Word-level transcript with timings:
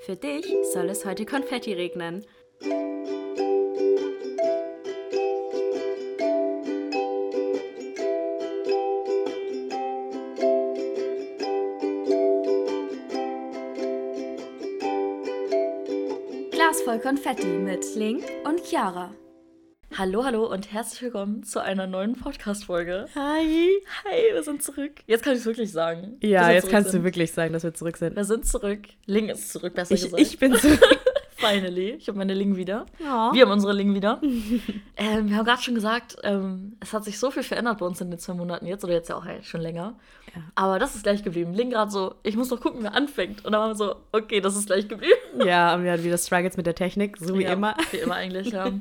Für 0.00 0.16
dich 0.16 0.46
soll 0.72 0.88
es 0.88 1.04
heute 1.04 1.26
Konfetti 1.26 1.74
regnen. 1.74 2.24
Glas 16.50 16.80
voll 16.82 16.98
Konfetti 16.98 17.46
mit 17.46 17.84
Link 17.94 18.24
und 18.46 18.64
Chiara. 18.64 19.14
Hallo, 20.00 20.24
hallo 20.24 20.46
und 20.46 20.72
herzlich 20.72 21.02
willkommen 21.02 21.42
zu 21.42 21.62
einer 21.62 21.86
neuen 21.86 22.14
Podcast-Folge. 22.14 23.04
Hi. 23.14 23.68
Hi, 24.06 24.32
wir 24.32 24.42
sind 24.42 24.62
zurück. 24.62 24.92
Jetzt 25.06 25.22
kann 25.22 25.34
ich 25.34 25.40
es 25.40 25.44
wirklich 25.44 25.70
sagen. 25.72 26.16
Ja, 26.22 26.50
jetzt 26.50 26.70
kannst 26.70 26.92
sind. 26.92 27.00
du 27.00 27.04
wirklich 27.04 27.32
sagen, 27.32 27.52
dass 27.52 27.64
wir 27.64 27.74
zurück 27.74 27.98
sind. 27.98 28.16
Wir 28.16 28.24
sind 28.24 28.46
zurück. 28.46 28.80
Ling 29.04 29.28
ist 29.28 29.52
zurück, 29.52 29.74
besser 29.74 29.94
Ich, 29.94 30.04
gesagt. 30.04 30.22
ich 30.22 30.38
bin 30.38 30.54
zurück. 30.56 30.80
Finally. 31.36 31.90
Ich 31.98 32.08
habe 32.08 32.16
meine 32.16 32.32
Ling 32.32 32.56
wieder. 32.56 32.86
Ja. 32.98 33.30
Wir 33.34 33.42
haben 33.42 33.50
unsere 33.52 33.74
Ling 33.74 33.92
wieder. 33.92 34.22
ähm, 34.96 35.28
wir 35.28 35.36
haben 35.36 35.44
gerade 35.44 35.60
schon 35.60 35.74
gesagt, 35.74 36.16
ähm, 36.22 36.78
es 36.80 36.94
hat 36.94 37.04
sich 37.04 37.18
so 37.18 37.30
viel 37.30 37.42
verändert 37.42 37.76
bei 37.76 37.84
uns 37.84 38.00
in 38.00 38.10
den 38.10 38.18
zwei 38.18 38.32
Monaten 38.32 38.64
jetzt, 38.64 38.82
oder 38.82 38.94
jetzt 38.94 39.10
ja 39.10 39.16
auch 39.16 39.26
halt 39.26 39.44
schon 39.44 39.60
länger. 39.60 39.98
Ja. 40.34 40.40
Aber 40.54 40.78
das 40.78 40.94
ist 40.94 41.02
gleich 41.02 41.22
geblieben. 41.22 41.52
Ling 41.52 41.68
gerade 41.68 41.90
so, 41.90 42.14
ich 42.22 42.38
muss 42.38 42.48
noch 42.48 42.62
gucken, 42.62 42.82
wer 42.82 42.94
anfängt. 42.94 43.44
Und 43.44 43.52
dann 43.52 43.60
waren 43.60 43.72
wir 43.72 43.76
so, 43.76 43.96
okay, 44.12 44.40
das 44.40 44.56
ist 44.56 44.64
gleich 44.64 44.88
geblieben. 44.88 45.44
ja, 45.44 45.74
und 45.74 45.84
wir 45.84 45.92
hatten 45.92 46.04
wieder 46.04 46.16
Struggles 46.16 46.56
mit 46.56 46.64
der 46.64 46.74
Technik, 46.74 47.18
so 47.18 47.36
wie 47.38 47.42
Ja, 47.42 47.52
immer. 47.52 47.76
Wie 47.90 47.98
immer 47.98 48.14
eigentlich, 48.14 48.50
ja. 48.50 48.70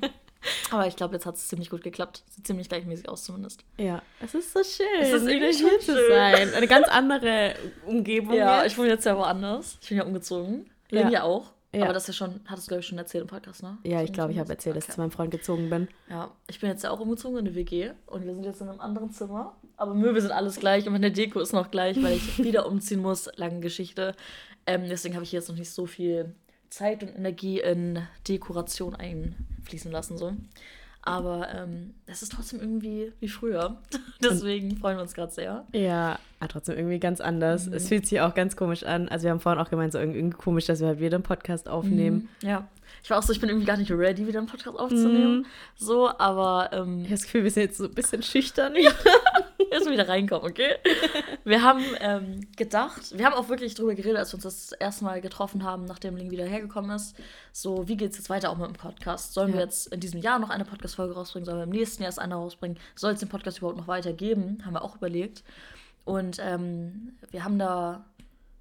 Aber 0.71 0.87
ich 0.87 0.95
glaube, 0.95 1.15
jetzt 1.15 1.25
hat 1.25 1.35
es 1.35 1.47
ziemlich 1.47 1.69
gut 1.69 1.83
geklappt. 1.83 2.23
Sieht 2.29 2.47
ziemlich 2.47 2.69
gleichmäßig 2.69 3.09
aus 3.09 3.23
zumindest. 3.23 3.63
Ja, 3.77 4.01
es 4.23 4.33
ist 4.33 4.53
so 4.53 4.63
schön, 4.63 4.85
Es 5.01 5.11
ist 5.11 5.25
wieder 5.27 5.49
irgendwie 5.49 5.69
hier 5.69 5.79
zu 5.79 6.07
sein. 6.09 6.53
Eine 6.55 6.67
ganz 6.67 6.87
andere 6.87 7.55
Umgebung. 7.85 8.33
Ja, 8.35 8.63
jetzt. 8.63 8.71
ich 8.71 8.77
wohne 8.77 8.89
jetzt 8.89 9.05
ja 9.05 9.17
woanders. 9.17 9.77
Ich 9.81 9.89
bin 9.89 9.97
ja 9.97 10.05
umgezogen. 10.05 10.69
Ja. 10.91 11.01
Ling 11.01 11.11
ja 11.11 11.23
auch. 11.23 11.51
Ja. 11.71 11.83
Aber 11.83 11.93
das 11.93 12.03
ist 12.03 12.07
ja 12.19 12.25
schon, 12.25 12.39
hattest 12.47 12.67
du, 12.67 12.69
glaube 12.69 12.79
ich, 12.79 12.87
schon 12.87 12.97
erzählt 12.97 13.21
im 13.21 13.27
Podcast, 13.27 13.61
ne? 13.61 13.77
ja, 13.83 13.99
Dass 13.99 14.05
ich 14.05 14.13
glaube, 14.13 14.31
ich 14.31 14.39
habe 14.39 14.49
erzählt, 14.49 14.75
dass 14.75 14.85
bist? 14.85 14.89
ich 14.89 14.95
zu 14.95 15.01
meinem 15.01 15.11
Freund 15.11 15.29
gezogen 15.29 15.69
bin. 15.69 15.87
Ja, 16.09 16.31
ich 16.47 16.59
bin 16.59 16.67
jetzt 16.69 16.83
ja 16.83 16.89
auch 16.89 16.99
umgezogen 16.99 17.37
in 17.37 17.45
eine 17.45 17.55
WG 17.55 17.91
und 18.07 18.25
wir 18.25 18.33
sind 18.33 18.43
jetzt 18.43 18.61
in 18.61 18.69
einem 18.69 18.79
anderen 18.79 19.11
Zimmer. 19.11 19.55
Aber 19.77 19.93
Möbel 19.93 20.19
sind 20.19 20.31
alles 20.31 20.59
gleich 20.59 20.87
und 20.87 20.93
meine 20.93 21.11
Deko 21.11 21.39
ist 21.39 21.53
noch 21.53 21.69
gleich, 21.69 22.01
weil 22.01 22.13
ich 22.17 22.39
wieder 22.43 22.65
umziehen 22.65 23.01
muss. 23.01 23.29
Lange 23.35 23.59
Geschichte. 23.59 24.15
Ähm, 24.65 24.85
deswegen 24.89 25.13
habe 25.13 25.23
ich 25.23 25.31
jetzt 25.31 25.47
noch 25.47 25.55
nicht 25.57 25.69
so 25.69 25.85
viel 25.85 26.33
Zeit 26.69 27.03
und 27.03 27.15
Energie 27.15 27.59
in 27.59 27.99
Dekoration 28.27 28.95
einfließen 28.95 29.91
lassen. 29.91 30.17
So. 30.17 30.33
Aber 31.01 31.47
ähm, 31.53 31.93
es 32.07 32.21
ist 32.21 32.33
trotzdem 32.33 32.59
irgendwie 32.59 33.13
wie 33.19 33.29
früher. 33.29 33.77
deswegen 34.23 34.77
freuen 34.77 34.97
wir 34.97 35.01
uns 35.01 35.13
gerade 35.13 35.31
sehr. 35.31 35.65
Ja, 35.71 36.19
aber 36.39 36.49
trotzdem 36.49 36.77
irgendwie 36.77 36.99
ganz 36.99 37.21
anders. 37.21 37.67
Mhm. 37.67 37.73
Es 37.73 37.87
fühlt 37.87 38.05
sich 38.05 38.19
auch 38.21 38.35
ganz 38.35 38.55
komisch 38.55 38.83
an. 38.83 39.07
Also 39.09 39.23
wir 39.23 39.31
haben 39.31 39.39
vorhin 39.39 39.61
auch 39.61 39.69
gemeint, 39.69 39.93
so 39.93 39.99
irgendwie 39.99 40.29
komisch, 40.31 40.65
dass 40.65 40.81
wir 40.81 40.87
halt 40.87 40.99
wieder 40.99 41.15
einen 41.15 41.23
Podcast 41.23 41.69
aufnehmen. 41.69 42.29
Ja. 42.43 42.67
Ich 43.01 43.09
war 43.09 43.17
auch 43.17 43.23
so, 43.23 43.31
ich 43.31 43.39
bin 43.39 43.49
irgendwie 43.49 43.65
gar 43.65 43.77
nicht 43.77 43.91
ready, 43.91 44.27
wieder 44.27 44.39
einen 44.39 44.47
Podcast 44.47 44.77
aufzunehmen. 44.77 45.37
Mhm. 45.39 45.45
So, 45.77 46.09
aber 46.17 46.69
ähm, 46.73 46.99
Ich 46.99 47.05
habe 47.05 47.15
das 47.15 47.23
Gefühl, 47.23 47.43
wir 47.43 47.51
sind 47.51 47.63
jetzt 47.63 47.77
so 47.77 47.85
ein 47.85 47.93
bisschen 47.93 48.21
schüchtern. 48.23 48.73
Erst 49.71 49.89
wieder 49.89 50.07
reinkommen, 50.07 50.49
okay? 50.49 50.75
Wir 51.43 51.61
haben 51.63 51.83
ähm, 51.99 52.41
gedacht, 52.55 53.17
wir 53.17 53.25
haben 53.25 53.33
auch 53.33 53.49
wirklich 53.49 53.75
drüber 53.75 53.93
geredet, 53.95 54.17
als 54.17 54.31
wir 54.31 54.35
uns 54.35 54.43
das 54.43 54.71
erste 54.73 55.03
Mal 55.05 55.21
getroffen 55.21 55.63
haben, 55.63 55.85
nachdem 55.85 56.15
Ling 56.15 56.31
wieder 56.31 56.45
hergekommen 56.45 56.91
ist. 56.91 57.15
So, 57.51 57.87
wie 57.87 57.97
geht 57.97 58.11
es 58.11 58.17
jetzt 58.17 58.29
weiter 58.29 58.49
auch 58.49 58.57
mit 58.57 58.67
dem 58.67 58.73
Podcast? 58.73 59.33
Sollen 59.33 59.49
wir 59.53 59.59
Ja. 59.59 59.65
jetzt 59.65 59.87
in 59.93 59.99
diesem 59.99 60.21
Jahr 60.21 60.39
noch 60.39 60.49
eine 60.49 60.65
Podcast-Folge 60.65 61.13
rausbringen? 61.13 61.45
Sollen 61.45 61.57
wir 61.59 61.63
im 61.63 61.69
nächsten 61.69 62.03
Jahr 62.03 62.09
erst 62.09 62.19
eine 62.19 62.35
rausbringen? 62.35 62.77
Soll 62.95 63.13
es 63.13 63.19
den 63.19 63.29
Podcast 63.29 63.59
überhaupt 63.59 63.77
noch 63.77 63.87
weitergeben? 63.87 64.63
Haben 64.65 64.73
wir 64.73 64.83
auch 64.83 64.95
überlegt. 64.95 65.43
Und 66.05 66.37
ähm, 66.39 67.13
wir 67.31 67.43
haben 67.43 67.59
da 67.59 68.05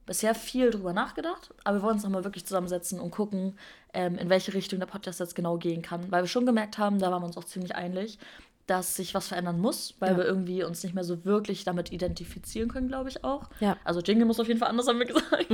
bisher 0.04 0.34
viel 0.34 0.70
drüber 0.70 0.94
nachgedacht, 0.94 1.50
aber 1.64 1.78
wir 1.78 1.82
wollen 1.82 1.94
uns 1.96 2.02
nochmal 2.02 2.24
wirklich 2.24 2.46
zusammensetzen 2.46 2.98
und 2.98 3.10
gucken, 3.10 3.58
ähm, 3.92 4.16
in 4.16 4.30
welche 4.30 4.54
Richtung 4.54 4.78
der 4.80 4.86
Podcast 4.86 5.20
jetzt 5.20 5.34
genau 5.34 5.58
gehen 5.58 5.82
kann. 5.82 6.10
Weil 6.10 6.22
wir 6.22 6.28
schon 6.28 6.46
gemerkt 6.46 6.78
haben, 6.78 6.98
da 6.98 7.10
waren 7.10 7.22
wir 7.22 7.26
uns 7.26 7.36
auch 7.36 7.44
ziemlich 7.44 7.74
einig, 7.74 8.18
dass 8.68 8.94
sich 8.94 9.14
was 9.14 9.26
verändern 9.28 9.58
muss, 9.58 9.94
weil 9.98 10.12
Ja. 10.12 10.18
wir 10.18 10.24
irgendwie 10.24 10.62
uns 10.62 10.82
nicht 10.84 10.94
mehr 10.94 11.02
so 11.02 11.24
wirklich 11.24 11.64
damit 11.64 11.90
identifizieren 11.90 12.68
können, 12.70 12.86
glaube 12.86 13.08
ich 13.08 13.24
auch. 13.24 13.50
Ja. 13.60 13.76
Also 13.82 14.00
Jingle 14.00 14.26
muss 14.26 14.38
auf 14.38 14.46
jeden 14.46 14.60
Fall 14.60 14.68
anders, 14.68 14.86
haben 14.86 14.98
wir 15.00 15.06
gesagt. 15.06 15.46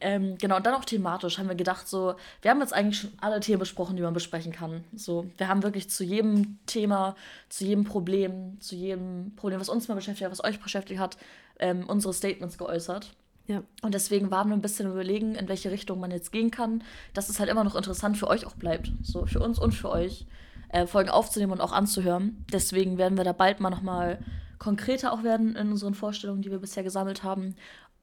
Ähm, 0.00 0.38
genau, 0.38 0.56
und 0.56 0.64
dann 0.64 0.74
auch 0.74 0.84
thematisch 0.84 1.38
haben 1.38 1.48
wir 1.48 1.54
gedacht, 1.56 1.86
so, 1.88 2.14
wir 2.40 2.50
haben 2.50 2.60
jetzt 2.60 2.72
eigentlich 2.72 3.00
schon 3.00 3.10
alle 3.20 3.40
Themen 3.40 3.58
besprochen, 3.58 3.96
die 3.96 4.02
man 4.02 4.14
besprechen 4.14 4.52
kann. 4.52 4.84
So, 4.94 5.26
wir 5.36 5.48
haben 5.48 5.62
wirklich 5.62 5.90
zu 5.90 6.04
jedem 6.04 6.58
Thema, 6.66 7.16
zu 7.48 7.64
jedem 7.64 7.84
Problem, 7.84 8.60
zu 8.60 8.74
jedem 8.76 9.34
Problem, 9.36 9.60
was 9.60 9.68
uns 9.68 9.88
mal 9.88 9.94
beschäftigt 9.94 10.24
hat, 10.24 10.32
was 10.32 10.44
euch 10.44 10.60
beschäftigt 10.60 11.00
hat, 11.00 11.16
ähm, 11.58 11.84
unsere 11.88 12.14
Statements 12.14 12.58
geäußert. 12.58 13.12
Ja. 13.48 13.64
Und 13.82 13.92
deswegen 13.94 14.30
waren 14.30 14.48
wir 14.48 14.54
ein 14.56 14.62
bisschen 14.62 14.88
überlegen, 14.88 15.34
in 15.34 15.48
welche 15.48 15.72
Richtung 15.72 15.98
man 15.98 16.12
jetzt 16.12 16.30
gehen 16.30 16.52
kann, 16.52 16.84
dass 17.12 17.28
es 17.28 17.40
halt 17.40 17.50
immer 17.50 17.64
noch 17.64 17.74
interessant 17.74 18.16
für 18.16 18.28
euch 18.28 18.46
auch 18.46 18.54
bleibt. 18.54 18.92
So 19.02 19.26
für 19.26 19.40
uns 19.40 19.58
und 19.58 19.72
für 19.72 19.90
euch, 19.90 20.26
äh, 20.72 20.86
Folgen 20.86 21.10
aufzunehmen 21.10 21.52
und 21.52 21.60
auch 21.60 21.72
anzuhören. 21.72 22.44
Deswegen 22.52 22.98
werden 22.98 23.16
wir 23.16 23.24
da 23.24 23.32
bald 23.32 23.60
mal 23.60 23.70
nochmal 23.70 24.18
konkreter 24.58 25.12
auch 25.12 25.22
werden 25.22 25.56
in 25.56 25.70
unseren 25.70 25.94
Vorstellungen, 25.94 26.42
die 26.42 26.50
wir 26.50 26.58
bisher 26.58 26.82
gesammelt 26.82 27.22
haben. 27.22 27.54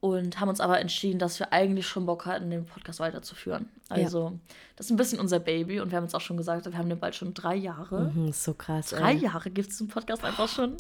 Und 0.02 0.40
haben 0.40 0.48
uns 0.48 0.62
aber 0.62 0.80
entschieden, 0.80 1.20
dass 1.20 1.40
wir 1.40 1.52
eigentlich 1.52 1.86
schon 1.86 2.06
Bock 2.06 2.26
hatten, 2.26 2.50
den 2.50 2.66
Podcast 2.66 3.02
weiterzuführen. 3.02 3.68
Also, 3.90 4.40
das 4.78 4.86
ist 4.86 4.92
ein 4.92 4.96
bisschen 4.96 5.20
unser 5.20 5.40
Baby. 5.40 5.82
Und 5.82 5.92
wir 5.92 5.98
haben 5.98 6.06
jetzt 6.06 6.16
auch 6.16 6.22
schon 6.22 6.38
gesagt, 6.38 6.66
wir 6.66 6.78
haben 6.78 6.88
den 6.88 7.00
bald 7.00 7.16
schon 7.16 7.34
drei 7.34 7.56
Jahre. 7.56 8.10
Mhm, 8.16 8.32
so 8.32 8.54
krass. 8.54 8.92
Drei 8.92 9.12
ey. 9.12 9.18
Jahre 9.18 9.50
gibt 9.50 9.72
es 9.72 9.78
den 9.78 9.90
Podcast 9.90 10.24
einfach 10.24 10.48
schon. 10.48 10.78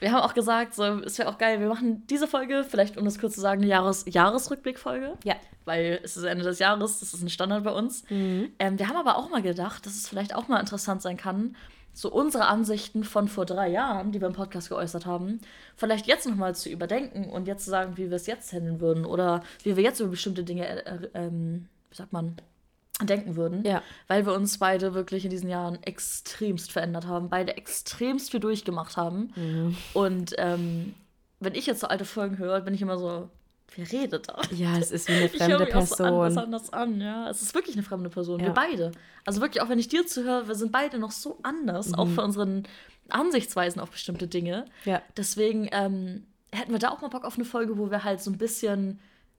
Wir 0.00 0.12
haben 0.12 0.22
auch 0.22 0.34
gesagt, 0.34 0.74
so, 0.74 0.84
es 1.00 1.18
wäre 1.18 1.28
auch 1.28 1.38
geil, 1.38 1.60
wir 1.60 1.68
machen 1.68 2.06
diese 2.06 2.26
Folge, 2.26 2.64
vielleicht 2.68 2.96
um 2.96 3.04
das 3.04 3.18
kurz 3.18 3.34
zu 3.34 3.40
sagen, 3.40 3.62
eine 3.62 3.70
Jahres 3.70 4.04
Jahresrückblickfolge. 4.08 5.14
Ja. 5.24 5.36
Weil 5.64 6.00
es 6.02 6.16
ist 6.16 6.24
Ende 6.24 6.44
des 6.44 6.58
Jahres, 6.58 7.00
das 7.00 7.14
ist 7.14 7.22
ein 7.22 7.28
Standard 7.28 7.64
bei 7.64 7.72
uns. 7.72 8.08
Mhm. 8.10 8.52
Ähm, 8.58 8.78
wir 8.78 8.88
haben 8.88 8.96
aber 8.96 9.16
auch 9.16 9.30
mal 9.30 9.42
gedacht, 9.42 9.84
dass 9.86 9.94
es 9.94 10.08
vielleicht 10.08 10.34
auch 10.34 10.48
mal 10.48 10.60
interessant 10.60 11.02
sein 11.02 11.16
kann, 11.16 11.56
so 11.98 12.12
unsere 12.12 12.46
Ansichten 12.46 13.02
von 13.02 13.26
vor 13.26 13.44
drei 13.44 13.68
Jahren, 13.68 14.12
die 14.12 14.20
wir 14.20 14.28
im 14.28 14.34
Podcast 14.34 14.68
geäußert 14.68 15.04
haben, 15.04 15.40
vielleicht 15.74 16.06
jetzt 16.06 16.28
nochmal 16.28 16.54
zu 16.54 16.70
überdenken 16.70 17.28
und 17.28 17.48
jetzt 17.48 17.64
zu 17.64 17.70
sagen, 17.70 17.96
wie 17.96 18.08
wir 18.08 18.16
es 18.16 18.26
jetzt 18.26 18.52
handeln 18.52 18.80
würden 18.80 19.04
oder 19.04 19.42
wie 19.64 19.76
wir 19.76 19.82
jetzt 19.82 19.98
über 19.98 20.10
bestimmte 20.10 20.44
Dinge, 20.44 20.66
äh, 20.66 20.94
äh, 20.94 21.08
ähm, 21.14 21.68
wie 21.90 21.96
sagt 21.96 22.12
man, 22.12 22.36
denken 23.02 23.36
würden. 23.36 23.64
Ja. 23.64 23.82
Weil 24.08 24.26
wir 24.26 24.32
uns 24.34 24.58
beide 24.58 24.94
wirklich 24.94 25.24
in 25.24 25.30
diesen 25.30 25.48
Jahren 25.48 25.82
extremst 25.82 26.72
verändert 26.72 27.06
haben, 27.06 27.28
beide 27.28 27.56
extremst 27.56 28.30
viel 28.30 28.40
durchgemacht 28.40 28.96
haben. 28.96 29.32
Mhm. 29.36 29.76
Und 29.94 30.34
ähm, 30.38 30.94
wenn 31.40 31.54
ich 31.54 31.66
jetzt 31.66 31.80
so 31.80 31.86
alte 31.86 32.04
Folgen 32.04 32.38
höre, 32.38 32.60
bin 32.62 32.74
ich 32.74 32.82
immer 32.82 32.98
so, 32.98 33.28
wer 33.76 33.92
redet 33.92 34.28
da? 34.28 34.40
Ja, 34.50 34.76
es 34.78 34.90
ist 34.90 35.08
wie 35.08 35.12
eine 35.12 35.24
Ich 35.32 35.32
höre 35.40 35.58
fremde 35.58 35.64
mich 35.66 35.74
auch 35.76 35.86
so 35.86 36.04
anders, 36.04 36.34
Person. 36.34 36.38
anders 36.44 36.72
an, 36.72 37.00
ja. 37.00 37.30
Es 37.30 37.42
ist 37.42 37.54
wirklich 37.54 37.76
eine 37.76 37.84
fremde 37.84 38.10
Person, 38.10 38.40
wir 38.40 38.48
Ja. 38.48 38.52
beide. 38.52 38.90
Also 39.24 39.40
wirklich, 39.40 39.62
auch 39.62 39.68
wenn 39.68 39.78
ich 39.78 39.88
dir 39.88 40.06
zuhöre, 40.06 40.48
wir 40.48 40.54
sind 40.56 40.72
beide 40.72 40.98
noch 40.98 41.12
so 41.12 41.38
anders, 41.44 41.94
auch 41.94 42.06
Mhm. 42.06 42.14
für 42.14 42.22
unseren 42.22 42.62
Ansichtsweisen 43.10 43.80
auf 43.80 43.90
bestimmte 43.90 44.26
Dinge. 44.26 44.64
Ja. 44.84 45.00
Deswegen 45.16 45.68
ähm, 45.70 46.26
hätten 46.52 46.72
wir 46.72 46.78
da 46.78 46.90
auch 46.90 47.00
mal 47.00 47.08
Bock 47.08 47.24
auf 47.24 47.36
eine 47.36 47.44
Folge, 47.44 47.78
wo 47.78 47.90
wir 47.90 48.02
halt 48.04 48.20
so 48.20 48.30
ein 48.30 48.38
bisschen 48.38 48.98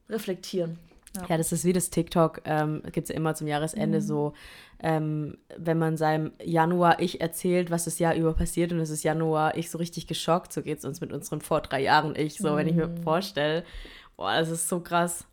reflektieren. 0.10 0.80
Ja, 1.28 1.38
das 1.38 1.52
ist 1.52 1.66
wie 1.66 1.74
das 1.74 1.90
TikTok, 1.90 2.42
ähm, 2.46 2.82
gibt 2.92 3.06
es 3.06 3.10
ja 3.10 3.16
immer 3.16 3.34
zum 3.36 3.48
Jahresende 3.48 3.98
Mhm. 4.00 4.04
so, 4.04 4.34
ähm, 4.82 5.38
wenn 5.58 5.78
man 5.80 5.98
seinem 5.98 6.32
Januar-Ich 6.44 7.20
erzählt, 7.20 7.72
was 7.72 7.86
das 7.86 8.00
Jahr 8.00 8.16
über 8.16 8.34
passiert 8.34 8.72
und 8.72 8.80
es 8.80 8.90
ist 8.90 9.04
Januar-Ich 9.04 9.70
so 9.72 9.78
richtig 9.80 10.08
geschockt, 10.08 10.54
so 10.54 10.62
geht 10.62 10.78
es 10.80 10.86
uns 10.86 11.02
mit 11.02 11.12
unserem 11.12 11.42
vor 11.42 11.62
drei 11.62 11.82
Jahren-Ich, 11.82 12.38
so 12.38 12.56
wenn 12.56 12.68
ich 12.68 12.76
mir 12.76 12.88
Mhm. 12.88 13.04
vorstelle, 13.04 13.64
boah, 14.18 14.34
das 14.40 14.50
ist 14.50 14.70
so 14.70 14.80
krass. 14.80 15.26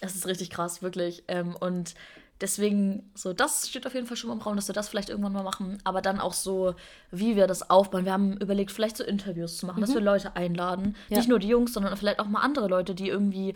Es 0.00 0.14
ist 0.14 0.26
richtig 0.26 0.50
krass, 0.50 0.82
wirklich. 0.82 1.22
Ähm, 1.28 1.54
und 1.60 1.94
deswegen, 2.40 3.10
so, 3.14 3.32
das 3.32 3.68
steht 3.68 3.86
auf 3.86 3.94
jeden 3.94 4.06
Fall 4.06 4.16
schon 4.16 4.28
mal 4.28 4.34
im 4.34 4.40
Raum, 4.42 4.56
dass 4.56 4.68
wir 4.68 4.74
das 4.74 4.88
vielleicht 4.88 5.08
irgendwann 5.08 5.32
mal 5.32 5.44
machen. 5.44 5.78
Aber 5.84 6.02
dann 6.02 6.18
auch 6.18 6.32
so, 6.32 6.74
wie 7.10 7.36
wir 7.36 7.46
das 7.46 7.70
aufbauen. 7.70 8.04
Wir 8.04 8.12
haben 8.12 8.36
überlegt, 8.38 8.72
vielleicht 8.72 8.96
so 8.96 9.04
Interviews 9.04 9.56
zu 9.58 9.66
machen, 9.66 9.80
dass 9.80 9.94
wir 9.94 10.00
Leute 10.00 10.34
einladen. 10.34 10.86
Mhm. 10.88 10.94
Ja. 11.10 11.18
Nicht 11.18 11.28
nur 11.28 11.38
die 11.38 11.48
Jungs, 11.48 11.72
sondern 11.72 11.96
vielleicht 11.96 12.18
auch 12.18 12.26
mal 12.26 12.40
andere 12.40 12.66
Leute, 12.68 12.94
die 12.94 13.08
irgendwie 13.08 13.54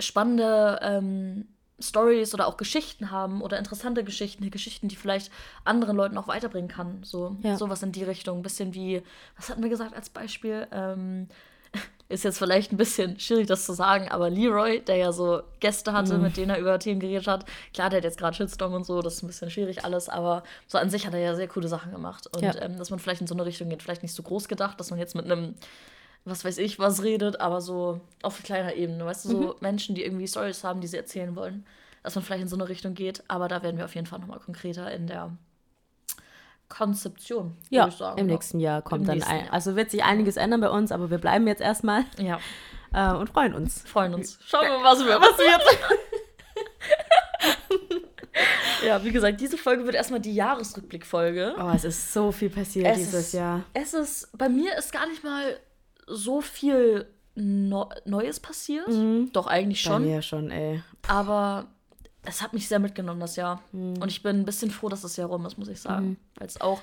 spannende 0.00 0.78
ähm, 0.82 1.48
Stories 1.80 2.32
oder 2.34 2.46
auch 2.46 2.56
Geschichten 2.56 3.10
haben 3.10 3.42
oder 3.42 3.58
interessante 3.58 4.04
Geschichten, 4.04 4.48
Geschichten, 4.50 4.88
die 4.88 4.96
vielleicht 4.96 5.30
anderen 5.64 5.96
Leuten 5.96 6.16
auch 6.18 6.28
weiterbringen 6.28 6.68
kann. 6.70 7.02
So 7.02 7.36
Ja. 7.42 7.56
sowas 7.56 7.82
in 7.82 7.92
die 7.92 8.04
Richtung. 8.04 8.38
Ein 8.38 8.42
bisschen 8.42 8.74
wie, 8.74 9.02
was 9.36 9.48
hatten 9.48 9.62
wir 9.62 9.70
gesagt 9.70 9.94
als 9.94 10.08
Beispiel? 10.08 10.66
Ähm, 10.70 11.28
ist 12.08 12.22
jetzt 12.22 12.38
vielleicht 12.38 12.70
ein 12.72 12.76
bisschen 12.76 13.18
schwierig, 13.18 13.48
das 13.48 13.66
zu 13.66 13.72
sagen, 13.72 14.08
aber 14.08 14.30
Leroy, 14.30 14.80
der 14.80 14.96
ja 14.96 15.10
so 15.12 15.42
Gäste 15.58 15.92
hatte, 15.92 16.18
mit 16.18 16.36
denen 16.36 16.50
er 16.50 16.58
über 16.58 16.78
Themen 16.78 17.00
geredet 17.00 17.26
hat, 17.26 17.44
klar, 17.72 17.90
der 17.90 17.96
hat 17.96 18.04
jetzt 18.04 18.18
gerade 18.18 18.36
Shitstorm 18.36 18.74
und 18.74 18.86
so, 18.86 19.02
das 19.02 19.14
ist 19.14 19.22
ein 19.24 19.26
bisschen 19.26 19.50
schwierig 19.50 19.84
alles, 19.84 20.08
aber 20.08 20.44
so 20.68 20.78
an 20.78 20.90
sich 20.90 21.06
hat 21.06 21.14
er 21.14 21.20
ja 21.20 21.34
sehr 21.34 21.48
coole 21.48 21.66
Sachen 21.66 21.90
gemacht. 21.90 22.28
Und 22.32 22.42
Ja. 22.42 22.54
ähm, 22.62 22.78
dass 22.78 22.90
man 22.90 23.00
vielleicht 23.00 23.20
in 23.22 23.26
so 23.26 23.34
eine 23.34 23.44
Richtung 23.44 23.68
geht, 23.68 23.82
vielleicht 23.82 24.02
nicht 24.02 24.14
so 24.14 24.22
groß 24.22 24.46
gedacht, 24.46 24.78
dass 24.78 24.90
man 24.90 25.00
jetzt 25.00 25.16
mit 25.16 25.24
einem, 25.24 25.56
was 26.24 26.44
weiß 26.44 26.58
ich, 26.58 26.78
was 26.78 27.02
redet, 27.02 27.40
aber 27.40 27.60
so 27.60 28.00
auf 28.22 28.42
kleiner 28.42 28.74
Ebene, 28.74 29.04
weißt 29.04 29.26
du, 29.26 29.28
so 29.28 29.56
Menschen, 29.60 29.94
die 29.94 30.04
irgendwie 30.04 30.26
Stories 30.28 30.64
haben, 30.64 30.80
die 30.80 30.86
sie 30.86 30.96
erzählen 30.96 31.36
wollen, 31.36 31.66
dass 32.02 32.14
man 32.14 32.24
vielleicht 32.24 32.42
in 32.42 32.48
so 32.48 32.56
eine 32.56 32.68
Richtung 32.68 32.94
geht, 32.94 33.22
aber 33.28 33.48
da 33.48 33.62
werden 33.62 33.76
wir 33.76 33.84
auf 33.84 33.94
jeden 33.94 34.06
Fall 34.06 34.18
nochmal 34.20 34.40
konkreter 34.40 34.90
in 34.92 35.06
der 35.06 35.32
Konzeption, 36.68 37.56
Ja, 37.70 37.82
würde 37.82 37.90
ich 37.92 37.98
sagen. 37.98 38.18
im 38.18 38.26
nächsten 38.26 38.58
Jahr 38.58 38.80
kommt 38.82 39.02
Im 39.02 39.20
dann 39.20 39.22
ein, 39.22 39.44
Jahr. 39.44 39.52
also 39.52 39.76
wird 39.76 39.90
sich 39.90 40.02
einiges 40.02 40.36
ändern 40.36 40.60
bei 40.62 40.70
uns, 40.70 40.92
aber 40.92 41.10
wir 41.10 41.18
bleiben 41.18 41.46
jetzt 41.46 41.60
erstmal 41.60 42.04
Ja, 42.18 42.40
äh, 42.94 43.14
und 43.14 43.28
freuen 43.30 43.54
uns. 43.54 43.82
freuen 43.82 44.14
uns. 44.14 44.38
Schauen 44.44 44.62
wir 44.66 44.78
mal, 44.78 44.84
was 44.92 45.04
wird. 45.04 45.20
Was 45.20 45.38
wird. 45.38 45.62
Ja, 48.84 49.02
wie 49.02 49.12
gesagt, 49.12 49.40
diese 49.40 49.56
Folge 49.56 49.86
wird 49.86 49.94
erstmal 49.94 50.20
die 50.20 50.34
Jahresrückblickfolge. 50.34 51.54
Oh, 51.58 51.70
es 51.74 51.84
ist 51.84 52.12
so 52.12 52.32
viel 52.32 52.50
passiert 52.50 52.86
Es 52.88 52.98
dieses 52.98 53.14
ist, 53.28 53.32
Jahr. 53.32 53.62
Es 53.72 53.94
ist, 53.94 54.28
bei 54.36 54.50
mir 54.50 54.76
ist 54.76 54.92
gar 54.92 55.06
nicht 55.08 55.24
mal 55.24 55.58
so 56.06 56.40
viel 56.40 57.06
Neu 57.36 57.86
Neues 58.04 58.38
passiert. 58.38 58.88
Doch, 59.32 59.46
eigentlich 59.48 59.84
Mhm. 59.84 59.88
Bei 59.88 59.94
schon. 59.94 60.04
mir 60.04 60.22
schon, 60.22 60.50
ey. 60.52 60.82
Aber 61.08 61.66
es 62.24 62.40
hat 62.42 62.52
mich 62.52 62.68
sehr 62.68 62.78
mitgenommen, 62.78 63.18
das 63.20 63.34
Jahr. 63.36 63.60
Mhm. 63.72 63.94
Und 64.00 64.08
ich 64.08 64.22
bin 64.22 64.36
ein 64.40 64.44
bisschen 64.44 64.70
froh, 64.70 64.88
dass 64.88 65.02
das 65.02 65.16
Jahr 65.16 65.28
rum 65.28 65.44
ist, 65.46 65.58
muss 65.58 65.68
ich 65.68 65.80
sagen. 65.80 66.16
Weil 66.36 66.46
es 66.46 66.60
auch 66.60 66.80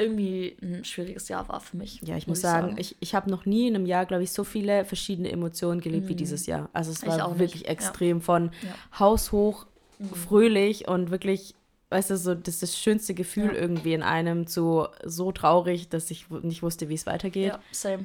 irgendwie 0.00 0.56
ein 0.62 0.84
schwieriges 0.84 1.28
Jahr 1.28 1.48
war 1.48 1.58
für 1.60 1.76
mich. 1.76 2.00
Ja, 2.02 2.16
ich 2.16 2.28
muss 2.28 2.40
sagen, 2.40 2.76
ich, 2.78 2.96
ich 3.00 3.16
habe 3.16 3.28
noch 3.28 3.44
nie 3.46 3.66
in 3.66 3.74
einem 3.74 3.86
Jahr, 3.86 4.06
glaube 4.06 4.22
ich, 4.22 4.30
so 4.30 4.44
viele 4.44 4.84
verschiedene 4.84 5.32
Emotionen 5.32 5.80
gelebt 5.80 6.06
wie 6.08 6.14
dieses 6.14 6.46
Jahr. 6.46 6.68
Also 6.72 6.92
es 6.92 7.02
Mhm. 7.02 7.08
War 7.08 7.28
nicht, 7.30 7.38
wirklich 7.40 7.62
ja. 7.62 7.68
extrem 7.70 8.20
von 8.20 8.44
Ja. 8.62 8.68
Mhm. 8.70 8.98
haushoch, 9.00 9.66
fröhlich 10.14 10.86
und 10.86 11.10
wirklich, 11.10 11.56
weißt 11.90 12.10
du, 12.10 12.16
so 12.16 12.34
das 12.34 12.54
ist 12.54 12.62
das 12.62 12.78
schönste 12.78 13.14
Gefühl 13.14 13.46
Ja. 13.54 13.60
irgendwie 13.60 13.94
in 13.94 14.02
einem 14.02 14.46
zu 14.46 14.86
so 15.04 15.32
traurig, 15.32 15.88
dass 15.88 16.10
ich 16.10 16.28
nicht 16.30 16.62
wusste, 16.62 16.88
wie 16.88 16.94
es 16.94 17.06
weitergeht. 17.06 17.48
Ja, 17.52 17.60
same. 17.72 18.04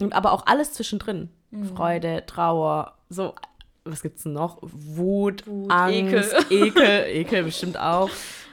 Und 0.00 0.12
aber 0.14 0.32
auch 0.32 0.46
alles 0.46 0.72
zwischendrin. 0.72 1.30
Mhm. 1.50 1.64
Freude, 1.76 2.24
Trauer, 2.26 2.96
so, 3.08 3.34
was 3.84 4.02
gibt's 4.02 4.24
denn 4.24 4.32
noch? 4.32 4.58
Wut, 4.62 5.46
Wut, 5.46 5.70
Angst, 5.70 6.34
Ekel, 6.50 7.04
Ekel, 7.08 7.42
bestimmt 7.44 7.78
auch. 7.78 8.10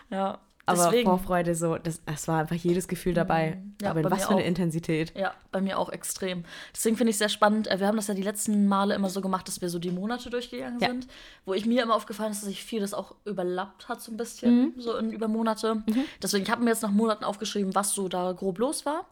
Ja, 0.10 0.40
Aber 0.66 0.84
deswegen. 0.86 1.10
Vorfreude, 1.10 1.56
so, 1.56 1.78
das, 1.78 2.02
es 2.06 2.28
war 2.30 2.40
einfach 2.40 2.56
jedes 2.56 2.88
Gefühl 2.88 3.14
dabei. 3.14 3.62
Ja, 3.82 3.90
aber 3.92 4.10
was 4.10 4.24
für 4.24 4.30
eine 4.32 4.42
auch. 4.42 4.46
Intensität. 4.46 5.12
Ja, 5.18 5.34
bei 5.52 5.60
mir 5.60 5.78
auch 5.78 5.90
extrem. 5.90 6.46
Deswegen 6.74 6.96
finde 6.96 7.10
ich 7.10 7.16
es 7.16 7.20
sehr 7.20 7.28
spannend. 7.28 7.68
äh, 7.68 7.80
Wir 7.82 7.88
haben 7.88 7.98
das 7.98 8.08
ja 8.08 8.14
die 8.14 8.22
letzten 8.24 8.66
Male 8.68 8.96
immer 8.96 9.10
so 9.10 9.20
gemacht, 9.20 9.46
dass 9.50 9.60
wir 9.62 9.70
so 9.70 9.78
die 9.78 9.92
Monate 9.92 10.30
durchgegangen 10.30 10.80
Ja. 10.80 10.88
sind. 10.88 11.08
Wo 11.46 11.54
ich 11.54 11.66
mir 11.66 11.84
immer 11.84 11.96
aufgefallen 11.96 12.32
ist, 12.32 12.42
dass 12.44 12.48
sich 12.48 12.64
vieles 12.64 12.94
auch 12.94 13.14
überlappt 13.26 13.90
hat, 13.90 14.02
so 14.02 14.12
ein 14.14 14.16
bisschen, 14.18 14.62
Mhm. 14.68 14.74
so 14.78 14.96
in 14.96 15.12
über 15.12 15.28
Monate. 15.28 15.84
Deswegen, 16.22 16.44
ich 16.46 16.50
habe 16.52 16.64
mir 16.64 16.70
jetzt 16.70 16.82
nach 16.84 16.92
Monaten 16.92 17.26
aufgeschrieben, 17.26 17.76
was 17.76 17.94
so 17.94 18.08
da 18.08 18.32
grob 18.32 18.58
los 18.60 18.86
war. 18.86 19.06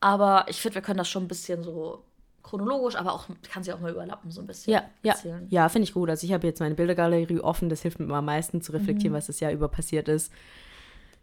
Aber 0.00 0.46
ich 0.48 0.60
finde, 0.62 0.76
wir 0.76 0.82
können 0.82 0.98
das 0.98 1.08
schon 1.08 1.24
ein 1.24 1.28
bisschen 1.28 1.62
so 1.62 2.02
chronologisch, 2.42 2.96
aber 2.96 3.12
auch, 3.14 3.26
kann 3.50 3.62
sie 3.62 3.72
auch 3.72 3.80
mal 3.80 3.90
überlappen, 3.90 4.30
so 4.30 4.40
ein 4.42 4.46
bisschen 4.46 4.72
Ja, 4.74 4.84
ja, 5.02 5.12
erzählen. 5.12 5.46
ja, 5.48 5.68
finde 5.70 5.84
ich 5.84 5.94
gut. 5.94 6.10
Also 6.10 6.26
ich 6.26 6.32
habe 6.32 6.46
jetzt 6.46 6.60
meine 6.60 6.74
Bildergalerie 6.74 7.40
offen, 7.40 7.68
das 7.70 7.80
hilft 7.82 8.00
mir 8.00 8.14
am 8.14 8.24
meisten 8.26 8.60
zu 8.60 8.72
reflektieren, 8.72 9.12
Mhm. 9.12 9.16
was 9.16 9.26
das 9.26 9.40
Jahr 9.40 9.50
über 9.52 9.68
passiert 9.68 10.08
ist. 10.08 10.30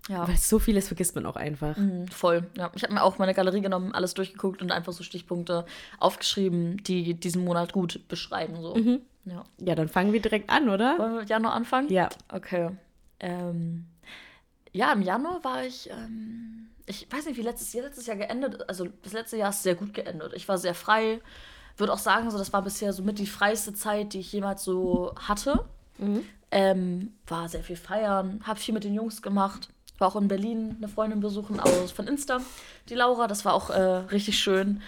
Ja. 0.09 0.27
Weil 0.27 0.37
so 0.37 0.59
vieles 0.59 0.87
vergisst 0.87 1.15
man 1.15 1.25
auch 1.25 1.35
einfach. 1.35 1.77
Mhm, 1.77 2.07
Voll. 2.07 2.47
Ja. 2.57 2.71
Ich 2.75 2.83
habe 2.83 2.93
mir 2.93 3.03
auch 3.03 3.17
meine 3.19 3.33
Galerie 3.33 3.61
genommen, 3.61 3.93
alles 3.93 4.13
durchgeguckt 4.13 4.61
und 4.61 4.71
einfach 4.71 4.93
so 4.93 5.03
Stichpunkte 5.03 5.65
aufgeschrieben, 5.99 6.77
die 6.83 7.13
diesen 7.13 7.43
Monat 7.43 7.71
gut 7.71 8.07
beschreiben. 8.07 8.61
So. 8.61 8.75
Mhm. 8.75 9.01
Ja. 9.25 9.43
Ja, 9.59 9.75
dann 9.75 9.87
fangen 9.87 10.13
wir 10.13 10.21
direkt 10.21 10.49
an, 10.49 10.69
oder? 10.69 10.97
Wollen 10.97 11.13
wir 11.13 11.19
mit 11.21 11.29
Januar 11.29 11.53
anfangen? 11.53 11.89
Ja. 11.91 12.09
Okay. 12.29 12.71
Ähm, 13.19 13.85
ja, 14.71 14.91
im 14.93 15.01
Januar 15.03 15.43
war 15.43 15.63
ich, 15.65 15.89
ähm, 15.91 16.69
ich 16.87 17.07
weiß 17.11 17.25
nicht, 17.27 17.37
wie 17.37 17.43
letztes 17.43 17.71
Jahr, 17.73 17.85
letztes 17.85 18.07
Jahr 18.07 18.17
geendet, 18.17 18.67
also 18.67 18.87
das 19.03 19.13
letzte 19.13 19.37
Jahr 19.37 19.51
ist 19.51 19.61
sehr 19.61 19.75
gut 19.75 19.93
geendet. 19.93 20.33
Ich 20.33 20.47
war 20.47 20.57
sehr 20.57 20.73
frei. 20.73 21.21
Würde 21.77 21.93
auch 21.93 21.99
sagen, 21.99 22.29
so, 22.31 22.37
das 22.37 22.51
war 22.51 22.63
bisher 22.63 22.91
so 22.93 23.03
mit 23.03 23.19
die 23.19 23.27
freiste 23.27 23.73
Zeit, 23.73 24.13
die 24.13 24.19
ich 24.19 24.31
jemals 24.33 24.63
so 24.63 25.13
hatte. 25.15 25.65
Ähm, 26.51 27.13
war 27.27 27.47
sehr 27.47 27.63
viel 27.63 27.75
feiern, 27.77 28.41
habe 28.43 28.59
viel 28.59 28.73
mit 28.73 28.83
den 28.83 28.93
Jungs 28.93 29.21
gemacht. 29.21 29.69
War 30.01 30.07
auch 30.07 30.15
in 30.15 30.27
Berlin 30.27 30.75
eine 30.77 30.87
Freundin 30.87 31.19
besuchen 31.19 31.59
aus 31.59 31.91
von 31.91 32.07
Insta, 32.07 32.41
die 32.89 32.95
Laura. 32.95 33.27
Das 33.27 33.45
war 33.45 33.53
auch 33.53 33.69
äh, 33.69 33.79
richtig 33.79 34.39
schön. 34.39 34.81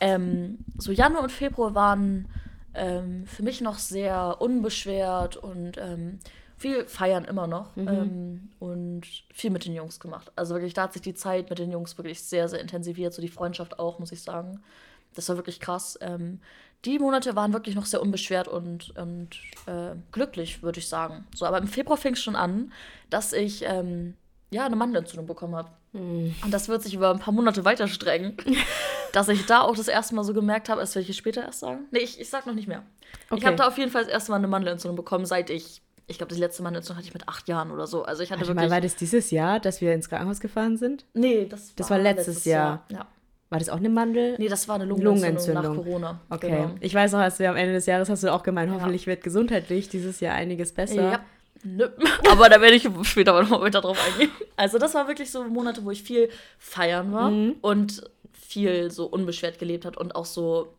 Ähm, 0.00 0.58
so 0.76 0.92
Januar 0.92 1.22
und 1.22 1.32
Februar 1.32 1.74
waren 1.74 2.28
ähm, 2.74 3.26
für 3.26 3.42
mich 3.42 3.60
noch 3.62 3.78
sehr 3.78 4.36
unbeschwert 4.40 5.36
und 5.36 5.78
ähm, 5.78 6.18
viel 6.58 6.86
feiern 6.86 7.24
immer 7.24 7.46
noch 7.46 7.76
ähm, 7.76 8.50
und 8.58 9.06
viel 9.32 9.50
mit 9.50 9.64
den 9.64 9.74
Jungs 9.74 10.00
gemacht. 10.00 10.32
Also 10.36 10.54
wirklich, 10.54 10.74
da 10.74 10.82
hat 10.82 10.92
sich 10.92 11.02
die 11.02 11.14
Zeit 11.14 11.50
mit 11.50 11.58
den 11.58 11.70
Jungs 11.70 11.96
wirklich 11.96 12.22
sehr, 12.22 12.48
sehr 12.48 12.60
intensiviert, 12.60 13.14
so 13.14 13.22
die 13.22 13.28
Freundschaft 13.28 13.78
auch, 13.78 13.98
muss 13.98 14.12
ich 14.12 14.22
sagen. 14.22 14.60
Das 15.14 15.28
war 15.28 15.36
wirklich 15.36 15.60
krass. 15.60 15.98
Ähm, 16.00 16.40
die 16.84 16.98
Monate 16.98 17.34
waren 17.34 17.52
wirklich 17.52 17.74
noch 17.74 17.86
sehr 17.86 18.02
unbeschwert 18.02 18.48
und, 18.48 18.96
und 18.96 19.40
äh, 19.66 19.94
glücklich, 20.12 20.62
würde 20.62 20.80
ich 20.80 20.88
sagen. 20.88 21.26
So, 21.34 21.46
aber 21.46 21.58
im 21.58 21.68
Februar 21.68 21.96
fing 21.96 22.14
es 22.14 22.22
schon 22.22 22.36
an, 22.36 22.72
dass 23.08 23.32
ich 23.32 23.64
ähm, 23.64 24.14
ja 24.50 24.64
eine 24.66 24.76
Mandelentzündung 24.76 25.26
bekommen 25.26 25.54
habe. 25.56 25.70
Und 25.92 26.50
das 26.50 26.68
wird 26.68 26.82
sich 26.82 26.94
über 26.94 27.10
ein 27.10 27.18
paar 27.18 27.32
Monate 27.34 27.64
weiter 27.64 27.88
strengen, 27.88 28.36
dass 29.12 29.28
ich 29.28 29.46
da 29.46 29.62
auch 29.62 29.74
das 29.76 29.88
erste 29.88 30.14
Mal 30.14 30.24
so 30.24 30.32
gemerkt 30.34 30.68
habe, 30.68 30.80
das 30.80 30.94
will 30.94 31.02
ich 31.08 31.16
später 31.16 31.42
erst 31.42 31.60
sagen. 31.60 31.86
Nee, 31.90 32.00
ich, 32.00 32.20
ich 32.20 32.28
sag 32.30 32.46
noch 32.46 32.54
nicht 32.54 32.68
mehr. 32.68 32.82
Ich 33.26 33.32
Okay. 33.32 33.46
habe 33.46 33.56
da 33.56 33.66
auf 33.68 33.78
jeden 33.78 33.90
Fall 33.90 34.02
das 34.04 34.12
erste 34.12 34.30
Mal 34.30 34.36
eine 34.36 34.48
Mandelentzündung 34.48 34.96
bekommen, 34.96 35.24
seit 35.26 35.50
ich, 35.50 35.82
ich 36.06 36.18
glaube, 36.18 36.34
die 36.34 36.40
letzte 36.40 36.62
Mandelentzündung 36.62 36.98
hatte 36.98 37.08
ich 37.08 37.14
mit 37.14 37.28
acht 37.28 37.48
Jahren 37.48 37.70
oder 37.70 37.86
so. 37.86 38.02
Also 38.04 38.22
ich 38.22 38.30
hatte 38.30 38.40
Warte 38.40 38.54
wirklich. 38.54 38.68
mal, 38.70 38.74
war 38.74 38.80
das 38.80 38.96
dieses 38.96 39.30
Jahr, 39.30 39.60
dass 39.60 39.80
wir 39.80 39.92
ins 39.94 40.08
Krankenhaus 40.08 40.40
gefahren 40.40 40.76
sind? 40.76 41.04
nee, 41.14 41.46
das, 41.46 41.74
Das 41.74 41.90
war 41.90 41.98
letztes 41.98 42.44
Jahr. 42.44 42.84
Ja. 42.90 43.06
War 43.50 43.58
das 43.58 43.70
auch 43.70 43.78
eine 43.78 43.88
Mandel? 43.88 44.36
Nee, 44.38 44.48
das 44.48 44.68
war 44.68 44.74
eine 44.74 44.84
Lungenentzündung, 44.84 45.54
Lungenentzündung. 45.64 45.76
nach 45.76 45.84
Corona. 45.84 46.20
Okay. 46.28 46.50
Genau. 46.50 46.70
Ich 46.80 46.94
weiß 46.94 47.12
noch, 47.12 47.20
als 47.20 47.38
wir 47.38 47.48
am 47.48 47.56
Ende 47.56 47.72
des 47.72 47.86
Jahres 47.86 48.10
hast 48.10 48.22
du 48.22 48.30
auch 48.32 48.42
gemeint, 48.42 48.70
hoffentlich 48.72 49.06
wird 49.06 49.24
gesundheitlich 49.24 49.88
dieses 49.88 50.20
Jahr 50.20 50.34
einiges 50.34 50.72
besser. 50.72 51.02
Ja. 51.12 51.20
Nö. 51.64 51.88
Aber 52.30 52.48
da 52.48 52.60
werde 52.60 52.76
ich 52.76 52.88
später 53.02 53.32
mal 53.32 53.44
noch 53.44 53.60
weiter 53.60 53.80
drauf 53.80 53.98
eingehen. 54.06 54.30
Also, 54.56 54.78
das 54.78 54.94
war 54.94 55.08
wirklich 55.08 55.30
so 55.30 55.44
Monate, 55.44 55.84
wo 55.84 55.90
ich 55.90 56.02
viel 56.02 56.28
feiern 56.58 57.12
war 57.12 57.30
Mhm. 57.30 57.56
und 57.60 58.02
viel 58.32 58.90
so 58.90 59.06
unbeschwert 59.06 59.58
gelebt 59.58 59.84
hat 59.84 59.96
und 59.96 60.14
auch 60.16 60.24
so 60.24 60.74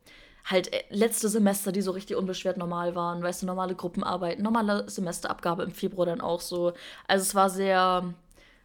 halt 0.46 0.74
äh, 0.74 0.84
letzte 0.90 1.30
Semester, 1.30 1.72
die 1.72 1.82
so 1.82 1.92
richtig 1.92 2.16
unbeschwert 2.18 2.58
normal 2.58 2.96
waren, 2.96 3.22
weißt 3.22 3.42
du, 3.42 3.46
normale 3.46 3.76
Gruppenarbeiten, 3.76 4.44
normale 4.44 4.90
Semesterabgabe 4.90 5.64
im 5.64 5.72
Februar 5.72 6.06
dann 6.08 6.22
auch 6.22 6.42
so. 6.42 6.74
Also, 7.08 7.22
es 7.24 7.36
war 7.36 7.50
sehr 7.50 8.14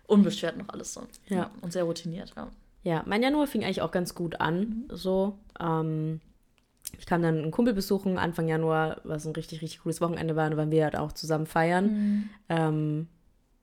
unbeschwert 0.07 0.57
noch 0.57 0.69
alles 0.69 0.95
so. 0.95 1.03
Ja. 1.29 1.51
Und 1.63 1.73
sehr 1.73 1.85
routiniert, 1.85 2.33
ja. 2.37 2.49
Ja, 2.85 3.03
mein 3.07 3.23
Januar 3.23 3.47
fing 3.47 3.65
eigentlich 3.65 3.81
auch 3.83 3.91
ganz 3.91 4.15
gut 4.15 4.41
an. 4.41 4.85
So, 4.91 5.39
ähm, 5.59 6.21
ich 6.99 7.07
kam 7.07 7.23
dann 7.23 7.39
einen 7.39 7.51
Kumpel 7.51 7.75
besuchen 7.75 8.19
Anfang 8.19 8.49
Januar, 8.49 9.01
was 9.05 9.27
ein 9.27 9.33
richtig, 9.35 9.63
richtig 9.63 9.81
cooles 9.81 10.01
Wochenende 10.01 10.37
war. 10.37 10.49
Da 10.51 10.57
waren 10.57 10.71
wir 10.71 10.85
halt 10.85 10.97
auch 10.97 11.13
zusammen 11.13 11.47
feiern. 11.47 12.31
Ähm, 12.49 13.09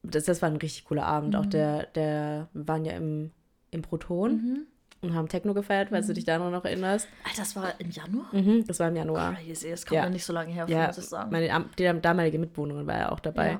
das, 0.03 0.25
das 0.25 0.41
war 0.41 0.49
ein 0.49 0.55
richtig 0.57 0.85
cooler 0.85 1.05
Abend. 1.05 1.35
Auch 1.35 1.45
der, 1.45 1.85
der, 1.87 2.47
wir 2.53 2.67
waren 2.67 2.85
ja 2.85 2.93
im, 2.93 3.31
im 3.71 3.81
Proton 3.81 4.65
und 5.01 5.13
haben 5.15 5.27
Techno 5.27 5.53
gefeiert, 5.53 5.89
falls 5.89 6.07
du 6.07 6.13
dich 6.13 6.25
da 6.25 6.37
noch 6.37 6.65
erinnerst. 6.65 7.07
Alter, 7.23 7.41
das 7.41 7.55
war 7.55 7.73
im 7.79 7.89
Januar? 7.91 8.27
Mhm, 8.33 8.65
das 8.67 8.79
war 8.79 8.87
im 8.87 8.95
Januar. 8.95 9.33
Crazy, 9.35 9.69
das 9.69 9.85
kommt 9.85 9.95
Ja. 9.97 10.03
ja 10.03 10.09
nicht 10.09 10.25
so 10.25 10.33
lange 10.33 10.51
her, 10.51 10.65
Ja, 10.67 10.87
muss 10.87 10.97
ich 10.97 11.05
sagen. 11.05 11.31
meine 11.31 11.65
die 11.77 12.01
damalige 12.01 12.37
Mitbewohnerin 12.39 12.85
war 12.87 12.97
ja 12.97 13.11
auch 13.11 13.19
dabei. 13.19 13.59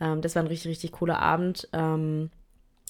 Ähm, 0.00 0.20
das 0.22 0.34
war 0.34 0.42
ein 0.42 0.48
richtig, 0.48 0.70
richtig 0.70 0.92
cooler 0.92 1.18
Abend. 1.20 1.68
Ähm, 1.72 2.30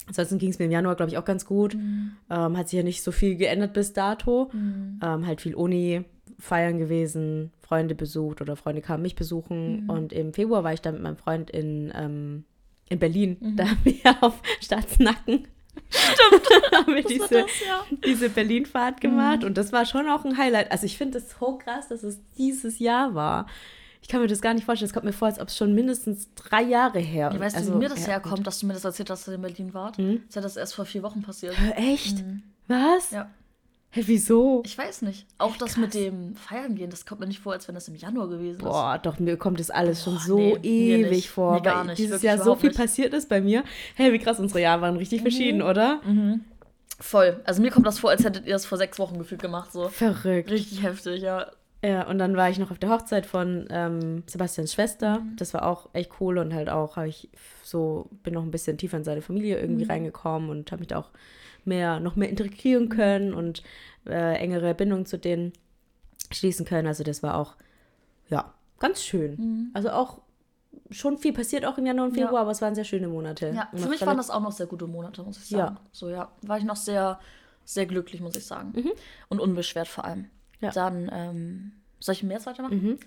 ansonsten 0.07 0.39
ging 0.39 0.51
es 0.51 0.59
mir 0.59 0.65
im 0.67 0.71
Januar, 0.73 0.97
glaube 0.97 1.11
ich, 1.11 1.19
auch 1.19 1.25
ganz 1.25 1.47
gut. 1.47 1.75
Mhm. 1.75 2.13
Ähm, 2.31 2.57
hat 2.57 2.69
sich 2.69 2.77
ja 2.77 2.83
nicht 2.83 3.03
so 3.03 3.13
viel 3.13 3.37
geändert 3.37 3.73
bis 3.75 3.93
dato. 3.93 4.51
Ähm, 4.55 5.27
halt 5.27 5.41
viel 5.41 5.55
Uni, 5.55 6.05
feiern 6.39 6.79
gewesen, 6.79 7.53
Freunde 7.61 7.95
besucht 7.95 8.41
oder 8.41 8.57
Freunde 8.57 8.83
kamen 8.83 9.03
mich 9.03 9.17
besuchen. 9.17 9.85
Mhm. 9.85 9.91
Und 9.91 10.13
im 10.13 10.33
Februar 10.33 10.65
war 10.65 10.73
ich 10.73 10.81
dann 10.81 10.95
mit 10.95 11.03
meinem 11.03 11.17
Freund 11.17 11.51
in, 11.51 11.93
ähm, 11.95 12.45
in 12.89 12.99
Berlin. 12.99 13.37
Mhm. 13.41 13.57
Da 13.57 13.69
haben 13.69 13.81
wir 13.85 13.95
auf 14.23 14.41
Staatsnacken. 14.61 15.49
Stimmt. 15.89 16.73
haben 16.73 16.95
wir 16.95 17.03
diese, 17.03 17.29
das, 17.29 17.51
ja. 17.67 17.85
diese 18.07 18.29
Berlin-Fahrt 18.29 19.01
gemacht 19.01 19.41
Mhm. 19.41 19.49
und 19.49 19.59
das 19.59 19.73
war 19.73 19.87
schon 19.87 20.09
auch 20.09 20.25
ein 20.25 20.37
Highlight. 20.39 20.71
Also 20.71 20.87
ich 20.87 20.97
finde 20.97 21.19
es 21.19 21.31
so 21.39 21.59
krass, 21.59 21.89
dass 21.89 22.03
es 22.03 22.21
dieses 22.37 22.79
Jahr 22.79 23.15
war. 23.15 23.47
Ich 24.03 24.09
kann 24.09 24.21
mir 24.21 24.27
das 24.27 24.43
gar 24.43 24.53
nicht 24.53 24.65
vorstellen. 24.67 24.89
Es 24.89 24.93
kommt 24.93 25.07
mir 25.07 25.13
vor, 25.15 25.29
als 25.29 25.41
ob 25.41 25.49
es 25.49 25.57
schon 25.57 25.75
mindestens 25.75 26.29
drei 26.35 26.63
Jahre 26.63 26.99
her 26.99 27.31
Ich 27.33 27.41
weiß, 27.41 27.55
also, 27.55 27.73
wie 27.75 27.79
mir 27.79 27.89
das 27.89 28.01
ja, 28.01 28.13
herkommt, 28.13 28.47
dass 28.47 28.59
du 28.59 28.67
mir 28.67 28.75
das 28.75 28.85
erzählt 28.85 29.09
hast, 29.09 29.23
dass 29.23 29.33
ihr 29.33 29.37
in 29.37 29.41
Berlin 29.43 29.73
wart. 29.73 29.99
Das 29.99 30.05
ist 30.07 30.35
ja 30.37 30.43
das 30.43 30.57
erst 30.57 30.75
vor 30.75 30.85
vier 30.85 31.03
Wochen 31.03 31.23
passiert. 31.23 31.55
Echt? 31.75 32.23
Was? 32.69 33.11
Ja. 33.13 33.31
Hä, 33.95 34.03
wieso? 34.07 34.63
Ich 34.67 34.77
weiß 34.77 35.03
nicht. 35.03 35.25
Auch 35.39 35.57
das 35.57 35.77
mit 35.77 35.95
dem 35.95 36.35
Feiern 36.35 36.75
gehen, 36.75 36.91
das 36.91 37.07
kommt 37.07 37.21
mir 37.21 37.29
nicht 37.29 37.39
vor, 37.41 37.53
als 37.53 37.69
wenn 37.69 37.77
das 37.77 37.87
im 37.87 37.95
Januar 37.95 38.29
gewesen 38.29 38.57
ist. 38.59 38.65
Boah, 38.65 38.99
doch, 39.01 39.21
mir 39.21 39.37
kommt 39.37 39.61
das 39.61 39.71
alles 39.71 40.03
schon 40.03 40.15
Boah, 40.15 40.21
so 40.21 40.37
nee, 40.39 40.59
ewig 40.97 41.11
nicht. 41.11 41.31
vor. 41.31 41.55
Mir 41.55 41.63
gar 41.63 41.85
nicht, 41.85 41.99
dieses 41.99 42.21
Jahr 42.23 42.39
so 42.39 42.57
viel 42.57 42.71
nicht. 42.71 42.79
Mhm. 42.79 42.83
passiert 42.83 43.15
ist 43.15 43.29
bei 43.29 43.41
mir. 43.41 43.63
Hey, 43.95 44.13
wie 44.13 44.19
krass, 44.19 44.41
unsere 44.41 44.61
Jahre 44.61 44.83
waren 44.83 44.97
richtig 44.97 45.23
verschieden, 45.23 45.63
oder? 45.63 46.01
Voll. 47.01 47.41
Also 47.45 47.63
mir 47.63 47.71
kommt 47.71 47.87
das 47.87 47.99
vor, 48.01 48.11
als 48.11 48.25
hättet 48.25 48.47
ihr 48.47 48.53
das 48.53 48.67
vor 48.67 48.79
sechs 48.79 48.99
Wochen 48.99 49.19
gefühlt 49.19 49.41
gemacht. 49.43 49.73
So. 49.73 49.89
Verrückt. 49.89 50.51
Richtig 50.51 50.83
heftig, 50.83 51.23
ja. 51.23 51.47
Ja, 51.85 52.07
und 52.09 52.19
dann 52.19 52.35
war 52.37 52.49
ich 52.49 52.59
noch 52.59 52.71
auf 52.71 52.79
der 52.79 52.89
Hochzeit 52.89 53.27
von 53.27 53.67
ähm, 53.71 54.23
Sebastians 54.27 54.73
Schwester. 54.73 55.21
Mhm. 55.21 55.37
Das 55.37 55.53
war 55.53 55.67
auch 55.67 55.91
echt 55.93 56.13
cool 56.19 56.39
und 56.39 56.55
halt 56.55 56.71
auch 56.71 56.97
habe 56.97 57.09
ich 57.09 57.29
so 57.63 58.09
bin 58.23 58.35
noch 58.35 58.43
ein 58.43 58.51
bisschen 58.51 58.79
tiefer 58.79 58.97
in 58.97 59.05
seine 59.05 59.21
Familie 59.23 59.57
Mhm. 59.57 59.63
irgendwie 59.63 59.85
reingekommen 59.85 60.49
und 60.51 60.73
habe 60.73 60.81
mich 60.81 60.89
da 60.89 60.99
auch 60.99 61.11
mehr 61.67 62.01
noch 62.01 62.17
mehr 62.17 62.29
integrieren 62.29 62.89
können 62.89 63.35
und 63.35 63.63
äh, 64.07 64.37
engere 64.37 64.75
Bindungen 64.75 65.07
zu 65.07 65.19
denen 65.19 65.53
schließen 66.31 66.65
können. 66.67 66.87
Also 66.89 67.05
das 67.05 67.23
war 67.23 67.37
auch 67.37 67.55
ja 68.29 68.53
ganz 68.79 69.03
schön. 69.03 69.71
Also 69.75 69.91
auch 69.91 70.21
schon 70.91 71.19
viel 71.19 71.33
passiert 71.33 71.65
auch 71.65 71.79
im 71.79 71.87
Januar 71.87 72.07
und 72.07 72.13
Mhm. 72.13 72.19
Ja. 72.19 72.27
Februar, 72.27 72.43
aber 72.43 72.51
es 72.51 72.61
waren 72.63 72.75
sehr 72.75 72.85
schöne 72.85 73.09
Monate. 73.09 73.53
Ja, 73.55 73.69
für 73.75 73.89
mich 73.89 74.05
waren 74.05 74.17
das 74.17 74.31
auch 74.31 74.41
noch 74.41 74.53
sehr 74.53 74.67
gute 74.67 74.87
Monate, 74.87 75.23
muss 75.23 75.39
ich 75.39 75.49
sagen. 75.49 75.77
Ja. 75.77 75.81
So, 75.93 76.11
ja. 76.11 76.31
War 76.43 76.59
ich 76.59 76.65
noch 76.65 76.77
sehr, 76.77 77.19
sehr 77.65 77.87
glücklich, 77.87 78.21
muss 78.21 78.37
ich 78.37 78.45
sagen. 78.45 78.73
Und 79.29 79.41
unbeschwert 79.41 79.89
vor 79.89 80.05
allem. 80.05 80.27
Ja. 80.61 80.71
Dann, 80.71 81.11
ähm, 81.13 81.73
soll 82.01 82.15
ich 82.15 82.23
im 82.23 82.29
März 82.29 82.47
weitermachen? 82.47 82.99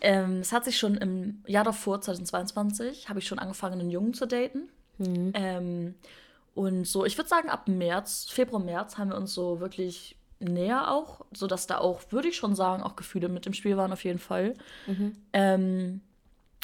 Ähm, 0.00 0.38
es 0.40 0.52
hat 0.52 0.64
sich 0.64 0.78
schon 0.78 0.94
im 0.96 1.42
Jahr 1.46 1.64
davor, 1.64 2.00
2022, 2.00 3.08
habe 3.08 3.18
ich 3.18 3.26
schon 3.26 3.38
angefangen, 3.38 3.80
einen 3.80 3.90
Jungen 3.90 4.14
zu 4.14 4.26
daten. 4.26 4.68
Mhm. 4.98 5.32
Ähm, 5.34 5.94
und 6.58 6.88
so, 6.88 7.04
ich 7.04 7.16
würde 7.16 7.28
sagen, 7.28 7.50
ab 7.50 7.68
März, 7.68 8.26
Februar, 8.28 8.60
März 8.60 8.98
haben 8.98 9.10
wir 9.10 9.16
uns 9.16 9.32
so 9.32 9.60
wirklich 9.60 10.16
näher 10.40 10.90
auch, 10.90 11.24
sodass 11.32 11.68
da 11.68 11.78
auch, 11.78 12.00
würde 12.10 12.26
ich 12.26 12.36
schon 12.36 12.56
sagen, 12.56 12.82
auch 12.82 12.96
Gefühle 12.96 13.28
mit 13.28 13.46
im 13.46 13.52
Spiel 13.52 13.76
waren 13.76 13.92
auf 13.92 14.02
jeden 14.02 14.18
Fall. 14.18 14.54
Mhm. 14.88 15.14
Ähm, 15.32 16.00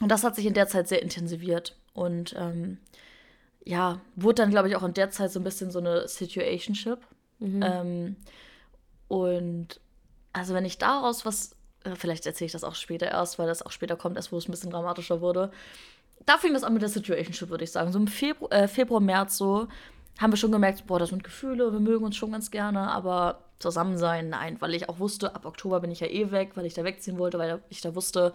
und 0.02 0.08
das 0.08 0.24
hat 0.24 0.34
sich 0.34 0.46
in 0.46 0.54
der 0.54 0.66
Zeit 0.66 0.88
sehr 0.88 1.00
intensiviert. 1.00 1.76
Und 1.92 2.34
ähm, 2.36 2.78
ja, 3.64 4.00
wurde 4.16 4.42
dann, 4.42 4.50
glaube 4.50 4.68
ich, 4.68 4.74
auch 4.74 4.82
in 4.82 4.94
der 4.94 5.10
Zeit 5.10 5.30
so 5.30 5.38
ein 5.38 5.44
bisschen 5.44 5.70
so 5.70 5.78
eine 5.78 6.08
Situationship. 6.08 6.98
Mhm. 7.38 7.62
Ähm, 7.62 8.16
und 9.06 9.78
also 10.32 10.54
wenn 10.54 10.64
ich 10.64 10.78
daraus 10.78 11.24
was, 11.24 11.54
äh, 11.84 11.94
vielleicht 11.94 12.26
erzähle 12.26 12.46
ich 12.46 12.52
das 12.52 12.64
auch 12.64 12.74
später 12.74 13.06
erst, 13.06 13.38
weil 13.38 13.46
das 13.46 13.62
auch 13.62 13.70
später 13.70 13.94
kommt, 13.94 14.16
erst 14.16 14.32
wo 14.32 14.38
es 14.38 14.48
ein 14.48 14.50
bisschen 14.50 14.72
dramatischer 14.72 15.20
wurde. 15.20 15.52
Da 16.26 16.38
fing 16.38 16.54
das 16.54 16.64
an 16.64 16.72
mit 16.72 16.82
der 16.82 16.88
Situationship, 16.88 17.50
würde 17.50 17.64
ich 17.64 17.72
sagen. 17.72 17.92
So 17.92 17.98
im 17.98 18.06
Februar, 18.06 18.52
äh, 18.52 18.68
Februar, 18.68 19.00
März 19.00 19.36
so 19.36 19.68
haben 20.18 20.32
wir 20.32 20.36
schon 20.36 20.52
gemerkt, 20.52 20.86
boah, 20.86 20.98
das 20.98 21.10
sind 21.10 21.24
Gefühle, 21.24 21.72
wir 21.72 21.80
mögen 21.80 22.04
uns 22.04 22.16
schon 22.16 22.32
ganz 22.32 22.50
gerne, 22.50 22.90
aber 22.92 23.40
zusammen 23.58 23.98
sein, 23.98 24.28
nein, 24.28 24.56
weil 24.60 24.74
ich 24.74 24.88
auch 24.88 24.98
wusste, 24.98 25.34
ab 25.34 25.46
Oktober 25.46 25.80
bin 25.80 25.90
ich 25.90 26.00
ja 26.00 26.06
eh 26.06 26.30
weg, 26.30 26.50
weil 26.54 26.66
ich 26.66 26.74
da 26.74 26.84
wegziehen 26.84 27.18
wollte, 27.18 27.38
weil 27.38 27.62
ich 27.68 27.80
da 27.80 27.94
wusste, 27.94 28.32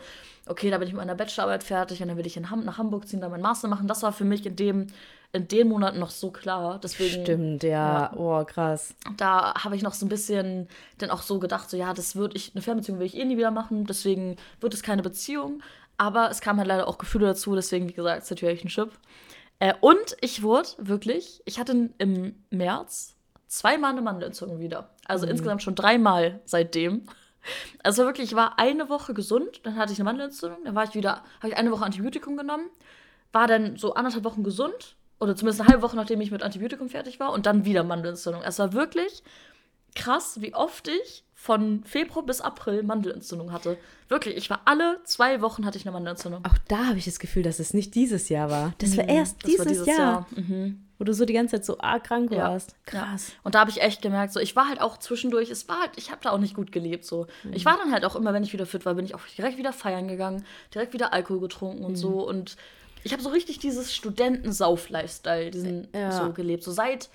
okay, 0.48 0.72
da 0.72 0.78
bin 0.78 0.88
ich 0.88 0.94
mit 0.94 1.02
meiner 1.02 1.16
Bachelorarbeit 1.16 1.64
fertig 1.64 2.02
und 2.02 2.08
dann 2.08 2.18
will 2.18 2.26
ich 2.26 2.36
in 2.36 2.50
Ham 2.50 2.66
nach 2.66 2.78
Hamburg 2.78 3.08
ziehen, 3.08 3.22
da 3.22 3.30
mein 3.30 3.42
Master 3.42 3.68
machen. 3.68 3.88
Das 3.88 4.02
war 4.02 4.12
für 4.12 4.26
mich 4.26 4.46
in 4.46 4.56
dem 4.56 4.88
in 5.32 5.48
den 5.48 5.68
Monaten 5.68 6.00
noch 6.00 6.10
so 6.10 6.32
klar. 6.32 6.80
Deswegen, 6.82 7.22
Stimmt, 7.22 7.62
ja. 7.62 7.70
ja. 7.70 8.14
Oh, 8.18 8.44
krass. 8.44 8.96
Da 9.18 9.54
habe 9.54 9.76
ich 9.76 9.84
noch 9.84 9.94
so 9.94 10.06
ein 10.06 10.10
bisschen 10.10 10.68
dann 10.98 11.12
auch 11.12 11.22
so 11.22 11.38
gedacht, 11.38 11.70
so 11.70 11.78
ja, 11.78 11.94
das 11.94 12.16
würde 12.16 12.36
ich, 12.36 12.54
eine 12.56 12.64
Fernbeziehung 12.64 12.98
will 12.98 13.06
ich 13.06 13.16
eh 13.16 13.26
nie 13.26 13.38
wieder 13.38 13.52
machen, 13.52 13.86
deswegen 13.86 14.38
wird 14.60 14.74
es 14.74 14.82
keine 14.82 15.04
Beziehung. 15.04 15.62
Aber 16.00 16.32
es 16.32 16.40
kamen 16.40 16.60
halt 16.60 16.70
leider 16.70 16.88
auch 16.88 16.98
Gefühle 16.98 17.28
dazu, 17.28 17.54
deswegen, 17.56 17.90
wie 17.90 17.94
gesagt, 17.94 18.26
Situationship. 18.26 18.90
Äh, 19.60 19.74
und 19.82 20.16
ich 20.22 20.42
wurde 20.42 20.70
wirklich, 20.78 21.42
ich 21.44 21.60
hatte 21.60 21.90
im 21.98 22.42
März 22.50 23.18
zweimal 23.48 23.92
eine 23.92 24.02
Mandelentzündung 24.02 24.60
wieder. 24.60 24.92
Also 25.06 25.26
mhm. 25.26 25.34
insgesamt 25.34 25.62
schon 25.62 25.76
dreimal 25.76 26.40
seitdem. 26.46 27.04
Also 27.84 28.06
wirklich, 28.06 28.32
ich 28.32 28.36
war 28.38 28.60
eine 28.60 28.88
Woche 28.88 29.14
gesund, 29.14 29.60
dann 29.64 29.76
hatte 29.76 29.92
ich 29.92 30.00
eine 30.00 30.06
Mandelentzündung, 30.06 30.64
dann 30.64 30.74
war 30.76 30.86
ich 30.86 30.96
wieder, 30.96 31.24
habe 31.40 31.50
ich 31.50 31.58
eine 31.58 31.72
Woche 31.72 31.84
Antibiotikum 31.84 32.38
genommen, 32.38 32.70
war 33.34 33.48
dann 33.48 33.76
so 33.76 33.94
anderthalb 33.94 34.24
Wochen 34.24 34.44
gesund 34.44 34.96
oder 35.20 35.36
zumindest 35.36 35.60
eine 35.60 35.70
halbe 35.70 35.82
Woche, 35.82 35.98
nachdem 35.98 36.22
ich 36.22 36.32
mit 36.32 36.44
Antibiotikum 36.44 36.88
fertig 36.88 37.20
war 37.20 37.34
und 37.34 37.46
dann 37.46 37.66
wieder 37.66 37.84
Mandelentzündung. 37.84 38.42
Es 38.44 38.58
war 38.60 38.72
wirklich 38.72 39.22
krass, 39.96 40.40
wie 40.40 40.56
oft 40.56 40.88
ich 40.88 41.26
von 41.42 41.86
Februar 41.86 42.26
bis 42.26 42.42
April 42.42 42.84
Mandelentzündung 42.84 43.54
hatte. 43.54 43.78
Wirklich, 44.10 44.36
ich 44.36 44.50
war 44.50 44.60
alle 44.66 45.00
zwei 45.06 45.42
Wochen 45.42 45.66
hatte 45.66 45.78
ich 45.78 45.86
eine 45.86 45.94
Mandelentzündung. 45.94 46.44
Auch 46.44 46.58
da 46.68 46.88
habe 46.88 46.98
ich 46.98 47.06
das 47.06 47.18
Gefühl, 47.18 47.44
dass 47.44 47.60
es 47.60 47.74
nicht 47.74 47.96
dieses 47.96 48.28
Jahr 48.28 48.50
war. 48.52 48.74
Das 48.80 48.98
war 48.98 49.06
mhm, 49.06 49.10
erst 49.10 49.38
das 49.38 49.46
dieses, 49.46 49.60
war 49.60 49.66
dieses, 49.66 49.88
Jahr. 49.88 49.98
Jahr. 49.98 50.28
Mhm. 50.36 50.84
Wo 50.98 51.06
du 51.06 51.14
so 51.14 51.24
die 51.24 51.32
ganze 51.32 51.56
Zeit 51.56 51.64
so 51.64 51.80
arg 51.80 52.04
krank 52.04 52.30
warst. 52.32 52.72
Ja. 52.72 52.76
Krass. 52.86 53.32
Und 53.44 53.56
da 53.56 53.62
habe 53.62 53.72
ich 53.72 53.82
echt 53.82 54.02
gemerkt, 54.02 54.34
so 54.34 54.42
ich 54.42 54.58
war 54.58 54.68
halt 54.68 54.82
auch 54.82 54.98
zwischendurch, 54.98 55.50
es 55.50 55.70
war 55.70 55.80
halt, 55.80 55.92
ich 55.96 56.12
habe 56.12 56.20
da 56.22 56.32
auch 56.32 56.40
nicht 56.40 56.56
gut 56.56 56.74
gelebt. 56.74 57.06
So. 57.06 57.28
Mhm. 57.46 57.54
Ich 57.54 57.64
war 57.64 57.78
dann 57.78 57.94
halt 57.94 58.04
auch 58.04 58.18
immer, 58.18 58.34
wenn 58.34 58.44
ich 58.44 58.52
wieder 58.52 58.66
fit 58.66 58.86
war, 58.86 58.96
bin 58.96 59.06
ich 59.06 59.16
auch 59.16 59.22
direkt 59.38 59.58
wieder 59.58 59.72
feiern 59.72 60.10
gegangen, 60.10 60.46
direkt 60.74 60.92
wieder 60.92 61.14
Alkohol 61.14 61.40
getrunken 61.40 61.86
und 61.86 61.94
mhm. 61.94 61.96
so. 61.96 62.28
Und 62.28 62.58
ich 63.06 63.14
habe 63.14 63.24
so 63.24 63.30
richtig 63.30 63.60
dieses 63.60 63.96
Studentensauf-Lifestyle, 63.96 65.52
diesen 65.52 65.88
ja. 65.96 66.12
so 66.12 66.34
gelebt. 66.34 66.64
So 66.64 66.74
seit 66.74 67.10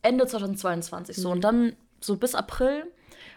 Ende 0.00 0.26
2022 0.26 1.14
so. 1.16 1.30
Und 1.30 1.38
mhm. 1.38 1.42
dann 1.42 1.76
so 2.00 2.16
bis 2.16 2.34
April 2.34 2.86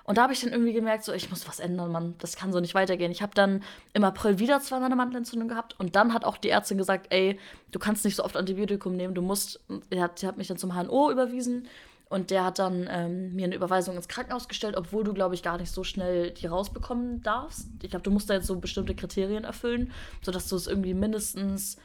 und 0.10 0.18
da 0.18 0.24
habe 0.24 0.34
ich 0.34 0.42
dann 0.42 0.52
irgendwie 0.52 0.74
gemerkt, 0.74 1.04
so, 1.04 1.14
ich 1.14 1.30
muss 1.30 1.48
was 1.48 1.60
ändern, 1.60 1.92
Mann. 1.92 2.16
Das 2.18 2.36
kann 2.36 2.52
so 2.52 2.60
nicht 2.60 2.74
weitergehen. 2.74 3.12
Ich 3.12 3.22
habe 3.22 3.36
dann 3.36 3.62
im 3.94 4.04
April 4.04 4.40
wieder 4.40 4.60
zweimal 4.60 4.88
eine 4.88 4.96
Mandelentzündung 4.96 5.48
gehabt. 5.48 5.80
Und 5.80 5.96
dann 5.96 6.16
hat 6.16 6.26
auch 6.26 6.38
die 6.38 6.50
Ärztin 6.50 6.80
gesagt, 6.80 7.14
ey, 7.14 7.40
du 7.70 7.78
kannst 7.78 8.04
nicht 8.06 8.16
so 8.16 8.24
oft 8.24 8.36
Antibiotikum 8.36 8.96
nehmen. 8.96 9.14
Du 9.14 9.22
musst, 9.22 9.60
er 9.92 10.02
hat, 10.02 10.24
hat 10.24 10.38
mich 10.38 10.48
dann 10.48 10.58
zum 10.58 10.74
HNO 10.74 11.12
überwiesen. 11.12 11.68
Und 12.10 12.32
der 12.32 12.44
hat 12.44 12.58
dann 12.58 12.90
ähm, 12.90 13.36
mir 13.36 13.46
eine 13.46 13.54
Überweisung 13.54 13.98
ins 13.98 14.08
Krankenhaus 14.08 14.48
gestellt, 14.48 14.76
obwohl 14.76 15.04
du, 15.04 15.14
glaube 15.14 15.36
ich, 15.36 15.44
gar 15.44 15.60
nicht 15.60 15.72
so 15.72 15.84
schnell 15.84 16.32
die 16.32 16.48
rausbekommen 16.48 17.22
darfst. 17.22 17.68
Ich 17.84 17.92
glaube, 17.92 18.02
du 18.02 18.10
musst 18.10 18.32
da 18.32 18.34
jetzt 18.34 18.48
so 18.48 18.56
bestimmte 18.56 18.96
Kriterien 18.96 19.44
erfüllen, 19.44 19.92
sodass 20.24 20.50
du 20.50 20.56
es 20.56 20.66
irgendwie 20.66 20.96
mindestens 20.96 21.78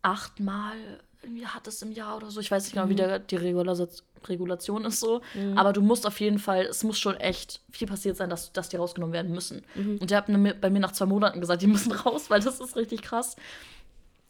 achtmal 0.00 0.78
irgendwie 1.22 1.46
hattest 1.46 1.82
im 1.82 1.92
Jahr 1.92 2.16
oder 2.16 2.30
so. 2.30 2.40
Ich 2.40 2.50
weiß 2.50 2.64
nicht 2.64 2.72
genau, 2.72 2.86
mhm. 2.86 2.90
wie 2.90 2.94
der, 2.96 3.18
die 3.18 3.36
Regulation 3.36 3.88
Regulation 4.28 4.84
ist 4.84 5.00
so. 5.00 5.22
Mhm. 5.34 5.56
Aber 5.56 5.72
du 5.72 5.80
musst 5.80 6.06
auf 6.06 6.20
jeden 6.20 6.38
Fall, 6.38 6.66
es 6.66 6.84
muss 6.84 6.98
schon 6.98 7.16
echt 7.16 7.62
viel 7.70 7.88
passiert 7.88 8.16
sein, 8.16 8.28
dass, 8.28 8.52
dass 8.52 8.68
die 8.68 8.76
rausgenommen 8.76 9.14
werden 9.14 9.32
müssen. 9.32 9.62
Mhm. 9.74 9.98
Und 9.98 10.10
der 10.10 10.18
hat 10.18 10.26
bei 10.60 10.70
mir 10.70 10.80
nach 10.80 10.92
zwei 10.92 11.06
Monaten 11.06 11.40
gesagt, 11.40 11.62
die 11.62 11.66
müssen 11.66 11.92
raus, 12.04 12.28
weil 12.28 12.40
das 12.40 12.60
ist 12.60 12.76
richtig 12.76 13.02
krass. 13.02 13.36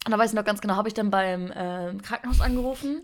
Und 0.05 0.11
da 0.11 0.17
weiß 0.17 0.31
ich 0.31 0.35
noch 0.35 0.45
ganz 0.45 0.61
genau, 0.61 0.75
habe 0.75 0.87
ich 0.87 0.93
dann 0.93 1.11
beim 1.11 1.51
äh, 1.51 1.93
Krankenhaus 2.01 2.41
angerufen 2.41 3.03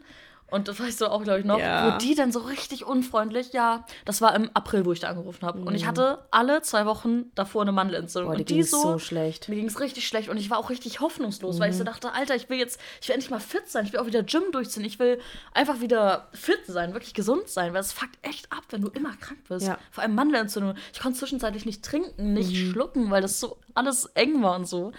und 0.50 0.70
das 0.70 0.80
weißt 0.80 1.02
du 1.02 1.12
auch, 1.12 1.24
glaube 1.24 1.40
ich, 1.40 1.46
noch, 1.46 1.60
ja. 1.60 1.94
wo 1.94 1.98
die 1.98 2.16
dann 2.16 2.32
so 2.32 2.40
richtig 2.40 2.86
unfreundlich, 2.86 3.52
ja, 3.52 3.86
das 4.06 4.22
war 4.22 4.34
im 4.34 4.50
April, 4.54 4.86
wo 4.86 4.94
ich 4.94 5.02
da 5.02 5.10
angerufen 5.10 5.46
habe. 5.46 5.60
Mhm. 5.60 5.68
Und 5.68 5.76
ich 5.76 5.84
mhm. 5.84 5.88
hatte 5.88 6.20
alle 6.32 6.62
zwei 6.62 6.86
Wochen 6.86 7.32
davor 7.36 7.64
eine 7.64 7.74
Mandelentzündung. 7.74 8.32
Boah, 8.32 8.40
und 8.40 8.50
die 8.50 8.64
so, 8.64 8.82
so 8.82 9.00
schlecht. 9.00 9.50
Mir 9.50 9.56
ging 9.56 9.68
es 9.68 9.82
richtig 9.82 10.08
schlecht 10.08 10.30
und 10.30 10.38
ich 10.38 10.50
war 10.50 10.58
auch 10.58 10.70
richtig 10.70 11.02
hoffnungslos, 11.02 11.58
mhm. 11.58 11.60
weil 11.60 11.72
ich 11.72 11.76
so 11.76 11.84
mhm. 11.84 11.88
dachte, 11.88 12.14
Alter, 12.14 12.36
ich 12.36 12.50
will 12.50 12.58
jetzt, 12.58 12.80
ich 13.02 13.10
will 13.10 13.16
endlich 13.16 13.30
mal 13.30 13.42
fit 13.42 13.68
sein, 13.68 13.86
ich 13.86 13.92
will 13.92 14.00
auch 14.00 14.06
wieder 14.06 14.24
Gym 14.24 14.44
durchziehen, 14.54 14.86
ich 14.86 15.00
will 15.00 15.20
einfach 15.54 15.82
wieder 15.82 16.30
fit 16.32 16.66
sein, 16.66 16.94
wirklich 16.94 17.14
gesund 17.14 17.50
sein, 17.50 17.74
weil 17.74 17.82
es 17.82 17.92
fuckt 17.92 18.18
echt 18.22 18.50
ab, 18.52 18.64
wenn 18.70 18.82
du 18.82 18.88
immer 18.88 19.16
krank 19.18 19.40
bist. 19.50 19.68
Ja. 19.68 19.78
Vor 19.92 20.04
allem 20.04 20.16
Mandelentzündung. 20.16 20.76
Ich 20.94 21.02
konnte 21.02 21.20
zwischenzeitlich 21.20 21.66
nicht 21.66 21.84
trinken, 21.84 22.34
nicht 22.34 22.52
mhm. 22.52 22.72
schlucken, 22.72 23.12
weil 23.12 23.22
das 23.22 23.42
so 23.42 23.58
alles 23.74 24.06
eng 24.16 24.42
war 24.42 24.56
und 24.56 24.66
so. 24.66 24.94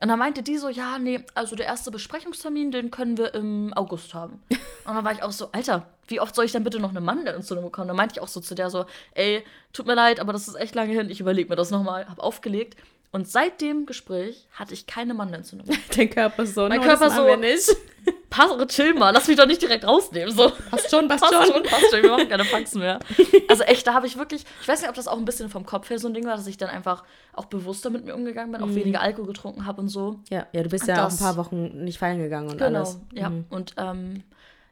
Und 0.00 0.08
dann 0.08 0.18
meinte 0.18 0.42
die 0.42 0.58
so, 0.58 0.68
ja, 0.68 0.98
nee, 0.98 1.24
also 1.34 1.56
der 1.56 1.66
erste 1.66 1.90
Besprechungstermin, 1.90 2.70
den 2.70 2.90
können 2.90 3.16
wir 3.16 3.34
im 3.34 3.72
August 3.74 4.14
haben. 4.14 4.42
Und 4.84 4.94
dann 4.94 5.04
war 5.04 5.12
ich 5.12 5.22
auch 5.22 5.32
so, 5.32 5.50
Alter, 5.52 5.86
wie 6.08 6.20
oft 6.20 6.34
soll 6.34 6.44
ich 6.44 6.52
denn 6.52 6.64
bitte 6.64 6.80
noch 6.80 6.90
eine 6.90 7.00
Mandelentzündung 7.00 7.64
bekommen? 7.64 7.88
Dann 7.88 7.96
meinte 7.96 8.14
ich 8.16 8.20
auch 8.20 8.28
so 8.28 8.40
zu 8.40 8.54
der 8.54 8.70
so, 8.70 8.86
ey, 9.14 9.44
tut 9.72 9.86
mir 9.86 9.94
leid, 9.94 10.20
aber 10.20 10.32
das 10.32 10.48
ist 10.48 10.56
echt 10.56 10.74
lange 10.74 10.92
hin, 10.92 11.08
ich 11.10 11.20
überlege 11.20 11.48
mir 11.48 11.56
das 11.56 11.70
nochmal. 11.70 12.06
Hab 12.08 12.18
aufgelegt. 12.18 12.76
Und 13.14 13.28
seit 13.28 13.60
dem 13.60 13.86
Gespräch 13.86 14.48
hatte 14.50 14.74
ich 14.74 14.88
keine 14.88 15.14
Mandelentzündung. 15.14 15.68
Dein 15.96 16.10
Körper 16.10 16.44
so, 16.46 16.66
mein 16.66 16.80
no, 16.80 16.84
Körper 16.84 17.10
so, 17.10 17.36
nicht. 17.36 17.70
pass, 18.28 18.50
chill 18.66 18.92
mal, 18.92 19.12
lass 19.12 19.28
mich 19.28 19.36
doch 19.36 19.46
nicht 19.46 19.62
direkt 19.62 19.86
rausnehmen. 19.86 20.34
So. 20.34 20.50
Passt 20.68 20.90
schon, 20.90 21.06
passt, 21.06 21.22
passt 21.22 21.52
schon. 21.52 21.62
Passt 21.62 21.92
schon, 21.92 22.02
wir 22.02 22.10
machen 22.10 22.28
keine 22.28 22.44
Faxen 22.44 22.80
mehr. 22.80 22.98
Also 23.48 23.62
echt, 23.62 23.86
da 23.86 23.94
habe 23.94 24.08
ich 24.08 24.18
wirklich, 24.18 24.44
ich 24.60 24.66
weiß 24.66 24.80
nicht, 24.80 24.88
ob 24.88 24.96
das 24.96 25.06
auch 25.06 25.16
ein 25.16 25.24
bisschen 25.24 25.48
vom 25.48 25.64
Kopf 25.64 25.90
her 25.90 25.98
so 26.00 26.08
ein 26.08 26.14
Ding 26.14 26.24
war, 26.24 26.36
dass 26.36 26.48
ich 26.48 26.56
dann 26.56 26.70
einfach 26.70 27.04
auch 27.34 27.44
bewusster 27.44 27.88
mit 27.88 28.04
mir 28.04 28.16
umgegangen 28.16 28.50
bin, 28.50 28.62
auch 28.62 28.66
mhm. 28.66 28.74
weniger 28.74 29.00
Alkohol 29.00 29.28
getrunken 29.28 29.64
habe 29.64 29.82
und 29.82 29.88
so. 29.88 30.18
Ja, 30.28 30.46
ja, 30.52 30.64
du 30.64 30.68
bist 30.68 30.88
ja 30.88 30.96
das, 30.96 31.14
auch 31.14 31.20
ein 31.20 31.34
paar 31.34 31.44
Wochen 31.44 31.84
nicht 31.84 31.98
feiern 31.98 32.18
gegangen 32.18 32.48
und 32.48 32.58
genau, 32.58 32.80
alles. 32.80 32.98
ja. 33.12 33.30
Mhm. 33.30 33.44
Und 33.48 33.74
ähm, 33.76 34.24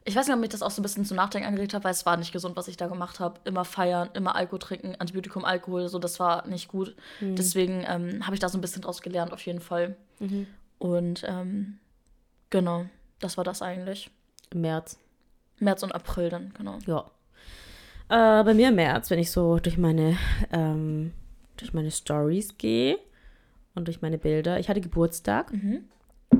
ich 0.05 0.15
weiß 0.15 0.27
nicht, 0.27 0.35
ob 0.35 0.41
mich 0.41 0.49
das 0.49 0.61
auch 0.61 0.71
so 0.71 0.81
ein 0.81 0.83
bisschen 0.83 1.05
zum 1.05 1.17
Nachdenken 1.17 1.47
angeregt 1.47 1.73
hat, 1.73 1.83
weil 1.83 1.91
es 1.91 2.05
war 2.05 2.17
nicht 2.17 2.33
gesund, 2.33 2.55
was 2.55 2.67
ich 2.67 2.77
da 2.77 2.87
gemacht 2.87 3.19
habe. 3.19 3.39
Immer 3.45 3.63
feiern, 3.63 4.09
immer 4.13 4.35
Alkohol 4.35 4.59
trinken, 4.59 4.95
Antibiotikum, 4.99 5.45
Alkohol, 5.45 5.87
so, 5.87 5.97
das 5.99 6.19
war 6.19 6.45
nicht 6.47 6.67
gut. 6.67 6.95
Mhm. 7.21 7.35
Deswegen 7.35 7.85
ähm, 7.87 8.25
habe 8.25 8.35
ich 8.35 8.39
da 8.39 8.49
so 8.49 8.57
ein 8.57 8.61
bisschen 8.61 8.81
draus 8.81 9.01
gelernt, 9.01 9.31
auf 9.31 9.45
jeden 9.45 9.61
Fall. 9.61 9.95
Mhm. 10.19 10.47
Und 10.77 11.23
ähm, 11.27 11.79
genau, 12.49 12.85
das 13.19 13.37
war 13.37 13.45
das 13.45 13.61
eigentlich. 13.61 14.09
März. 14.53 14.99
März 15.59 15.83
und 15.83 15.95
April 15.95 16.29
dann, 16.29 16.53
genau. 16.57 16.79
Ja. 16.85 17.09
Äh, 18.09 18.43
bei 18.43 18.53
mir 18.53 18.69
im 18.69 18.75
März, 18.75 19.09
wenn 19.09 19.19
ich 19.19 19.31
so 19.31 19.59
durch 19.59 19.77
meine, 19.77 20.17
ähm, 20.51 21.13
durch 21.55 21.73
meine 21.73 21.91
Stories 21.91 22.57
gehe 22.57 22.99
und 23.73 23.87
durch 23.87 24.01
meine 24.01 24.17
Bilder. 24.17 24.59
Ich 24.59 24.67
hatte 24.67 24.81
Geburtstag. 24.81 25.53
Mhm 25.53 25.85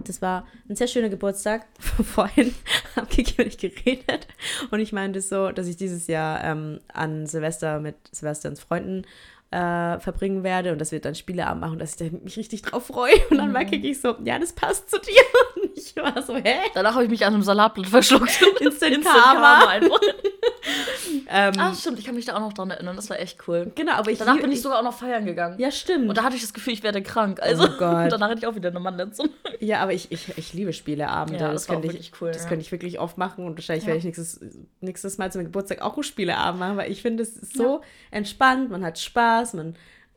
das 0.03 0.21
war 0.21 0.47
ein 0.69 0.75
sehr 0.75 0.87
schöner 0.87 1.09
Geburtstag. 1.09 1.65
Vorhin 1.79 2.53
habe 2.95 3.07
ich 3.15 3.37
mit 3.37 3.57
geredet 3.57 4.27
und 4.71 4.79
ich 4.79 4.93
meinte 4.93 5.21
so, 5.21 5.51
dass 5.51 5.67
ich 5.67 5.77
dieses 5.77 6.07
Jahr 6.07 6.43
ähm, 6.43 6.79
an 6.91 7.25
Silvester 7.27 7.79
mit 7.79 7.95
Silvesterns 8.11 8.59
Freunden 8.59 9.05
äh, 9.51 9.99
verbringen 9.99 10.43
werde 10.43 10.71
und 10.71 10.79
dass 10.79 10.91
wir 10.91 10.99
dann 10.99 11.13
Spieleabend 11.13 11.61
machen, 11.61 11.77
dass 11.77 11.99
ich 12.01 12.11
mich 12.11 12.37
richtig 12.37 12.63
drauf 12.63 12.87
freue. 12.87 13.13
Und 13.29 13.37
dann 13.37 13.47
mhm. 13.47 13.53
merke 13.53 13.75
ich 13.75 14.01
so, 14.01 14.15
ja, 14.23 14.39
das 14.39 14.53
passt 14.53 14.89
zu 14.89 14.99
dir. 14.99 15.21
Und 15.55 15.77
ich 15.77 15.95
war 15.95 16.19
so, 16.23 16.35
hä? 16.35 16.55
Danach 16.73 16.95
habe 16.95 17.03
ich 17.03 17.09
mich 17.11 17.25
an 17.25 17.35
einem 17.35 17.43
Salatblatt 17.43 17.87
verschluckt. 17.87 18.41
Instant, 18.59 18.95
Instant 18.95 19.23
Karma. 19.23 19.65
Karma 19.65 19.89
ähm, 21.29 21.53
ah, 21.57 21.73
stimmt, 21.73 21.99
ich 21.99 22.05
kann 22.05 22.15
mich 22.15 22.25
da 22.25 22.35
auch 22.35 22.39
noch 22.39 22.53
dran 22.53 22.71
erinnern. 22.71 22.95
Das 22.95 23.09
war 23.09 23.19
echt 23.19 23.47
cool. 23.47 23.71
Genau, 23.75 23.93
aber 23.93 24.11
ich 24.11 24.19
Danach 24.19 24.39
bin 24.39 24.51
ich 24.51 24.61
sogar 24.61 24.79
auch 24.79 24.83
noch 24.83 24.93
feiern 24.93 25.25
gegangen. 25.25 25.59
Ja, 25.59 25.71
stimmt. 25.71 26.09
Und 26.09 26.17
da 26.17 26.23
hatte 26.23 26.35
ich 26.35 26.41
das 26.41 26.53
Gefühl, 26.53 26.73
ich 26.73 26.83
werde 26.83 27.01
krank. 27.01 27.41
Also, 27.41 27.63
oh 27.65 27.77
Gott. 27.77 28.11
danach 28.11 28.29
hatte 28.29 28.39
ich 28.39 28.47
auch 28.47 28.55
wieder 28.55 28.69
eine 28.69 28.79
Mandelentzündung. 28.79 29.35
Ja, 29.59 29.81
aber 29.81 29.93
ich, 29.93 30.11
ich, 30.11 30.37
ich 30.37 30.53
liebe 30.53 30.73
Spieleabende. 30.73 31.39
Ja, 31.39 31.51
das, 31.51 31.65
das 31.65 31.67
könnte 31.67 31.95
ich, 31.95 32.11
cool, 32.21 32.31
das 32.31 32.43
ja. 32.43 32.49
könnte 32.49 32.63
ich 32.63 32.71
wirklich 32.71 32.99
oft 32.99 33.17
machen 33.17 33.45
und 33.45 33.55
wahrscheinlich 33.55 33.83
ja. 33.83 33.87
werde 33.87 33.99
ich 33.99 34.05
nächstes, 34.05 34.39
nächstes 34.81 35.17
Mal 35.17 35.31
zum 35.31 35.43
Geburtstag 35.43 35.81
auch 35.81 35.93
einen 35.93 36.03
Spieleabend 36.03 36.59
machen, 36.59 36.77
weil 36.77 36.91
ich 36.91 37.01
finde, 37.01 37.23
es 37.23 37.37
ist 37.37 37.55
so 37.55 37.81
entspannt, 38.11 38.69
man 38.69 38.83
hat 38.83 38.99
Spaß, 38.99 39.53
man 39.53 39.75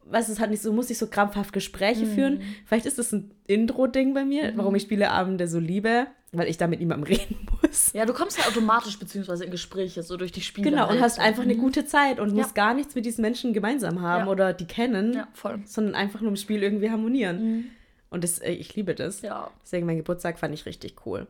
weißt 0.09 0.29
es 0.29 0.41
hat 0.41 0.51
nicht 0.51 0.63
so, 0.63 0.73
muss 0.73 0.91
ich 0.91 0.99
so 0.99 1.07
krampfhaft 1.09 1.53
Gespräche 1.53 2.07
mhm. 2.07 2.15
führen. 2.15 2.43
Vielleicht 2.65 2.87
ist 2.87 2.99
das 2.99 3.13
ein 3.13 3.33
Intro-Ding 3.47 4.15
bei 4.15 4.25
mir, 4.25 4.53
mhm. 4.53 4.59
warum 4.59 4.75
ich 4.75 4.83
Spieleabende 4.83 5.49
so 5.49 5.59
liebe. 5.59 6.07
Weil 6.39 6.49
ich 6.49 6.59
da 6.59 6.67
mit 6.67 6.81
niemandem 6.81 7.05
reden 7.17 7.47
muss. 7.63 7.93
Ja, 7.93 8.05
du 8.07 8.13
kommst 8.13 8.39
ja 8.39 8.47
automatisch 8.47 8.99
beziehungsweise 8.99 9.45
in 9.45 9.51
Gespräche, 9.51 10.03
so 10.03 10.17
durch 10.17 10.33
die 10.33 10.41
Spiele. 10.41 10.71
Genau, 10.71 10.83
halt. 10.89 10.97
und 10.97 11.01
hast 11.01 11.19
einfach 11.19 11.43
eine 11.43 11.55
Mhm. 11.55 11.59
gute 11.61 11.85
Zeit 11.87 12.21
und 12.21 12.31
Ja. 12.31 12.35
musst 12.43 12.55
gar 12.55 12.75
nichts 12.75 12.95
mit 12.95 13.05
diesen 13.07 13.23
Menschen 13.23 13.53
gemeinsam 13.53 14.01
haben 14.03 14.27
Ja. 14.27 14.31
oder 14.31 14.53
die 14.53 14.67
kennen, 14.67 15.13
Ja, 15.15 15.29
voll. 15.33 15.61
sondern 15.67 15.95
einfach 15.95 16.21
nur 16.21 16.31
im 16.31 16.37
Spiel 16.37 16.63
irgendwie 16.63 16.91
harmonieren. 16.91 17.43
Mhm. 17.57 17.65
Und 18.11 18.25
das, 18.25 18.39
äh, 18.39 18.53
ich 18.53 18.75
liebe 18.77 18.95
das. 18.95 19.23
Ja. 19.23 19.51
Deswegen 19.65 19.87
mein 19.87 19.97
Geburtstag 19.97 20.39
fand 20.39 20.55
ich 20.55 20.65
richtig 20.67 20.95
cool. 21.07 21.27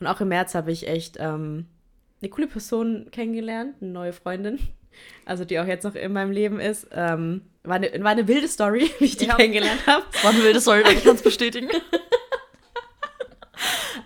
Und 0.00 0.06
auch 0.06 0.20
im 0.20 0.28
März 0.28 0.54
habe 0.54 0.72
ich 0.72 0.88
echt 0.88 1.16
ähm, 1.20 1.66
eine 2.20 2.30
coole 2.30 2.46
Person 2.46 3.08
kennengelernt, 3.12 3.74
eine 3.80 3.90
neue 3.90 4.12
Freundin, 4.12 4.58
also 5.26 5.44
die 5.44 5.58
auch 5.60 5.66
jetzt 5.66 5.84
noch 5.84 5.94
in 5.94 6.12
meinem 6.12 6.30
Leben 6.32 6.60
ist. 6.60 6.88
Ähm, 6.92 7.42
war, 7.62 7.76
eine, 7.76 7.90
war 8.02 8.10
eine 8.12 8.26
wilde 8.26 8.48
Story, 8.48 8.90
wie 8.98 9.04
ich 9.04 9.16
die 9.16 9.26
Ja. 9.26 9.36
kennengelernt 9.36 9.86
habe. 9.86 10.04
War 10.22 10.32
eine 10.32 10.42
wilde 10.42 10.60
Story, 10.60 10.82
ich 10.92 11.04
kann 11.04 11.14
es 11.16 11.22
bestätigen. 11.22 11.68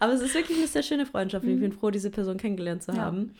Aber 0.00 0.12
es 0.12 0.20
ist 0.20 0.34
wirklich 0.34 0.58
eine 0.58 0.66
sehr 0.66 0.82
schöne 0.82 1.06
Freundschaft. 1.06 1.44
und 1.44 1.54
Ich 1.54 1.60
bin 1.60 1.72
froh, 1.72 1.90
diese 1.90 2.10
Person 2.10 2.36
kennengelernt 2.36 2.82
zu 2.82 2.92
Mhm. 2.92 2.96
Ja. 2.96 3.02
haben. 3.04 3.34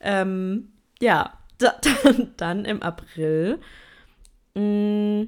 Ähm, 0.00 0.72
ja, 1.00 1.38
da, 1.58 1.74
dann, 2.04 2.32
dann 2.36 2.64
im 2.64 2.82
April. 2.82 3.58
mh, 4.54 5.26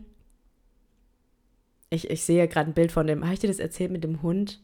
ich, 1.91 2.11
ich 2.11 2.23
sehe 2.25 2.39
ja 2.39 2.47
gerade 2.47 2.71
ein 2.71 2.75
Bild 2.75 2.93
von 2.93 3.07
dem, 3.07 3.23
habe 3.25 3.35
ich 3.35 3.41
dir 3.41 3.47
das 3.49 3.59
erzählt 3.61 3.91
mit 3.93 4.03
dem 4.05 4.23
Hund, 4.23 4.61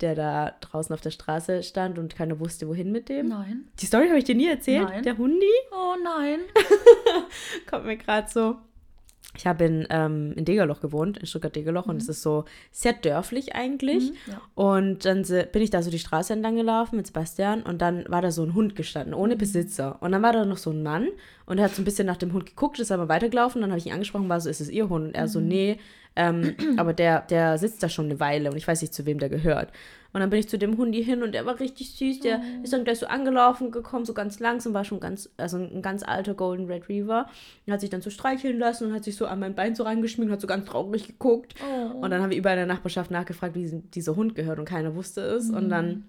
der 0.00 0.14
da 0.16 0.56
draußen 0.60 0.92
auf 0.92 1.00
der 1.00 1.12
Straße 1.12 1.62
stand 1.62 1.98
und 1.98 2.16
keiner 2.16 2.40
wusste, 2.40 2.66
wohin 2.66 2.90
mit 2.90 3.08
dem? 3.08 3.28
Nein. 3.28 3.68
Die 3.80 3.86
Story 3.86 4.08
habe 4.08 4.18
ich 4.18 4.24
dir 4.24 4.34
nie 4.34 4.48
erzählt. 4.48 4.88
Nein. 4.88 5.02
Der 5.04 5.16
Hundi 5.16 5.46
Oh 5.70 5.94
nein. 6.02 6.40
kommt 7.70 7.86
mir 7.86 7.96
gerade 7.96 8.28
so. 8.28 8.56
Ich 9.36 9.46
habe 9.46 9.64
in, 9.64 9.86
ähm, 9.88 10.34
in 10.36 10.44
Degerloch 10.44 10.80
gewohnt, 10.80 11.16
in 11.16 11.26
Stuttgart-Degerloch, 11.26 11.86
und 11.86 11.96
es 11.96 12.08
ist 12.08 12.22
so 12.22 12.44
sehr 12.70 12.92
dörflich 12.92 13.54
eigentlich. 13.54 14.10
Mhm, 14.10 14.16
ja. 14.26 14.40
Und 14.54 15.04
dann 15.06 15.22
bin 15.22 15.62
ich 15.62 15.70
da 15.70 15.82
so 15.82 15.90
die 15.90 15.98
Straße 15.98 16.34
entlang 16.34 16.56
gelaufen 16.56 16.96
mit 16.96 17.06
Sebastian 17.06 17.62
und 17.62 17.80
dann 17.80 18.04
war 18.08 18.20
da 18.20 18.30
so 18.30 18.42
ein 18.42 18.54
Hund 18.54 18.76
gestanden, 18.76 19.14
ohne 19.14 19.36
Besitzer. 19.36 19.96
Und 20.00 20.12
dann 20.12 20.22
war 20.22 20.32
da 20.32 20.44
noch 20.44 20.58
so 20.58 20.70
ein 20.70 20.82
Mann 20.82 21.08
und 21.46 21.58
er 21.58 21.64
hat 21.64 21.74
so 21.74 21.80
ein 21.80 21.86
bisschen 21.86 22.06
nach 22.06 22.18
dem 22.18 22.32
Hund 22.34 22.46
geguckt, 22.46 22.78
ist 22.78 22.92
aber 22.92 23.08
weitergelaufen. 23.08 23.62
Dann 23.62 23.70
habe 23.70 23.78
ich 23.78 23.86
ihn 23.86 23.92
angesprochen, 23.92 24.28
war 24.28 24.40
so, 24.40 24.50
ist 24.50 24.60
es 24.60 24.68
ihr 24.68 24.88
Hund? 24.88 25.06
Und 25.06 25.14
er 25.14 25.28
so, 25.28 25.40
nee, 25.40 25.78
ähm, 26.14 26.54
aber 26.76 26.92
der, 26.92 27.22
der 27.22 27.56
sitzt 27.56 27.82
da 27.82 27.88
schon 27.88 28.06
eine 28.06 28.20
Weile 28.20 28.50
und 28.50 28.56
ich 28.56 28.68
weiß 28.68 28.82
nicht, 28.82 28.92
zu 28.92 29.06
wem 29.06 29.18
der 29.18 29.30
gehört. 29.30 29.72
Und 30.12 30.20
dann 30.20 30.30
bin 30.30 30.38
ich 30.38 30.48
zu 30.48 30.58
dem 30.58 30.76
Hundi 30.76 31.02
hin 31.02 31.22
und 31.22 31.32
der 31.32 31.46
war 31.46 31.58
richtig 31.58 31.94
süß. 31.96 32.20
Der 32.20 32.40
ist 32.62 32.72
dann 32.72 32.84
gleich 32.84 32.98
so 32.98 33.06
angelaufen 33.06 33.70
gekommen, 33.70 34.04
so 34.04 34.12
ganz 34.12 34.40
langsam, 34.40 34.74
war 34.74 34.84
schon 34.84 35.00
ganz, 35.00 35.30
also 35.38 35.56
ein 35.56 35.80
ganz 35.80 36.02
alter 36.02 36.34
Golden 36.34 36.66
Retriever. 36.66 37.26
Und 37.66 37.72
hat 37.72 37.80
sich 37.80 37.90
dann 37.90 38.02
so 38.02 38.10
streicheln 38.10 38.58
lassen 38.58 38.88
und 38.88 38.94
hat 38.94 39.04
sich 39.04 39.16
so 39.16 39.26
an 39.26 39.40
mein 39.40 39.54
Bein 39.54 39.74
so 39.74 39.84
rangeschmiegt 39.84 40.28
und 40.28 40.32
hat 40.32 40.40
so 40.40 40.46
ganz 40.46 40.66
traurig 40.66 41.06
geguckt. 41.06 41.54
Oh. 41.62 42.00
Und 42.00 42.10
dann 42.10 42.20
haben 42.20 42.30
wir 42.30 42.36
überall 42.36 42.58
in 42.58 42.66
der 42.66 42.74
Nachbarschaft 42.74 43.10
nachgefragt, 43.10 43.54
wie 43.54 43.82
dieser 43.94 44.16
Hund 44.16 44.34
gehört 44.34 44.58
und 44.58 44.66
keiner 44.66 44.94
wusste 44.94 45.22
es. 45.22 45.48
Und 45.48 45.70
dann 45.70 46.08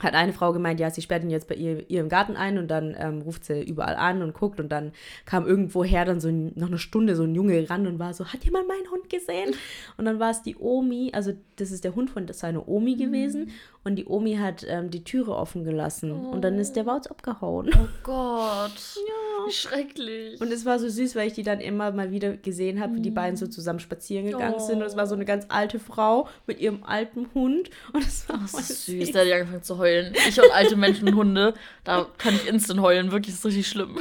hat 0.00 0.14
eine 0.14 0.32
Frau 0.32 0.52
gemeint, 0.52 0.78
ja, 0.80 0.90
sie 0.90 1.02
sperrt 1.02 1.24
ihn 1.24 1.30
jetzt 1.30 1.48
bei 1.48 1.54
ihr, 1.54 1.88
ihr 1.90 2.00
im 2.00 2.08
Garten 2.08 2.36
ein 2.36 2.56
und 2.58 2.68
dann 2.68 2.94
ähm, 2.98 3.20
ruft 3.22 3.44
sie 3.44 3.62
überall 3.62 3.96
an 3.96 4.22
und 4.22 4.32
guckt 4.34 4.60
und 4.60 4.70
dann 4.70 4.92
kam 5.26 5.46
irgendwoher 5.46 6.04
dann 6.04 6.20
so 6.20 6.28
ein, 6.28 6.52
nach 6.54 6.68
einer 6.68 6.78
Stunde 6.78 7.16
so 7.16 7.24
ein 7.24 7.34
Junge 7.34 7.68
ran 7.68 7.86
und 7.86 7.98
war 7.98 8.14
so, 8.14 8.24
hat 8.26 8.44
jemand 8.44 8.68
meinen 8.68 8.90
Hund 8.90 9.10
gesehen? 9.10 9.54
Und 9.96 10.04
dann 10.04 10.20
war 10.20 10.30
es 10.30 10.42
die 10.42 10.56
Omi, 10.56 11.10
also 11.12 11.32
das 11.56 11.70
ist 11.72 11.84
der 11.84 11.94
Hund 11.94 12.10
von 12.10 12.26
seiner 12.32 12.68
Omi 12.68 12.94
gewesen 12.94 13.50
und 13.84 13.96
die 13.96 14.06
Omi 14.06 14.36
hat 14.36 14.64
ähm, 14.68 14.90
die 14.90 15.02
Türe 15.02 15.34
offen 15.34 15.64
gelassen 15.64 16.12
und 16.12 16.42
dann 16.42 16.58
ist 16.58 16.74
der 16.76 16.84
Bautz 16.84 17.06
abgehauen. 17.08 17.70
Oh 17.74 17.88
Gott. 18.02 18.72
Ja. 19.08 19.46
Wie 19.46 19.52
schrecklich. 19.52 20.40
Und 20.40 20.52
es 20.52 20.66
war 20.66 20.78
so 20.80 20.88
süß, 20.88 21.14
weil 21.14 21.28
ich 21.28 21.32
die 21.32 21.44
dann 21.44 21.60
immer 21.60 21.92
mal 21.92 22.10
wieder 22.10 22.36
gesehen 22.36 22.80
habe, 22.80 22.96
wie 22.96 23.00
die 23.00 23.10
beiden 23.12 23.36
so 23.36 23.46
zusammen 23.46 23.78
spazieren 23.78 24.26
gegangen 24.26 24.56
Oh. 24.58 24.66
sind. 24.66 24.78
Und 24.80 24.86
es 24.86 24.96
war 24.96 25.06
so 25.06 25.14
eine 25.14 25.24
ganz 25.24 25.46
alte 25.48 25.78
Frau 25.78 26.26
mit 26.46 26.60
ihrem 26.60 26.82
alten 26.82 27.28
Hund. 27.34 27.70
Und 27.92 28.04
es 28.04 28.28
war 28.28 28.36
Oh, 28.36 28.56
das 28.56 28.70
ist 28.70 28.86
süß. 28.86 29.12
Da 29.12 29.20
hat 29.20 29.26
die 29.26 29.32
angefangen 29.32 29.62
zu 29.62 29.78
heulen. 29.78 29.87
Ich 30.28 30.38
und 30.40 30.50
alte 30.52 30.76
Menschen 30.76 31.08
und 31.08 31.14
Hunde, 31.16 31.54
da 31.84 32.06
kann 32.18 32.34
ich 32.34 32.46
instant 32.48 32.80
heulen. 32.80 33.10
Wirklich, 33.12 33.34
das 33.34 33.40
ist 33.40 33.46
richtig 33.46 33.68
schlimm. 33.68 33.96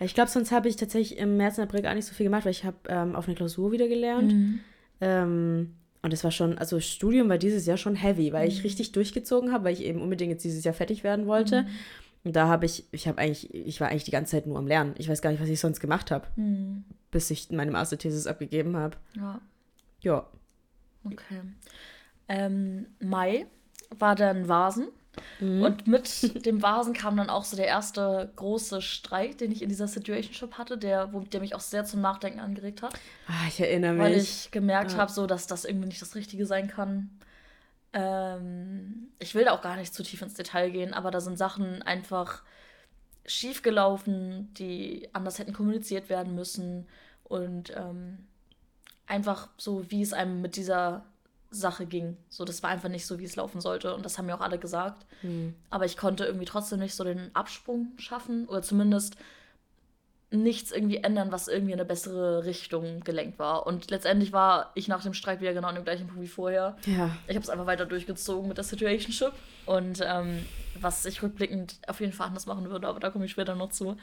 Ja, 0.00 0.06
ich 0.06 0.14
glaube, 0.14 0.30
sonst 0.30 0.50
habe 0.52 0.68
ich 0.68 0.76
tatsächlich 0.76 1.18
im 1.18 1.36
März 1.36 1.58
und 1.58 1.64
April 1.64 1.82
gar 1.82 1.94
nicht 1.94 2.06
so 2.06 2.14
viel 2.14 2.24
gemacht, 2.24 2.44
weil 2.44 2.50
ich 2.52 2.64
habe 2.64 2.76
ähm, 2.88 3.14
auf 3.16 3.26
eine 3.26 3.34
Klausur 3.34 3.72
wieder 3.72 3.88
gelernt. 3.88 4.32
Ähm, 5.00 5.74
und 6.02 6.12
es 6.12 6.24
war 6.24 6.30
schon, 6.32 6.58
also 6.58 6.80
Studium 6.80 7.28
war 7.28 7.38
dieses 7.38 7.64
Jahr 7.66 7.76
schon 7.76 7.94
heavy, 7.94 8.32
weil 8.32 8.48
ich 8.48 8.64
richtig 8.64 8.90
durchgezogen 8.92 9.52
habe, 9.52 9.64
weil 9.64 9.72
ich 9.74 9.82
eben 9.84 10.00
unbedingt 10.02 10.32
jetzt 10.32 10.44
dieses 10.44 10.64
Jahr 10.64 10.74
fertig 10.74 11.04
werden 11.04 11.26
wollte. 11.26 11.66
Und 12.24 12.36
da 12.36 12.48
habe 12.48 12.66
ich, 12.66 12.84
ich 12.92 13.06
habe 13.08 13.18
eigentlich, 13.18 13.52
ich 13.54 13.80
war 13.80 13.88
eigentlich 13.88 14.04
die 14.04 14.10
ganze 14.12 14.32
Zeit 14.32 14.46
nur 14.46 14.58
am 14.58 14.66
Lernen. 14.66 14.94
Ich 14.98 15.08
weiß 15.08 15.22
gar 15.22 15.30
nicht, 15.30 15.40
was 15.42 15.48
ich 15.48 15.60
sonst 15.60 15.80
gemacht 15.80 16.10
habe, 16.10 16.26
bis 17.10 17.30
ich 17.30 17.50
meine 17.50 17.70
Masterthesis 17.70 18.26
abgegeben 18.26 18.76
habe. 18.76 18.96
Ja, 19.16 19.40
Ja. 20.02 20.26
okay. 21.04 21.40
Ähm, 22.28 22.86
Mai 23.00 23.46
war 23.98 24.14
dann 24.16 24.48
Vasen. 24.48 24.88
Und 25.40 25.86
mit 25.86 26.46
dem 26.46 26.62
Vasen 26.62 26.94
kam 26.94 27.16
dann 27.16 27.28
auch 27.28 27.44
so 27.44 27.56
der 27.56 27.66
erste 27.66 28.32
große 28.36 28.80
Streit, 28.80 29.40
den 29.40 29.52
ich 29.52 29.60
in 29.60 29.68
dieser 29.68 29.86
Situationship 29.86 30.56
hatte, 30.56 30.78
der, 30.78 31.12
wo, 31.12 31.20
der 31.20 31.40
mich 31.40 31.54
auch 31.54 31.60
sehr 31.60 31.84
zum 31.84 32.00
Nachdenken 32.00 32.40
angeregt 32.40 32.80
hat. 32.82 32.94
Ah, 33.28 33.46
ich 33.48 33.60
erinnere 33.60 33.92
mich. 33.92 34.00
weil 34.00 34.14
ich 34.14 34.50
gemerkt 34.50 34.92
Ja. 34.92 34.98
habe, 34.98 35.12
so 35.12 35.26
dass 35.26 35.46
das 35.46 35.64
irgendwie 35.64 35.88
nicht 35.88 36.00
das 36.00 36.14
Richtige 36.14 36.46
sein 36.46 36.68
kann. 36.68 37.10
Ähm, 37.92 39.08
ich 39.18 39.34
will 39.34 39.44
da 39.44 39.52
auch 39.52 39.60
gar 39.60 39.76
nicht 39.76 39.92
zu 39.92 40.02
tief 40.02 40.22
ins 40.22 40.34
Detail 40.34 40.70
gehen, 40.70 40.94
aber 40.94 41.10
da 41.10 41.20
sind 41.20 41.36
Sachen 41.36 41.82
einfach 41.82 42.42
schiefgelaufen, 43.26 44.52
die 44.54 45.08
anders 45.12 45.38
hätten 45.38 45.52
kommuniziert 45.52 46.08
werden 46.08 46.34
müssen 46.34 46.86
und 47.24 47.70
ähm, 47.76 48.26
einfach 49.06 49.48
so, 49.58 49.90
wie 49.90 50.02
es 50.02 50.12
einem 50.12 50.40
mit 50.40 50.56
dieser 50.56 51.04
Sache 51.52 51.86
ging. 51.86 52.16
So, 52.28 52.44
das 52.44 52.62
war 52.62 52.70
einfach 52.70 52.88
nicht 52.88 53.06
so, 53.06 53.18
wie 53.18 53.24
es 53.24 53.36
laufen 53.36 53.60
sollte 53.60 53.94
und 53.94 54.04
das 54.04 54.18
haben 54.18 54.26
mir 54.26 54.34
auch 54.34 54.40
alle 54.40 54.58
gesagt. 54.58 55.06
Hm. 55.20 55.54
Aber 55.70 55.84
ich 55.84 55.96
konnte 55.96 56.24
irgendwie 56.24 56.46
trotzdem 56.46 56.80
nicht 56.80 56.94
so 56.94 57.04
den 57.04 57.34
Absprung 57.34 57.92
schaffen 57.98 58.48
oder 58.48 58.62
zumindest 58.62 59.16
nichts 60.32 60.72
irgendwie 60.72 60.96
ändern, 60.96 61.30
was 61.30 61.48
irgendwie 61.48 61.72
in 61.72 61.78
eine 61.78 61.86
bessere 61.86 62.44
Richtung 62.44 63.00
gelenkt 63.00 63.38
war. 63.38 63.66
Und 63.66 63.90
letztendlich 63.90 64.32
war 64.32 64.72
ich 64.74 64.88
nach 64.88 65.02
dem 65.02 65.14
Streit 65.14 65.40
wieder 65.40 65.52
genau 65.52 65.68
an 65.68 65.74
dem 65.74 65.84
gleichen 65.84 66.06
Punkt 66.06 66.22
wie 66.22 66.28
vorher. 66.28 66.76
Ja. 66.86 67.10
Ich 67.26 67.34
habe 67.34 67.44
es 67.44 67.50
einfach 67.50 67.66
weiter 67.66 67.84
durchgezogen 67.84 68.48
mit 68.48 68.56
der 68.56 68.64
Situationship. 68.64 69.32
Und 69.66 70.00
ähm, 70.02 70.44
was 70.80 71.04
ich 71.06 71.22
rückblickend 71.22 71.76
auf 71.86 72.00
jeden 72.00 72.12
Fall 72.12 72.28
anders 72.28 72.46
machen 72.46 72.68
würde, 72.70 72.86
aber 72.88 73.00
da 73.00 73.10
komme 73.10 73.24
ich 73.24 73.30
später 73.32 73.54
noch 73.54 73.70
zu. 73.70 73.96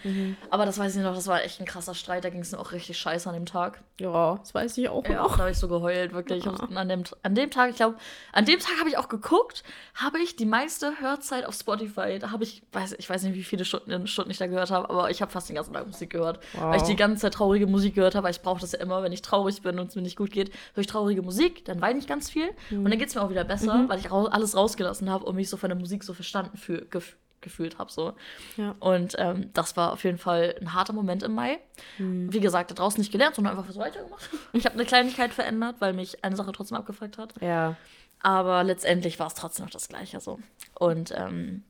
Aber 0.49 0.65
das 0.65 0.77
weiß 0.77 0.95
ich 0.95 1.01
noch, 1.03 1.15
das 1.15 1.27
war 1.27 1.43
echt 1.43 1.59
ein 1.59 1.65
krasser 1.65 1.93
Streit. 1.95 2.23
Da 2.23 2.29
ging 2.29 2.41
es 2.41 2.51
mir 2.51 2.59
auch 2.59 2.71
richtig 2.71 2.97
scheiße 2.97 3.27
an 3.29 3.35
dem 3.35 3.45
Tag. 3.45 3.81
Ja, 3.99 4.35
das 4.35 4.53
weiß 4.53 4.77
ich 4.77 4.89
auch 4.89 5.03
Ja, 5.05 5.23
noch. 5.23 5.33
da 5.35 5.39
habe 5.43 5.51
ich 5.51 5.57
so 5.57 5.67
geheult, 5.67 6.13
wirklich. 6.13 6.39
Ich 6.39 6.47
hab's 6.47 6.59
an, 6.61 6.89
dem, 6.89 7.03
an 7.23 7.35
dem 7.35 7.49
Tag, 7.51 7.69
ich 7.71 7.75
glaube, 7.77 7.97
an 8.33 8.45
dem 8.45 8.59
Tag 8.59 8.79
habe 8.79 8.89
ich 8.89 8.97
auch 8.97 9.09
geguckt, 9.09 9.63
habe 9.95 10.19
ich 10.19 10.35
die 10.35 10.45
meiste 10.45 10.99
Hörzeit 11.01 11.45
auf 11.45 11.53
Spotify. 11.55 12.17
Da 12.19 12.31
habe 12.31 12.43
ich, 12.43 12.63
weiß, 12.71 12.95
ich 12.97 13.09
weiß 13.09 13.23
nicht, 13.23 13.35
wie 13.35 13.43
viele 13.43 13.65
Stunden, 13.65 14.07
Stunden 14.07 14.31
ich 14.31 14.37
da 14.37 14.47
gehört 14.47 14.71
habe, 14.71 14.89
aber 14.89 15.09
ich 15.11 15.21
habe 15.21 15.31
fast 15.31 15.49
den 15.49 15.55
ganzen 15.55 15.73
Tag 15.73 15.85
Musik 15.87 16.09
gehört. 16.11 16.39
Weil 16.53 16.75
ich 16.77 16.81
Wow. 16.83 16.87
die 16.89 16.95
ganze 16.95 17.21
Zeit 17.21 17.33
traurige 17.33 17.67
Musik 17.67 17.95
gehört 17.95 18.15
habe, 18.15 18.25
weil 18.25 18.31
ich 18.31 18.41
brauche 18.41 18.61
das 18.61 18.71
ja 18.71 18.79
immer, 18.79 19.03
wenn 19.03 19.11
ich 19.11 19.21
traurig 19.21 19.61
bin 19.61 19.79
und 19.79 19.89
es 19.89 19.95
mir 19.95 20.01
nicht 20.01 20.15
gut 20.17 20.31
geht, 20.31 20.49
höre 20.73 20.81
ich 20.81 20.87
traurige 20.87 21.21
Musik, 21.21 21.65
dann 21.65 21.81
weine 21.81 21.99
ich 21.99 22.07
ganz 22.07 22.29
viel 22.29 22.49
und 22.71 22.85
dann 22.89 22.97
geht 22.99 23.09
es 23.09 23.15
mir 23.15 23.21
auch 23.21 23.29
wieder 23.29 23.43
besser, 23.43 23.85
weil 23.87 23.99
ich 23.99 24.09
rau 24.11 24.25
alles 24.27 24.55
rausgelassen 24.55 25.09
habe 25.09 25.25
und 25.25 25.35
mich 25.35 25.49
so 25.49 25.57
von 25.57 25.69
der 25.69 25.77
Musik 25.77 26.03
so 26.03 26.13
verstanden 26.13 26.57
fühl, 26.59 26.85
gef 26.89 27.15
gefühlt 27.41 27.77
habe. 27.77 27.89
So. 27.89 28.13
Ja. 28.57 28.75
Und 28.79 29.15
ähm, 29.17 29.49
das 29.53 29.77
war 29.77 29.93
auf 29.93 30.03
jeden 30.03 30.17
Fall 30.17 30.55
ein 30.59 30.73
harter 30.73 30.91
Moment 30.91 31.23
im 31.23 31.33
Mai. 31.33 31.59
Wie 31.97 32.41
gesagt, 32.41 32.71
da 32.71 32.75
draußen 32.75 32.99
nicht 32.99 33.13
gelernt, 33.13 33.35
sondern 33.35 33.55
einfach 33.55 33.69
was 33.69 33.77
weitergemacht. 33.77 34.29
Ich 34.53 34.65
habe 34.65 34.75
eine 34.75 34.85
Kleinigkeit 34.85 35.33
verändert, 35.33 35.77
weil 35.79 35.93
mich 35.93 36.23
eine 36.23 36.35
Sache 36.35 36.51
trotzdem 36.51 36.77
abgefuckt 36.77 37.17
hat. 37.17 37.41
Ja. 37.41 37.77
Aber 38.21 38.63
letztendlich 38.65 39.19
war 39.19 39.27
es 39.27 39.35
trotzdem 39.35 39.65
noch 39.65 39.71
das 39.71 39.87
Gleiche 39.87 40.19
so. 40.19 40.39
Und 40.77 41.13
ähm, 41.15 41.63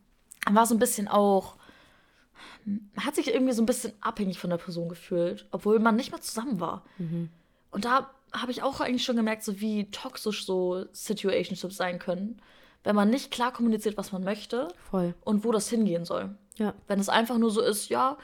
war 0.49 0.65
so 0.65 0.73
ein 0.73 0.79
bisschen 0.79 1.07
auch, 1.07 1.57
man 2.65 3.05
hat 3.05 3.15
sich 3.15 3.31
irgendwie 3.31 3.53
so 3.53 3.61
ein 3.61 3.67
bisschen 3.67 3.93
abhängig 4.01 4.39
von 4.39 4.49
der 4.49 4.57
Person 4.57 4.89
gefühlt, 4.89 5.47
obwohl 5.51 5.79
man 5.79 5.95
nicht 5.95 6.11
mal 6.11 6.21
zusammen 6.21 6.59
war. 6.59 6.83
Und 7.71 7.85
da 7.85 8.09
habe 8.31 8.51
ich 8.51 8.63
auch 8.63 8.79
eigentlich 8.79 9.05
schon 9.05 9.15
gemerkt, 9.15 9.43
so 9.43 9.59
wie 9.59 9.89
toxisch 9.91 10.45
so 10.45 10.85
Situationships 10.91 11.77
sein 11.77 11.99
können, 11.99 12.41
wenn 12.83 12.95
man 12.95 13.09
nicht 13.09 13.31
klar 13.31 13.51
kommuniziert, 13.51 13.97
was 13.97 14.11
man 14.11 14.23
möchte 14.23 14.67
Voll. 14.89 15.13
und 15.23 15.43
wo 15.43 15.51
das 15.51 15.69
hingehen 15.69 16.05
soll. 16.05 16.35
Ja. 16.57 16.73
Wenn 16.87 16.99
es 16.99 17.09
einfach 17.09 17.37
nur 17.37 17.51
so 17.51 17.61
ist, 17.61 17.89
ja, 17.89 18.17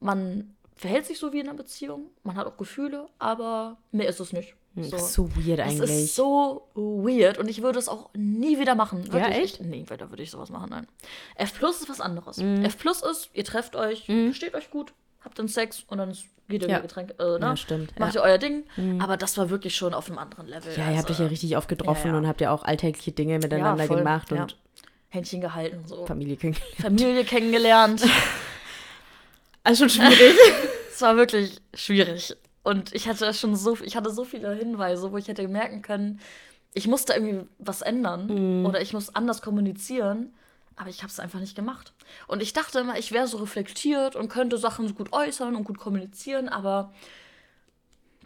man 0.00 0.54
verhält 0.76 1.06
sich 1.06 1.18
so 1.18 1.32
wie 1.32 1.40
in 1.40 1.48
einer 1.48 1.56
Beziehung, 1.56 2.10
man 2.22 2.36
hat 2.36 2.46
auch 2.46 2.56
Gefühle, 2.56 3.08
aber 3.18 3.78
mehr 3.90 4.08
ist 4.08 4.20
es 4.20 4.32
nicht. 4.32 4.54
Das 4.74 4.92
ist 4.92 5.14
so 5.14 5.28
weird 5.34 5.58
Das 5.58 5.68
eigentlich. 5.70 5.90
ist 5.90 6.14
so 6.14 6.68
weird 6.74 7.38
und 7.38 7.48
ich 7.48 7.62
würde 7.62 7.80
es 7.80 7.88
auch 7.88 8.10
nie 8.14 8.60
wieder 8.60 8.76
machen. 8.76 9.12
Wirklich. 9.12 9.22
Ja, 9.36 9.42
echt? 9.42 9.60
Ich, 9.60 9.66
nee, 9.66 9.84
weiter 9.88 10.10
würde 10.10 10.22
ich 10.22 10.30
sowas 10.30 10.50
machen, 10.50 10.70
nein. 10.70 10.86
F 11.34 11.54
Plus 11.54 11.80
ist 11.80 11.88
was 11.88 12.00
anderes. 12.00 12.36
Mhm. 12.36 12.64
F 12.64 12.78
Plus 12.78 13.02
ist, 13.02 13.30
ihr 13.32 13.44
trefft 13.44 13.74
euch, 13.74 14.04
versteht 14.04 14.54
euch 14.54 14.70
gut, 14.70 14.92
habt 15.28 15.38
dann 15.38 15.48
Sex 15.48 15.84
und 15.86 15.98
dann 15.98 16.16
geht 16.48 16.62
ihr 16.62 16.68
Ja. 16.68 16.76
wieder 16.76 16.80
Getränk, 16.82 17.14
äh, 17.18 17.22
ne? 17.22 17.38
Ja, 17.40 17.56
stimmt, 17.56 17.98
Macht 17.98 18.14
ja. 18.14 18.22
ihr 18.22 18.24
euer 18.24 18.38
Ding. 18.38 18.64
Aber 19.00 19.16
das 19.16 19.36
war 19.36 19.50
wirklich 19.50 19.76
schon 19.76 19.92
auf 19.94 20.08
einem 20.08 20.18
anderen 20.18 20.46
Level. 20.48 20.72
ja, 20.76 20.90
ihr 20.90 20.98
habt 20.98 21.10
euch 21.10 21.18
ja 21.20 21.26
richtig 21.26 21.56
oft 21.56 21.68
getroffen 21.68 22.14
und 22.14 22.26
habt 22.26 22.40
ja 22.40 22.50
auch 22.50 22.64
alltägliche 22.64 23.12
Dinge 23.12 23.38
miteinander 23.38 23.86
gemacht 23.86 24.32
und 24.32 24.56
Händchen 25.10 25.40
gehalten 25.40 25.78
und 25.78 25.88
so. 25.88 26.06
Familie 26.06 26.36
kennengelernt. 26.36 26.80
Familie 26.80 27.24
kennengelernt. 27.24 28.04
Also 29.64 29.86
schon 29.86 29.90
schwierig. 29.90 30.34
Es 30.90 31.02
war 31.02 31.16
wirklich 31.16 31.60
schwierig. 31.74 32.34
Und 32.62 32.94
ich 32.94 33.06
hatte 33.06 33.32
schon 33.34 33.54
so, 33.54 33.76
ich 33.84 33.96
hatte 33.96 34.10
so 34.10 34.24
viele 34.24 34.54
Hinweise, 34.54 35.12
wo 35.12 35.16
ich 35.18 35.28
hätte 35.28 35.46
merken 35.46 35.82
können, 35.82 36.20
ich 36.74 36.88
musste 36.88 37.12
irgendwie 37.12 37.46
was 37.58 37.82
ändern 37.82 38.26
mhm. 38.60 38.66
oder 38.66 38.80
ich 38.80 38.94
muss 38.94 39.14
anders 39.14 39.42
kommunizieren. 39.42 40.32
Aber 40.78 40.88
ich 40.88 41.02
habe 41.02 41.10
es 41.10 41.20
einfach 41.20 41.40
nicht 41.40 41.56
gemacht. 41.56 41.92
Und 42.26 42.42
ich 42.42 42.52
dachte 42.52 42.78
immer, 42.78 42.98
ich 42.98 43.12
wäre 43.12 43.26
so 43.26 43.38
reflektiert 43.38 44.16
und 44.16 44.28
könnte 44.28 44.58
Sachen 44.58 44.86
so 44.88 44.94
gut 44.94 45.12
äußern 45.12 45.56
und 45.56 45.64
gut 45.64 45.78
kommunizieren, 45.78 46.48
aber 46.48 46.92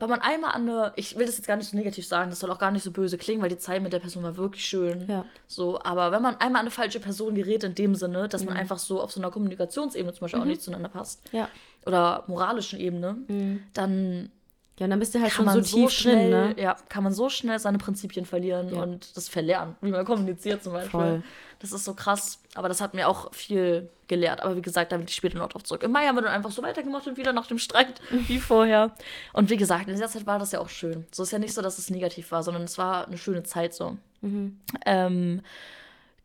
wenn 0.02 0.10
man 0.10 0.20
einmal 0.20 0.50
an 0.50 0.68
eine, 0.68 0.92
ich 0.96 1.16
will 1.16 1.26
das 1.26 1.36
jetzt 1.36 1.46
gar 1.46 1.56
nicht 1.56 1.70
so 1.70 1.76
negativ 1.76 2.04
sagen, 2.04 2.28
das 2.28 2.40
soll 2.40 2.50
auch 2.50 2.58
gar 2.58 2.72
nicht 2.72 2.82
so 2.82 2.90
böse 2.90 3.18
klingen, 3.18 3.40
weil 3.40 3.50
die 3.50 3.58
Zeit 3.58 3.80
mit 3.82 3.92
der 3.92 4.00
Person 4.00 4.24
war 4.24 4.36
wirklich 4.36 4.64
schön. 4.64 5.06
Ja. 5.06 5.24
So, 5.46 5.80
aber 5.80 6.10
wenn 6.10 6.20
man 6.22 6.34
einmal 6.40 6.58
an 6.58 6.66
eine 6.66 6.72
falsche 6.72 6.98
Person 6.98 7.36
gerät, 7.36 7.62
in 7.62 7.76
dem 7.76 7.94
Sinne, 7.94 8.28
dass 8.28 8.42
mhm. 8.42 8.48
man 8.48 8.56
einfach 8.56 8.80
so 8.80 9.00
auf 9.00 9.12
so 9.12 9.20
einer 9.20 9.30
Kommunikationsebene 9.30 10.12
zum 10.12 10.22
Beispiel 10.22 10.40
mhm. 10.40 10.42
auch 10.42 10.48
nicht 10.48 10.62
zueinander 10.62 10.88
passt. 10.88 11.22
Ja. 11.30 11.48
Oder 11.86 12.24
moralischen 12.26 12.80
Ebene, 12.80 13.16
mhm. 13.28 13.62
dann 13.74 14.32
ja, 14.78 14.88
dann 14.88 14.98
bist 14.98 15.14
du 15.14 15.20
halt 15.20 15.30
schon 15.30 15.48
so 15.48 15.60
tief 15.60 15.70
so 15.70 15.88
schnell, 15.90 16.30
drin, 16.30 16.56
ne? 16.56 16.60
Ja, 16.60 16.76
kann 16.88 17.04
man 17.04 17.12
so 17.12 17.28
schnell 17.28 17.58
seine 17.60 17.78
Prinzipien 17.78 18.24
verlieren 18.24 18.74
ja. 18.74 18.82
und 18.82 19.16
das 19.16 19.28
verlernen, 19.28 19.76
wie 19.82 19.90
man 19.90 20.04
kommuniziert 20.04 20.64
zum 20.64 20.72
Beispiel. 20.72 20.90
Voll. 20.90 21.22
Das 21.62 21.72
ist 21.72 21.84
so 21.84 21.94
krass. 21.94 22.40
Aber 22.54 22.68
das 22.68 22.80
hat 22.80 22.92
mir 22.92 23.08
auch 23.08 23.32
viel 23.32 23.88
gelehrt. 24.08 24.40
Aber 24.40 24.56
wie 24.56 24.62
gesagt, 24.62 24.92
da 24.92 24.98
will 24.98 25.06
ich 25.08 25.14
später 25.14 25.38
noch 25.38 25.48
drauf 25.48 25.62
zurück. 25.62 25.84
Im 25.84 25.92
Mai 25.92 26.06
haben 26.06 26.16
wir 26.16 26.22
dann 26.22 26.32
einfach 26.32 26.50
so 26.50 26.62
weitergemacht 26.62 27.06
und 27.06 27.16
wieder 27.16 27.32
nach 27.32 27.46
dem 27.46 27.58
Streit 27.58 28.00
wie 28.10 28.40
vorher. 28.40 28.90
Und 29.32 29.48
wie 29.48 29.56
gesagt, 29.56 29.86
in 29.86 29.94
dieser 29.94 30.08
Zeit 30.08 30.26
war 30.26 30.38
das 30.40 30.52
ja 30.52 30.58
auch 30.58 30.68
schön. 30.68 31.06
So 31.12 31.22
ist 31.22 31.30
ja 31.30 31.38
nicht 31.38 31.54
so, 31.54 31.62
dass 31.62 31.78
es 31.78 31.88
negativ 31.88 32.32
war, 32.32 32.42
sondern 32.42 32.64
es 32.64 32.76
war 32.78 33.06
eine 33.06 33.16
schöne 33.16 33.44
Zeit 33.44 33.74
so. 33.74 33.96
Mhm. 34.20 34.58
Ähm, 34.84 35.42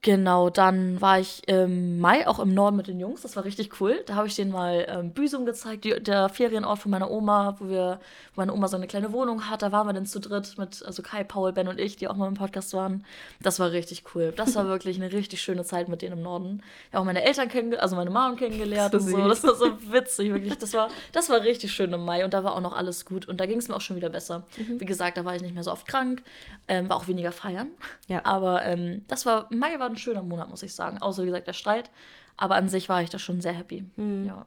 Genau, 0.03 0.51
dann 0.51 1.01
war 1.01 1.19
ich 1.19 1.47
im 1.47 1.99
Mai 1.99 2.27
auch 2.27 2.37
im 2.39 2.53
Norden 2.53 2.77
mit 2.77 2.87
den 2.87 2.99
Jungs. 2.99 3.23
Das 3.23 3.35
war 3.35 3.45
richtig 3.45 3.81
cool. 3.81 4.03
Da 4.05 4.13
habe 4.13 4.27
ich 4.27 4.35
denen 4.35 4.51
mal 4.51 4.85
ähm, 4.87 5.11
Büsum 5.11 5.45
gezeigt, 5.45 5.85
die, 5.85 6.01
der 6.01 6.29
Ferienort 6.29 6.79
von 6.79 6.91
meiner 6.91 7.09
Oma, 7.09 7.55
wo 7.59 7.67
wir, 7.67 7.99
wo 8.35 8.41
meine 8.41 8.53
Oma 8.53 8.67
so 8.67 8.77
eine 8.77 8.85
kleine 8.85 9.11
Wohnung 9.11 9.49
hat. 9.49 9.63
Da 9.63 9.71
waren 9.71 9.87
wir 9.87 9.93
dann 9.93 10.05
zu 10.05 10.19
dritt 10.19 10.55
mit, 10.59 10.83
also 10.85 11.01
Kai, 11.01 11.23
Paul, 11.23 11.51
Ben 11.51 11.67
und 11.67 11.79
ich, 11.79 11.95
die 11.95 12.07
auch 12.07 12.15
mal 12.15 12.27
im 12.27 12.35
Podcast 12.35 12.73
waren. 12.73 13.05
Das 13.41 13.59
war 13.59 13.71
richtig 13.71 14.03
cool. 14.13 14.31
Das 14.35 14.55
war 14.55 14.67
wirklich 14.67 14.97
eine 14.97 15.11
richtig 15.11 15.41
schöne 15.41 15.65
Zeit 15.65 15.89
mit 15.89 16.03
denen 16.03 16.17
im 16.17 16.23
Norden. 16.23 16.61
Ja, 16.93 16.99
auch 16.99 17.03
meine 17.03 17.23
Eltern 17.23 17.49
kennengelernt, 17.49 17.81
also 17.81 17.95
meine 17.95 18.11
Mom 18.11 18.35
kennengelernt 18.35 18.93
und 18.93 19.01
so. 19.01 19.27
Das 19.27 19.43
war 19.43 19.55
so 19.55 19.71
witzig, 19.91 20.31
wirklich. 20.31 20.57
Das 20.59 20.73
war, 20.73 20.89
das 21.11 21.29
war 21.29 21.41
richtig 21.41 21.73
schön 21.73 21.91
im 21.91 22.05
Mai 22.05 22.23
und 22.23 22.35
da 22.35 22.43
war 22.43 22.55
auch 22.55 22.61
noch 22.61 22.77
alles 22.77 23.03
gut. 23.03 23.27
Und 23.27 23.41
da 23.41 23.47
ging 23.47 23.57
es 23.57 23.67
mir 23.67 23.75
auch 23.75 23.81
schon 23.81 23.95
wieder 23.95 24.09
besser. 24.09 24.45
Mhm. 24.57 24.79
Wie 24.79 24.85
gesagt, 24.85 25.17
da 25.17 25.25
war 25.25 25.35
ich 25.35 25.41
nicht 25.41 25.55
mehr 25.55 25.63
so 25.63 25.71
oft 25.71 25.87
krank, 25.87 26.21
ähm, 26.67 26.87
war 26.87 26.97
auch 26.97 27.07
weniger 27.07 27.31
feiern. 27.31 27.71
Ja. 28.07 28.23
Aber 28.25 28.63
ähm, 28.63 29.03
das 29.07 29.25
war, 29.25 29.47
Mai 29.49 29.79
war 29.79 29.86
war 29.87 29.93
ein 29.93 29.97
schöner 29.97 30.23
Monat, 30.23 30.49
muss 30.49 30.63
ich 30.63 30.75
sagen. 30.75 30.97
Außer, 30.99 31.23
wie 31.23 31.27
gesagt, 31.27 31.47
der 31.47 31.53
Streit. 31.53 31.89
Aber 32.35 32.55
an 32.55 32.69
sich 32.69 32.89
war 32.89 33.01
ich 33.01 33.09
da 33.09 33.17
schon 33.17 33.41
sehr 33.41 33.53
happy. 33.53 33.85
Mhm. 33.95 34.25
Ja. 34.27 34.45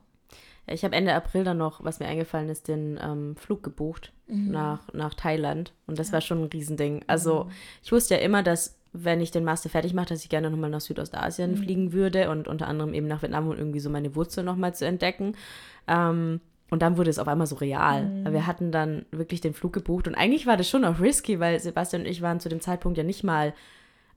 Ich 0.67 0.85
habe 0.85 0.95
Ende 0.95 1.15
April 1.15 1.43
dann 1.43 1.59
noch, 1.59 1.83
was 1.83 1.99
mir 1.99 2.07
eingefallen 2.07 2.49
ist, 2.49 2.69
den 2.69 3.01
ähm, 3.03 3.35
Flug 3.37 3.63
gebucht 3.63 4.13
mhm. 4.29 4.51
nach, 4.51 4.93
nach 4.93 5.15
Thailand. 5.15 5.73
Und 5.87 5.99
das 5.99 6.09
ja. 6.09 6.15
war 6.15 6.21
schon 6.21 6.43
ein 6.43 6.49
Riesending. 6.49 7.03
Also, 7.07 7.45
mhm. 7.45 7.51
ich 7.83 7.91
wusste 7.91 8.15
ja 8.15 8.21
immer, 8.21 8.43
dass, 8.43 8.79
wenn 8.93 9.21
ich 9.21 9.31
den 9.31 9.45
Master 9.45 9.71
fertig 9.71 9.95
mache, 9.95 10.11
dass 10.11 10.23
ich 10.23 10.29
gerne 10.29 10.51
nochmal 10.51 10.71
nach 10.71 10.81
Südostasien 10.81 11.53
mhm. 11.53 11.57
fliegen 11.57 11.93
würde 11.93 12.31
und 12.31 12.47
unter 12.47 12.69
anderem 12.69 12.95
eben 12.95 13.09
nach 13.09 13.23
Vietnam, 13.23 13.49
um 13.49 13.57
irgendwie 13.57 13.81
so 13.81 13.91
meine 13.91 14.15
Wurzeln 14.15 14.47
nochmal 14.47 14.75
zu 14.75 14.87
entdecken. 14.87 15.35
Ähm, 15.89 16.41
und 16.71 16.83
dann 16.83 16.97
wurde 16.97 17.11
es 17.11 17.19
auf 17.19 17.27
einmal 17.27 17.49
so 17.49 17.57
real. 17.57 18.05
Mhm. 18.05 18.33
Wir 18.33 18.47
hatten 18.47 18.71
dann 18.71 19.07
wirklich 19.11 19.41
den 19.41 19.55
Flug 19.55 19.73
gebucht 19.73 20.07
und 20.07 20.15
eigentlich 20.15 20.47
war 20.47 20.57
das 20.57 20.69
schon 20.69 20.85
auch 20.85 21.01
risky, 21.01 21.41
weil 21.41 21.59
Sebastian 21.59 22.03
und 22.03 22.09
ich 22.09 22.23
waren 22.23 22.39
zu 22.39 22.49
dem 22.49 22.61
Zeitpunkt 22.61 22.97
ja 22.97 23.03
nicht 23.03 23.25
mal 23.25 23.55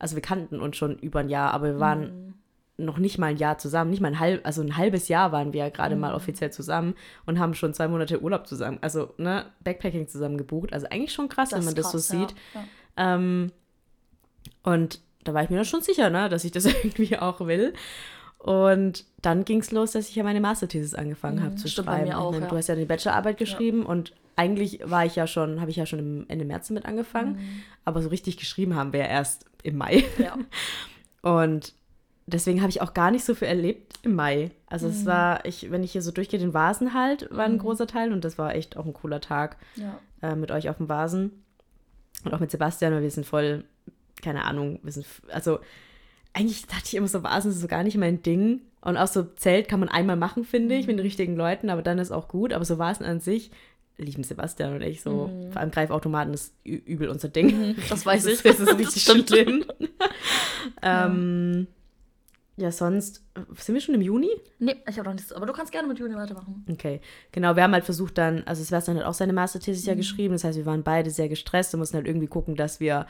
also 0.04 0.16
wir 0.16 0.22
kannten 0.22 0.60
uns 0.60 0.76
schon 0.76 1.00
über 1.00 1.22
ein 1.22 1.30
Jahr, 1.30 1.54
aber 1.54 1.68
wir 1.68 1.80
waren 1.80 2.36
mhm. 2.78 2.86
noch 2.86 2.98
nicht 2.98 3.18
mal 3.18 3.28
ein 3.28 3.38
Jahr 3.38 3.58
zusammen, 3.58 3.90
nicht 3.90 4.02
mal 4.02 4.10
ein 4.10 4.20
halb, 4.20 4.46
also 4.46 4.62
ein 4.62 4.76
halbes 4.76 5.08
Jahr 5.08 5.32
waren 5.32 5.54
wir 5.54 5.62
ja 5.62 5.70
gerade 5.70 5.96
mhm. 5.96 6.02
mal 6.02 6.14
offiziell 6.14 6.52
zusammen 6.52 6.94
und 7.26 7.40
haben 7.40 7.54
schon 7.54 7.74
zwei 7.74 7.88
Monate 7.88 8.22
Urlaub 8.22 8.46
zusammen, 8.46 8.80
also 8.82 9.14
ne, 9.18 9.46
Backpacking 9.64 10.10
zusammen 10.10 10.38
gebucht. 10.38 10.74
Also 10.74 10.88
eigentlich 10.90 11.14
schon 11.14 11.30
krass, 11.30 11.50
das 11.50 11.60
wenn 11.60 11.66
man 11.66 11.76
das 11.76 11.92
krass, 11.92 12.08
so 12.08 12.18
sieht. 12.18 12.36
Ja. 12.54 12.66
Ja. 12.98 13.16
Ähm, 13.16 13.52
und 14.64 15.00
da 15.24 15.34
war 15.34 15.42
ich 15.42 15.50
mir 15.50 15.56
dann 15.56 15.66
schon 15.66 15.82
sicher, 15.82 16.10
ne, 16.10 16.28
dass 16.28 16.44
ich 16.44 16.52
das 16.52 16.66
irgendwie 16.84 17.18
auch 17.18 17.40
will. 17.40 17.74
Und 18.40 19.06
dann 19.22 19.46
ging 19.46 19.60
es 19.60 19.72
los, 19.72 19.94
dass 19.94 20.10
ich 20.10 20.16
ja 20.16 20.24
meine 20.26 20.42
Masterthesis 20.42 20.96
angefangen 20.96 21.38
mhm, 21.40 21.44
habe 21.44 21.56
zu 21.56 21.70
schreiben. 21.70 22.12
Auch, 22.12 22.32
meine, 22.34 22.44
ja. 22.44 22.50
Du 22.50 22.58
hast 22.58 22.68
ja 22.68 22.76
die 22.76 22.84
Bachelorarbeit 22.84 23.38
geschrieben 23.38 23.86
und 23.86 24.12
eigentlich 24.36 24.82
war 24.84 25.06
ich 25.06 25.16
ja 25.16 25.28
schon, 25.28 25.62
habe 25.62 25.72
ich 25.72 25.78
ja 25.78 25.86
schon 25.86 26.00
im 26.00 26.26
Ende 26.28 26.44
März 26.44 26.68
damit 26.68 26.86
angefangen, 26.86 27.34
mhm. 27.38 27.64
aber 27.86 28.02
so 28.02 28.10
richtig 28.10 28.36
geschrieben 28.36 28.76
haben 28.76 28.92
wir 28.92 29.00
ja 29.00 29.06
erst 29.06 29.46
im 29.64 29.78
Mai. 29.78 30.04
Ja. 30.18 30.38
Und 31.22 31.74
deswegen 32.26 32.62
habe 32.62 32.70
ich 32.70 32.82
auch 32.82 32.94
gar 32.94 33.12
nicht 33.12 33.24
so 33.24 33.36
viel 33.36 33.48
erlebt 33.48 34.00
im 34.04 34.16
Mai. 34.16 34.52
Also 34.68 34.88
mhm. 34.88 34.94
es 34.94 35.06
war, 35.06 35.46
ich, 35.46 35.72
wenn 35.72 35.84
ich 35.84 35.92
hier 35.92 36.02
so 36.02 36.12
durchgehe, 36.12 36.40
den 36.40 36.54
Vasen 36.54 36.94
halt, 36.94 37.30
war 37.32 37.46
ein 37.46 37.54
mhm. 37.54 37.60
großer 37.60 37.88
Teil 37.88 38.14
und 38.14 38.24
das 38.24 38.38
war 38.38 38.56
echt 38.56 38.78
auch 38.78 38.86
ein 38.86 38.94
cooler 38.94 39.22
Tag 39.22 39.58
ja. 39.76 40.00
äh, 40.22 40.36
mit 40.36 40.52
euch 40.52 40.70
auf 40.70 40.78
dem 40.78 40.90
Vasen. 40.90 41.44
Und 42.24 42.34
auch 42.34 42.40
mit 42.40 42.52
Sebastian, 42.52 42.94
weil 42.94 43.02
wir 43.02 43.12
sind 43.12 43.26
voll, 43.26 43.66
keine 44.22 44.46
Ahnung, 44.46 44.80
wir 44.84 44.92
sind, 44.92 45.06
also 45.30 45.60
eigentlich 46.34 46.66
dachte 46.68 46.84
ich 46.86 46.96
immer 46.96 47.08
so, 47.08 47.24
Vasen 47.24 47.52
ist 47.52 47.62
so 47.62 47.68
gar 47.68 47.84
nicht 47.84 47.98
mein 47.98 48.24
Ding. 48.24 48.62
Und 48.82 48.98
auch 48.98 49.08
so 49.08 49.24
Zelt 49.24 49.70
kann 49.70 49.80
man 49.80 49.90
einmal 49.90 50.16
machen, 50.16 50.44
finde 50.44 50.76
ich, 50.76 50.88
mit 50.88 50.96
den 50.96 50.98
mhm. 50.98 51.04
richtigen 51.04 51.36
Leuten, 51.36 51.70
aber 51.70 51.82
dann 51.82 52.00
ist 52.00 52.12
auch 52.12 52.28
gut. 52.28 52.54
Aber 52.54 52.66
so 52.66 52.80
Vasen 52.80 53.06
an 53.06 53.20
sich 53.20 53.52
lieben 53.98 54.24
Sebastian 54.24 54.74
und 54.74 54.82
ich 54.82 55.02
so, 55.02 55.28
mhm. 55.28 55.52
vor 55.52 55.62
allem 55.62 55.72
Greifautomaten 55.72 56.34
ist 56.34 56.54
übel 56.64 57.10
unser 57.10 57.30
Ding. 57.30 57.48
Mhm, 57.48 57.76
das 57.90 58.06
weiß 58.06 58.26
ich. 58.28 58.42
Das 58.44 58.60
ist 58.60 58.78
richtig 58.78 59.04
schlimm. 59.04 59.66
ähm, 60.82 61.68
ja. 62.58 62.66
ja, 62.66 62.72
sonst, 62.72 63.24
sind 63.58 63.74
wir 63.74 63.82
schon 63.82 63.96
im 63.96 64.02
Juni? 64.02 64.30
Nee, 64.60 64.76
ich 64.88 64.98
habe 64.98 65.10
noch 65.10 65.16
nichts, 65.16 65.32
aber 65.32 65.46
du 65.46 65.54
kannst 65.54 65.72
gerne 65.72 65.88
mit 65.88 66.00
Juni 66.00 66.16
weitermachen. 66.16 66.66
Okay, 66.70 67.02
genau, 67.32 67.56
wir 67.56 67.64
haben 67.64 67.74
halt 67.74 67.86
versucht 67.86 68.18
dann, 68.18 68.44
also 68.46 68.64
Sebastian 68.64 68.98
hat 68.98 69.06
auch 69.06 69.14
seine 69.14 69.34
Masterthesis 69.34 69.84
mhm. 69.84 69.90
ja 69.90 69.96
geschrieben, 69.96 70.34
das 70.34 70.44
heißt, 70.44 70.58
wir 70.58 70.66
waren 70.66 70.84
beide 70.84 71.10
sehr 71.10 71.30
gestresst 71.30 71.74
und 71.74 71.80
mussten 71.80 71.98
halt 71.98 72.08
irgendwie 72.08 72.28
gucken, 72.28 72.56
dass 72.56 72.80
wir 72.80 73.06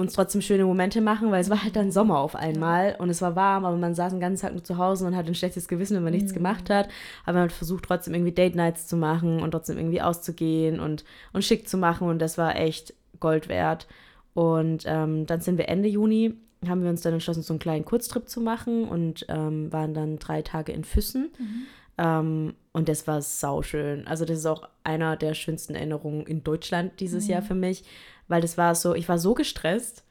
uns 0.00 0.12
trotzdem 0.12 0.40
schöne 0.40 0.64
Momente 0.64 1.00
machen, 1.00 1.32
weil 1.32 1.40
es 1.40 1.50
war 1.50 1.64
halt 1.64 1.74
dann 1.74 1.90
Sommer 1.90 2.18
auf 2.18 2.36
einmal 2.36 2.94
und 3.00 3.10
es 3.10 3.20
war 3.20 3.34
warm, 3.34 3.64
aber 3.64 3.76
man 3.76 3.96
saß 3.96 4.12
den 4.12 4.20
ganzen 4.20 4.42
Tag 4.42 4.52
nur 4.52 4.62
zu 4.62 4.78
Hause 4.78 5.04
und 5.04 5.16
hat 5.16 5.26
ein 5.26 5.34
schlechtes 5.34 5.66
Gewissen, 5.66 5.96
wenn 5.96 6.04
man 6.04 6.12
nichts 6.12 6.30
mhm. 6.30 6.36
gemacht 6.36 6.70
hat. 6.70 6.88
Aber 7.26 7.40
man 7.40 7.50
versucht, 7.50 7.84
trotzdem 7.84 8.14
irgendwie 8.14 8.30
Date 8.30 8.54
Nights 8.54 8.86
zu 8.86 8.96
machen 8.96 9.42
und 9.42 9.50
trotzdem 9.50 9.76
irgendwie 9.76 10.00
auszugehen 10.00 10.78
und, 10.78 11.04
und 11.32 11.44
schick 11.44 11.68
zu 11.68 11.76
machen 11.78 12.08
und 12.08 12.20
das 12.20 12.38
war 12.38 12.54
echt 12.54 12.94
Gold 13.18 13.48
wert. 13.48 13.88
Und 14.34 14.84
ähm, 14.86 15.26
dann 15.26 15.40
sind 15.40 15.58
wir 15.58 15.68
Ende 15.68 15.88
Juni, 15.88 16.34
haben 16.68 16.84
wir 16.84 16.90
uns 16.90 17.00
dann 17.00 17.14
entschlossen, 17.14 17.42
so 17.42 17.54
einen 17.54 17.58
kleinen 17.58 17.84
Kurztrip 17.84 18.28
zu 18.28 18.40
machen 18.40 18.84
und 18.84 19.26
ähm, 19.28 19.72
waren 19.72 19.94
dann 19.94 20.20
drei 20.20 20.42
Tage 20.42 20.70
in 20.70 20.84
Füssen. 20.84 21.32
Mhm. 21.36 21.66
Ähm, 21.98 22.54
und 22.72 22.88
das 22.88 23.08
war 23.08 23.20
sauschön. 23.20 24.06
Also 24.06 24.24
das 24.24 24.38
ist 24.38 24.46
auch 24.46 24.68
einer 24.84 25.16
der 25.16 25.34
schönsten 25.34 25.74
Erinnerungen 25.74 26.24
in 26.24 26.44
Deutschland 26.44 27.00
dieses 27.00 27.24
mhm. 27.24 27.30
Jahr 27.32 27.42
für 27.42 27.56
mich, 27.56 27.82
weil 28.28 28.40
das 28.40 28.56
war 28.56 28.74
so, 28.74 28.94
ich 28.94 29.08
war 29.08 29.18
so 29.18 29.34
gestresst 29.34 30.04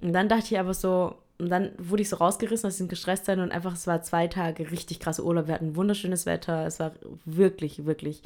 und 0.00 0.12
dann 0.12 0.28
dachte 0.28 0.46
ich 0.54 0.58
aber 0.58 0.74
so, 0.74 1.16
und 1.38 1.48
dann 1.48 1.72
wurde 1.78 2.02
ich 2.02 2.08
so 2.10 2.16
rausgerissen 2.16 2.68
aus 2.68 2.76
dem 2.76 2.88
Gestresstsein 2.88 3.40
und 3.40 3.50
einfach, 3.50 3.72
es 3.72 3.86
war 3.86 4.02
zwei 4.02 4.28
Tage 4.28 4.70
richtig 4.70 5.00
krasse 5.00 5.24
Urlaub. 5.24 5.46
Wir 5.46 5.54
hatten 5.54 5.74
wunderschönes 5.74 6.26
Wetter. 6.26 6.66
Es 6.66 6.78
war 6.80 6.92
wirklich, 7.24 7.86
wirklich 7.86 8.22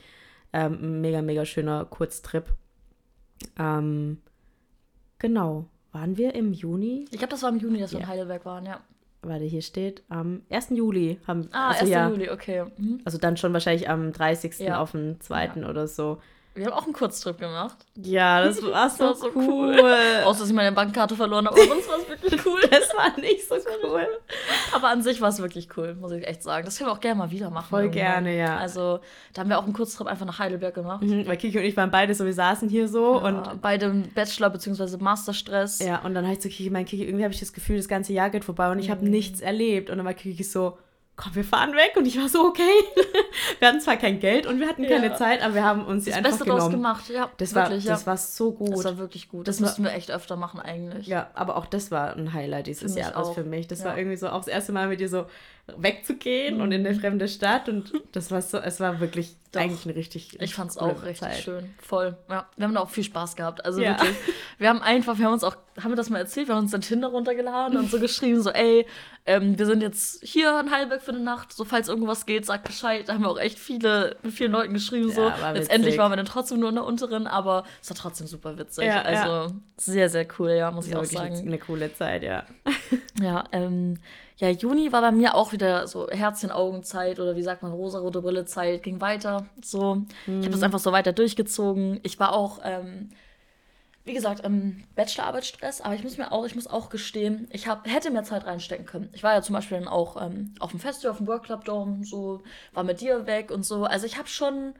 ähm, 0.53 0.79
ein 0.83 1.01
mega, 1.01 1.23
mega 1.23 1.45
schöner 1.45 1.85
Kurztrip. 1.85 2.47
Ähm, 3.57 4.19
genau. 5.21 5.67
Waren 5.93 6.17
wir 6.17 6.35
im 6.35 6.53
Juni? 6.53 7.05
Ich 7.13 7.19
glaube, 7.19 7.31
das 7.31 7.43
war 7.45 7.51
im 7.51 7.59
Juni, 7.59 7.79
dass 7.79 7.93
wir 7.93 8.01
in 8.01 8.09
Heidelberg 8.09 8.45
waren, 8.45 8.67
ja. 8.67 8.81
Warte, 9.23 9.45
hier 9.45 9.63
steht 9.63 10.03
am 10.09 10.43
1. 10.51 10.71
Juli. 10.71 11.21
Haben, 11.27 11.49
ah, 11.53 11.69
also 11.69 11.83
1. 11.83 11.91
Ja, 11.91 12.09
Juli, 12.09 12.31
okay. 12.31 12.65
Mhm. 12.77 13.01
Also 13.05 13.19
dann 13.19 13.37
schon 13.37 13.53
wahrscheinlich 13.53 13.89
am 13.89 14.13
30. 14.13 14.59
Ja. 14.59 14.81
auf 14.81 14.91
den 14.91 15.21
2. 15.21 15.53
Ja. 15.57 15.69
oder 15.69 15.87
so. 15.87 16.21
Wir 16.55 16.67
haben 16.67 16.73
auch 16.75 16.85
einen 16.85 16.93
Kurztrip 16.93 17.38
gemacht. 17.38 17.77
Ja, 17.97 18.45
das 18.45 18.62
war 18.62 18.88
so, 18.88 18.99
das 18.99 19.01
war 19.01 19.14
so 19.17 19.31
cool. 19.35 19.77
cool. 19.81 19.97
Außer, 20.25 20.40
dass 20.40 20.49
ich 20.49 20.55
meine 20.55 20.71
Bankkarte 20.71 21.17
verloren 21.17 21.47
habe. 21.47 21.61
Aber 21.61 21.69
sonst 21.69 21.88
war 21.88 21.99
es 21.99 22.09
wirklich 22.09 22.47
cool. 22.47 22.61
das 22.71 22.95
war 22.95 23.19
nicht 23.19 23.49
so 23.49 23.57
cool. 23.83 24.07
Aber 24.73 24.88
an 24.88 25.03
sich 25.03 25.21
war 25.21 25.31
es 25.31 25.40
wirklich 25.40 25.69
cool, 25.77 25.95
muss 25.95 26.12
ich 26.12 26.25
echt 26.27 26.45
sagen. 26.45 26.64
Das 26.64 26.79
können 26.79 26.90
wir 26.90 26.95
auch 26.95 27.01
gerne 27.01 27.19
mal 27.19 27.31
wieder 27.33 27.51
machen. 27.51 27.71
Voll 27.71 27.83
irgendwann. 27.83 28.25
gerne, 28.25 28.37
ja. 28.38 28.57
Also, 28.57 29.01
da 29.33 29.40
haben 29.40 29.49
wir 29.49 29.59
auch 29.59 29.64
einen 29.64 29.73
Kurztrip 29.73 30.07
einfach 30.07 30.27
nach 30.27 30.38
Heidelberg 30.38 30.75
gemacht. 30.75 31.03
Mhm, 31.03 31.27
weil 31.27 31.37
Kiki 31.37 31.59
und 31.59 31.64
ich 31.64 31.77
waren 31.77 31.90
beide 31.90 32.14
so, 32.14 32.25
wir 32.25 32.35
saßen 32.35 32.69
hier 32.69 32.87
so 32.88 33.14
ja, 33.14 33.27
und. 33.27 33.61
Beide 33.61 33.87
im 33.87 34.09
Bachelor- 34.14 34.51
bzw. 34.51 34.97
Masterstress. 34.99 35.81
Ja, 35.81 36.03
und 36.03 36.14
dann 36.14 36.25
habe 36.25 36.35
ich 36.37 36.43
so 36.43 36.49
Kiki, 36.49 36.71
mein 36.71 36.85
Kiki, 36.85 37.05
irgendwie 37.05 37.25
habe 37.25 37.35
ich 37.35 37.40
das 37.40 37.53
Gefühl, 37.53 37.79
das 37.79 37.88
ganze 37.88 38.12
Jahr 38.12 38.31
geht 38.31 38.45
vorbei 38.45 38.71
und 38.71 38.79
ich 38.79 38.88
mhm. 38.88 38.93
habe 38.93 39.09
nichts 39.09 39.40
erlebt. 39.40 39.90
Und 39.90 39.97
dann 39.97 40.07
war 40.07 40.14
Kiki 40.14 40.45
so, 40.45 40.79
komm, 41.16 41.35
wir 41.35 41.44
fahren 41.44 41.72
weg. 41.72 41.92
Und 41.96 42.07
ich 42.07 42.18
war 42.18 42.29
so, 42.29 42.44
okay. 42.44 42.62
wir 43.59 43.68
hatten 43.68 43.81
zwar 43.81 43.96
kein 43.96 44.20
Geld 44.20 44.46
und 44.46 44.61
wir 44.61 44.68
hatten 44.68 44.87
keine 44.87 45.09
ja. 45.09 45.16
Zeit, 45.16 45.42
aber 45.42 45.55
wir 45.55 45.64
haben 45.64 45.85
uns 45.85 46.05
das 46.05 46.14
einfach 46.14 46.31
Beste 46.31 46.44
genommen. 46.44 46.70
gemacht, 46.70 47.09
ja. 47.09 47.31
Das, 47.37 47.55
wirklich, 47.55 47.85
war, 47.85 47.90
ja. 47.90 47.92
das 47.92 48.07
war 48.07 48.16
so 48.16 48.53
gut. 48.53 48.72
Das 48.72 48.85
war 48.85 48.98
wirklich 48.98 49.29
gut. 49.29 49.48
Das, 49.48 49.57
das 49.57 49.61
müssten 49.61 49.85
wir 49.85 49.92
echt 49.92 50.11
öfter 50.11 50.37
machen 50.37 50.61
eigentlich. 50.61 51.07
Ja, 51.07 51.31
aber 51.35 51.57
auch 51.57 51.66
das 51.66 51.90
war 51.90 52.16
ein 52.16 52.33
Highlight 52.33 52.66
dieses 52.66 52.94
Jahres 52.94 53.31
für 53.31 53.44
mich. 53.44 53.66
Das 53.66 53.81
ja. 53.81 53.87
war 53.87 53.98
irgendwie 53.98 54.16
so 54.16 54.29
auch 54.29 54.38
das 54.38 54.48
erste 54.48 54.72
Mal 54.72 54.88
mit 54.88 55.00
dir 55.00 55.09
so 55.09 55.27
wegzugehen 55.66 56.61
und 56.61 56.72
in 56.72 56.87
eine 56.87 56.98
fremde 56.98 57.27
Stadt. 57.27 57.68
Und 57.68 57.92
das 58.12 58.31
war 58.31 58.42
so, 58.42 58.59
es 58.59 58.81
war 58.81 59.00
wirklich 59.00 59.37
eigentlich 59.57 59.85
eine 59.87 59.94
richtig, 59.94 60.40
Ich 60.40 60.55
fand 60.55 60.70
es 60.70 60.79
auch 60.79 61.03
richtig 61.03 61.29
Zeit. 61.29 61.38
schön. 61.38 61.74
Voll. 61.79 62.16
Ja, 62.29 62.48
wir 62.57 62.66
haben 62.66 62.74
da 62.74 62.81
auch 62.81 62.90
viel 62.90 63.05
Spaß 63.05 63.37
gehabt. 63.37 63.64
Also 63.64 63.81
ja. 63.81 63.98
wirklich. 63.98 64.16
Wir 64.59 64.68
haben 64.68 64.83
einfach, 64.83 65.18
wir 65.18 65.27
haben 65.27 65.33
uns 65.33 65.44
auch, 65.44 65.57
haben 65.81 65.92
wir 65.92 65.96
das 65.96 66.11
mal 66.11 66.18
erzählt, 66.18 66.48
wir 66.48 66.55
haben 66.55 66.64
uns 66.64 66.72
dann 66.72 66.81
Tinder 66.81 67.09
runtergeladen 67.09 67.79
und 67.79 67.90
so 67.90 67.98
geschrieben, 67.98 68.42
so, 68.42 68.50
ey, 68.50 68.87
ähm, 69.27 69.59
wir 69.59 69.66
sind 69.66 69.81
jetzt 69.81 70.22
hier 70.22 70.59
in 70.61 70.70
Heidelberg 70.70 71.03
für 71.03 71.12
eine 71.12 71.20
Nacht, 71.20 71.53
so 71.53 71.64
falls 71.64 71.88
irgendwas 71.88 72.27
geht, 72.27 72.44
sag 72.44 72.64
Bescheid. 72.64 73.09
Da 73.09 73.14
haben 73.14 73.22
wir 73.22 73.31
auch 73.31 73.38
echt 73.38 73.59
viele, 73.59 74.16
mit 74.22 74.33
vielen 74.33 74.53
Leuten 74.53 74.74
geschrieben, 74.74 75.11
so. 75.11 75.22
Ja, 75.22 75.53
Letztendlich 75.53 75.96
waren 75.98 76.12
wir 76.12 76.16
dann 76.16 76.27
trotzdem 76.27 76.61
nur 76.61 76.68
in 76.68 76.74
der 76.74 76.85
unteren, 76.85 77.27
aber 77.27 77.64
es 77.83 77.90
war 77.90 77.96
trotzdem 77.96 78.27
super 78.27 78.59
witzig. 78.59 78.85
Ja, 78.85 79.03
also 79.03 79.55
sehr, 79.77 80.11
sehr 80.11 80.27
cool, 80.38 80.50
ja, 80.50 80.70
muss 80.70 80.87
ich 80.87 80.96
auch 80.96 81.05
sagen. 81.05 81.37
Eine 81.37 81.59
coole 81.59 81.92
Zeit, 81.94 82.22
ja. 82.22 82.44
Ja, 83.20 83.44
ähm, 83.53 83.98
ja, 84.37 84.49
Juni 84.49 84.90
war 84.92 85.01
bei 85.01 85.12
mir 85.12 85.35
auch 85.37 85.53
wieder 85.53 85.87
so 85.87 86.09
Herzchen-Augen-Zeit 86.09 87.20
oder 87.20 87.37
wie 87.37 87.42
sagt 87.42 87.62
man, 87.62 87.73
rosa-rote 87.73 88.20
Brille-Zeit, 88.20 88.83
ging 88.83 89.01
weiter. 89.01 89.47
So, 89.62 89.97
mhm. 90.27 90.40
ich 90.40 90.47
habe 90.47 90.51
das 90.51 90.62
einfach 90.62 90.81
so 90.81 90.90
weiter 90.90 91.12
durchgezogen. 91.12 92.01
Ich 92.03 92.18
war 92.18 92.33
auch, 92.33 92.59
ähm, 92.64 93.11
wie 94.05 94.12
gesagt, 94.12 94.44
im 94.44 94.83
Bachelorarbeitsstress, 94.97 95.81
aber 95.81 95.94
ich 95.94 96.03
muss 96.03 96.18
mir 96.18 96.33
auch, 96.33 96.44
ich 96.47 96.57
muss 96.57 96.66
auch 96.66 96.90
gestehen, 96.90 97.47
ich 97.53 97.68
hab, 97.68 97.87
hätte 97.87 98.11
mehr 98.11 98.25
Zeit 98.25 98.44
reinstecken 98.44 98.87
können. 98.87 99.09
Ich 99.12 99.23
war 99.23 99.33
ja 99.35 99.42
zum 99.42 99.55
Beispiel 99.55 99.79
dann 99.79 99.88
auch 99.88 100.20
ähm, 100.20 100.55
auf 100.59 100.73
dem 100.73 100.81
Festival, 100.81 101.12
auf 101.12 101.18
dem 101.18 101.29
Work 101.29 101.44
Club 101.44 101.64
Dome, 101.64 102.05
so, 102.05 102.42
war 102.73 102.83
mit 102.83 103.01
dir 103.01 103.27
weg 103.27 103.53
und 103.53 103.64
so. 103.64 103.85
Also 103.85 104.05
ich 104.05 104.18
habe 104.18 104.29
schon 104.29 104.75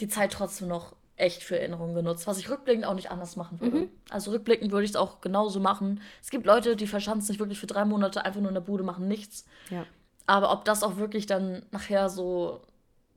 die 0.00 0.08
Zeit 0.08 0.32
trotzdem 0.32 0.68
noch 0.68 0.94
echt 1.22 1.42
für 1.44 1.58
Erinnerungen 1.58 1.94
genutzt, 1.94 2.26
was 2.26 2.38
ich 2.38 2.50
rückblickend 2.50 2.84
auch 2.84 2.94
nicht 2.94 3.10
anders 3.10 3.36
machen 3.36 3.60
würde. 3.60 3.76
Mhm. 3.76 3.88
Also 4.10 4.32
rückblickend 4.32 4.72
würde 4.72 4.84
ich 4.84 4.90
es 4.90 4.96
auch 4.96 5.20
genauso 5.20 5.60
machen. 5.60 6.00
Es 6.20 6.30
gibt 6.30 6.44
Leute, 6.44 6.76
die 6.76 6.86
verschanzen 6.86 7.28
sich 7.28 7.38
wirklich 7.38 7.58
für 7.58 7.66
drei 7.66 7.84
Monate 7.84 8.24
einfach 8.24 8.40
nur 8.40 8.50
in 8.50 8.54
der 8.54 8.60
Bude, 8.60 8.82
machen 8.82 9.08
nichts. 9.08 9.46
Ja. 9.70 9.86
Aber 10.26 10.52
ob 10.52 10.64
das 10.64 10.82
auch 10.82 10.96
wirklich 10.96 11.26
dann 11.26 11.62
nachher 11.70 12.08
so, 12.08 12.60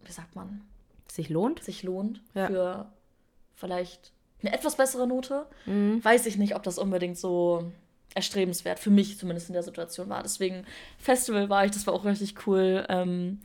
wie 0.03 0.11
sagt 0.11 0.35
man? 0.35 0.61
Sich 1.07 1.29
lohnt? 1.29 1.63
Sich 1.63 1.83
lohnt 1.83 2.21
ja. 2.35 2.47
für 2.47 2.85
vielleicht 3.55 4.11
eine 4.41 4.53
etwas 4.53 4.75
bessere 4.75 5.07
Note, 5.07 5.45
mhm. 5.65 6.03
weiß 6.03 6.25
ich 6.27 6.37
nicht, 6.37 6.55
ob 6.55 6.63
das 6.63 6.77
unbedingt 6.77 7.17
so 7.17 7.71
erstrebenswert 8.13 8.79
für 8.79 8.91
mich 8.91 9.17
zumindest 9.17 9.49
in 9.49 9.53
der 9.53 9.63
Situation 9.63 10.09
war. 10.09 10.21
Deswegen 10.21 10.65
Festival 10.99 11.49
war 11.49 11.65
ich, 11.65 11.71
das 11.71 11.87
war 11.87 11.93
auch 11.93 12.05
richtig 12.05 12.47
cool. 12.47 12.85
Ähm, 12.87 13.39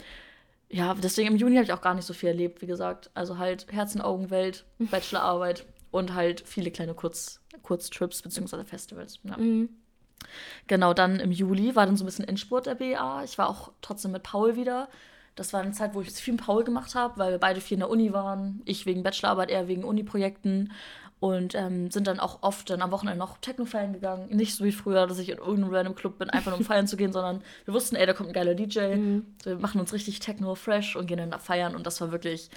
ja, 0.70 0.94
deswegen 0.94 1.28
im 1.28 1.36
Juni 1.36 1.56
habe 1.56 1.64
ich 1.64 1.72
auch 1.72 1.80
gar 1.80 1.94
nicht 1.94 2.06
so 2.06 2.14
viel 2.14 2.28
erlebt, 2.28 2.62
wie 2.62 2.66
gesagt. 2.66 3.10
Also 3.14 3.38
halt 3.38 3.66
Herzen, 3.72 4.00
Augen, 4.00 4.30
Welt, 4.30 4.64
Bachelorarbeit 4.78 5.66
und 5.90 6.14
halt 6.14 6.42
viele 6.46 6.70
kleine 6.70 6.94
Kurz, 6.94 7.40
Kurztrips 7.62 8.22
bzw. 8.22 8.64
Festivals. 8.64 9.18
Ja. 9.24 9.36
Mhm. 9.36 9.68
Genau, 10.66 10.94
dann 10.94 11.18
im 11.18 11.32
Juli 11.32 11.74
war 11.74 11.86
dann 11.86 11.96
so 11.96 12.04
ein 12.04 12.06
bisschen 12.06 12.28
Endspurt 12.28 12.66
der 12.66 12.76
BA. 12.76 13.24
Ich 13.24 13.38
war 13.38 13.48
auch 13.48 13.72
trotzdem 13.80 14.12
mit 14.12 14.22
Paul 14.22 14.54
wieder. 14.54 14.88
Das 15.34 15.52
war 15.52 15.60
eine 15.60 15.72
Zeit, 15.72 15.94
wo 15.94 16.02
ich 16.02 16.10
viel 16.10 16.34
mit 16.34 16.44
Paul 16.44 16.64
gemacht 16.64 16.94
habe, 16.94 17.18
weil 17.18 17.32
wir 17.32 17.38
beide 17.38 17.60
viel 17.60 17.76
in 17.76 17.80
der 17.80 17.90
Uni 17.90 18.12
waren. 18.12 18.62
Ich 18.64 18.86
wegen 18.86 19.02
Bachelorarbeit, 19.02 19.50
er 19.50 19.68
wegen 19.68 19.84
Uni-Projekten 19.84 20.72
und 21.20 21.54
ähm, 21.54 21.90
sind 21.90 22.06
dann 22.06 22.18
auch 22.18 22.38
oft 22.40 22.70
dann 22.70 22.80
am 22.80 22.90
Wochenende 22.90 23.18
noch 23.18 23.38
Techno 23.38 23.66
feiern 23.66 23.92
gegangen. 23.92 24.28
Nicht 24.34 24.54
so 24.56 24.64
wie 24.64 24.72
früher, 24.72 25.06
dass 25.06 25.18
ich 25.18 25.28
in 25.28 25.38
irgendeinem 25.38 25.74
random 25.74 25.94
Club 25.94 26.18
bin, 26.18 26.30
einfach 26.30 26.50
nur 26.50 26.58
um 26.58 26.64
feiern 26.64 26.86
zu 26.86 26.96
gehen, 26.96 27.12
sondern 27.12 27.42
wir 27.66 27.74
wussten, 27.74 27.94
ey, 27.94 28.06
da 28.06 28.14
kommt 28.14 28.30
ein 28.30 28.32
geiler 28.32 28.54
DJ. 28.54 28.96
Mhm. 28.96 29.26
wir 29.44 29.56
machen 29.56 29.80
uns 29.80 29.92
richtig 29.92 30.18
Techno 30.20 30.54
fresh 30.54 30.96
und 30.96 31.06
gehen 31.06 31.18
dann 31.18 31.30
da 31.30 31.38
feiern 31.38 31.76
und 31.76 31.86
das 31.86 32.00
war 32.00 32.10
wirklich 32.10 32.50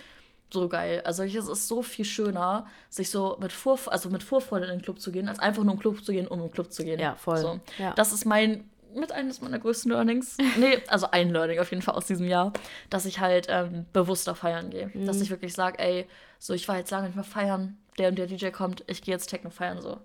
so 0.50 0.70
geil. 0.70 1.02
Also 1.04 1.24
es 1.24 1.36
ist 1.36 1.68
so 1.68 1.82
viel 1.82 2.06
schöner, 2.06 2.68
sich 2.90 3.10
so 3.10 3.38
mit 3.42 3.52
Vor 3.52 3.80
also 3.88 4.10
mit 4.10 4.24
Vorfreude 4.24 4.66
in 4.66 4.72
den 4.72 4.82
Club 4.82 5.02
zu 5.02 5.12
gehen, 5.12 5.28
als 5.28 5.40
einfach 5.40 5.64
nur 5.64 5.74
im 5.74 5.80
Club 5.80 6.04
zu 6.04 6.14
gehen, 6.14 6.28
um 6.28 6.42
im 6.42 6.52
Club 6.52 6.72
zu 6.72 6.84
gehen. 6.84 7.00
Ja, 7.00 7.16
voll. 7.16 7.38
So. 7.38 7.60
Ja. 7.80 7.94
Das 7.94 8.14
ist 8.14 8.26
mein 8.26 8.70
mit 8.96 9.12
eines 9.12 9.42
meiner 9.42 9.60
größten 9.60 9.92
Learnings. 9.92 10.38
nee, 10.58 10.78
also 10.88 11.10
ein 11.12 11.32
Learning 11.32 11.60
auf 11.60 11.72
jeden 11.72 11.82
Fall 11.82 11.96
aus 11.96 12.06
diesem 12.06 12.28
Jahr, 12.28 12.54
dass 12.92 13.06
ich 13.06 13.20
halt 13.20 13.48
ähm, 13.50 13.88
bewusster 13.92 14.36
feiern 14.36 14.70
gehe. 14.70 14.92
Mhm. 14.94 15.08
Dass 15.08 15.20
ich 15.20 15.32
wirklich 15.32 15.54
sage, 15.54 15.80
ey, 15.80 16.08
so 16.38 16.54
ich 16.54 16.68
war 16.68 16.78
jetzt 16.78 16.92
lange 16.92 17.08
nicht 17.08 17.16
mehr 17.16 17.24
feiern, 17.24 17.78
der 17.98 18.10
und 18.10 18.18
der 18.18 18.28
DJ 18.28 18.50
kommt, 18.50 18.84
ich 18.88 19.02
gehe 19.02 19.14
jetzt 19.14 19.28
Techno 19.28 19.50
feiern 19.50 19.82
so. 19.82 20.00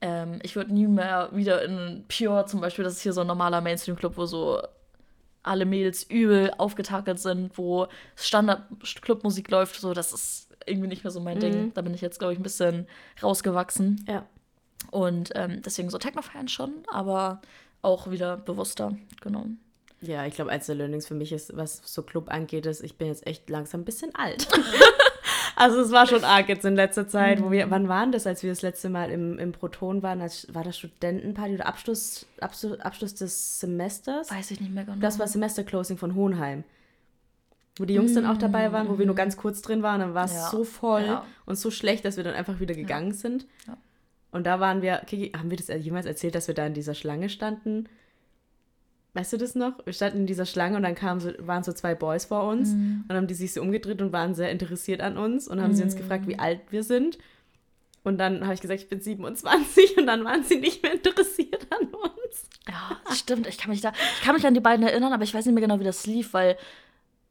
Ähm, 0.00 0.38
ich 0.42 0.56
würde 0.56 0.74
nie 0.74 0.86
mehr 0.86 1.30
wieder 1.32 1.64
in 1.64 2.04
Pure 2.08 2.46
zum 2.46 2.60
Beispiel, 2.60 2.84
das 2.84 2.94
ist 2.94 3.02
hier 3.02 3.12
so 3.12 3.22
ein 3.22 3.26
normaler 3.26 3.60
Mainstream-Club, 3.60 4.16
wo 4.16 4.26
so 4.26 4.62
alle 5.42 5.64
Mädels 5.64 6.02
übel 6.02 6.52
aufgetakelt 6.58 7.20
sind, 7.20 7.56
wo 7.56 7.86
Standard-Clubmusik 8.16 9.50
läuft, 9.50 9.80
so, 9.80 9.94
das 9.94 10.12
ist 10.12 10.46
irgendwie 10.66 10.88
nicht 10.88 11.04
mehr 11.04 11.12
so 11.12 11.20
mein 11.20 11.36
mhm. 11.36 11.40
Ding. 11.40 11.74
Da 11.74 11.82
bin 11.82 11.94
ich 11.94 12.00
jetzt, 12.00 12.18
glaube 12.18 12.32
ich, 12.32 12.40
ein 12.40 12.42
bisschen 12.42 12.86
rausgewachsen. 13.22 14.04
Ja. 14.08 14.26
Und 14.90 15.30
ähm, 15.34 15.62
deswegen 15.62 15.88
so 15.88 15.98
Techno 15.98 16.22
feiern 16.22 16.48
schon, 16.48 16.74
aber 16.88 17.40
auch 17.82 18.10
wieder 18.10 18.36
bewusster, 18.36 18.96
genau. 19.20 19.46
Ja, 20.00 20.26
ich 20.26 20.34
glaube, 20.34 20.50
eins 20.50 20.66
der 20.66 20.74
Learnings 20.74 21.06
für 21.06 21.14
mich 21.14 21.32
ist, 21.32 21.56
was 21.56 21.80
so 21.84 22.02
Club 22.02 22.28
angeht, 22.28 22.66
ist, 22.66 22.82
ich 22.82 22.98
bin 22.98 23.08
jetzt 23.08 23.26
echt 23.26 23.48
langsam 23.48 23.80
ein 23.80 23.84
bisschen 23.84 24.14
alt. 24.14 24.46
also 25.56 25.80
es 25.80 25.90
war 25.90 26.06
schon 26.06 26.22
arg 26.22 26.48
jetzt 26.48 26.64
in 26.66 26.76
letzter 26.76 27.08
Zeit, 27.08 27.42
wo 27.42 27.50
wir, 27.50 27.66
mhm. 27.66 27.70
wann 27.70 27.88
waren 27.88 28.12
das, 28.12 28.26
als 28.26 28.42
wir 28.42 28.50
das 28.50 28.60
letzte 28.60 28.90
Mal 28.90 29.10
im, 29.10 29.38
im 29.38 29.52
Proton 29.52 30.02
waren? 30.02 30.20
Als, 30.20 30.54
war 30.54 30.62
das 30.62 30.78
Studentenparty 30.78 31.54
oder 31.54 31.66
Abschluss, 31.66 32.26
Abschluss, 32.40 32.78
Abschluss 32.80 33.14
des 33.14 33.60
Semesters? 33.60 34.30
Weiß 34.30 34.50
ich 34.50 34.60
nicht 34.60 34.72
mehr 34.72 34.84
genau. 34.84 34.98
Das 35.00 35.18
war 35.18 35.26
Semesterclosing 35.26 35.96
von 35.96 36.14
Hohenheim. 36.14 36.62
Wo 37.78 37.84
die 37.84 37.94
Jungs 37.94 38.12
mm. 38.12 38.16
dann 38.16 38.26
auch 38.26 38.38
dabei 38.38 38.72
waren, 38.72 38.88
wo 38.88 38.98
wir 38.98 39.06
nur 39.06 39.14
mhm. 39.14 39.18
ganz 39.18 39.36
kurz 39.36 39.62
drin 39.62 39.82
waren, 39.82 40.00
dann 40.00 40.14
war 40.14 40.26
es 40.26 40.34
ja. 40.34 40.48
so 40.50 40.64
voll 40.64 41.04
ja. 41.06 41.24
und 41.46 41.56
so 41.56 41.70
schlecht, 41.70 42.04
dass 42.04 42.16
wir 42.16 42.24
dann 42.24 42.34
einfach 42.34 42.60
wieder 42.60 42.74
gegangen 42.74 43.10
ja. 43.10 43.14
sind. 43.14 43.46
Und 44.30 44.46
da 44.46 44.60
waren 44.60 44.82
wir, 44.82 44.98
Kiki, 45.06 45.32
haben 45.32 45.50
wir 45.50 45.56
das 45.56 45.68
jemals 45.82 46.04
erzählt, 46.04 46.34
dass 46.34 46.48
wir 46.48 46.54
da 46.54 46.66
in 46.66 46.74
dieser 46.74 46.94
Schlange 46.94 47.28
standen? 47.30 47.88
Weißt 49.16 49.32
du 49.32 49.38
das 49.38 49.54
noch? 49.54 49.72
Wir 49.86 49.94
standen 49.94 50.18
in 50.18 50.26
dieser 50.26 50.44
Schlange 50.44 50.76
und 50.76 50.82
dann 50.82 50.94
kamen 50.94 51.20
so, 51.20 51.30
waren 51.38 51.64
so 51.64 51.72
zwei 51.72 51.94
Boys 51.94 52.26
vor 52.26 52.44
uns 52.44 52.74
mhm. 52.74 53.04
und 53.08 53.16
haben 53.16 53.26
die 53.26 53.32
sich 53.32 53.54
so 53.54 53.62
umgedreht 53.62 54.02
und 54.02 54.12
waren 54.12 54.34
sehr 54.34 54.50
interessiert 54.50 55.00
an 55.00 55.16
uns 55.16 55.48
und 55.48 55.62
haben 55.62 55.70
mhm. 55.70 55.76
sie 55.76 55.84
uns 55.84 55.94
mhm. 55.94 56.00
gefragt, 56.00 56.28
wie 56.28 56.38
alt 56.38 56.60
wir 56.68 56.82
sind. 56.82 57.16
Und 58.04 58.18
dann 58.18 58.44
habe 58.44 58.52
ich 58.52 58.60
gesagt, 58.60 58.82
ich 58.82 58.90
bin 58.90 59.00
27 59.00 59.96
und 59.96 60.06
dann 60.06 60.22
waren 60.22 60.44
sie 60.44 60.60
nicht 60.60 60.82
mehr 60.82 60.92
interessiert 60.92 61.66
an 61.70 61.88
uns. 61.88 62.48
Ja, 62.68 63.14
stimmt. 63.14 63.46
Ich 63.46 63.56
kann 63.56 63.70
mich 63.70 63.80
da, 63.80 63.94
ich 64.18 64.22
kann 64.22 64.34
mich 64.34 64.46
an 64.46 64.52
die 64.52 64.60
beiden 64.60 64.86
erinnern, 64.86 65.14
aber 65.14 65.24
ich 65.24 65.32
weiß 65.32 65.46
nicht 65.46 65.54
mehr 65.54 65.62
genau, 65.62 65.80
wie 65.80 65.84
das 65.84 66.04
lief, 66.04 66.34
weil 66.34 66.58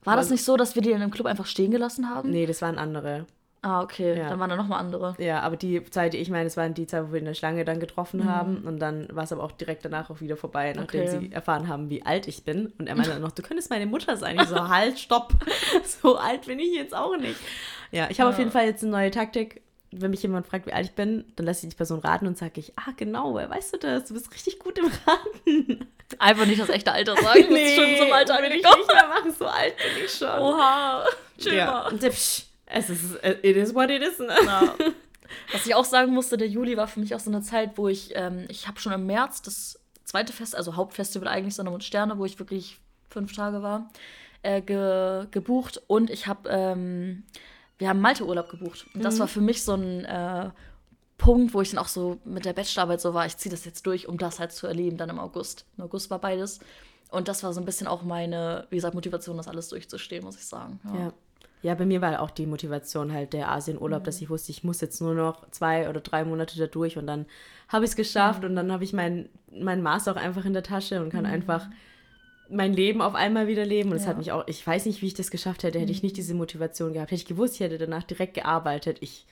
war 0.03 0.15
das 0.15 0.31
nicht 0.31 0.43
so, 0.43 0.57
dass 0.57 0.73
wir 0.73 0.81
die 0.81 0.91
in 0.91 1.01
dem 1.01 1.11
Club 1.11 1.27
einfach 1.27 1.45
stehen 1.45 1.69
gelassen 1.69 2.09
haben? 2.09 2.31
Nee, 2.31 2.47
das 2.47 2.63
waren 2.63 2.79
andere. 2.79 3.27
Ah, 3.65 3.81
okay. 3.81 4.15
Ja. 4.15 4.29
Dann 4.29 4.39
waren 4.39 4.51
da 4.51 4.55
nochmal 4.55 4.79
andere. 4.79 5.15
Ja, 5.17 5.39
aber 5.39 5.57
die 5.57 5.83
Zeit, 5.85 6.13
die 6.13 6.17
ich 6.17 6.29
meine, 6.29 6.43
das 6.43 6.55
waren 6.55 6.75
die 6.75 6.85
Zeit, 6.85 7.07
wo 7.07 7.13
wir 7.13 7.19
in 7.19 7.25
der 7.25 7.33
Schlange 7.33 7.65
dann 7.65 7.79
getroffen 7.79 8.19
mhm. 8.19 8.25
haben. 8.25 8.57
Und 8.57 8.77
dann 8.77 9.07
war 9.11 9.23
es 9.23 9.31
aber 9.31 9.43
auch 9.43 9.51
direkt 9.51 9.83
danach 9.83 10.11
auch 10.11 10.21
wieder 10.21 10.37
vorbei, 10.37 10.71
nachdem 10.75 11.01
okay. 11.01 11.19
sie 11.19 11.31
erfahren 11.31 11.67
haben, 11.67 11.89
wie 11.89 12.05
alt 12.05 12.27
ich 12.27 12.43
bin. 12.43 12.73
Und 12.77 12.85
er 12.85 12.95
meinte 12.95 13.09
dann 13.09 13.23
noch, 13.23 13.31
du 13.31 13.41
könntest 13.41 13.71
meine 13.71 13.87
Mutter 13.87 14.17
sein. 14.17 14.37
Ich 14.39 14.47
so, 14.49 14.55
halt, 14.69 14.99
stopp. 14.99 15.33
so 15.83 16.15
alt 16.15 16.45
bin 16.45 16.59
ich 16.59 16.75
jetzt 16.75 16.95
auch 16.95 17.17
nicht. 17.17 17.39
Ja, 17.91 18.07
ich 18.11 18.19
habe 18.19 18.29
ja. 18.29 18.33
auf 18.33 18.37
jeden 18.37 18.51
Fall 18.51 18.65
jetzt 18.65 18.83
eine 18.83 18.91
neue 18.91 19.09
Taktik. 19.09 19.63
Wenn 19.89 20.11
mich 20.11 20.21
jemand 20.21 20.45
fragt, 20.45 20.67
wie 20.67 20.73
alt 20.73 20.85
ich 20.85 20.93
bin, 20.93 21.25
dann 21.35 21.47
lasse 21.47 21.65
ich 21.65 21.71
die 21.71 21.77
Person 21.77 21.99
raten 21.99 22.27
und 22.27 22.37
sage 22.37 22.59
ich, 22.59 22.73
ah, 22.77 22.91
genau, 22.95 23.33
woher 23.33 23.49
weißt 23.49 23.73
du 23.73 23.77
das? 23.79 24.05
Du 24.05 24.13
bist 24.13 24.31
richtig 24.31 24.59
gut 24.59 24.77
im 24.77 24.91
Raten. 25.07 25.87
Einfach 26.19 26.45
nicht 26.45 26.61
das 26.61 26.69
echte 26.69 26.91
Alter 26.91 27.15
sagen. 27.15 27.45
nee, 27.49 27.75
schon 27.75 28.05
zum 28.05 28.13
Alter 28.13 28.37
will 28.43 28.51
ich 28.51 28.63
nicht 28.63 28.93
mehr 28.93 29.07
machen. 29.07 29.31
So 29.31 29.45
alt 29.45 29.75
bin 29.77 30.05
ich 30.05 30.11
schon. 30.11 30.39
Oha. 30.39 31.05
Chill 31.39 31.55
ja. 31.55 31.65
mal. 31.65 31.91
Und 31.91 32.03
es 32.65 32.89
ist, 32.89 33.15
äh, 33.23 33.37
it 33.43 33.57
is 33.57 33.73
what 33.73 33.89
it 33.89 34.01
is, 34.01 34.19
ne? 34.19 34.35
Ja. 34.45 34.75
Was 35.51 35.65
ich 35.65 35.75
auch 35.75 35.85
sagen 35.85 36.13
musste, 36.13 36.37
der 36.37 36.47
Juli 36.47 36.77
war 36.77 36.87
für 36.87 36.99
mich 36.99 37.15
auch 37.15 37.19
so 37.19 37.31
eine 37.31 37.41
Zeit, 37.41 37.77
wo 37.77 37.87
ich, 37.87 38.11
ähm, 38.15 38.45
ich 38.47 38.67
habe 38.67 38.79
schon 38.79 38.93
im 38.93 39.05
März 39.05 39.41
das 39.41 39.79
zweite 40.03 40.33
Fest, 40.33 40.55
also 40.55 40.75
Hauptfestival 40.75 41.27
eigentlich, 41.27 41.55
Sonne 41.55 41.71
und 41.71 41.83
Sterne, 41.83 42.17
wo 42.17 42.25
ich 42.25 42.39
wirklich 42.39 42.79
fünf 43.09 43.35
Tage 43.35 43.61
war, 43.61 43.89
äh, 44.43 44.61
ge, 44.61 45.25
gebucht 45.31 45.81
und 45.87 46.09
ich 46.09 46.27
habe, 46.27 46.49
ähm, 46.49 47.23
wir 47.77 47.89
haben 47.89 48.01
Malte-Urlaub 48.01 48.49
gebucht. 48.49 48.85
Und 48.93 49.03
das 49.03 49.15
mhm. 49.15 49.19
war 49.19 49.27
für 49.27 49.41
mich 49.41 49.63
so 49.63 49.73
ein 49.73 50.05
äh, 50.05 50.51
Punkt, 51.17 51.53
wo 51.53 51.61
ich 51.61 51.71
dann 51.71 51.79
auch 51.79 51.87
so 51.87 52.19
mit 52.23 52.45
der 52.45 52.53
Bachelorarbeit 52.53 53.01
so 53.01 53.13
war, 53.13 53.25
ich 53.25 53.37
ziehe 53.37 53.51
das 53.51 53.65
jetzt 53.65 53.85
durch, 53.87 54.07
um 54.07 54.17
das 54.17 54.39
halt 54.39 54.51
zu 54.51 54.67
erleben, 54.67 54.97
dann 54.97 55.09
im 55.09 55.19
August. 55.19 55.65
Im 55.77 55.85
August 55.85 56.09
war 56.09 56.19
beides. 56.19 56.59
Und 57.09 57.27
das 57.27 57.43
war 57.43 57.53
so 57.53 57.61
ein 57.61 57.65
bisschen 57.65 57.87
auch 57.87 58.03
meine, 58.03 58.67
wie 58.69 58.75
gesagt, 58.75 58.95
Motivation, 58.95 59.37
das 59.37 59.47
alles 59.47 59.69
durchzustehen, 59.69 60.23
muss 60.23 60.35
ich 60.35 60.45
sagen. 60.45 60.79
ja. 60.85 60.99
ja. 60.99 61.13
Ja, 61.65 61.73
bei 61.73 61.87
mir 61.87 61.99
war 61.99 62.21
auch 62.21 62.29
die 62.29 62.45
Motivation 62.45 63.11
halt 63.11 63.33
der 63.33 63.51
Asienurlaub, 63.51 64.01
mhm. 64.01 64.05
dass 64.05 64.21
ich 64.21 64.29
wusste, 64.29 64.51
ich 64.51 64.63
muss 64.63 64.81
jetzt 64.81 65.01
nur 65.01 65.15
noch 65.15 65.49
zwei 65.49 65.89
oder 65.89 65.99
drei 65.99 66.23
Monate 66.23 66.59
da 66.59 66.67
durch 66.67 66.95
und 66.95 67.07
dann 67.07 67.25
habe 67.69 67.85
ich 67.85 67.91
es 67.91 67.95
geschafft 67.95 68.43
mhm. 68.43 68.49
und 68.49 68.55
dann 68.55 68.71
habe 68.71 68.83
ich 68.83 68.93
mein, 68.93 69.29
mein 69.51 69.81
Maß 69.81 70.07
auch 70.09 70.15
einfach 70.15 70.45
in 70.45 70.53
der 70.53 70.61
Tasche 70.61 71.01
und 71.01 71.09
kann 71.09 71.23
mhm. 71.25 71.31
einfach 71.31 71.67
mein 72.49 72.73
Leben 72.73 73.01
auf 73.01 73.15
einmal 73.15 73.47
wieder 73.47 73.65
leben. 73.65 73.89
Und 73.89 73.95
es 73.95 74.03
ja. 74.03 74.09
hat 74.09 74.19
mich 74.19 74.31
auch, 74.31 74.47
ich 74.47 74.65
weiß 74.65 74.85
nicht, 74.85 75.01
wie 75.01 75.07
ich 75.07 75.15
das 75.15 75.31
geschafft 75.31 75.63
hätte, 75.63 75.79
hätte 75.79 75.91
ich 75.91 76.03
nicht 76.03 76.13
mhm. 76.13 76.17
diese 76.17 76.35
Motivation 76.35 76.93
gehabt. 76.93 77.09
Hätte 77.09 77.21
ich 77.21 77.27
gewusst, 77.27 77.55
ich 77.55 77.61
hätte 77.61 77.79
danach 77.79 78.03
direkt 78.03 78.35
gearbeitet. 78.35 78.97
Ich 79.01 79.25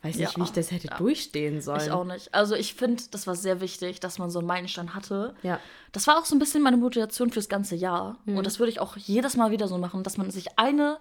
weiß 0.00 0.16
nicht, 0.16 0.32
ja. 0.32 0.36
wie 0.38 0.44
ich 0.44 0.52
das 0.52 0.70
hätte 0.70 0.88
ja. 0.88 0.96
durchstehen 0.96 1.60
sollen. 1.60 1.82
Ich 1.82 1.90
auch 1.90 2.04
nicht. 2.04 2.34
Also 2.34 2.54
ich 2.54 2.72
finde, 2.72 3.02
das 3.10 3.26
war 3.26 3.34
sehr 3.34 3.60
wichtig, 3.60 4.00
dass 4.00 4.18
man 4.18 4.30
so 4.30 4.38
einen 4.38 4.48
Meilenstein 4.48 4.94
hatte. 4.94 5.34
Ja. 5.42 5.60
Das 5.92 6.06
war 6.06 6.18
auch 6.18 6.24
so 6.24 6.34
ein 6.34 6.38
bisschen 6.38 6.62
meine 6.62 6.78
Motivation 6.78 7.30
fürs 7.30 7.50
ganze 7.50 7.74
Jahr. 7.74 8.18
Mhm. 8.24 8.38
Und 8.38 8.46
das 8.46 8.58
würde 8.58 8.70
ich 8.70 8.80
auch 8.80 8.96
jedes 8.96 9.36
Mal 9.36 9.50
wieder 9.50 9.68
so 9.68 9.76
machen, 9.76 10.02
dass 10.02 10.16
man 10.16 10.30
sich 10.30 10.58
eine 10.58 10.96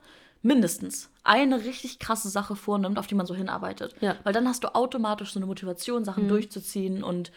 mindestens 0.46 1.10
eine 1.24 1.64
richtig 1.66 1.98
krasse 1.98 2.30
Sache 2.30 2.56
vornimmt, 2.56 3.00
auf 3.00 3.08
die 3.08 3.16
man 3.16 3.26
so 3.26 3.34
hinarbeitet. 3.34 3.96
Ja. 4.00 4.16
Weil 4.24 4.32
dann 4.32 4.48
hast 4.48 4.64
du 4.64 4.76
automatisch 4.76 5.34
so 5.34 5.40
eine 5.40 5.48
Motivation, 5.48 6.06
Sachen 6.06 6.26
mhm. 6.26 6.30
durchzuziehen 6.30 7.04
und 7.04 7.32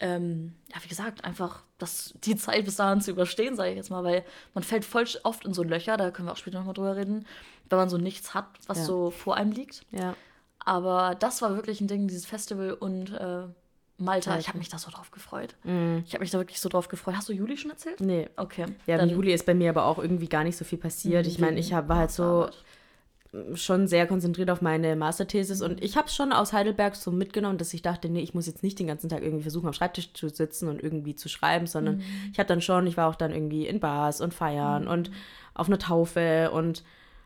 ähm, 0.00 0.54
ja, 0.74 0.82
wie 0.82 0.88
gesagt, 0.88 1.24
einfach 1.24 1.62
das, 1.78 2.14
die 2.24 2.36
Zeit 2.36 2.64
bis 2.64 2.76
dahin 2.76 3.00
zu 3.02 3.10
überstehen, 3.10 3.54
sage 3.54 3.70
ich 3.70 3.76
jetzt 3.76 3.90
mal, 3.90 4.02
weil 4.02 4.24
man 4.54 4.64
fällt 4.64 4.84
voll 4.84 5.04
oft 5.22 5.44
in 5.44 5.52
so 5.52 5.62
Löcher, 5.62 5.96
da 5.96 6.10
können 6.10 6.26
wir 6.26 6.32
auch 6.32 6.38
später 6.38 6.58
nochmal 6.58 6.74
drüber 6.74 6.96
reden, 6.96 7.26
wenn 7.68 7.78
man 7.78 7.90
so 7.90 7.98
nichts 7.98 8.34
hat, 8.34 8.46
was 8.66 8.78
Ja. 8.78 8.84
so 8.84 9.10
vor 9.10 9.36
einem 9.36 9.52
liegt. 9.52 9.82
Ja. 9.92 10.16
Aber 10.58 11.14
das 11.14 11.42
war 11.42 11.54
wirklich 11.56 11.80
ein 11.82 11.88
Ding, 11.88 12.08
dieses 12.08 12.24
Festival 12.26 12.72
und 12.72 13.12
äh, 13.12 13.42
Malta. 13.98 14.38
Ich 14.38 14.48
habe 14.48 14.58
mich 14.58 14.68
da 14.68 14.78
so 14.78 14.90
drauf 14.90 15.10
gefreut. 15.10 15.54
Mhm. 15.62 16.02
Ich 16.06 16.14
habe 16.14 16.22
mich 16.22 16.30
da 16.30 16.38
wirklich 16.38 16.60
so 16.60 16.68
drauf 16.68 16.88
gefreut. 16.88 17.14
Hast 17.16 17.28
du 17.28 17.32
Juli 17.32 17.56
schon 17.56 17.70
erzählt? 17.70 18.00
Nee. 18.00 18.28
Okay. 18.36 18.66
Ja, 18.86 18.98
im 18.98 19.10
Juli 19.10 19.32
ist 19.32 19.46
bei 19.46 19.54
mir 19.54 19.70
aber 19.70 19.86
auch 19.86 19.98
irgendwie 19.98 20.28
gar 20.28 20.44
nicht 20.44 20.56
so 20.56 20.64
viel 20.64 20.78
passiert. 20.78 21.26
Ich 21.26 21.38
meine, 21.38 21.58
ich 21.58 21.72
hab, 21.72 21.88
war 21.88 21.98
halt 21.98 22.10
so 22.10 22.48
schon 23.54 23.88
sehr 23.88 24.06
konzentriert 24.06 24.50
auf 24.50 24.62
meine 24.62 24.96
Masterthesis 24.96 25.60
und 25.60 25.82
ich 25.82 25.96
habe 25.96 26.06
es 26.06 26.14
schon 26.14 26.32
aus 26.32 26.52
Heidelberg 26.52 26.94
so 26.94 27.10
mitgenommen, 27.10 27.58
dass 27.58 27.74
ich 27.74 27.82
dachte, 27.82 28.08
nee, 28.08 28.20
ich 28.20 28.34
muss 28.34 28.46
jetzt 28.46 28.62
nicht 28.62 28.78
den 28.78 28.86
ganzen 28.86 29.08
Tag 29.08 29.22
irgendwie 29.22 29.42
versuchen, 29.42 29.66
am 29.66 29.72
Schreibtisch 29.72 30.12
zu 30.12 30.28
sitzen 30.28 30.68
und 30.68 30.82
irgendwie 30.82 31.16
zu 31.16 31.28
schreiben, 31.28 31.66
sondern 31.66 32.02
ich 32.32 32.38
habe 32.38 32.46
dann 32.46 32.60
schon, 32.60 32.86
ich 32.86 32.96
war 32.96 33.08
auch 33.08 33.16
dann 33.16 33.32
irgendwie 33.32 33.66
in 33.66 33.80
Bars 33.80 34.20
und 34.20 34.32
feiern 34.32 34.86
und 34.86 35.10
auf 35.54 35.66
einer 35.66 35.78
Taufe 35.78 36.50
und 36.52 36.84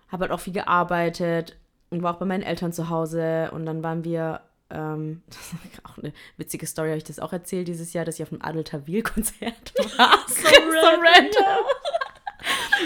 habe 0.08 0.22
halt 0.22 0.32
auch 0.32 0.40
viel 0.40 0.54
gearbeitet 0.54 1.56
und 1.90 2.02
war 2.02 2.14
auch 2.14 2.18
bei 2.18 2.26
meinen 2.26 2.42
Eltern 2.42 2.72
zu 2.72 2.88
Hause 2.88 3.50
und 3.52 3.66
dann 3.66 3.82
waren 3.82 4.04
wir 4.04 4.40
ähm, 4.70 5.22
das 5.28 5.38
ist 5.38 5.84
auch 5.84 5.98
eine 5.98 6.12
witzige 6.36 6.66
Story, 6.66 6.88
habe 6.88 6.98
ich 6.98 7.04
das 7.04 7.18
auch 7.18 7.32
erzählt 7.32 7.68
dieses 7.68 7.92
Jahr, 7.92 8.04
dass 8.04 8.16
ich 8.16 8.22
auf 8.22 8.32
einem 8.32 8.42
Adel 8.42 8.64
Tawil-Konzert 8.64 9.72
war. 9.98 10.18
so 10.28 10.46
random. 10.46 11.64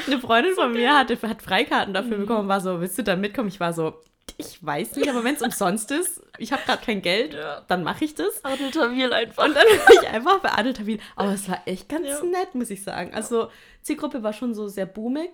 Eine 0.07 0.19
Freundin 0.21 0.55
von 0.55 0.73
mir 0.73 0.97
hatte, 0.97 1.21
hat 1.29 1.43
Freikarten 1.43 1.93
dafür 1.95 2.19
bekommen, 2.19 2.49
war 2.49 2.61
so, 2.61 2.81
willst 2.81 2.97
du 2.99 3.03
da 3.05 3.17
mitkommen? 3.17 3.49
Ich 3.49 3.61
war 3.61 3.73
so, 3.73 4.01
ich 4.39 4.65
weiß 4.65 4.97
nicht, 4.97 5.11
aber 5.11 5.23
wenn 5.25 5.35
es 5.35 5.43
umsonst 5.43 5.91
ist, 5.91 6.23
ich 6.39 6.53
habe 6.53 6.63
gerade 6.65 6.83
kein 6.85 7.03
Geld, 7.03 7.37
dann 7.69 7.85
mache 7.85 8.05
ich 8.05 8.15
das. 8.15 8.43
Adel 8.45 8.71
Tawil 8.71 9.13
einfach. 9.13 9.45
Und 9.45 9.55
dann 9.55 9.67
war 9.67 10.03
ich 10.03 10.09
einfach 10.09 10.39
bei 10.41 10.53
Adel 10.53 10.73
Tawil. 10.73 10.99
Aber 11.17 11.33
es 11.33 11.49
war 11.49 11.61
echt 11.67 11.89
ganz 11.89 12.07
Ja. 12.09 12.23
nett, 12.25 12.55
muss 12.55 12.71
ich 12.71 12.83
sagen. 12.83 13.13
Also, 13.15 13.51
Zielgruppe 13.83 14.23
war 14.23 14.33
schon 14.33 14.55
so 14.55 14.69
sehr 14.69 14.87
boomig, 14.87 15.31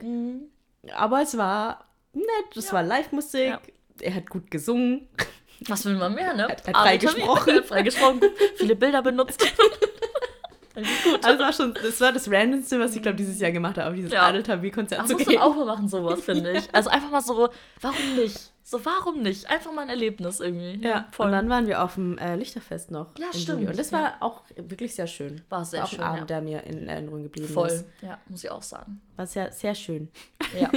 aber 0.94 1.22
es 1.22 1.37
war 1.38 1.87
nett. 2.12 2.56
Es 2.56 2.66
Ja. 2.66 2.72
war 2.72 2.82
Live-Musik. 2.82 3.46
Ja. 3.46 3.61
Er 4.00 4.14
hat 4.16 4.28
gut 4.28 4.50
gesungen. 4.50 5.08
Was 5.66 5.85
will 5.85 5.97
man 5.97 6.14
mehr, 6.14 6.35
ne? 6.35 6.44
Hat- 6.44 6.66
hat 6.68 6.75
Adel 6.77 6.83
frei 6.83 6.99
Tawil. 6.99 7.14
gesprochen. 7.14 7.55
Hat 7.57 7.66
frei 7.66 7.83
gesprochen. 7.83 8.21
Viele 8.57 8.77
Bilder 8.77 9.03
benutzt. 9.03 9.44
Gut. 11.05 11.25
Also, 11.25 11.42
war 11.42 11.53
schon, 11.53 11.75
das 11.75 12.01
war 12.01 12.12
das 12.12 12.31
Randomste, 12.31 12.79
was 12.79 12.94
ich 12.94 13.03
glaube 13.03 13.16
dieses 13.16 13.40
Jahr 13.40 13.51
gemacht 13.51 13.77
habe, 13.79 13.88
auf 13.90 13.97
dieses 13.97 14.12
Ja. 14.12 14.23
Adel 14.29 14.44
Tawil-Konzert 14.44 15.01
Das 15.01 15.09
zu 15.09 15.14
muss 15.14 15.27
man 15.27 15.33
gehen. 15.35 15.42
auch 15.42 15.57
mal 15.57 15.64
machen, 15.64 15.88
sowas, 15.88 16.21
finde 16.25 16.53
ich. 16.53 16.73
Also 16.73 16.88
einfach 16.90 17.11
mal 17.11 17.21
so, 17.21 17.49
warum 17.81 18.14
nicht? 18.14 18.53
So, 18.62 18.85
warum 18.85 19.23
nicht? 19.23 19.51
Einfach 19.51 19.73
mal 19.73 19.83
ein 19.83 19.88
Erlebnis 19.88 20.38
irgendwie. 20.38 20.79
Ja, 20.87 21.09
und 21.16 21.33
dann 21.33 21.49
waren 21.49 21.66
wir 21.66 21.83
auf 21.83 21.94
dem 21.94 22.16
äh, 22.18 22.37
Lichterfest 22.37 22.92
noch. 22.92 23.09
Ja, 23.18 23.27
im 23.33 23.40
stimmt, 23.40 23.59
Juli. 23.61 23.71
Und 23.73 23.79
das 23.79 23.90
ja. 23.90 23.99
war 23.99 24.12
auch 24.21 24.42
wirklich 24.55 24.94
sehr 24.94 25.09
schön. 25.09 25.40
War 25.49 25.64
sehr 25.64 25.83
auch 25.83 25.88
schön, 25.88 26.01
ein 26.01 26.05
Abend, 26.07 26.21
ja. 26.21 26.27
der 26.27 26.42
mir 26.42 26.62
in 26.64 26.87
Erinnerung 26.87 27.25
geblieben 27.25 27.49
Voll. 27.49 27.68
ist. 27.68 27.85
Ja, 28.03 28.18
muss 28.29 28.44
ich 28.44 28.51
auch 28.51 28.62
sagen. 28.62 29.01
War 29.16 29.27
sehr, 29.27 29.51
sehr 29.51 29.75
schön. 29.75 30.09
Ja. 30.61 30.71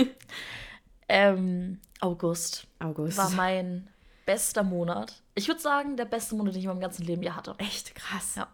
ähm, 1.10 1.80
August 2.00 2.66
August. 2.80 3.18
war 3.20 3.30
mein 3.32 3.88
bester 4.26 4.64
Monat. 4.64 5.22
Ich 5.36 5.48
würde 5.48 5.62
sagen, 5.62 5.98
der 5.98 6.06
beste 6.06 6.36
Monat, 6.36 6.54
den 6.54 6.60
ich 6.60 6.66
in 6.66 6.70
meinem 6.72 6.82
ganzen 6.82 7.06
Leben 7.06 7.24
je 7.24 7.32
hatte. 7.32 7.56
echt 7.58 7.96
krass. 7.96 8.36
Ja. 8.36 8.48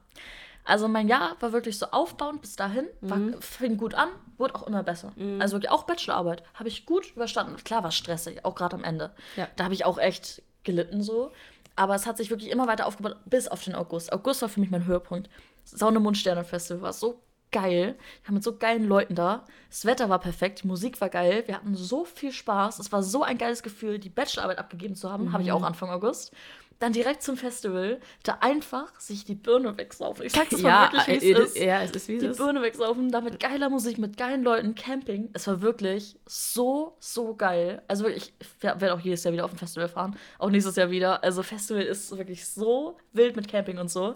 Also 0.63 0.87
mein 0.89 1.07
Jahr 1.07 1.37
war 1.39 1.53
wirklich 1.53 1.77
so 1.79 1.85
aufbauend 1.87 2.41
bis 2.41 2.55
dahin, 2.57 2.85
war, 3.01 3.17
Mhm. 3.17 3.41
fing 3.41 3.77
gut 3.77 3.93
an, 3.93 4.09
wurde 4.37 4.55
auch 4.55 4.63
immer 4.67 4.83
besser. 4.83 5.13
Also 5.39 5.55
wirklich 5.55 5.71
auch 5.71 5.83
Bachelorarbeit 5.83 6.43
habe 6.55 6.67
ich 6.67 6.85
gut 6.85 7.11
überstanden. 7.15 7.55
Klar 7.63 7.83
war 7.83 7.91
stressig, 7.91 8.43
auch 8.43 8.53
gerade 8.55 8.75
am 8.75 8.83
Ende. 8.83 9.13
Ja. 9.37 9.47
Da 9.55 9.63
habe 9.63 9.73
ich 9.73 9.85
auch 9.85 9.97
echt 9.97 10.41
gelitten 10.63 11.01
so. 11.01 11.31
Aber 11.77 11.95
es 11.95 12.05
hat 12.05 12.17
sich 12.17 12.29
wirklich 12.31 12.49
immer 12.51 12.67
weiter 12.67 12.85
aufgebaut, 12.85 13.15
bis 13.25 13.47
auf 13.47 13.63
den 13.63 13.75
August. 13.75 14.11
August 14.11 14.41
war 14.41 14.49
für 14.49 14.59
mich 14.59 14.69
mein 14.71 14.85
Höhepunkt. 14.85 15.29
Saune 15.63 15.99
Mundsterne 16.01 16.43
Festival 16.43 16.81
war 16.81 16.91
so 16.93 17.21
geil. 17.51 17.95
Ich 18.23 18.29
war 18.29 18.33
mit 18.33 18.43
so 18.43 18.57
geilen 18.57 18.87
Leuten 18.87 19.15
da. 19.15 19.45
Das 19.69 19.85
Wetter 19.85 20.09
war 20.09 20.19
perfekt, 20.19 20.63
die 20.63 20.67
Musik 20.67 20.99
war 21.01 21.09
geil. 21.09 21.43
Wir 21.45 21.55
hatten 21.55 21.75
so 21.75 22.05
viel 22.05 22.31
Spaß. 22.31 22.79
Es 22.79 22.91
war 22.91 23.03
so 23.03 23.23
ein 23.23 23.37
geiles 23.37 23.63
Gefühl, 23.63 23.99
die 23.99 24.09
Bachelorarbeit 24.09 24.59
abgegeben 24.59 24.95
zu 24.95 25.11
haben. 25.11 25.33
Habe 25.33 25.43
ich 25.43 25.51
auch 25.51 25.63
Anfang 25.63 25.89
August. 25.89 26.31
Dann 26.79 26.93
direkt 26.93 27.23
zum 27.23 27.37
Festival, 27.37 27.99
da 28.21 28.37
einfach 28.41 28.99
sich 28.99 29.25
die 29.25 29.33
Birne 29.33 29.75
wegsaufen. 29.79 30.23
Ich 30.27 30.31
sag's 30.33 30.51
jetzt 30.51 30.61
mal 30.63 30.69
Ja, 30.69 30.91
wirklich, 30.93 31.21
wie 31.23 31.31
es 31.31 31.39
ist. 31.55 31.57
ja, 31.57 31.81
es 31.81 31.89
ist 31.89 32.07
wie 32.07 32.15
es 32.17 32.21
Die 32.21 32.27
ist. 32.27 32.37
Birne 32.37 32.61
wegsaufen, 32.61 33.11
da 33.11 33.19
mit 33.19 33.39
geiler 33.39 33.71
Musik, 33.71 33.97
mit 33.97 34.15
geilen 34.15 34.43
Leuten, 34.43 34.75
Camping. 34.75 35.29
Es 35.33 35.47
war 35.47 35.61
wirklich 35.63 36.19
so, 36.27 36.95
so 36.99 37.33
geil. 37.35 37.81
Also 37.87 38.03
wirklich, 38.05 38.31
ich 38.39 38.63
werde 38.63 38.93
auch 38.93 38.99
jedes 38.99 39.23
Jahr 39.23 39.33
wieder 39.33 39.45
auf 39.45 39.51
ein 39.53 39.57
Festival 39.57 39.89
fahren. 39.89 40.15
Auch 40.37 40.51
nächstes 40.51 40.75
Jahr 40.75 40.91
wieder. 40.91 41.23
Also 41.23 41.41
Festival 41.41 41.81
ist 41.81 42.15
wirklich 42.15 42.45
so 42.47 42.97
wild 43.11 43.35
mit 43.35 43.47
Camping 43.47 43.79
und 43.79 43.89
so. 43.89 44.15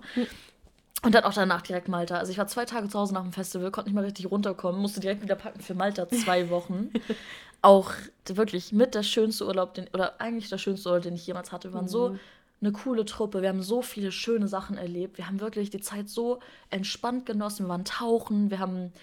Und 1.03 1.15
dann 1.15 1.23
auch 1.23 1.33
danach 1.33 1.61
direkt 1.61 1.87
Malta. 1.87 2.17
Also 2.17 2.31
ich 2.31 2.37
war 2.37 2.47
zwei 2.47 2.65
Tage 2.65 2.87
zu 2.87 2.99
Hause 2.99 3.13
nach 3.13 3.23
dem 3.23 3.33
Festival, 3.33 3.71
konnte 3.71 3.89
nicht 3.89 3.95
mal 3.95 4.03
richtig 4.03 4.29
runterkommen, 4.29 4.79
musste 4.79 4.99
direkt 4.99 5.23
wieder 5.23 5.35
packen 5.35 5.61
für 5.61 5.73
Malta 5.73 6.07
zwei 6.07 6.49
Wochen. 6.51 6.91
auch 7.63 7.91
wirklich 8.27 8.71
mit 8.71 8.93
der 8.93 9.03
schönste 9.03 9.47
Urlaub, 9.47 9.73
den, 9.73 9.87
oder 9.93 10.21
eigentlich 10.21 10.49
der 10.49 10.59
schönste 10.59 10.89
Urlaub, 10.89 11.03
den 11.03 11.15
ich 11.15 11.25
jemals 11.25 11.51
hatte. 11.51 11.69
Wir 11.69 11.73
waren 11.73 11.87
so 11.87 12.17
eine 12.61 12.71
coole 12.71 13.05
Truppe. 13.05 13.41
Wir 13.41 13.49
haben 13.49 13.63
so 13.63 13.81
viele 13.81 14.11
schöne 14.11 14.47
Sachen 14.47 14.77
erlebt. 14.77 15.17
Wir 15.17 15.27
haben 15.27 15.39
wirklich 15.39 15.71
die 15.71 15.81
Zeit 15.81 16.09
so 16.09 16.39
entspannt 16.69 17.25
genossen. 17.25 17.65
Wir 17.65 17.69
waren 17.69 17.85
tauchen, 17.85 18.51
wir 18.51 18.59
haben 18.59 18.93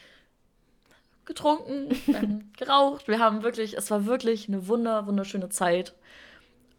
getrunken, 1.24 1.88
wir 2.06 2.20
haben 2.20 2.52
geraucht. 2.56 3.08
Wir 3.08 3.18
haben 3.18 3.42
wirklich, 3.42 3.76
es 3.76 3.90
war 3.90 4.06
wirklich 4.06 4.48
eine 4.48 4.68
wunder, 4.68 5.06
wunderschöne 5.06 5.48
Zeit. 5.48 5.94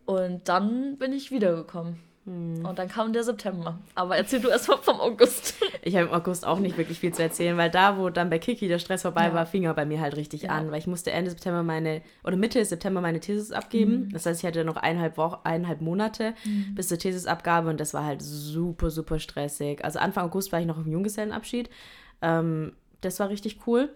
Und 0.06 0.48
dann 0.48 0.98
bin 0.98 1.12
ich 1.12 1.32
wiedergekommen. 1.32 2.00
Und 2.26 2.76
dann 2.78 2.88
kam 2.90 3.12
der 3.12 3.24
September. 3.24 3.80
Aber 3.96 4.16
erzähl 4.16 4.40
du 4.40 4.50
erst 4.50 4.68
mal 4.68 4.78
vom 4.78 5.00
August. 5.00 5.56
Ich 5.82 5.96
habe 5.96 6.08
im 6.08 6.14
August 6.14 6.46
auch 6.46 6.60
nicht 6.60 6.78
wirklich 6.78 7.00
viel 7.00 7.14
zu 7.14 7.24
erzählen, 7.24 7.56
weil 7.58 7.72
da, 7.72 7.98
wo 7.98 8.10
dann 8.10 8.30
bei 8.30 8.38
Kiki 8.38 8.68
der 8.68 8.78
Stress 8.78 9.02
vorbei 9.04 9.28
Ja. 9.28 9.34
war, 9.34 9.46
fing 9.46 9.64
er 9.64 9.74
bei 9.74 9.86
mir 9.86 10.00
halt 10.02 10.16
richtig 10.18 10.44
Ja. 10.44 10.50
an, 10.50 10.70
weil 10.72 10.78
ich 10.80 10.88
musste 10.88 11.12
Ende 11.12 11.32
September 11.32 11.64
meine, 11.64 12.02
oder 12.24 12.36
Mitte 12.36 12.64
September 12.64 13.02
meine 13.02 13.20
Thesis 13.22 13.52
abgeben. 13.52 14.06
Mhm. 14.08 14.10
Das 14.12 14.26
heißt, 14.26 14.42
ich 14.44 14.48
hatte 14.48 14.64
noch 14.66 14.76
eineinhalb 14.76 15.18
Wochen, 15.18 15.40
eineinhalb 15.46 15.82
Monate 15.82 16.34
bis 16.76 16.90
zur 16.90 17.00
Thesisabgabe 17.00 17.70
und 17.70 17.80
das 17.80 17.94
war 17.94 18.04
halt 18.06 18.22
super, 18.22 18.92
super 18.92 19.18
stressig. 19.20 19.84
Also 19.84 19.98
Anfang 20.00 20.26
August 20.26 20.52
war 20.52 20.60
ich 20.60 20.68
noch 20.68 20.78
im 20.78 20.92
Junggesellenabschied. 20.92 21.70
Ähm, 22.22 22.74
das 23.02 23.20
war 23.20 23.30
richtig 23.30 23.62
cool. 23.66 23.90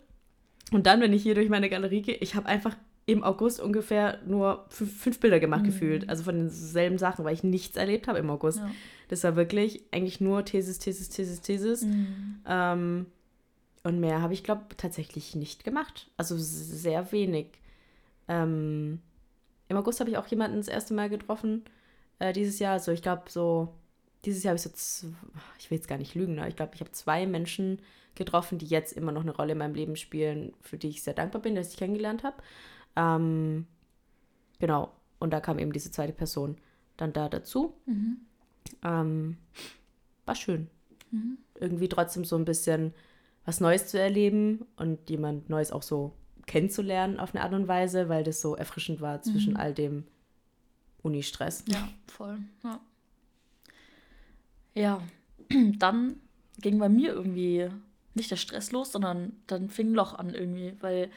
Und 0.71 0.87
dann, 0.87 1.01
wenn 1.01 1.13
ich 1.13 1.21
hier 1.21 1.35
durch 1.35 1.49
meine 1.49 1.69
Galerie 1.69 2.01
gehe, 2.01 2.15
ich 2.15 2.35
habe 2.35 2.47
einfach 2.47 2.75
im 3.05 3.23
August 3.23 3.59
ungefähr 3.59 4.19
nur 4.25 4.65
fünf, 4.69 5.01
fünf 5.01 5.19
Bilder 5.19 5.39
gemacht 5.39 5.65
gefühlt. 5.65 6.09
Also 6.09 6.23
von 6.23 6.37
denselben 6.37 6.97
Sachen, 6.97 7.25
weil 7.25 7.33
ich 7.33 7.43
nichts 7.43 7.75
erlebt 7.75 8.07
habe 8.07 8.19
im 8.19 8.29
August. 8.29 8.59
Ja. 8.59 8.71
Das 9.09 9.23
war 9.23 9.35
wirklich 9.35 9.83
eigentlich 9.91 10.21
nur 10.21 10.45
Thesis, 10.45 10.79
Thesis, 10.79 11.09
Thesis, 11.09 11.41
Thesis. 11.41 11.85
Ähm, 12.47 13.05
und 13.83 13.99
mehr 13.99 14.21
habe 14.21 14.33
ich, 14.33 14.43
glaube 14.43 14.63
tatsächlich 14.77 15.35
nicht 15.35 15.65
gemacht. 15.65 16.09
Also 16.15 16.35
sehr 16.37 17.11
wenig. 17.11 17.47
Ähm, 18.29 19.01
Im 19.67 19.77
August 19.77 19.99
habe 19.99 20.09
ich 20.09 20.17
auch 20.17 20.27
jemanden 20.27 20.57
das 20.57 20.69
erste 20.69 20.93
Mal 20.93 21.09
getroffen. 21.09 21.63
Äh, 22.19 22.31
dieses 22.31 22.59
Jahr. 22.59 22.73
Also 22.73 22.93
ich 22.93 23.01
glaube 23.01 23.23
so, 23.27 23.73
dieses 24.23 24.43
Jahr 24.43 24.51
habe 24.51 24.57
ich 24.57 24.63
so, 24.63 25.09
ich 25.59 25.69
will 25.69 25.77
jetzt 25.77 25.89
gar 25.89 25.97
nicht 25.97 26.15
lügen, 26.15 26.39
aber 26.39 26.47
ich 26.47 26.55
glaube, 26.55 26.71
ich 26.75 26.79
habe 26.79 26.91
zwei 26.91 27.27
Menschen 27.27 27.79
getroffen, 28.15 28.59
die 28.59 28.67
jetzt 28.67 28.93
immer 28.93 29.11
noch 29.11 29.23
eine 29.23 29.35
Rolle 29.35 29.53
in 29.53 29.57
meinem 29.57 29.75
Leben 29.75 29.95
spielen, 29.95 30.53
für 30.61 30.77
die 30.77 30.89
ich 30.89 31.03
sehr 31.03 31.13
dankbar 31.13 31.41
bin, 31.41 31.55
dass 31.55 31.71
ich 31.71 31.77
kennengelernt 31.77 32.23
habe. 32.23 32.37
Ähm, 32.95 33.65
genau. 34.59 34.91
Und 35.19 35.31
da 35.31 35.39
kam 35.39 35.59
eben 35.59 35.71
diese 35.73 35.91
zweite 35.91 36.13
Person 36.13 36.57
dann 36.97 37.13
da 37.13 37.29
dazu. 37.29 37.73
Ähm, 38.83 39.37
war 40.25 40.35
schön. 40.35 40.69
Irgendwie 41.59 41.89
trotzdem 41.89 42.25
so 42.25 42.35
ein 42.35 42.45
bisschen 42.45 42.93
was 43.45 43.59
Neues 43.59 43.87
zu 43.87 43.99
erleben 43.99 44.65
und 44.77 45.09
jemand 45.09 45.49
Neues 45.49 45.71
auch 45.71 45.83
so 45.83 46.13
kennenzulernen 46.45 47.19
auf 47.19 47.33
eine 47.33 47.43
Art 47.43 47.53
und 47.53 47.67
Weise, 47.67 48.09
weil 48.09 48.23
das 48.23 48.41
so 48.41 48.55
erfrischend 48.55 49.01
war 49.01 49.21
zwischen 49.21 49.55
all 49.55 49.73
dem 49.73 50.05
Uni-Stress. 51.01 51.65
Ja, 51.67 51.87
voll. 52.07 52.39
Ja. 52.63 52.79
ja, 54.73 55.01
dann 55.77 56.19
ging 56.59 56.79
bei 56.79 56.89
mir 56.89 57.13
irgendwie 57.13 57.69
nicht 58.13 58.31
der 58.31 58.35
Stress 58.35 58.71
los, 58.71 58.91
sondern 58.91 59.33
dann 59.47 59.69
fing 59.69 59.91
ein 59.91 59.95
Loch 59.95 60.13
an 60.13 60.33
irgendwie, 60.33 60.75
weil 60.81 61.09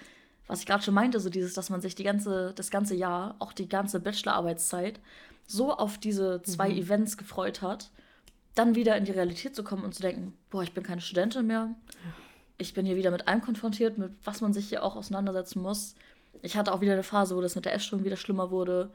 was 0.47 0.61
ich 0.61 0.67
gerade 0.67 0.83
schon 0.83 0.95
meinte, 0.95 1.21
so 1.21 1.29
dieses, 1.29 1.55
dass 1.55 1.71
man 1.71 1.81
sich 1.81 1.95
die 1.95 2.05
ganze, 2.05 2.53
das 2.55 2.71
ganze 2.71 2.95
Jahr, 2.95 3.35
auch 3.39 3.53
die 3.53 3.69
ganze 3.69 4.01
Bachelorarbeitszeit, 4.01 5.01
so 5.47 5.73
auf 5.77 5.99
diese 5.99 6.43
zwei 6.43 6.71
Events 6.71 7.17
gefreut 7.17 7.63
hat, 7.63 7.91
dann 8.55 8.75
wieder 8.75 8.97
in 8.97 9.05
die 9.05 9.13
Realität 9.13 9.55
zu 9.55 9.63
kommen 9.63 9.85
und 9.85 9.95
zu 9.95 10.03
denken, 10.03 10.37
boah, 10.51 10.63
ich 10.63 10.73
bin 10.73 10.83
keine 10.83 11.01
Studentin 11.01 11.47
mehr. 11.47 11.75
Ich 12.59 12.75
bin 12.75 12.87
hier 12.87 12.97
wieder 12.97 13.11
mit 13.11 13.29
allem 13.29 13.43
konfrontiert, 13.43 13.99
mit 13.99 14.13
was 14.25 14.41
man 14.41 14.53
sich 14.53 14.69
hier 14.69 14.83
auch 14.83 14.97
auseinandersetzen 14.97 15.61
muss. 15.61 15.95
Ich 16.43 16.57
hatte 16.57 16.73
auch 16.73 16.81
wieder 16.81 16.95
eine 16.95 17.03
Phase, 17.03 17.37
wo 17.37 17.41
das 17.41 17.55
mit 17.55 17.65
der 17.65 17.75
Essstörung 17.75 18.05
wieder 18.05 18.17
schlimmer 18.17 18.51
wurde. 18.51 18.91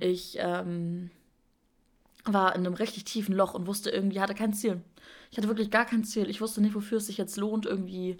Ich 0.00 0.36
ähm, 0.40 1.10
war 2.24 2.54
in 2.54 2.66
einem 2.66 2.74
richtig 2.74 3.04
tiefen 3.04 3.34
Loch 3.34 3.54
und 3.54 3.66
wusste 3.66 3.90
irgendwie, 3.90 4.20
hatte 4.20 4.34
kein 4.34 4.52
Ziel. 4.52 4.80
Ich 5.30 5.38
hatte 5.38 5.48
wirklich 5.48 5.70
gar 5.70 5.84
kein 5.84 6.04
Ziel. 6.04 6.28
Ich 6.28 6.40
wusste 6.40 6.60
nicht, 6.60 6.74
wofür 6.74 6.98
es 6.98 7.06
sich 7.06 7.18
jetzt 7.18 7.36
lohnt, 7.36 7.66
irgendwie 7.66 8.16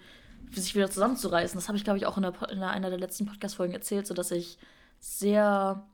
sich 0.52 0.74
wieder 0.74 0.90
zusammenzureißen. 0.90 1.58
Das 1.58 1.68
habe 1.68 1.78
ich, 1.78 1.84
glaube 1.84 1.98
ich, 1.98 2.06
auch 2.06 2.16
in, 2.16 2.22
der, 2.22 2.34
in 2.50 2.62
einer 2.62 2.90
der 2.90 2.98
letzten 2.98 3.26
Podcast-Folgen 3.26 3.74
erzählt, 3.74 4.06
so 4.06 4.14
dass 4.14 4.30
ich 4.30 4.58
sehr 5.00 5.84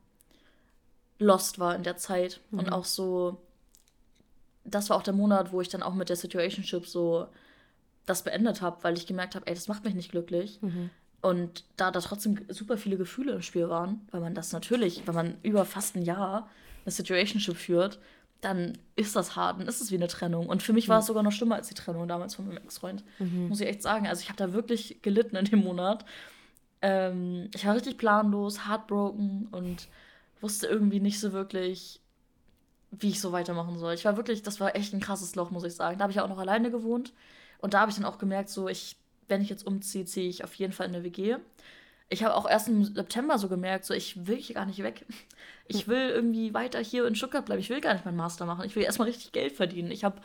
lost 1.18 1.58
war 1.58 1.74
in 1.74 1.82
der 1.82 1.96
Zeit 1.96 2.40
und 2.50 2.72
auch 2.72 2.84
so. 2.84 3.40
Das 4.64 4.90
war 4.90 4.96
auch 4.96 5.02
der 5.02 5.14
Monat, 5.14 5.52
wo 5.52 5.60
ich 5.60 5.68
dann 5.68 5.82
auch 5.82 5.94
mit 5.94 6.08
der 6.08 6.16
Situationship 6.16 6.86
so 6.86 7.26
das 8.06 8.22
beendet 8.22 8.60
habe, 8.62 8.82
weil 8.82 8.96
ich 8.96 9.06
gemerkt 9.06 9.34
habe, 9.34 9.46
ey, 9.46 9.54
das 9.54 9.68
macht 9.68 9.84
mich 9.84 9.94
nicht 9.94 10.10
glücklich. 10.10 10.58
Und 11.22 11.64
da 11.76 11.90
da 11.90 12.00
trotzdem 12.00 12.38
super 12.48 12.76
viele 12.78 12.96
Gefühle 12.96 13.32
im 13.32 13.42
Spiel 13.42 13.68
waren, 13.68 14.06
weil 14.10 14.20
man 14.20 14.34
das 14.34 14.52
natürlich, 14.52 15.06
wenn 15.06 15.14
man 15.14 15.36
über 15.42 15.64
fast 15.64 15.96
ein 15.96 16.02
Jahr 16.02 16.48
eine 16.84 16.92
Situationship 16.92 17.56
führt, 17.56 17.98
dann 18.40 18.78
ist 18.96 19.16
das 19.16 19.36
hart, 19.36 19.60
dann 19.60 19.68
ist 19.68 19.80
es 19.80 19.90
wie 19.90 19.96
eine 19.96 20.08
Trennung. 20.08 20.46
Und 20.46 20.62
für 20.62 20.72
mich 20.72 20.88
war 20.88 21.00
es 21.00 21.06
sogar 21.06 21.22
noch 21.22 21.32
schlimmer 21.32 21.56
als 21.56 21.68
die 21.68 21.74
Trennung 21.74 22.08
damals 22.08 22.34
von 22.34 22.46
meinem 22.46 22.58
Ex-Freund. 22.58 23.04
Mhm. 23.18 23.48
Muss 23.48 23.60
ich 23.60 23.68
echt 23.68 23.82
sagen. 23.82 24.06
Also 24.06 24.22
ich 24.22 24.28
habe 24.28 24.38
da 24.38 24.52
wirklich 24.52 25.02
gelitten 25.02 25.36
in 25.36 25.44
dem 25.44 25.62
Monat. 25.62 26.04
Ähm, 26.82 27.50
ich 27.54 27.66
war 27.66 27.74
richtig 27.74 27.98
planlos, 27.98 28.66
heartbroken 28.66 29.48
und 29.52 29.88
wusste 30.40 30.66
irgendwie 30.66 31.00
nicht 31.00 31.20
so 31.20 31.32
wirklich, 31.32 32.00
wie 32.90 33.10
ich 33.10 33.20
so 33.20 33.32
weitermachen 33.32 33.78
soll. 33.78 33.94
Ich 33.94 34.04
war 34.04 34.16
wirklich, 34.16 34.42
das 34.42 34.58
war 34.58 34.74
echt 34.74 34.94
ein 34.94 35.00
krasses 35.00 35.34
Loch, 35.34 35.50
muss 35.50 35.64
ich 35.64 35.74
sagen. 35.74 35.98
Da 35.98 36.04
habe 36.04 36.12
ich 36.12 36.16
ja 36.16 36.24
auch 36.24 36.28
noch 36.28 36.38
alleine 36.38 36.70
gewohnt. 36.70 37.12
Und 37.58 37.74
da 37.74 37.80
habe 37.80 37.90
ich 37.90 37.96
dann 37.96 38.06
auch 38.06 38.18
gemerkt, 38.18 38.48
so 38.48 38.68
ich, 38.68 38.96
wenn 39.28 39.42
ich 39.42 39.50
jetzt 39.50 39.66
umziehe, 39.66 40.06
ziehe 40.06 40.28
ich 40.28 40.44
auf 40.44 40.54
jeden 40.54 40.72
Fall 40.72 40.88
in 40.88 40.94
eine 40.94 41.04
WG 41.04 41.36
ich 42.10 42.24
habe 42.24 42.34
auch 42.34 42.48
erst 42.48 42.68
im 42.68 42.84
September 42.84 43.38
so 43.38 43.48
gemerkt, 43.48 43.84
so 43.86 43.94
ich 43.94 44.26
will 44.26 44.36
hier 44.36 44.56
gar 44.56 44.66
nicht 44.66 44.82
weg. 44.82 45.06
Ich 45.72 45.86
will 45.86 46.10
irgendwie 46.10 46.52
weiter 46.52 46.80
hier 46.80 47.06
in 47.06 47.14
Stuttgart 47.14 47.46
bleiben. 47.46 47.60
Ich 47.60 47.70
will 47.70 47.80
gar 47.80 47.92
nicht 47.92 48.04
meinen 48.04 48.16
Master 48.16 48.44
machen. 48.44 48.64
Ich 48.64 48.74
will 48.74 48.82
erstmal 48.82 49.06
richtig 49.06 49.30
Geld 49.30 49.52
verdienen. 49.52 49.92
Ich 49.92 50.02
habe 50.02 50.20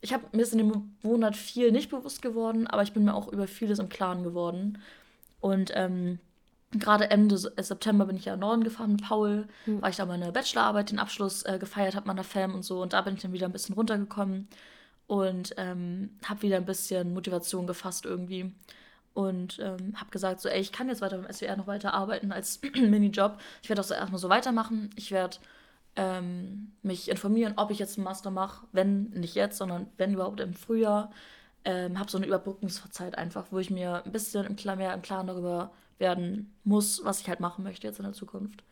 ich 0.00 0.12
hab, 0.12 0.34
mir 0.34 0.42
ist 0.42 0.52
in 0.52 0.58
dem 0.58 0.96
Monat 1.02 1.36
viel 1.36 1.70
nicht 1.70 1.90
bewusst 1.90 2.22
geworden, 2.22 2.66
aber 2.66 2.82
ich 2.82 2.92
bin 2.92 3.04
mir 3.04 3.14
auch 3.14 3.28
über 3.28 3.46
vieles 3.46 3.78
im 3.78 3.88
Klaren 3.88 4.24
geworden. 4.24 4.82
Und 5.38 5.70
ähm, 5.76 6.18
gerade 6.72 7.08
Ende 7.08 7.38
September 7.38 8.06
bin 8.06 8.16
ich 8.16 8.24
ja 8.24 8.34
in 8.34 8.40
Norden 8.40 8.64
gefahren 8.64 8.90
mit 8.90 9.02
Paul, 9.02 9.46
mhm. 9.64 9.80
weil 9.80 9.90
ich 9.90 9.96
da 9.96 10.06
meine 10.06 10.32
Bachelorarbeit, 10.32 10.90
den 10.90 10.98
Abschluss 10.98 11.44
äh, 11.44 11.60
gefeiert 11.60 11.94
habe, 11.94 12.08
meiner 12.08 12.24
Fam 12.24 12.56
und 12.56 12.64
so. 12.64 12.82
Und 12.82 12.92
da 12.92 13.02
bin 13.02 13.14
ich 13.14 13.22
dann 13.22 13.32
wieder 13.32 13.46
ein 13.46 13.52
bisschen 13.52 13.76
runtergekommen 13.76 14.48
und 15.06 15.54
ähm, 15.56 16.18
habe 16.24 16.42
wieder 16.42 16.56
ein 16.56 16.66
bisschen 16.66 17.14
Motivation 17.14 17.68
gefasst 17.68 18.06
irgendwie 18.06 18.52
und 19.14 19.58
ähm, 19.60 19.94
habe 19.96 20.10
gesagt, 20.10 20.40
so, 20.40 20.48
ey, 20.48 20.60
ich 20.60 20.72
kann 20.72 20.88
jetzt 20.88 21.00
weiter 21.00 21.18
beim 21.18 21.32
SWR 21.32 21.56
noch 21.56 21.66
weiter 21.66 21.94
arbeiten 21.94 22.32
als 22.32 22.60
Minijob. 22.74 23.38
Ich 23.62 23.68
werde 23.68 23.80
auch 23.82 23.86
so 23.86 23.94
erstmal 23.94 24.20
so 24.20 24.28
weitermachen. 24.28 24.90
Ich 24.96 25.10
werde 25.10 25.38
ähm, 25.96 26.72
mich 26.82 27.10
informieren, 27.10 27.54
ob 27.56 27.70
ich 27.70 27.78
jetzt 27.78 27.98
einen 27.98 28.04
Master 28.04 28.30
mache, 28.30 28.66
wenn 28.72 29.10
nicht 29.10 29.34
jetzt, 29.34 29.58
sondern 29.58 29.88
wenn 29.96 30.14
überhaupt 30.14 30.40
im 30.40 30.54
Frühjahr. 30.54 31.10
Ähm, 31.64 31.98
habe 31.98 32.10
so 32.10 32.16
eine 32.16 32.26
Überbrückungszeit 32.26 33.18
einfach, 33.18 33.46
wo 33.50 33.58
ich 33.58 33.70
mir 33.70 34.02
ein 34.04 34.12
bisschen 34.12 34.46
im 34.46 34.56
Klar, 34.56 34.76
mehr 34.76 34.94
im 34.94 35.02
Klaren 35.02 35.26
darüber 35.26 35.72
werden 35.98 36.54
muss, 36.64 37.04
was 37.04 37.20
ich 37.20 37.28
halt 37.28 37.40
machen 37.40 37.64
möchte 37.64 37.86
jetzt 37.86 37.98
in 37.98 38.04
der 38.04 38.14
Zukunft. 38.14 38.64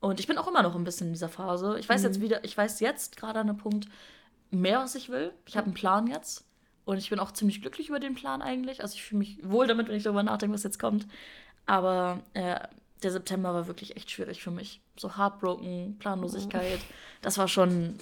Und 0.00 0.20
ich 0.20 0.28
bin 0.28 0.38
auch 0.38 0.46
immer 0.46 0.62
noch 0.62 0.76
ein 0.76 0.84
bisschen 0.84 1.08
in 1.08 1.12
dieser 1.14 1.28
Phase. 1.28 1.78
Ich 1.80 1.88
weiß 1.88 2.02
mhm. 2.02 2.06
jetzt 2.06 2.20
wieder, 2.20 2.44
ich 2.44 2.56
weiß 2.56 2.78
jetzt 2.80 3.16
gerade 3.16 3.40
an 3.40 3.48
einem 3.48 3.58
Punkt 3.58 3.88
mehr, 4.50 4.78
was 4.78 4.94
ich 4.94 5.08
will. 5.08 5.32
Ich 5.46 5.56
habe 5.56 5.66
einen 5.66 5.74
Plan 5.74 6.06
jetzt. 6.06 6.44
Und 6.84 6.98
ich 6.98 7.10
bin 7.10 7.20
auch 7.20 7.32
ziemlich 7.32 7.60
glücklich 7.60 7.88
über 7.88 8.00
den 8.00 8.14
Plan 8.14 8.42
eigentlich. 8.42 8.82
Also 8.82 8.94
ich 8.94 9.02
fühle 9.02 9.20
mich 9.20 9.38
wohl 9.42 9.66
damit, 9.66 9.88
wenn 9.88 9.96
ich 9.96 10.02
darüber 10.02 10.22
nachdenke, 10.22 10.54
was 10.54 10.64
jetzt 10.64 10.80
kommt. 10.80 11.06
Aber 11.64 12.20
äh, 12.34 12.58
der 13.02 13.12
September 13.12 13.54
war 13.54 13.66
wirklich 13.66 13.96
echt 13.96 14.10
schwierig 14.10 14.42
für 14.42 14.50
mich. 14.50 14.80
So 14.96 15.16
heartbroken, 15.16 15.96
Planlosigkeit. 15.98 16.80
Oh. 16.80 16.92
Das 17.22 17.38
war 17.38 17.46
schon 17.46 17.98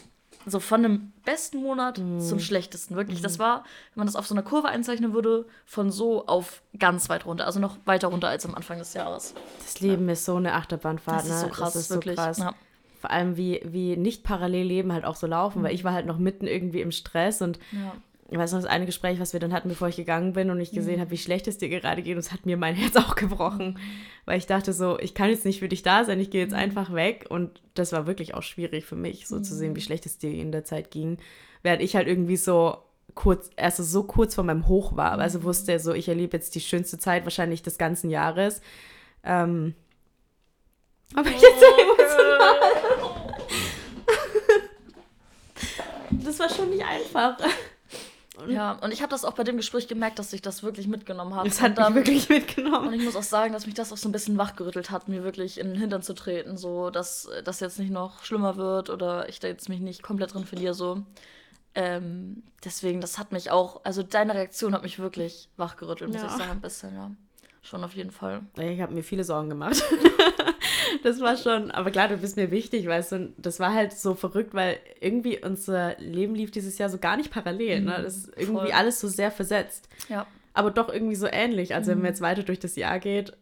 so 0.46 0.60
von 0.60 0.82
dem 0.82 1.12
besten 1.26 1.58
Monat 1.58 1.98
mm. 1.98 2.20
zum 2.20 2.38
schlechtesten. 2.38 2.96
Wirklich. 2.96 3.20
Mm. 3.20 3.22
Das 3.22 3.38
war, 3.38 3.64
wenn 3.94 4.00
man 4.00 4.06
das 4.06 4.16
auf 4.16 4.26
so 4.26 4.34
einer 4.34 4.42
Kurve 4.42 4.68
einzeichnen 4.68 5.12
würde, 5.12 5.46
von 5.66 5.90
so 5.90 6.26
auf 6.26 6.62
ganz 6.78 7.10
weit 7.10 7.26
runter. 7.26 7.44
Also 7.44 7.60
noch 7.60 7.76
weiter 7.84 8.08
runter 8.08 8.28
als 8.28 8.46
am 8.46 8.54
Anfang 8.54 8.78
des 8.78 8.94
Jahres. 8.94 9.34
Das 9.58 9.80
Leben 9.80 10.06
ja. 10.06 10.12
ist 10.14 10.24
so 10.24 10.36
eine 10.36 10.54
Achterbahnfahrt. 10.54 11.20
Das 11.20 11.28
ist 11.28 11.40
so 11.40 11.46
ne? 11.46 11.52
krass, 11.52 11.74
das 11.74 11.82
ist 11.82 11.90
wirklich. 11.90 12.16
So 12.16 12.22
krass. 12.22 12.38
Ja. 12.38 12.54
Vor 12.98 13.10
allem, 13.10 13.36
wie, 13.36 13.60
wie 13.64 13.96
nicht 13.96 14.24
parallel 14.24 14.66
Leben 14.66 14.92
halt 14.92 15.04
auch 15.04 15.16
so 15.16 15.26
laufen, 15.26 15.60
mhm. 15.60 15.64
weil 15.64 15.74
ich 15.74 15.84
war 15.84 15.92
halt 15.92 16.06
noch 16.06 16.18
mitten 16.18 16.46
irgendwie 16.46 16.80
im 16.80 16.92
Stress 16.92 17.42
und 17.42 17.58
ja 17.72 17.92
ich 18.30 18.38
weiß 18.38 18.52
noch, 18.52 18.60
das 18.60 18.70
eine 18.70 18.86
Gespräch, 18.86 19.18
was 19.18 19.32
wir 19.32 19.40
dann 19.40 19.52
hatten, 19.52 19.68
bevor 19.68 19.88
ich 19.88 19.96
gegangen 19.96 20.32
bin 20.34 20.50
und 20.50 20.60
ich 20.60 20.70
gesehen 20.70 20.96
mhm. 20.96 21.00
habe, 21.00 21.10
wie 21.10 21.18
schlecht 21.18 21.48
es 21.48 21.58
dir 21.58 21.68
gerade 21.68 22.00
geht. 22.02 22.14
Und 22.14 22.20
es 22.20 22.32
hat 22.32 22.46
mir 22.46 22.56
mein 22.56 22.74
Herz 22.76 22.94
auch 22.96 23.16
gebrochen, 23.16 23.78
weil 24.24 24.38
ich 24.38 24.46
dachte 24.46 24.72
so, 24.72 24.98
ich 25.00 25.14
kann 25.14 25.30
jetzt 25.30 25.44
nicht 25.44 25.58
für 25.58 25.68
dich 25.68 25.82
da 25.82 26.04
sein, 26.04 26.20
ich 26.20 26.30
gehe 26.30 26.42
jetzt 26.42 26.52
mhm. 26.52 26.58
einfach 26.58 26.94
weg. 26.94 27.26
Und 27.28 27.60
das 27.74 27.92
war 27.92 28.06
wirklich 28.06 28.34
auch 28.34 28.42
schwierig 28.42 28.84
für 28.84 28.94
mich, 28.94 29.26
so 29.26 29.36
mhm. 29.36 29.44
zu 29.44 29.54
sehen, 29.56 29.74
wie 29.74 29.80
mhm. 29.80 29.84
schlecht 29.84 30.06
es 30.06 30.18
dir 30.18 30.30
in 30.30 30.52
der 30.52 30.64
Zeit 30.64 30.92
ging. 30.92 31.18
Während 31.62 31.82
ich 31.82 31.96
halt 31.96 32.06
irgendwie 32.06 32.36
so 32.36 32.78
kurz, 33.16 33.50
also 33.56 33.82
so 33.82 34.04
kurz 34.04 34.36
vor 34.36 34.44
meinem 34.44 34.68
Hoch 34.68 34.96
war. 34.96 35.18
Also 35.18 35.40
mhm. 35.40 35.44
wusste 35.44 35.80
so, 35.80 35.92
ich 35.92 36.08
erlebe 36.08 36.36
jetzt 36.36 36.54
die 36.54 36.60
schönste 36.60 36.98
Zeit 36.98 37.24
wahrscheinlich 37.24 37.62
des 37.62 37.78
ganzen 37.78 38.10
Jahres. 38.10 38.60
Ähm, 39.24 39.74
aber 41.14 41.30
ich 41.30 41.40
jetzt 41.40 41.62
emotional. 41.62 42.56
das 46.24 46.38
war 46.38 46.48
schon 46.48 46.70
nicht 46.70 46.84
einfach. 46.84 47.36
Und 48.40 48.50
ja, 48.50 48.72
und 48.80 48.92
ich 48.92 49.02
habe 49.02 49.10
das 49.10 49.24
auch 49.24 49.34
bei 49.34 49.44
dem 49.44 49.56
Gespräch 49.56 49.88
gemerkt, 49.88 50.18
dass 50.18 50.32
ich 50.32 50.42
das 50.42 50.62
wirklich 50.62 50.88
mitgenommen 50.88 51.34
habe. 51.34 51.48
Das 51.48 51.60
hat 51.60 51.76
mich 51.76 51.94
wirklich 51.94 52.28
mitgenommen. 52.28 52.88
Und 52.88 52.94
ich 52.94 53.04
muss 53.04 53.16
auch 53.16 53.22
sagen, 53.22 53.52
dass 53.52 53.66
mich 53.66 53.74
das 53.74 53.92
auch 53.92 53.96
so 53.96 54.08
ein 54.08 54.12
bisschen 54.12 54.38
wachgerüttelt 54.38 54.90
hat, 54.90 55.08
mir 55.08 55.22
wirklich 55.24 55.58
in 55.58 55.68
den 55.68 55.76
Hintern 55.76 56.02
zu 56.02 56.14
treten, 56.14 56.56
so 56.56 56.90
dass 56.90 57.28
das 57.44 57.60
jetzt 57.60 57.78
nicht 57.78 57.90
noch 57.90 58.24
schlimmer 58.24 58.56
wird 58.56 58.90
oder 58.90 59.28
ich 59.28 59.40
da 59.40 59.48
jetzt 59.48 59.68
mich 59.68 59.80
nicht 59.80 60.02
komplett 60.02 60.34
drin 60.34 60.44
verliere, 60.44 60.74
so. 60.74 61.02
Ähm, 61.74 62.42
deswegen, 62.64 63.00
das 63.00 63.18
hat 63.18 63.32
mich 63.32 63.50
auch, 63.50 63.80
also 63.84 64.02
deine 64.02 64.34
Reaktion 64.34 64.74
hat 64.74 64.82
mich 64.82 64.98
wirklich 64.98 65.48
wachgerüttelt, 65.56 66.10
muss 66.10 66.20
ja. 66.20 66.26
ich 66.26 66.32
sagen, 66.32 66.50
ein 66.50 66.60
bisschen, 66.60 66.94
ja. 66.94 67.10
Schon 67.62 67.84
auf 67.84 67.94
jeden 67.94 68.10
Fall. 68.10 68.40
Ich 68.56 68.80
habe 68.80 68.94
mir 68.94 69.02
viele 69.02 69.22
Sorgen 69.22 69.50
gemacht. 69.50 69.82
das 71.02 71.20
war 71.20 71.36
schon, 71.36 71.70
aber 71.70 71.90
klar, 71.90 72.08
du 72.08 72.16
bist 72.16 72.36
mir 72.36 72.50
wichtig, 72.50 72.86
weißt 72.86 73.12
du, 73.12 73.32
das 73.36 73.60
war 73.60 73.74
halt 73.74 73.92
so 73.92 74.14
verrückt, 74.14 74.54
weil 74.54 74.78
irgendwie 75.00 75.38
unser 75.42 75.96
Leben 75.98 76.34
lief 76.34 76.50
dieses 76.50 76.78
Jahr 76.78 76.88
so 76.88 76.98
gar 76.98 77.16
nicht 77.16 77.30
parallel. 77.30 77.80
Ne? 77.80 77.98
Mhm, 77.98 78.02
das 78.02 78.16
ist 78.16 78.28
irgendwie 78.36 78.66
Voll. 78.66 78.72
alles 78.72 79.00
so 79.00 79.08
sehr 79.08 79.30
versetzt. 79.30 79.88
Ja. 80.08 80.26
Aber 80.52 80.70
doch 80.70 80.88
irgendwie 80.88 81.14
so 81.14 81.26
ähnlich. 81.30 81.74
Also, 81.74 81.90
mhm. 81.90 81.96
wenn 81.96 82.02
man 82.02 82.08
jetzt 82.08 82.20
weiter 82.20 82.42
durch 82.42 82.58
das 82.58 82.76
Jahr 82.76 82.98
geht, 82.98 83.32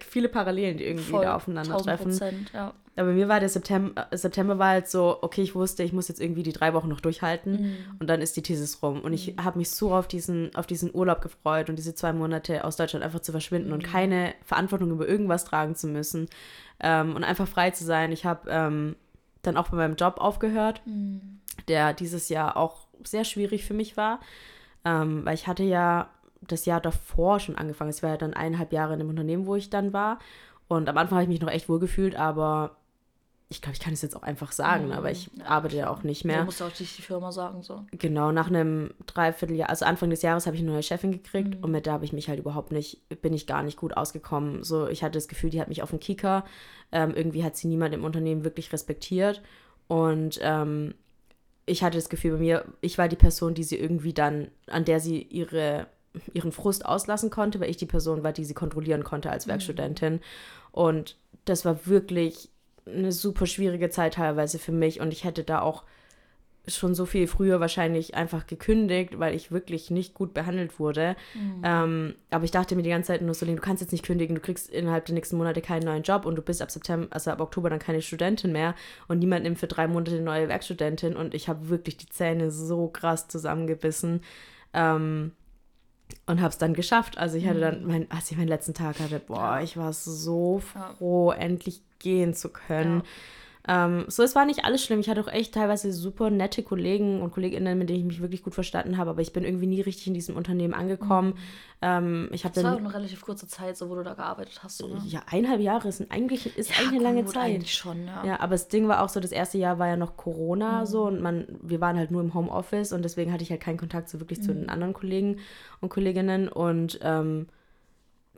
viele 0.00 0.28
Parallelen, 0.28 0.78
die 0.78 0.84
irgendwie 0.84 1.10
Voll, 1.10 1.24
da 1.24 1.36
aufeinandertreffen. 1.36 2.46
Ja. 2.52 2.74
Aber 2.96 3.12
mir 3.12 3.28
war 3.28 3.38
der 3.38 3.48
September, 3.48 4.08
September 4.10 4.58
war 4.58 4.70
halt 4.70 4.88
so, 4.88 5.18
okay, 5.22 5.42
ich 5.42 5.54
wusste, 5.54 5.84
ich 5.84 5.92
muss 5.92 6.08
jetzt 6.08 6.20
irgendwie 6.20 6.42
die 6.42 6.52
drei 6.52 6.74
Wochen 6.74 6.88
noch 6.88 7.00
durchhalten 7.00 7.52
mhm. 7.52 7.76
und 8.00 8.10
dann 8.10 8.20
ist 8.20 8.36
die 8.36 8.42
Thesis 8.42 8.82
rum. 8.82 9.00
Und 9.00 9.12
ich 9.12 9.36
mhm. 9.36 9.44
habe 9.44 9.58
mich 9.58 9.70
so 9.70 9.94
auf 9.94 10.08
diesen, 10.08 10.54
auf 10.56 10.66
diesen 10.66 10.92
Urlaub 10.92 11.20
gefreut 11.20 11.70
und 11.70 11.76
diese 11.76 11.94
zwei 11.94 12.12
Monate 12.12 12.64
aus 12.64 12.76
Deutschland 12.76 13.04
einfach 13.04 13.20
zu 13.20 13.30
verschwinden 13.30 13.68
mhm. 13.68 13.74
und 13.74 13.84
keine 13.84 14.34
Verantwortung 14.44 14.90
über 14.90 15.06
irgendwas 15.06 15.44
tragen 15.44 15.76
zu 15.76 15.86
müssen 15.86 16.28
ähm, 16.80 17.14
und 17.14 17.22
einfach 17.22 17.46
frei 17.46 17.70
zu 17.70 17.84
sein. 17.84 18.10
Ich 18.10 18.24
habe 18.24 18.50
ähm, 18.50 18.96
dann 19.42 19.56
auch 19.56 19.68
bei 19.68 19.76
meinem 19.76 19.94
Job 19.94 20.16
aufgehört, 20.18 20.82
mhm. 20.84 21.40
der 21.68 21.92
dieses 21.92 22.28
Jahr 22.28 22.56
auch 22.56 22.88
sehr 23.04 23.24
schwierig 23.24 23.64
für 23.64 23.74
mich 23.74 23.96
war, 23.96 24.18
ähm, 24.84 25.24
weil 25.24 25.34
ich 25.34 25.46
hatte 25.46 25.62
ja 25.62 26.10
das 26.40 26.66
Jahr 26.66 26.80
davor 26.80 27.40
schon 27.40 27.56
angefangen. 27.56 27.90
Es 27.90 28.02
war 28.02 28.10
ja 28.10 28.16
dann 28.16 28.34
eineinhalb 28.34 28.72
Jahre 28.72 28.94
in 28.94 28.98
dem 29.00 29.08
Unternehmen, 29.08 29.46
wo 29.46 29.56
ich 29.56 29.70
dann 29.70 29.92
war. 29.92 30.18
Und 30.68 30.88
am 30.88 30.98
Anfang 30.98 31.16
habe 31.16 31.24
ich 31.24 31.28
mich 31.28 31.40
noch 31.40 31.50
echt 31.50 31.68
wohl 31.68 31.78
gefühlt, 31.78 32.16
aber 32.16 32.76
ich 33.50 33.62
glaube, 33.62 33.74
ich 33.74 33.80
kann 33.80 33.94
es 33.94 34.02
jetzt 34.02 34.14
auch 34.14 34.22
einfach 34.22 34.52
sagen, 34.52 34.86
mhm. 34.86 34.92
aber 34.92 35.10
ich 35.10 35.30
ja, 35.34 35.46
arbeite 35.46 35.76
ja 35.76 35.90
auch 35.90 36.02
nicht 36.02 36.24
mehr. 36.24 36.40
Du 36.40 36.44
musst 36.44 36.60
auch 36.60 36.70
die 36.70 36.84
Firma 36.84 37.32
sagen, 37.32 37.62
so. 37.62 37.86
Genau, 37.92 38.30
nach 38.30 38.48
einem 38.48 38.92
Dreivierteljahr, 39.06 39.70
also 39.70 39.86
Anfang 39.86 40.10
des 40.10 40.20
Jahres 40.20 40.46
habe 40.46 40.56
ich 40.56 40.62
eine 40.62 40.72
neue 40.72 40.82
Chefin 40.82 41.12
gekriegt 41.12 41.56
mhm. 41.56 41.64
und 41.64 41.70
mit 41.70 41.86
der 41.86 41.94
habe 41.94 42.04
ich 42.04 42.12
mich 42.12 42.28
halt 42.28 42.38
überhaupt 42.38 42.72
nicht, 42.72 43.08
bin 43.22 43.32
ich 43.32 43.46
gar 43.46 43.62
nicht 43.62 43.78
gut 43.78 43.96
ausgekommen. 43.96 44.64
So, 44.64 44.86
ich 44.86 45.02
hatte 45.02 45.16
das 45.16 45.28
Gefühl, 45.28 45.48
die 45.48 45.60
hat 45.60 45.68
mich 45.68 45.82
auf 45.82 45.90
den 45.90 46.00
Kieker. 46.00 46.44
Ähm, 46.92 47.14
irgendwie 47.14 47.42
hat 47.42 47.56
sie 47.56 47.68
niemand 47.68 47.94
im 47.94 48.04
Unternehmen 48.04 48.44
wirklich 48.44 48.70
respektiert. 48.70 49.40
Und 49.86 50.38
ähm, 50.42 50.94
ich 51.64 51.82
hatte 51.82 51.96
das 51.96 52.10
Gefühl 52.10 52.32
bei 52.32 52.38
mir, 52.38 52.64
ich 52.82 52.98
war 52.98 53.08
die 53.08 53.16
Person, 53.16 53.54
die 53.54 53.64
sie 53.64 53.78
irgendwie 53.78 54.12
dann, 54.12 54.48
an 54.66 54.84
der 54.84 55.00
sie 55.00 55.22
ihre 55.22 55.86
ihren 56.32 56.52
Frust 56.52 56.84
auslassen 56.86 57.30
konnte, 57.30 57.60
weil 57.60 57.70
ich 57.70 57.76
die 57.76 57.86
Person 57.86 58.22
war, 58.22 58.32
die 58.32 58.44
sie 58.44 58.54
kontrollieren 58.54 59.04
konnte 59.04 59.30
als 59.30 59.46
mhm. 59.46 59.50
Werkstudentin. 59.50 60.20
Und 60.72 61.16
das 61.44 61.64
war 61.64 61.86
wirklich 61.86 62.50
eine 62.86 63.12
super 63.12 63.46
schwierige 63.46 63.90
Zeit 63.90 64.14
teilweise 64.14 64.58
für 64.58 64.72
mich 64.72 65.00
und 65.00 65.12
ich 65.12 65.24
hätte 65.24 65.44
da 65.44 65.60
auch 65.60 65.84
schon 66.70 66.94
so 66.94 67.06
viel 67.06 67.26
früher 67.26 67.60
wahrscheinlich 67.60 68.14
einfach 68.14 68.46
gekündigt, 68.46 69.18
weil 69.18 69.34
ich 69.34 69.50
wirklich 69.50 69.90
nicht 69.90 70.14
gut 70.14 70.34
behandelt 70.34 70.78
wurde. 70.78 71.16
Mhm. 71.34 71.62
Ähm, 71.64 72.14
aber 72.30 72.44
ich 72.44 72.50
dachte 72.50 72.76
mir 72.76 72.82
die 72.82 72.90
ganze 72.90 73.08
Zeit 73.08 73.22
nur 73.22 73.34
so, 73.34 73.46
du 73.46 73.56
kannst 73.56 73.80
jetzt 73.80 73.92
nicht 73.92 74.04
kündigen, 74.04 74.34
du 74.34 74.40
kriegst 74.40 74.68
innerhalb 74.70 75.06
der 75.06 75.14
nächsten 75.14 75.36
Monate 75.36 75.60
keinen 75.60 75.84
neuen 75.84 76.02
Job 76.02 76.26
und 76.26 76.36
du 76.36 76.42
bist 76.42 76.62
ab 76.62 76.70
September, 76.70 77.06
also 77.10 77.30
ab 77.30 77.40
Oktober 77.40 77.70
dann 77.70 77.78
keine 77.78 78.02
Studentin 78.02 78.52
mehr 78.52 78.74
und 79.08 79.18
niemand 79.18 79.44
nimmt 79.44 79.58
für 79.58 79.66
drei 79.66 79.88
Monate 79.88 80.12
eine 80.12 80.22
neue 80.22 80.48
Werkstudentin 80.48 81.16
und 81.16 81.34
ich 81.34 81.48
habe 81.48 81.68
wirklich 81.68 81.96
die 81.96 82.08
Zähne 82.08 82.50
so 82.50 82.88
krass 82.88 83.28
zusammengebissen. 83.28 84.20
Ähm, 84.74 85.32
und 86.26 86.40
habe 86.40 86.50
es 86.50 86.58
dann 86.58 86.74
geschafft. 86.74 87.18
Also 87.18 87.36
ich 87.36 87.46
hatte 87.46 87.60
dann, 87.60 87.82
mhm. 87.82 87.88
mein, 87.88 88.10
als 88.10 88.30
ich 88.30 88.36
meinen 88.36 88.48
letzten 88.48 88.74
Tag 88.74 89.00
hatte, 89.00 89.20
boah, 89.20 89.60
ich 89.62 89.76
war 89.76 89.92
so 89.92 90.60
froh, 90.60 91.32
ja. 91.32 91.38
endlich 91.38 91.82
gehen 91.98 92.34
zu 92.34 92.48
können. 92.50 92.98
Ja. 92.98 93.04
Ähm, 93.70 94.06
so, 94.08 94.22
es 94.22 94.34
war 94.34 94.46
nicht 94.46 94.64
alles 94.64 94.82
schlimm. 94.82 95.00
Ich 95.00 95.10
hatte 95.10 95.20
auch 95.20 95.28
echt 95.28 95.52
teilweise 95.52 95.92
super 95.92 96.30
nette 96.30 96.62
Kollegen 96.62 97.20
und 97.20 97.32
Kolleginnen, 97.32 97.78
mit 97.78 97.90
denen 97.90 97.98
ich 97.98 98.06
mich 98.06 98.20
wirklich 98.22 98.42
gut 98.42 98.54
verstanden 98.54 98.96
habe, 98.96 99.10
aber 99.10 99.20
ich 99.20 99.34
bin 99.34 99.44
irgendwie 99.44 99.66
nie 99.66 99.82
richtig 99.82 100.06
in 100.06 100.14
diesem 100.14 100.36
Unternehmen 100.36 100.72
angekommen. 100.72 101.34
Ähm, 101.82 102.30
ich 102.32 102.42
das 102.42 102.52
dann, 102.52 102.64
war 102.64 102.74
auch 102.76 102.78
eine 102.78 102.94
relativ 102.94 103.20
kurze 103.20 103.46
Zeit, 103.46 103.76
so 103.76 103.90
wo 103.90 103.94
du 103.94 104.02
da 104.02 104.14
gearbeitet 104.14 104.60
hast, 104.62 104.82
oder? 104.82 105.02
Ja, 105.04 105.20
eineinhalb 105.26 105.60
Jahre 105.60 105.86
ist 105.86 106.10
eigentlich, 106.10 106.56
ist 106.56 106.70
ja, 106.70 106.76
eigentlich 106.76 106.94
eine 106.94 107.02
lange 107.02 107.26
Zeit. 107.26 107.56
Eigentlich 107.56 107.74
schon, 107.74 108.06
ja. 108.06 108.24
Ja, 108.24 108.40
aber 108.40 108.52
das 108.52 108.68
Ding 108.68 108.88
war 108.88 109.02
auch 109.02 109.10
so, 109.10 109.20
das 109.20 109.32
erste 109.32 109.58
Jahr 109.58 109.78
war 109.78 109.86
ja 109.86 109.96
noch 109.96 110.16
Corona 110.16 110.80
mhm. 110.80 110.86
so 110.86 111.04
und 111.04 111.20
man, 111.20 111.46
wir 111.60 111.82
waren 111.82 111.98
halt 111.98 112.10
nur 112.10 112.22
im 112.22 112.32
Homeoffice 112.32 112.94
und 112.94 113.02
deswegen 113.04 113.34
hatte 113.34 113.42
ich 113.42 113.50
halt 113.50 113.60
keinen 113.60 113.76
Kontakt 113.76 114.08
so 114.08 114.18
wirklich 114.18 114.38
mhm. 114.38 114.44
zu 114.44 114.54
den 114.54 114.70
anderen 114.70 114.94
Kollegen 114.94 115.40
und 115.82 115.90
Kolleginnen 115.90 116.48
und 116.48 117.00
ähm, 117.02 117.48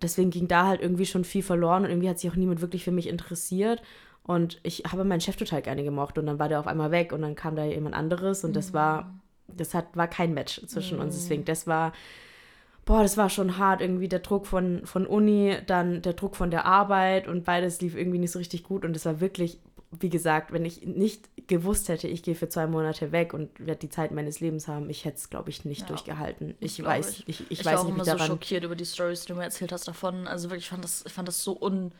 deswegen 0.02 0.30
ging 0.30 0.48
da 0.48 0.66
halt 0.66 0.80
irgendwie 0.80 1.06
schon 1.06 1.22
viel 1.22 1.44
verloren 1.44 1.84
und 1.84 1.90
irgendwie 1.90 2.08
hat 2.08 2.18
sich 2.18 2.30
auch 2.30 2.36
niemand 2.36 2.60
wirklich 2.62 2.82
für 2.82 2.90
mich 2.90 3.08
interessiert. 3.08 3.80
Und 4.22 4.60
ich 4.62 4.84
habe 4.90 5.04
meinen 5.04 5.20
Chef 5.20 5.36
total 5.36 5.62
gerne 5.62 5.82
gemocht 5.82 6.18
und 6.18 6.26
dann 6.26 6.38
war 6.38 6.48
der 6.48 6.60
auf 6.60 6.66
einmal 6.66 6.90
weg 6.90 7.12
und 7.12 7.22
dann 7.22 7.34
kam 7.34 7.56
da 7.56 7.64
jemand 7.64 7.94
anderes 7.94 8.44
und 8.44 8.54
das 8.54 8.72
war, 8.72 9.04
mhm. 9.04 9.20
das 9.56 9.74
hat, 9.74 9.96
war 9.96 10.08
kein 10.08 10.34
Match 10.34 10.60
zwischen 10.66 10.98
mhm. 10.98 11.04
uns. 11.04 11.16
Deswegen, 11.16 11.44
das 11.44 11.66
war, 11.66 11.92
boah, 12.84 13.02
das 13.02 13.16
war 13.16 13.30
schon 13.30 13.58
hart, 13.58 13.80
irgendwie 13.80 14.08
der 14.08 14.20
Druck 14.20 14.46
von, 14.46 14.84
von 14.84 15.06
Uni, 15.06 15.56
dann 15.66 16.02
der 16.02 16.12
Druck 16.12 16.36
von 16.36 16.50
der 16.50 16.64
Arbeit 16.66 17.28
und 17.28 17.44
beides 17.44 17.80
lief 17.80 17.96
irgendwie 17.96 18.18
nicht 18.18 18.32
so 18.32 18.38
richtig 18.38 18.62
gut 18.62 18.84
und 18.84 18.94
es 18.94 19.04
war 19.04 19.20
wirklich, 19.20 19.58
wie 19.98 20.10
gesagt, 20.10 20.52
wenn 20.52 20.64
ich 20.64 20.86
nicht 20.86 21.28
gewusst 21.48 21.88
hätte, 21.88 22.06
ich 22.06 22.22
gehe 22.22 22.36
für 22.36 22.48
zwei 22.48 22.66
Monate 22.68 23.10
weg 23.10 23.34
und 23.34 23.58
werde 23.58 23.80
die 23.80 23.88
Zeit 23.88 24.12
meines 24.12 24.38
Lebens 24.38 24.68
haben, 24.68 24.88
ich 24.88 25.04
hätte 25.04 25.16
es, 25.16 25.30
glaube 25.30 25.50
ich, 25.50 25.64
nicht 25.64 25.82
ja, 25.82 25.86
durchgehalten. 25.88 26.54
Ich 26.60 26.82
weiß, 26.82 27.10
ich, 27.10 27.28
ich, 27.28 27.40
ich, 27.40 27.50
ich 27.50 27.64
weiß 27.64 27.74
war 27.74 27.84
auch 27.84 27.88
immer 27.88 28.04
so 28.04 28.18
schockiert 28.18 28.62
über 28.62 28.76
die 28.76 28.86
Stories, 28.86 29.22
die 29.22 29.28
du 29.28 29.34
mir 29.34 29.44
erzählt 29.44 29.72
hast 29.72 29.88
davon. 29.88 30.28
Also 30.28 30.48
wirklich, 30.48 30.66
ich 30.66 30.70
fand 30.70 30.84
das, 30.84 31.04
ich 31.04 31.12
fand 31.12 31.26
das 31.26 31.42
so 31.42 31.60
un, 31.60 31.90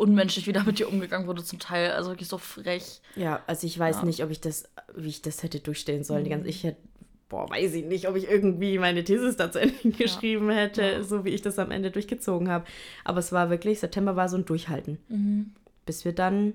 unmenschlich, 0.00 0.46
wie 0.46 0.52
da 0.52 0.62
mit 0.62 0.78
dir 0.78 0.88
umgegangen 0.88 1.26
wurde 1.26 1.44
zum 1.44 1.58
Teil. 1.58 1.92
Also 1.92 2.10
wirklich 2.10 2.28
so 2.28 2.38
frech. 2.38 3.00
Ja, 3.16 3.42
also 3.46 3.66
ich 3.66 3.78
weiß 3.78 3.96
ja. 3.96 4.04
nicht, 4.04 4.24
ob 4.24 4.30
ich 4.30 4.40
das, 4.40 4.64
wie 4.96 5.08
ich 5.08 5.22
das 5.22 5.42
hätte 5.42 5.60
durchstehen 5.60 6.04
sollen. 6.04 6.24
Mhm. 6.24 6.46
Ich 6.46 6.64
hätte 6.64 6.80
boah, 7.28 7.48
weiß 7.48 7.74
ich 7.74 7.84
nicht, 7.84 8.08
ob 8.08 8.16
ich 8.16 8.28
irgendwie 8.28 8.78
meine 8.78 9.04
Thesis 9.04 9.36
dazu 9.36 9.58
Ende 9.58 9.90
geschrieben 9.96 10.48
ja. 10.48 10.56
hätte, 10.56 10.82
ja. 10.82 11.02
so 11.02 11.24
wie 11.24 11.30
ich 11.30 11.42
das 11.42 11.58
am 11.58 11.70
Ende 11.70 11.90
durchgezogen 11.90 12.48
habe. 12.48 12.64
Aber 13.04 13.20
es 13.20 13.30
war 13.30 13.50
wirklich, 13.50 13.78
September 13.80 14.16
war 14.16 14.28
so 14.28 14.36
ein 14.36 14.44
Durchhalten. 14.44 14.98
Mhm. 15.08 15.52
Bis 15.86 16.04
wir 16.04 16.12
dann 16.12 16.54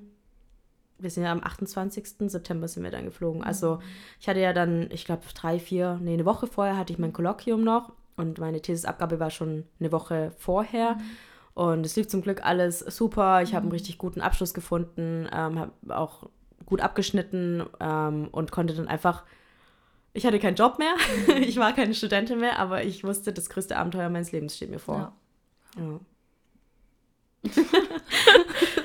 wir 0.98 1.10
sind 1.10 1.24
ja 1.24 1.32
am 1.32 1.44
28. 1.44 2.08
September 2.30 2.68
sind 2.68 2.84
wir 2.84 2.92
dann 2.92 3.06
geflogen. 3.06 3.42
Mhm. 3.42 3.48
Also 3.48 3.80
ich 4.20 4.28
hatte 4.28 4.40
ja 4.40 4.54
dann, 4.54 4.90
ich 4.92 5.06
glaube, 5.06 5.24
drei, 5.34 5.60
vier, 5.60 6.00
nee, 6.02 6.14
eine 6.14 6.26
Woche 6.26 6.48
vorher 6.48 6.78
hatte 6.78 6.94
ich 6.94 7.00
mein 7.00 7.14
Kolloquium 7.14 7.64
noch 7.64 7.92
und 8.16 8.40
meine 8.40 8.62
Thesisabgabe 8.62 9.20
war 9.20 9.30
schon 9.30 9.66
eine 9.80 9.92
Woche 9.92 10.32
vorher. 10.38 10.96
Mhm. 10.96 11.02
Und 11.56 11.86
es 11.86 11.96
lief 11.96 12.10
zum 12.10 12.22
Glück 12.22 12.46
alles 12.46 12.80
super. 12.80 13.42
Ich 13.42 13.54
habe 13.54 13.62
einen 13.62 13.70
mhm. 13.70 13.74
richtig 13.74 13.98
guten 13.98 14.22
Abschluss 14.22 14.54
gefunden, 14.54 15.28
ähm, 15.34 15.58
habe 15.58 15.72
auch 15.88 16.30
gut 16.66 16.82
abgeschnitten 16.82 17.64
ähm, 17.80 18.28
und 18.32 18.52
konnte 18.52 18.76
dann 18.76 18.88
einfach. 18.88 19.24
Ich 20.14 20.26
hatte 20.26 20.40
keinen 20.40 20.56
Job 20.56 20.80
mehr, 20.80 20.94
mhm. 21.28 21.44
ich 21.44 21.58
war 21.58 21.74
keine 21.74 21.94
Studentin 21.94 22.40
mehr, 22.40 22.60
aber 22.60 22.84
ich 22.84 23.04
wusste, 23.04 23.34
das 23.34 23.50
größte 23.50 23.78
Abenteuer 23.78 24.10
meines 24.10 24.32
Lebens 24.32 24.56
steht 24.56 24.70
mir 24.70 24.80
vor. 24.80 25.14
Ja. 25.78 26.00
ja. 27.44 27.52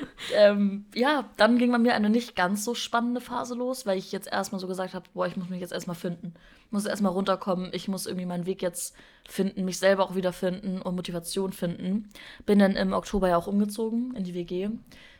ähm, 0.33 0.85
ja, 0.93 1.29
dann 1.37 1.57
ging 1.57 1.71
bei 1.71 1.77
mir 1.77 1.93
eine 1.93 2.09
nicht 2.09 2.35
ganz 2.35 2.63
so 2.63 2.73
spannende 2.73 3.21
Phase 3.21 3.55
los, 3.55 3.85
weil 3.85 3.97
ich 3.97 4.11
jetzt 4.11 4.31
erstmal 4.31 4.59
so 4.59 4.67
gesagt 4.67 4.93
habe, 4.93 5.05
boah, 5.13 5.27
ich 5.27 5.37
muss 5.37 5.49
mich 5.49 5.61
jetzt 5.61 5.73
erstmal 5.73 5.95
finden. 5.95 6.33
Ich 6.65 6.71
muss 6.71 6.85
erstmal 6.85 7.11
runterkommen, 7.11 7.71
ich 7.73 7.87
muss 7.87 8.05
irgendwie 8.05 8.25
meinen 8.25 8.45
Weg 8.45 8.61
jetzt 8.61 8.95
finden, 9.27 9.65
mich 9.65 9.77
selber 9.79 10.03
auch 10.03 10.15
wieder 10.15 10.33
finden 10.33 10.81
und 10.81 10.95
Motivation 10.95 11.53
finden. 11.53 12.09
Bin 12.45 12.59
dann 12.59 12.75
im 12.75 12.93
Oktober 12.93 13.29
ja 13.29 13.37
auch 13.37 13.47
umgezogen 13.47 14.15
in 14.15 14.23
die 14.23 14.33
WG, 14.33 14.69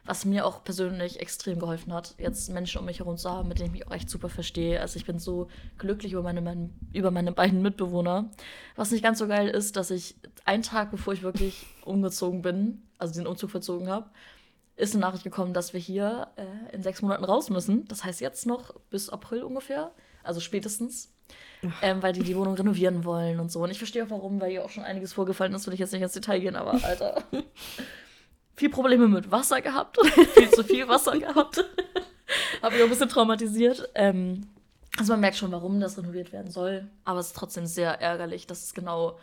was 0.05 0.25
mir 0.25 0.45
auch 0.45 0.63
persönlich 0.63 1.19
extrem 1.19 1.59
geholfen 1.59 1.93
hat, 1.93 2.15
jetzt 2.17 2.49
Menschen 2.49 2.79
um 2.79 2.85
mich 2.85 2.99
herum 2.99 3.17
zu 3.17 3.29
haben, 3.29 3.49
mit 3.49 3.59
denen 3.59 3.67
ich 3.67 3.79
mich 3.79 3.87
auch 3.87 3.93
echt 3.93 4.09
super 4.09 4.29
verstehe. 4.29 4.79
Also 4.79 4.97
ich 4.97 5.05
bin 5.05 5.19
so 5.19 5.47
glücklich 5.77 6.13
über 6.13 6.23
meine, 6.23 6.41
meine, 6.41 6.69
über 6.93 7.11
meine 7.11 7.31
beiden 7.31 7.61
Mitbewohner. 7.61 8.31
Was 8.75 8.91
nicht 8.91 9.03
ganz 9.03 9.19
so 9.19 9.27
geil 9.27 9.47
ist, 9.49 9.75
dass 9.75 9.91
ich 9.91 10.15
einen 10.45 10.63
Tag, 10.63 10.91
bevor 10.91 11.13
ich 11.13 11.21
wirklich 11.21 11.67
umgezogen 11.85 12.41
bin, 12.41 12.81
also 12.97 13.13
den 13.13 13.27
Umzug 13.27 13.51
verzogen 13.51 13.89
habe, 13.89 14.09
ist 14.81 14.95
eine 14.95 15.01
Nachricht 15.01 15.23
gekommen, 15.23 15.53
dass 15.53 15.73
wir 15.73 15.79
hier 15.79 16.27
äh, 16.35 16.75
in 16.75 16.81
sechs 16.81 17.01
Monaten 17.01 17.23
raus 17.23 17.49
müssen. 17.49 17.87
Das 17.87 18.03
heißt 18.03 18.19
jetzt 18.19 18.47
noch 18.47 18.73
bis 18.89 19.09
April 19.09 19.43
ungefähr, 19.43 19.91
also 20.23 20.39
spätestens, 20.39 21.13
ähm, 21.83 22.01
weil 22.01 22.13
die 22.13 22.23
die 22.23 22.35
Wohnung 22.35 22.55
renovieren 22.55 23.05
wollen 23.05 23.39
und 23.39 23.51
so. 23.51 23.61
Und 23.61 23.69
ich 23.69 23.77
verstehe 23.77 24.03
auch 24.03 24.09
warum, 24.09 24.41
weil 24.41 24.49
hier 24.49 24.65
auch 24.65 24.69
schon 24.69 24.83
einiges 24.83 25.13
vorgefallen 25.13 25.53
ist, 25.53 25.67
will 25.67 25.75
ich 25.75 25.79
jetzt 25.79 25.93
nicht 25.93 26.01
ins 26.01 26.13
Detail 26.13 26.39
gehen, 26.39 26.55
aber 26.55 26.73
Alter. 26.83 27.23
viel 28.55 28.69
Probleme 28.69 29.07
mit 29.07 29.29
Wasser 29.29 29.61
gehabt, 29.61 29.99
viel 30.33 30.49
zu 30.49 30.63
viel 30.63 30.87
Wasser 30.87 31.17
gehabt. 31.17 31.63
Habe 32.63 32.75
ich 32.75 32.81
auch 32.81 32.85
ein 32.85 32.89
bisschen 32.89 33.09
traumatisiert. 33.09 33.87
Ähm, 33.93 34.47
also 34.97 35.13
man 35.13 35.21
merkt 35.21 35.37
schon, 35.37 35.51
warum 35.51 35.79
das 35.79 35.97
renoviert 35.97 36.33
werden 36.33 36.51
soll, 36.51 36.87
aber 37.05 37.19
es 37.19 37.27
ist 37.27 37.35
trotzdem 37.35 37.67
sehr 37.67 38.01
ärgerlich, 38.01 38.47
dass 38.47 38.63
es 38.63 38.73
genau 38.73 39.19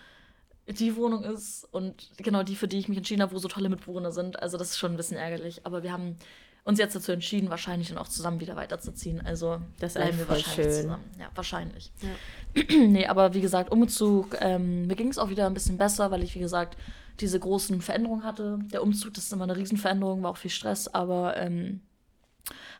die 0.68 0.96
Wohnung 0.96 1.24
ist 1.24 1.66
und 1.70 2.10
genau 2.18 2.42
die, 2.42 2.56
für 2.56 2.68
die 2.68 2.78
ich 2.78 2.88
mich 2.88 2.98
entschieden 2.98 3.22
habe, 3.22 3.34
wo 3.34 3.38
so 3.38 3.48
tolle 3.48 3.68
Mitbewohner 3.68 4.12
sind. 4.12 4.42
Also 4.42 4.58
das 4.58 4.70
ist 4.70 4.78
schon 4.78 4.92
ein 4.92 4.96
bisschen 4.96 5.16
ärgerlich. 5.16 5.64
Aber 5.64 5.82
wir 5.82 5.92
haben 5.92 6.16
uns 6.64 6.78
jetzt 6.78 6.94
dazu 6.94 7.12
entschieden, 7.12 7.48
wahrscheinlich 7.48 7.88
dann 7.88 7.98
auch 7.98 8.08
zusammen 8.08 8.40
wieder 8.40 8.54
weiterzuziehen. 8.54 9.24
Also 9.24 9.60
das 9.80 9.94
bleiben 9.94 10.18
wir 10.18 10.28
wahrscheinlich 10.28 10.74
schön. 10.74 10.82
zusammen. 10.82 11.04
Ja, 11.18 11.30
wahrscheinlich. 11.34 11.90
Ja. 12.02 12.62
nee, 12.86 13.06
aber 13.06 13.32
wie 13.32 13.40
gesagt, 13.40 13.72
Umzug, 13.72 14.36
ähm, 14.40 14.86
mir 14.86 14.94
ging 14.94 15.08
es 15.08 15.18
auch 15.18 15.30
wieder 15.30 15.46
ein 15.46 15.54
bisschen 15.54 15.78
besser, 15.78 16.10
weil 16.10 16.22
ich, 16.22 16.34
wie 16.34 16.40
gesagt, 16.40 16.76
diese 17.20 17.40
großen 17.40 17.80
Veränderungen 17.80 18.24
hatte. 18.24 18.58
Der 18.72 18.82
Umzug, 18.82 19.14
das 19.14 19.24
ist 19.24 19.32
immer 19.32 19.44
eine 19.44 19.56
Riesenveränderung, 19.56 20.22
war 20.22 20.32
auch 20.32 20.36
viel 20.36 20.50
Stress, 20.50 20.88
aber 20.88 21.36
ähm, 21.38 21.80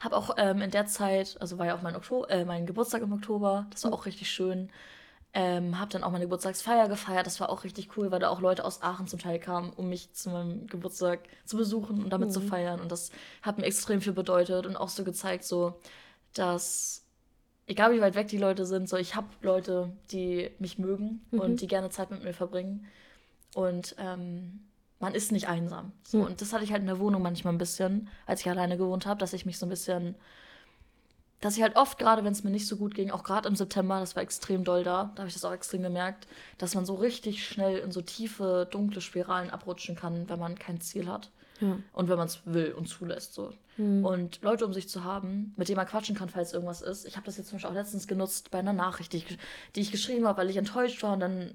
habe 0.01 0.17
auch 0.17 0.35
ähm, 0.37 0.61
in 0.61 0.71
der 0.71 0.87
Zeit, 0.87 1.37
also 1.41 1.59
war 1.59 1.67
ja 1.67 1.75
auch 1.75 1.83
mein, 1.83 1.97
Oktober, 1.97 2.31
äh, 2.31 2.45
mein 2.45 2.67
Geburtstag 2.67 3.03
im 3.03 3.13
Oktober, 3.13 3.67
das 3.71 3.85
war 3.85 3.93
auch 3.93 4.07
richtig 4.07 4.31
schön. 4.31 4.71
Ähm, 5.35 5.79
habe 5.79 5.91
dann 5.91 6.03
auch 6.03 6.11
meine 6.11 6.25
Geburtstagsfeier 6.25 6.89
gefeiert. 6.89 7.27
Das 7.27 7.39
war 7.39 7.51
auch 7.51 7.63
richtig 7.63 7.97
cool, 7.97 8.11
weil 8.11 8.19
da 8.19 8.31
auch 8.31 8.41
Leute 8.41 8.65
aus 8.65 8.83
Aachen 8.83 9.07
zum 9.07 9.19
Teil 9.19 9.39
kamen, 9.39 9.73
um 9.73 9.89
mich 9.89 10.13
zu 10.15 10.31
meinem 10.31 10.67
Geburtstag 10.67 11.21
zu 11.45 11.57
besuchen 11.57 12.03
und 12.03 12.11
damit 12.11 12.29
mhm. 12.29 12.33
zu 12.33 12.41
feiern. 12.41 12.81
Und 12.81 12.91
das 12.91 13.11
hat 13.43 13.59
mir 13.59 13.65
extrem 13.65 14.01
viel 14.01 14.15
bedeutet 14.15 14.67
und 14.67 14.77
auch 14.77 14.89
so 14.89 15.05
gezeigt, 15.05 15.45
so, 15.45 15.79
dass 16.33 17.05
egal 17.67 17.93
wie 17.93 18.01
weit 18.01 18.15
weg 18.15 18.29
die 18.29 18.39
Leute 18.39 18.65
sind, 18.65 18.89
so 18.89 18.97
ich 18.97 19.15
habe 19.15 19.29
Leute, 19.43 19.93
die 20.11 20.51
mich 20.59 20.79
mögen 20.79 21.27
mhm. 21.31 21.41
und 21.41 21.61
die 21.61 21.67
gerne 21.67 21.91
Zeit 21.91 22.11
mit 22.11 22.25
mir 22.25 22.33
verbringen. 22.33 22.87
Und 23.55 23.95
ähm, 23.99 24.61
man 24.99 25.15
ist 25.15 25.31
nicht 25.31 25.49
einsam. 25.49 25.93
So. 26.03 26.19
Mhm. 26.19 26.25
Und 26.25 26.41
das 26.41 26.53
hatte 26.53 26.65
ich 26.65 26.73
halt 26.73 26.81
in 26.81 26.87
der 26.87 26.99
Wohnung 26.99 27.23
manchmal 27.23 27.53
ein 27.53 27.59
bisschen, 27.59 28.09
als 28.27 28.41
ich 28.41 28.49
alleine 28.49 28.77
gewohnt 28.77 29.07
habe, 29.07 29.21
dass 29.21 29.33
ich 29.33 29.47
mich 29.47 29.59
so 29.59 29.67
ein 29.67 29.71
bisschen 29.71 30.17
dass 31.41 31.57
ich 31.57 31.63
halt 31.63 31.77
oft, 31.77 31.99
gerade 31.99 32.25
wenn 32.25 32.33
es 32.33 32.43
mir 32.43 32.51
nicht 32.51 32.67
so 32.67 32.77
gut 32.77 32.95
ging, 32.95 33.11
auch 33.11 33.23
gerade 33.23 33.49
im 33.49 33.55
September, 33.55 34.01
das 34.01 34.17
war 34.17 34.23
extrem 34.23 34.65
doll 34.65 34.83
da, 34.83 35.13
da 35.15 35.21
habe 35.21 35.29
ich 35.29 35.35
das 35.35 35.45
auch 35.45 35.53
extrem 35.53 35.83
gemerkt, 35.83 36.27
dass 36.59 36.75
man 36.75 36.85
so 36.85 36.95
richtig 36.95 37.47
schnell 37.47 37.79
in 37.79 37.93
so 37.93 38.03
tiefe, 38.03 38.67
dunkle 38.71 39.01
Spiralen 39.01 39.51
abrutschen 39.51 39.95
kann, 39.95 40.29
wenn 40.29 40.39
man 40.39 40.59
kein 40.59 40.81
Ziel 40.81 41.09
hat. 41.09 41.31
Ja. 41.61 41.77
Und 41.93 42.09
wenn 42.09 42.19
man 42.19 42.27
es 42.27 42.41
will 42.45 42.73
und 42.73 42.89
zulässt. 42.89 43.35
So. 43.35 43.53
Mhm. 43.77 44.05
Und 44.05 44.43
Leute 44.43 44.65
um 44.65 44.73
sich 44.73 44.89
zu 44.89 45.05
haben, 45.05 45.55
mit 45.57 45.69
denen 45.69 45.77
man 45.77 45.87
quatschen 45.87 46.17
kann, 46.17 46.29
falls 46.29 46.53
irgendwas 46.53 46.83
ist. 46.83 47.05
Ich 47.05 47.17
habe 47.17 47.27
das 47.27 47.37
jetzt 47.37 47.49
zum 47.49 47.57
Beispiel 47.57 47.71
auch 47.71 47.75
letztens 47.75 48.07
genutzt 48.07 48.51
bei 48.51 48.59
einer 48.59 48.73
Nachricht, 48.73 49.13
die 49.13 49.19
ich, 49.19 49.39
die 49.75 49.81
ich 49.81 49.91
geschrieben 49.91 50.27
habe, 50.27 50.39
weil 50.39 50.51
ich 50.51 50.57
enttäuscht 50.57 51.03
war. 51.03 51.13
Und 51.15 51.21
dann 51.21 51.55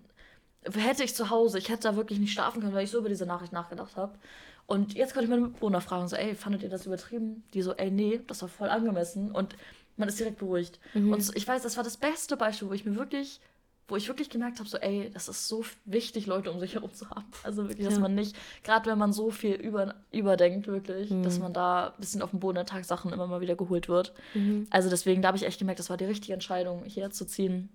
hätte 0.74 1.04
ich 1.04 1.16
zu 1.16 1.30
Hause, 1.30 1.58
ich 1.58 1.70
hätte 1.70 1.90
da 1.90 1.96
wirklich 1.96 2.20
nicht 2.20 2.34
schlafen 2.34 2.62
können, 2.62 2.74
weil 2.74 2.86
ich 2.86 2.92
so 2.92 3.00
über 3.00 3.10
diese 3.10 3.26
Nachricht 3.26 3.54
nachgedacht 3.54 3.96
habe. 3.96 4.18
Und 4.66 4.94
jetzt 4.94 5.14
konnte 5.14 5.26
ich 5.26 5.30
meine 5.30 5.44
Mitbewohner 5.44 5.82
fragen, 5.82 6.08
so, 6.08 6.16
ey, 6.16 6.36
fandet 6.36 6.64
ihr 6.64 6.70
das 6.70 6.86
übertrieben? 6.86 7.44
Die 7.54 7.62
so, 7.62 7.74
ey, 7.74 7.92
nee, 7.92 8.22
das 8.28 8.42
war 8.42 8.50
voll 8.50 8.70
angemessen. 8.70 9.32
Und 9.32 9.56
man 9.98 10.10
ist 10.10 10.20
direkt 10.20 10.40
beruhigt. 10.40 10.80
Mhm. 10.94 11.12
Und 11.12 11.36
ich 11.36 11.48
weiß, 11.48 11.62
das 11.64 11.78
war 11.78 11.84
das 11.84 11.98
beste 11.98 12.38
Beispiel, 12.38 12.70
wo 12.70 12.74
ich 12.74 12.86
mir 12.86 12.96
wirklich, 12.96 13.40
wo 13.88 13.96
ich 13.98 14.08
wirklich 14.08 14.30
gemerkt 14.30 14.60
habe, 14.60 14.70
so, 14.70 14.78
ey, 14.78 15.12
das 15.14 15.28
ist 15.28 15.48
so 15.48 15.66
wichtig, 15.86 16.26
Leute 16.26 16.52
um 16.52 16.60
sich 16.60 16.76
herum 16.76 16.94
zu 16.94 17.10
haben. 17.10 17.26
Also 17.44 17.68
wirklich, 17.68 17.86
dass 17.86 17.96
ja. 17.96 18.00
man 18.02 18.16
nicht, 18.16 18.36
gerade 18.64 18.90
wenn 18.90 18.98
man 18.98 19.14
so 19.14 19.32
viel 19.32 19.56
über, 19.56 19.96
überdenkt, 20.12 20.68
wirklich, 20.68 21.12
mhm. 21.12 21.24
dass 21.24 21.40
man 21.40 21.54
da 21.54 21.88
ein 21.88 22.00
bisschen 22.00 22.22
auf 22.22 22.32
dem 22.32 22.40
Boden 22.40 22.56
der 22.56 22.66
Tatsachen 22.66 23.12
immer 23.12 23.28
mal 23.28 23.42
wieder 23.42 23.56
geholt 23.56 23.90
wird. 23.90 24.14
Mhm. 24.34 24.68
Also 24.70 24.90
deswegen, 24.90 25.22
da 25.22 25.28
habe 25.28 25.38
ich 25.38 25.44
echt 25.44 25.60
gemerkt, 25.60 25.80
das 25.80 25.90
war 25.90 25.98
die 25.98 26.06
richtige 26.06 26.34
Entscheidung, 26.34 26.84
hier 26.86 27.12
zu 27.12 27.26
ziehen. 27.26 27.70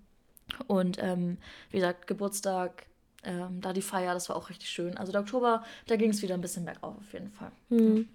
Und 0.66 0.96
ähm, 1.00 1.36
wie 1.70 1.76
gesagt, 1.76 2.06
Geburtstag, 2.06 2.86
ähm, 3.24 3.60
da 3.60 3.72
die 3.72 3.82
Feier, 3.82 4.14
das 4.14 4.28
war 4.28 4.36
auch 4.36 4.50
richtig 4.50 4.70
schön. 4.70 4.96
Also 4.96 5.12
der 5.12 5.20
Oktober, 5.20 5.62
da 5.86 5.96
ging 5.96 6.10
es 6.10 6.22
wieder 6.22 6.34
ein 6.34 6.40
bisschen 6.40 6.64
bergauf 6.64 6.96
auf 6.98 7.12
jeden 7.12 7.30
Fall. 7.30 7.50
Mhm. 7.68 8.08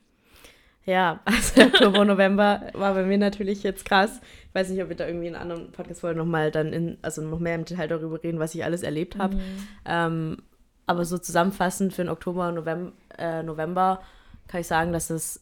Ja, 0.86 1.22
also 1.26 1.62
Oktober, 1.62 2.06
November 2.06 2.70
war 2.74 2.94
bei 2.94 3.04
mir 3.04 3.18
natürlich 3.18 3.64
jetzt 3.64 3.86
krass. 3.86 4.22
Ich 4.50 4.56
weiß 4.56 4.70
nicht, 4.70 4.82
ob 4.82 4.90
wir 4.90 4.96
da 4.96 5.08
irgendwie 5.08 5.28
in 5.28 5.36
anderen 5.36 5.72
Podcast-Folgen 5.72 6.18
nochmal 6.18 6.52
dann 6.52 6.74
in, 6.74 6.98
also 7.02 7.22
noch 7.22 7.40
mehr 7.40 7.56
im 7.56 7.66
Detail 7.66 7.88
darüber 7.88 8.22
reden, 8.22 8.40
was 8.40 8.56
ich 8.56 8.64
alles 8.64 8.84
erlebt 8.84 9.18
habe. 9.18 9.36
Mhm. 9.36 9.42
Ähm, 9.86 10.38
aber 10.86 11.06
so 11.06 11.18
zusammenfassend 11.18 11.94
für 11.94 12.04
den 12.04 12.10
Oktober, 12.10 12.52
November, 12.52 12.92
äh, 13.18 13.44
November 13.44 14.02
kann 14.48 14.62
ich 14.62 14.68
sagen, 14.68 14.92
dass 14.92 15.10
es, 15.10 15.42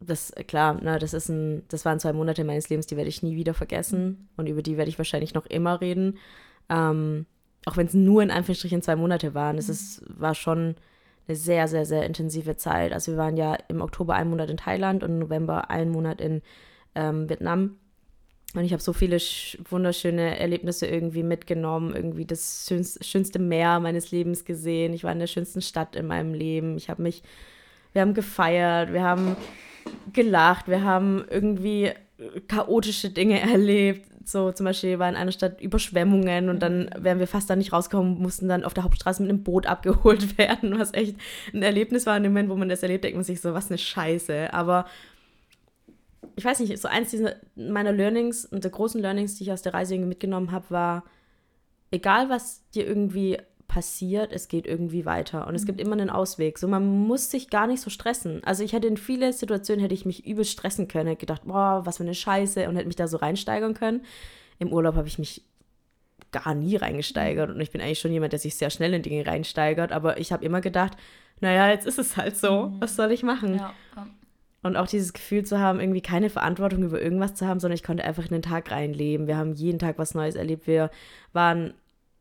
das, 0.00 0.32
klar, 0.46 0.80
ne, 0.80 0.98
das 0.98 1.12
ist 1.12 1.28
ein, 1.28 1.64
das 1.68 1.84
waren 1.84 2.00
zwei 2.00 2.12
Monate 2.12 2.44
meines 2.44 2.68
Lebens, 2.68 2.86
die 2.86 2.96
werde 2.96 3.08
ich 3.10 3.22
nie 3.22 3.36
wieder 3.36 3.52
vergessen 3.52 4.28
und 4.36 4.46
über 4.46 4.62
die 4.62 4.76
werde 4.76 4.88
ich 4.88 4.96
wahrscheinlich 4.96 5.34
noch 5.34 5.44
immer 5.46 5.80
reden. 5.80 6.18
Ähm, 6.70 7.26
auch 7.66 7.76
wenn 7.76 7.86
es 7.86 7.94
nur 7.94 8.22
in 8.22 8.30
Anführungsstrichen 8.30 8.82
zwei 8.82 8.96
Monate 8.96 9.34
waren, 9.34 9.58
es 9.58 9.68
ist, 9.68 10.02
war 10.08 10.34
schon 10.34 10.76
eine 11.26 11.36
sehr, 11.36 11.68
sehr, 11.68 11.84
sehr 11.84 12.04
intensive 12.06 12.56
Zeit. 12.56 12.92
Also 12.92 13.12
wir 13.12 13.18
waren 13.18 13.36
ja 13.36 13.56
im 13.68 13.82
Oktober 13.82 14.14
einen 14.14 14.30
Monat 14.30 14.50
in 14.50 14.56
Thailand 14.56 15.02
und 15.02 15.10
im 15.10 15.18
November 15.18 15.70
einen 15.70 15.90
Monat 15.90 16.20
in 16.20 16.42
ähm, 16.94 17.28
Vietnam. 17.28 17.76
Und 18.54 18.64
ich 18.64 18.72
habe 18.72 18.82
so 18.82 18.94
viele 18.94 19.18
wunderschöne 19.68 20.38
Erlebnisse 20.38 20.86
irgendwie 20.86 21.22
mitgenommen, 21.22 21.94
irgendwie 21.94 22.24
das 22.24 22.64
schönste, 22.66 23.04
schönste 23.04 23.38
Meer 23.38 23.78
meines 23.78 24.10
Lebens 24.10 24.46
gesehen. 24.46 24.94
Ich 24.94 25.04
war 25.04 25.12
in 25.12 25.18
der 25.18 25.26
schönsten 25.26 25.60
Stadt 25.60 25.96
in 25.96 26.06
meinem 26.06 26.32
Leben. 26.32 26.78
Ich 26.78 26.88
habe 26.88 27.02
mich, 27.02 27.22
wir 27.92 28.00
haben 28.00 28.14
gefeiert, 28.14 28.94
wir 28.94 29.02
haben 29.02 29.36
gelacht, 30.14 30.66
wir 30.66 30.82
haben 30.82 31.26
irgendwie 31.28 31.90
chaotische 32.48 33.10
Dinge 33.10 33.40
erlebt, 33.52 34.08
so 34.30 34.52
zum 34.52 34.64
Beispiel 34.64 34.98
war 34.98 35.08
in 35.08 35.16
einer 35.16 35.32
Stadt 35.32 35.60
Überschwemmungen 35.60 36.48
und 36.48 36.60
dann 36.60 36.90
wären 36.96 37.18
wir 37.18 37.26
fast 37.26 37.48
da 37.48 37.56
nicht 37.56 37.72
rausgekommen, 37.72 38.20
mussten 38.20 38.48
dann 38.48 38.64
auf 38.64 38.74
der 38.74 38.84
Hauptstraße 38.84 39.22
mit 39.22 39.30
einem 39.30 39.42
Boot 39.42 39.66
abgeholt 39.66 40.38
werden, 40.38 40.78
was 40.78 40.92
echt 40.94 41.16
ein 41.52 41.62
Erlebnis 41.62 42.06
war. 42.06 42.16
In 42.16 42.22
dem 42.22 42.32
Moment, 42.32 42.50
wo 42.50 42.56
man 42.56 42.68
das 42.68 42.82
erlebt, 42.82 43.04
denkt 43.04 43.16
man 43.16 43.24
sich 43.24 43.40
so, 43.40 43.54
was 43.54 43.70
eine 43.70 43.78
Scheiße. 43.78 44.52
Aber 44.52 44.86
ich 46.36 46.44
weiß 46.44 46.60
nicht, 46.60 46.78
so 46.78 46.88
eins 46.88 47.10
dieser, 47.10 47.36
meiner 47.56 47.92
Learnings 47.92 48.44
und 48.44 48.64
der 48.64 48.70
großen 48.70 49.00
Learnings, 49.00 49.36
die 49.36 49.44
ich 49.44 49.52
aus 49.52 49.62
der 49.62 49.74
Reise 49.74 49.94
irgendwie 49.94 50.10
mitgenommen 50.10 50.52
habe, 50.52 50.66
war, 50.70 51.04
egal 51.90 52.28
was 52.28 52.68
dir 52.70 52.86
irgendwie 52.86 53.38
passiert, 53.68 54.32
es 54.32 54.48
geht 54.48 54.66
irgendwie 54.66 55.04
weiter 55.04 55.46
und 55.46 55.54
es 55.54 55.66
gibt 55.66 55.78
mhm. 55.78 55.86
immer 55.86 55.92
einen 55.92 56.10
Ausweg. 56.10 56.58
So, 56.58 56.66
man 56.66 57.06
muss 57.06 57.30
sich 57.30 57.50
gar 57.50 57.66
nicht 57.66 57.82
so 57.82 57.90
stressen. 57.90 58.42
Also 58.44 58.64
ich 58.64 58.72
hätte 58.72 58.88
in 58.88 58.96
viele 58.96 59.32
Situationen, 59.32 59.82
hätte 59.82 59.94
ich 59.94 60.06
mich 60.06 60.26
übel 60.26 60.44
stressen 60.44 60.88
können, 60.88 61.06
hätte 61.06 61.20
gedacht, 61.20 61.42
boah, 61.44 61.82
was 61.84 61.98
für 61.98 62.02
eine 62.02 62.14
Scheiße 62.14 62.68
und 62.68 62.76
hätte 62.76 62.86
mich 62.86 62.96
da 62.96 63.06
so 63.06 63.18
reinsteigern 63.18 63.74
können. 63.74 64.04
Im 64.58 64.72
Urlaub 64.72 64.96
habe 64.96 65.06
ich 65.06 65.18
mich 65.18 65.44
gar 66.32 66.54
nie 66.54 66.76
reingesteigert 66.76 67.50
und 67.50 67.60
ich 67.60 67.70
bin 67.70 67.80
eigentlich 67.80 68.00
schon 68.00 68.12
jemand, 68.12 68.32
der 68.32 68.40
sich 68.40 68.56
sehr 68.56 68.70
schnell 68.70 68.92
in 68.94 69.02
Dinge 69.02 69.26
reinsteigert, 69.26 69.92
aber 69.92 70.18
ich 70.18 70.32
habe 70.32 70.44
immer 70.44 70.60
gedacht, 70.60 70.96
naja, 71.40 71.68
jetzt 71.68 71.86
ist 71.86 71.98
es 71.98 72.16
halt 72.16 72.36
so, 72.36 72.66
mhm. 72.66 72.80
was 72.80 72.96
soll 72.96 73.12
ich 73.12 73.22
machen? 73.22 73.56
Ja. 73.56 73.74
Und 74.62 74.76
auch 74.76 74.88
dieses 74.88 75.12
Gefühl 75.12 75.44
zu 75.44 75.60
haben, 75.60 75.78
irgendwie 75.78 76.00
keine 76.00 76.30
Verantwortung 76.30 76.82
über 76.82 77.00
irgendwas 77.00 77.34
zu 77.34 77.46
haben, 77.46 77.60
sondern 77.60 77.76
ich 77.76 77.84
konnte 77.84 78.04
einfach 78.04 78.24
in 78.24 78.32
den 78.32 78.42
Tag 78.42 78.70
reinleben. 78.70 79.26
Wir 79.26 79.36
haben 79.36 79.54
jeden 79.54 79.78
Tag 79.78 79.98
was 79.98 80.14
Neues 80.14 80.34
erlebt. 80.34 80.66
Wir 80.66 80.90
waren 81.32 81.74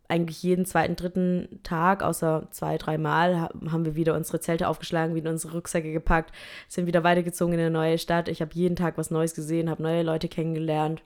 eigentlich 0.10 0.42
jeden 0.42 0.66
zweiten, 0.66 0.96
dritten 0.96 1.60
Tag, 1.64 2.02
außer 2.02 2.48
zwei, 2.52 2.78
dreimal, 2.78 3.50
haben 3.70 3.86
wir 3.86 3.96
wieder 3.96 4.16
unsere 4.16 4.40
Zelte 4.40 4.68
aufgeschlagen, 4.68 5.16
wieder 5.16 5.30
unsere 5.30 5.54
Rucksäcke 5.54 5.92
gepackt, 5.92 6.32
sind 6.68 6.86
wieder 6.86 7.04
weitergezogen 7.04 7.54
in 7.54 7.60
eine 7.60 7.72
neue 7.72 7.98
Stadt. 7.98 8.30
Ich 8.30 8.42
habe 8.42 8.52
jeden 8.54 8.76
Tag 8.76 8.98
was 8.98 9.12
Neues 9.12 9.36
gesehen, 9.36 9.70
habe 9.70 9.84
neue 9.84 10.04
Leute 10.04 10.30
kennengelernt, 10.30 11.02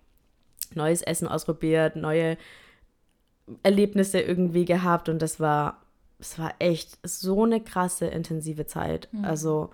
neues 0.76 1.02
Essen 1.02 1.28
ausprobiert, 1.28 1.96
neue 1.96 2.38
Erlebnisse 3.64 4.20
irgendwie 4.20 4.66
gehabt 4.66 5.10
und 5.10 5.22
das 5.22 5.40
war, 5.40 5.82
es 6.20 6.38
war 6.38 6.54
echt 6.60 7.00
so 7.04 7.44
eine 7.44 7.60
krasse, 7.60 8.06
intensive 8.06 8.68
Zeit. 8.68 9.10
Mhm. 9.12 9.26
Also, 9.26 9.72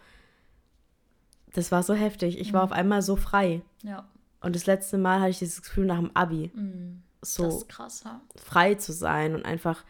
das 1.53 1.71
war 1.71 1.83
so 1.83 1.93
heftig. 1.93 2.39
Ich 2.39 2.51
mhm. 2.51 2.57
war 2.57 2.63
auf 2.63 2.71
einmal 2.71 3.01
so 3.01 3.17
frei. 3.17 3.61
Ja. 3.83 4.07
Und 4.39 4.55
das 4.55 4.67
letzte 4.67 4.97
Mal 4.97 5.19
hatte 5.19 5.31
ich 5.31 5.39
dieses 5.39 5.61
Gefühl 5.61 5.85
nach 5.85 5.99
dem 5.99 6.15
Abi. 6.15 6.51
Mhm 6.53 7.03
so 7.21 7.63
krass, 7.67 8.03
ja. 8.05 8.21
frei 8.35 8.75
zu 8.75 8.93
sein 8.93 9.35
und 9.35 9.45
einfach, 9.45 9.83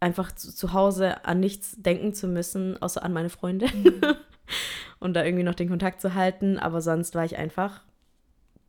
einfach 0.00 0.32
zu, 0.32 0.54
zu, 0.54 0.72
Hause 0.72 1.24
an 1.24 1.40
nichts 1.40 1.74
denken 1.76 2.14
zu 2.14 2.28
müssen, 2.28 2.80
außer 2.80 3.02
an 3.02 3.12
meine 3.12 3.30
Freunde. 3.30 3.66
Mhm. 3.68 4.00
und 4.98 5.14
da 5.14 5.24
irgendwie 5.24 5.44
noch 5.44 5.54
den 5.54 5.68
Kontakt 5.68 6.00
zu 6.00 6.14
halten. 6.14 6.58
Aber 6.58 6.80
sonst 6.80 7.14
war 7.14 7.24
ich 7.24 7.36
einfach 7.36 7.82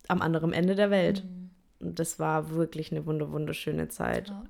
am 0.08 0.22
anderen 0.22 0.54
Ende 0.54 0.76
der 0.76 0.90
Welt. 0.90 1.24
Mhm. 1.24 1.50
Und 1.80 2.00
das 2.00 2.20
war 2.20 2.52
wirklich 2.52 2.92
eine 2.92 3.06
wunderschöne 3.06 3.88
Zeit. 3.88 4.30
Ja. 4.30 4.44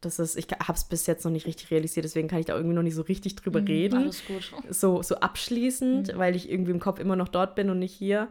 Das 0.00 0.18
ist, 0.18 0.36
ich 0.36 0.48
habe 0.50 0.74
es 0.74 0.84
bis 0.84 1.06
jetzt 1.06 1.24
noch 1.24 1.32
nicht 1.32 1.46
richtig 1.46 1.70
realisiert, 1.70 2.04
deswegen 2.04 2.28
kann 2.28 2.38
ich 2.38 2.44
da 2.44 2.54
irgendwie 2.54 2.74
noch 2.74 2.82
nicht 2.82 2.94
so 2.94 3.00
richtig 3.02 3.36
drüber 3.36 3.62
mhm, 3.62 3.66
reden. 3.66 4.02
Alles 4.02 4.22
gut. 4.26 4.52
So, 4.68 5.02
so 5.02 5.16
abschließend, 5.16 6.12
mhm. 6.12 6.18
weil 6.18 6.36
ich 6.36 6.50
irgendwie 6.50 6.72
im 6.72 6.80
Kopf 6.80 6.98
immer 6.98 7.16
noch 7.16 7.28
dort 7.28 7.54
bin 7.54 7.70
und 7.70 7.78
nicht 7.78 7.94
hier. 7.94 8.28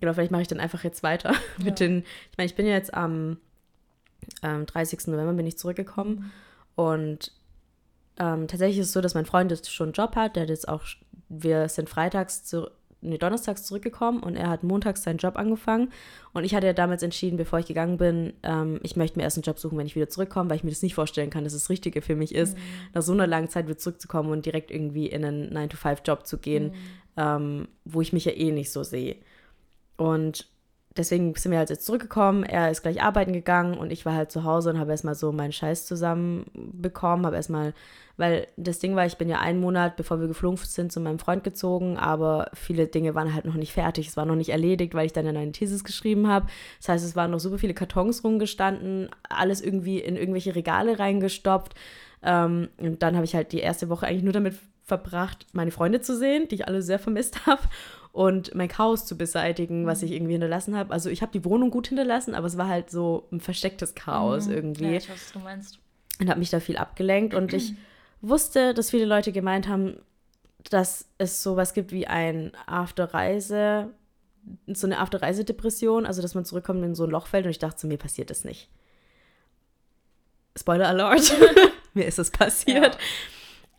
Genau, 0.00 0.12
vielleicht 0.12 0.30
mache 0.30 0.42
ich 0.42 0.48
dann 0.48 0.60
einfach 0.60 0.84
jetzt 0.84 1.02
weiter 1.02 1.32
ja. 1.58 1.64
mit 1.64 1.80
den, 1.80 2.04
ich 2.30 2.38
meine, 2.38 2.46
ich 2.46 2.54
bin 2.54 2.66
ja 2.66 2.72
jetzt 2.72 2.94
am 2.94 3.38
ähm, 4.42 4.66
30. 4.66 5.06
November 5.08 5.34
bin 5.34 5.46
ich 5.46 5.58
zurückgekommen 5.58 6.14
mhm. 6.14 6.30
und 6.74 7.32
ähm, 8.18 8.48
tatsächlich 8.48 8.78
ist 8.78 8.86
es 8.88 8.92
so, 8.92 9.00
dass 9.00 9.14
mein 9.14 9.26
Freund 9.26 9.50
jetzt 9.50 9.72
schon 9.72 9.88
einen 9.88 9.92
Job 9.92 10.16
hat, 10.16 10.36
der 10.36 10.44
hat 10.44 10.50
jetzt 10.50 10.68
auch, 10.68 10.82
wir 11.28 11.68
sind 11.68 11.88
freitags 11.88 12.44
zu, 12.44 12.70
nee, 13.02 13.18
donnerstags 13.18 13.64
zurückgekommen 13.64 14.22
und 14.22 14.36
er 14.36 14.48
hat 14.48 14.62
montags 14.62 15.02
seinen 15.02 15.18
Job 15.18 15.36
angefangen 15.36 15.92
und 16.32 16.44
ich 16.44 16.54
hatte 16.54 16.66
ja 16.66 16.72
damals 16.72 17.02
entschieden, 17.02 17.36
bevor 17.36 17.58
ich 17.58 17.66
gegangen 17.66 17.98
bin, 17.98 18.32
ähm, 18.42 18.80
ich 18.82 18.96
möchte 18.96 19.18
mir 19.18 19.24
erst 19.24 19.36
einen 19.36 19.44
Job 19.44 19.58
suchen, 19.58 19.76
wenn 19.78 19.86
ich 19.86 19.96
wieder 19.96 20.08
zurückkomme, 20.08 20.48
weil 20.48 20.56
ich 20.56 20.64
mir 20.64 20.70
das 20.70 20.82
nicht 20.82 20.94
vorstellen 20.94 21.30
kann, 21.30 21.44
dass 21.44 21.52
es 21.52 21.64
das 21.64 21.70
Richtige 21.70 22.00
für 22.00 22.16
mich 22.16 22.34
ist, 22.34 22.56
mhm. 22.56 22.60
nach 22.94 23.02
so 23.02 23.12
einer 23.12 23.26
langen 23.26 23.48
Zeit 23.48 23.66
wieder 23.66 23.78
zurückzukommen 23.78 24.30
und 24.30 24.46
direkt 24.46 24.70
irgendwie 24.70 25.06
in 25.06 25.24
einen 25.24 25.52
9-to-5-Job 25.52 26.26
zu 26.26 26.38
gehen, 26.38 26.68
mhm. 26.68 26.72
ähm, 27.16 27.68
wo 27.84 28.00
ich 28.00 28.12
mich 28.12 28.24
ja 28.24 28.32
eh 28.32 28.50
nicht 28.50 28.72
so 28.72 28.82
sehe. 28.82 29.16
Und 29.96 30.48
deswegen 30.96 31.34
sind 31.34 31.52
wir 31.52 31.58
halt 31.58 31.70
jetzt 31.70 31.86
zurückgekommen. 31.86 32.44
Er 32.44 32.70
ist 32.70 32.82
gleich 32.82 33.02
arbeiten 33.02 33.32
gegangen 33.32 33.76
und 33.76 33.90
ich 33.90 34.06
war 34.06 34.14
halt 34.14 34.32
zu 34.32 34.44
Hause 34.44 34.70
und 34.70 34.78
habe 34.78 34.90
erstmal 34.90 35.14
so 35.14 35.32
meinen 35.32 35.52
Scheiß 35.52 35.86
zusammenbekommen. 35.86 37.26
Habe 37.26 37.36
erstmal, 37.36 37.74
weil 38.16 38.46
das 38.56 38.78
Ding 38.78 38.96
war, 38.96 39.06
ich 39.06 39.16
bin 39.16 39.28
ja 39.28 39.40
einen 39.40 39.60
Monat, 39.60 39.96
bevor 39.96 40.20
wir 40.20 40.28
geflogen 40.28 40.58
sind, 40.58 40.92
zu 40.92 41.00
meinem 41.00 41.18
Freund 41.18 41.44
gezogen, 41.44 41.96
aber 41.96 42.50
viele 42.54 42.86
Dinge 42.86 43.14
waren 43.14 43.34
halt 43.34 43.44
noch 43.44 43.54
nicht 43.54 43.72
fertig. 43.72 44.08
Es 44.08 44.16
war 44.16 44.26
noch 44.26 44.36
nicht 44.36 44.50
erledigt, 44.50 44.94
weil 44.94 45.06
ich 45.06 45.12
dann 45.12 45.26
in 45.26 45.36
eine 45.36 45.52
Thesis 45.52 45.84
geschrieben 45.84 46.28
habe. 46.28 46.46
Das 46.78 46.88
heißt, 46.88 47.04
es 47.04 47.16
waren 47.16 47.30
noch 47.30 47.40
super 47.40 47.58
viele 47.58 47.74
Kartons 47.74 48.24
rumgestanden, 48.24 49.10
alles 49.28 49.60
irgendwie 49.60 49.98
in 49.98 50.16
irgendwelche 50.16 50.54
Regale 50.54 50.98
reingestopft. 50.98 51.74
Ähm, 52.22 52.68
und 52.78 53.02
dann 53.02 53.14
habe 53.14 53.24
ich 53.24 53.34
halt 53.34 53.52
die 53.52 53.60
erste 53.60 53.88
Woche 53.88 54.06
eigentlich 54.06 54.24
nur 54.24 54.32
damit 54.32 54.54
verbracht, 54.86 55.46
meine 55.52 55.72
Freunde 55.72 56.00
zu 56.00 56.16
sehen, 56.16 56.46
die 56.48 56.54
ich 56.54 56.68
alle 56.68 56.80
sehr 56.80 57.00
vermisst 57.00 57.46
habe 57.46 57.62
und 58.16 58.54
mein 58.54 58.68
Chaos 58.68 59.04
zu 59.04 59.18
beseitigen, 59.18 59.84
was 59.84 60.02
ich 60.02 60.08
mhm. 60.08 60.16
irgendwie 60.16 60.32
hinterlassen 60.32 60.74
habe. 60.74 60.90
Also 60.90 61.10
ich 61.10 61.20
habe 61.20 61.32
die 61.32 61.44
Wohnung 61.44 61.70
gut 61.70 61.88
hinterlassen, 61.88 62.34
aber 62.34 62.46
es 62.46 62.56
war 62.56 62.66
halt 62.66 62.88
so 62.88 63.28
ein 63.30 63.40
verstecktes 63.40 63.94
Chaos 63.94 64.46
mhm. 64.46 64.54
irgendwie. 64.54 64.84
Ja, 64.84 64.92
ich 64.92 65.10
weiß, 65.10 65.16
was 65.16 65.32
du 65.32 65.38
meinst. 65.40 65.78
Und 66.18 66.30
habe 66.30 66.38
mich 66.38 66.48
da 66.48 66.58
viel 66.58 66.78
abgelenkt 66.78 67.34
und 67.34 67.52
ich 67.52 67.74
wusste, 68.22 68.72
dass 68.72 68.88
viele 68.88 69.04
Leute 69.04 69.32
gemeint 69.32 69.68
haben, 69.68 69.98
dass 70.70 71.10
es 71.18 71.42
sowas 71.42 71.74
gibt 71.74 71.92
wie 71.92 72.06
ein 72.06 72.52
Afterreise, 72.64 73.90
so 74.66 74.86
eine 74.86 74.98
Afterreise-Depression, 74.98 76.06
also 76.06 76.22
dass 76.22 76.34
man 76.34 76.46
zurückkommt 76.46 76.82
in 76.84 76.94
so 76.94 77.04
ein 77.04 77.10
Loch 77.10 77.26
fällt 77.26 77.44
und 77.44 77.50
ich 77.50 77.58
dachte, 77.58 77.76
zu 77.76 77.86
mir 77.86 77.98
passiert 77.98 78.30
das 78.30 78.44
nicht. 78.44 78.70
Spoiler 80.56 80.88
Alert, 80.88 81.36
mir 81.92 82.06
ist 82.06 82.18
es 82.18 82.30
passiert. 82.30 82.96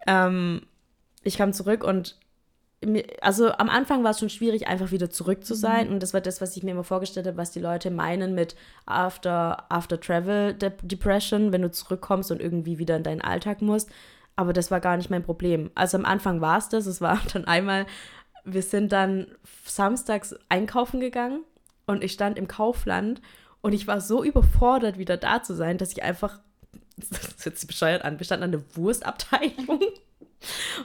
Ja. 0.06 0.28
Ähm, 0.28 0.62
ich 1.24 1.38
kam 1.38 1.54
zurück 1.54 1.84
und 1.84 2.20
also 3.22 3.52
am 3.52 3.70
Anfang 3.70 4.04
war 4.04 4.12
es 4.12 4.20
schon 4.20 4.30
schwierig, 4.30 4.68
einfach 4.68 4.92
wieder 4.92 5.10
zurück 5.10 5.44
zu 5.44 5.56
sein. 5.56 5.88
Mhm. 5.88 5.94
Und 5.94 6.04
das 6.04 6.14
war 6.14 6.22
das, 6.22 6.42
was 6.42 6.56
ich 6.56 6.64
mir 6.64 6.72
immer 6.72 6.84
vorgestellt 6.84 7.28
habe, 7.28 7.38
was 7.38 7.52
die 7.52 7.60
Leute 7.60 7.92
meinen 7.92 8.36
mit 8.36 8.56
After, 8.86 9.66
after 9.72 10.00
Travel 10.00 10.54
Depression, 10.54 11.52
wenn 11.52 11.62
du 11.62 11.72
zurückkommst 11.72 12.32
und 12.32 12.42
irgendwie 12.42 12.78
wieder 12.78 12.96
in 12.96 13.04
deinen 13.04 13.22
Alltag 13.22 13.62
musst. 13.62 13.90
Aber 14.36 14.54
das 14.54 14.70
war 14.70 14.80
gar 14.80 14.98
nicht 14.98 15.10
mein 15.10 15.24
Problem. 15.24 15.72
Also 15.76 15.98
am 15.98 16.06
Anfang 16.06 16.42
war 16.42 16.60
es 16.60 16.70
das. 16.70 16.86
Es 16.86 17.02
war 17.02 17.20
dann 17.34 17.46
einmal, 17.46 17.86
wir 18.46 18.64
sind 18.64 18.92
dann 18.92 19.28
samstags 19.66 20.36
einkaufen 20.50 21.00
gegangen 21.00 21.44
und 21.86 22.04
ich 22.04 22.14
stand 22.14 22.38
im 22.38 22.48
Kaufland 22.48 23.22
und 23.62 23.74
ich 23.74 23.88
war 23.88 24.00
so 24.00 24.24
überfordert, 24.24 24.98
wieder 24.98 25.18
da 25.18 25.44
zu 25.44 25.54
sein, 25.56 25.78
dass 25.78 25.92
ich 25.92 26.04
einfach, 26.04 26.40
das 26.98 27.46
hört 27.46 27.58
sich 27.58 27.68
bescheuert 27.68 28.04
an, 28.04 28.20
wir 28.20 28.26
standen 28.26 28.46
an 28.46 28.52
der 28.52 28.64
Wurstabteilung. 28.76 29.82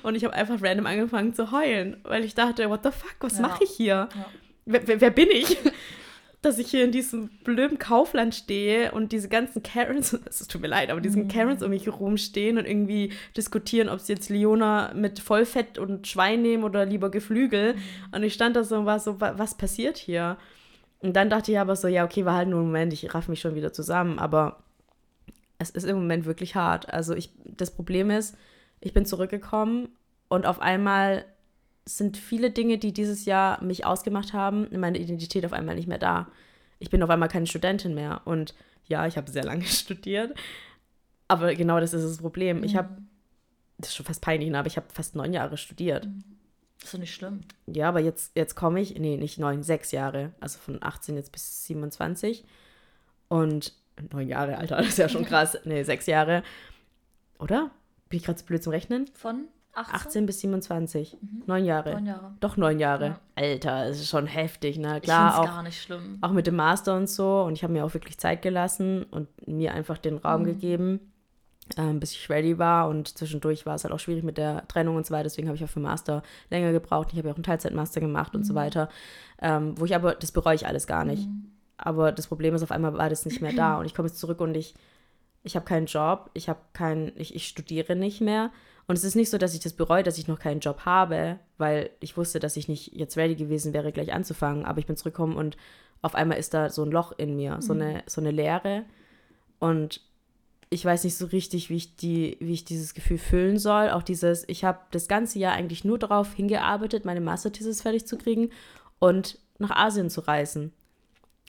Und 0.03 0.15
ich 0.15 0.25
habe 0.25 0.35
einfach 0.35 0.63
random 0.63 0.87
angefangen 0.87 1.35
zu 1.35 1.53
heulen, 1.53 1.99
weil 2.05 2.25
ich 2.25 2.35
dachte, 2.35 2.69
what 2.71 2.83
the 2.83 2.91
fuck, 2.91 3.17
was 3.21 3.37
ja. 3.37 3.43
mache 3.43 3.65
ich 3.65 3.71
hier? 3.71 4.09
Ja. 4.15 4.27
Wer, 4.65 5.01
wer, 5.01 5.11
bin 5.11 5.29
ich? 5.31 5.57
Dass 6.43 6.59
ich 6.59 6.71
hier 6.71 6.85
in 6.85 6.91
diesem 6.91 7.29
blöden 7.45 7.79
Kaufland 7.79 8.35
stehe 8.35 8.91
und 8.93 9.13
diese 9.13 9.29
ganzen 9.29 9.63
Karens, 9.63 10.13
es 10.29 10.49
tut 10.49 10.61
mir 10.61 10.69
leid, 10.69 10.91
aber 10.91 11.01
diesen 11.01 11.25
mhm. 11.25 11.29
Karens 11.29 11.63
um 11.63 11.71
mich 11.71 11.89
rumstehen 11.89 12.59
und 12.59 12.67
irgendwie 12.67 13.13
diskutieren, 13.37 13.89
ob 13.89 14.01
sie 14.01 14.15
jetzt 14.15 14.29
Leona 14.29 14.93
mit 14.95 15.21
Vollfett 15.21 15.79
und 15.79 16.09
Schwein 16.09 16.43
nehmen 16.43 16.65
oder 16.65 16.85
lieber 16.85 17.11
Geflügel. 17.11 17.75
Mhm. 17.75 17.81
Und 18.13 18.23
ich 18.25 18.35
stand 18.35 18.57
da 18.57 18.65
so 18.65 18.77
und 18.77 18.87
war 18.87 18.99
so, 18.99 19.21
was 19.21 19.57
passiert 19.57 19.99
hier? 19.99 20.37
Und 21.01 21.15
dann 21.15 21.31
dachte 21.31 21.53
ich 21.53 21.59
aber 21.59 21.77
so, 21.77 21.89
ja, 21.89 22.05
okay, 22.05 22.25
war 22.25 22.35
halt 22.35 22.49
nur 22.49 22.61
ein 22.61 22.67
Moment, 22.67 22.93
ich 22.93 23.13
raff 23.13 23.29
mich 23.29 23.41
schon 23.41 23.57
wieder 23.57 23.73
zusammen, 23.73 24.19
aber 24.19 24.63
es 25.59 25.71
ist 25.71 25.85
im 25.85 25.97
Moment 25.97 26.27
wirklich 26.27 26.55
hart. 26.55 26.93
Also 26.93 27.15
ich, 27.15 27.31
das 27.45 27.73
Problem 27.73 28.11
ist, 28.11 28.37
ich 28.83 28.93
bin 28.93 29.07
zurückgekommen 29.07 29.89
und 30.29 30.47
auf 30.47 30.61
einmal 30.61 31.25
sind 31.85 32.17
viele 32.17 32.51
Dinge, 32.51 32.79
die 32.79 32.93
dieses 32.93 33.25
Jahr 33.25 33.63
mich 33.63 33.87
ausgemacht 33.87 34.33
haben, 34.33 34.67
in 34.69 34.81
meiner 34.81 34.99
Identität 34.99 35.45
auf 35.45 35.53
einmal 35.53 35.75
nicht 35.75 35.89
mehr 35.89 35.99
da. 35.99 36.29
Ich 36.79 36.91
bin 36.91 37.03
auf 37.03 37.11
einmal 37.11 37.29
keine 37.29 37.47
Studentin 37.47 37.95
mehr. 37.95 38.23
Und 38.25 38.55
ja, 38.87 39.07
ich 39.07 39.17
habe 39.17 39.31
sehr 39.31 39.45
lange 39.45 39.65
studiert. 39.67 40.37
Aber 41.29 41.55
genau 41.55 41.81
das 41.81 41.95
ist 41.95 42.05
das 42.05 42.19
Problem. 42.19 42.59
Mhm. 42.59 42.65
Ich 42.65 42.77
habe, 42.77 42.99
das 43.79 43.91
ist 43.91 43.97
schon 43.97 44.07
fast 44.07 44.21
peinlich, 44.23 44.51
ne, 44.51 44.59
aber 44.59 44.69
ich 44.69 44.77
habe 44.77 44.87
fast 44.93 45.17
neun 45.17 45.33
Jahre 45.33 45.57
studiert. 45.57 46.07
Mhm. 46.07 46.25
Das 46.79 46.89
ist 46.89 46.95
doch 46.95 46.99
nicht 47.01 47.15
schlimm. 47.15 47.41
Ja, 47.67 47.89
aber 47.89 48.01
jetzt, 48.01 48.33
jetzt 48.37 48.57
komme 48.57 48.81
ich, 48.81 48.99
nee, 48.99 49.17
nicht 49.17 49.39
neun, 49.39 49.63
sechs 49.63 49.93
Jahre. 49.93 50.33
Also 50.41 50.59
von 50.59 50.83
18 50.83 51.17
jetzt 51.17 51.31
bis 51.31 51.65
27. 51.67 52.45
Und 53.29 53.75
neun 54.13 54.29
Jahre, 54.29 54.59
Alter, 54.59 54.77
das 54.77 54.89
ist 54.89 54.99
ja 54.99 55.09
schon 55.09 55.25
krass. 55.27 55.57
nee, 55.65 55.85
sechs 55.85 56.07
Jahre. 56.07 56.43
Oder? 57.39 57.71
Bin 58.13 58.19
ich 58.19 58.27
gerade 58.27 58.39
zu 58.39 58.45
blöd 58.45 58.63
zum 58.63 58.73
Rechnen? 58.75 59.07
Von 59.15 59.49
18? 59.73 59.95
18 59.95 60.27
bis 60.27 60.41
27. 60.41 61.17
Mhm. 61.19 61.43
Neun 61.47 61.65
Jahre. 61.65 61.93
Neun 61.93 62.05
Jahre. 62.05 62.35
Doch 62.41 62.59
neun 62.59 62.79
Jahre. 62.79 63.07
Ja. 63.07 63.21
Alter, 63.37 63.87
das 63.89 64.01
ist 64.01 64.11
schon 64.11 64.27
heftig, 64.27 64.77
ne? 64.77 65.01
Klar, 65.01 65.39
auch, 65.39 65.47
gar 65.47 65.63
nicht 65.63 65.81
schlimm. 65.81 66.19
Auch 66.21 66.33
mit 66.33 66.47
dem 66.47 66.57
Master 66.57 66.95
und 66.95 67.09
so. 67.09 67.41
Und 67.41 67.55
ich 67.55 67.63
habe 67.63 67.73
mir 67.73 67.87
auch 67.87 67.95
wirklich 67.95 68.19
Zeit 68.19 68.43
gelassen 68.43 69.05
und 69.05 69.29
mir 69.49 69.73
einfach 69.73 69.97
den 69.97 70.19
Raum 70.19 70.43
mhm. 70.43 70.45
gegeben, 70.45 71.01
ähm, 71.79 72.01
bis 72.01 72.13
ich 72.13 72.29
ready 72.29 72.59
war. 72.59 72.91
Und 72.91 73.17
zwischendurch 73.17 73.65
war 73.65 73.77
es 73.77 73.85
halt 73.85 73.95
auch 73.95 73.99
schwierig 73.99 74.25
mit 74.25 74.37
der 74.37 74.69
Trennung 74.69 74.97
und 74.97 75.07
so 75.07 75.15
weiter. 75.15 75.23
Deswegen 75.23 75.49
habe 75.49 75.57
ich 75.57 75.65
auch 75.65 75.71
für 75.71 75.81
Master 75.81 76.23
länger 76.51 76.73
gebraucht. 76.73 77.09
Ich 77.13 77.17
habe 77.17 77.29
ja 77.29 77.33
auch 77.33 77.39
einen 77.39 77.45
Teilzeitmaster 77.45 78.03
gemacht 78.03 78.35
mhm. 78.35 78.41
und 78.41 78.45
so 78.45 78.53
mhm. 78.53 78.57
weiter. 78.59 78.91
Ähm, 79.41 79.81
wo 79.81 79.87
ich 79.87 79.95
aber, 79.95 80.15
das 80.17 80.33
bereue 80.33 80.55
ich 80.55 80.67
alles 80.67 80.87
gar 80.87 81.07
nicht. 81.07 81.27
Mhm 81.27 81.51
Aber 81.79 82.13
das 82.13 82.27
Problem 82.27 82.55
ist, 82.55 82.63
auf 82.63 82.73
einmal 82.73 82.93
war 82.93 83.09
das 83.09 83.25
nicht 83.25 83.41
mehr 83.41 83.53
da. 83.57 83.79
Und 83.79 83.87
ich 83.87 83.95
komme 83.95 84.09
jetzt 84.09 84.21
zurück 84.21 84.43
und 84.43 84.55
ich, 84.55 84.75
ich 85.43 85.57
habe 85.57 85.65
keinen 85.65 85.87
Job, 85.87 86.31
ich 86.35 86.49
habe 86.49 86.61
kein, 86.73 87.13
ich, 87.17 87.35
ich 87.35 87.47
studiere 87.49 87.97
nicht 87.97 88.21
mehr. 88.21 88.51
Und 88.87 88.97
es 88.97 89.05
ist 89.05 89.15
nicht 89.15 89.31
so, 89.31 89.39
dass 89.39 89.55
ich 89.55 89.61
das 89.61 89.73
bereue, 89.73 90.03
dass 90.03 90.19
ich 90.19 90.29
noch 90.29 90.39
keinen 90.39 90.61
Job 90.61 90.81
habe, 90.85 91.39
weil 91.57 91.91
ich 92.01 92.17
wusste, 92.17 92.41
dass 92.41 92.57
ich 92.57 92.69
nicht 92.69 92.95
jetzt 92.95 93.17
ready 93.17 93.37
gewesen 93.37 93.73
wäre, 93.73 93.93
gleich 93.93 94.13
anzufangen. 94.13 94.65
Aber 94.65 94.79
ich 94.81 94.87
bin 94.87 94.97
zurückgekommen 94.97 95.37
und 95.37 95.57
auf 96.03 96.15
einmal 96.15 96.39
ist 96.39 96.53
da 96.53 96.69
so 96.69 96.83
ein 96.83 96.91
Loch 96.91 97.13
in 97.17 97.37
mir, 97.37 97.59
so, 97.61 97.75
Mhm. 97.75 97.81
eine, 97.81 98.03
so 98.07 98.21
eine 98.21 98.33
Leere. 98.33 98.85
Und 99.61 100.01
ich 100.69 100.85
weiß 100.85 101.05
nicht 101.05 101.17
so 101.17 101.27
richtig, 101.27 101.71
wie 101.71 101.77
ich, 101.77 101.97
die, 101.97 102.37
wie 102.41 102.55
ich 102.55 102.65
dieses 102.65 102.95
Gefühl 102.95 103.19
füllen 103.19 103.59
soll. 103.59 103.91
Auch 103.91 104.03
dieses, 104.03 104.49
ich 104.49 104.65
habe 104.65 104.81
das 104.91 105.07
ganze 105.07 105.39
Jahr 105.39 105.53
eigentlich 105.53 105.85
nur 105.85 105.99
darauf 105.99 106.33
hingearbeitet, 106.33 107.05
meine 107.05 107.21
Masterthesis 107.21 107.83
fertig 107.83 108.07
zu 108.07 108.19
kriegen 108.19 108.51
und 108.99 109.39
nach 109.59 109.71
Asien 109.71 110.11
zu 110.11 110.23
reisen. 110.23 110.73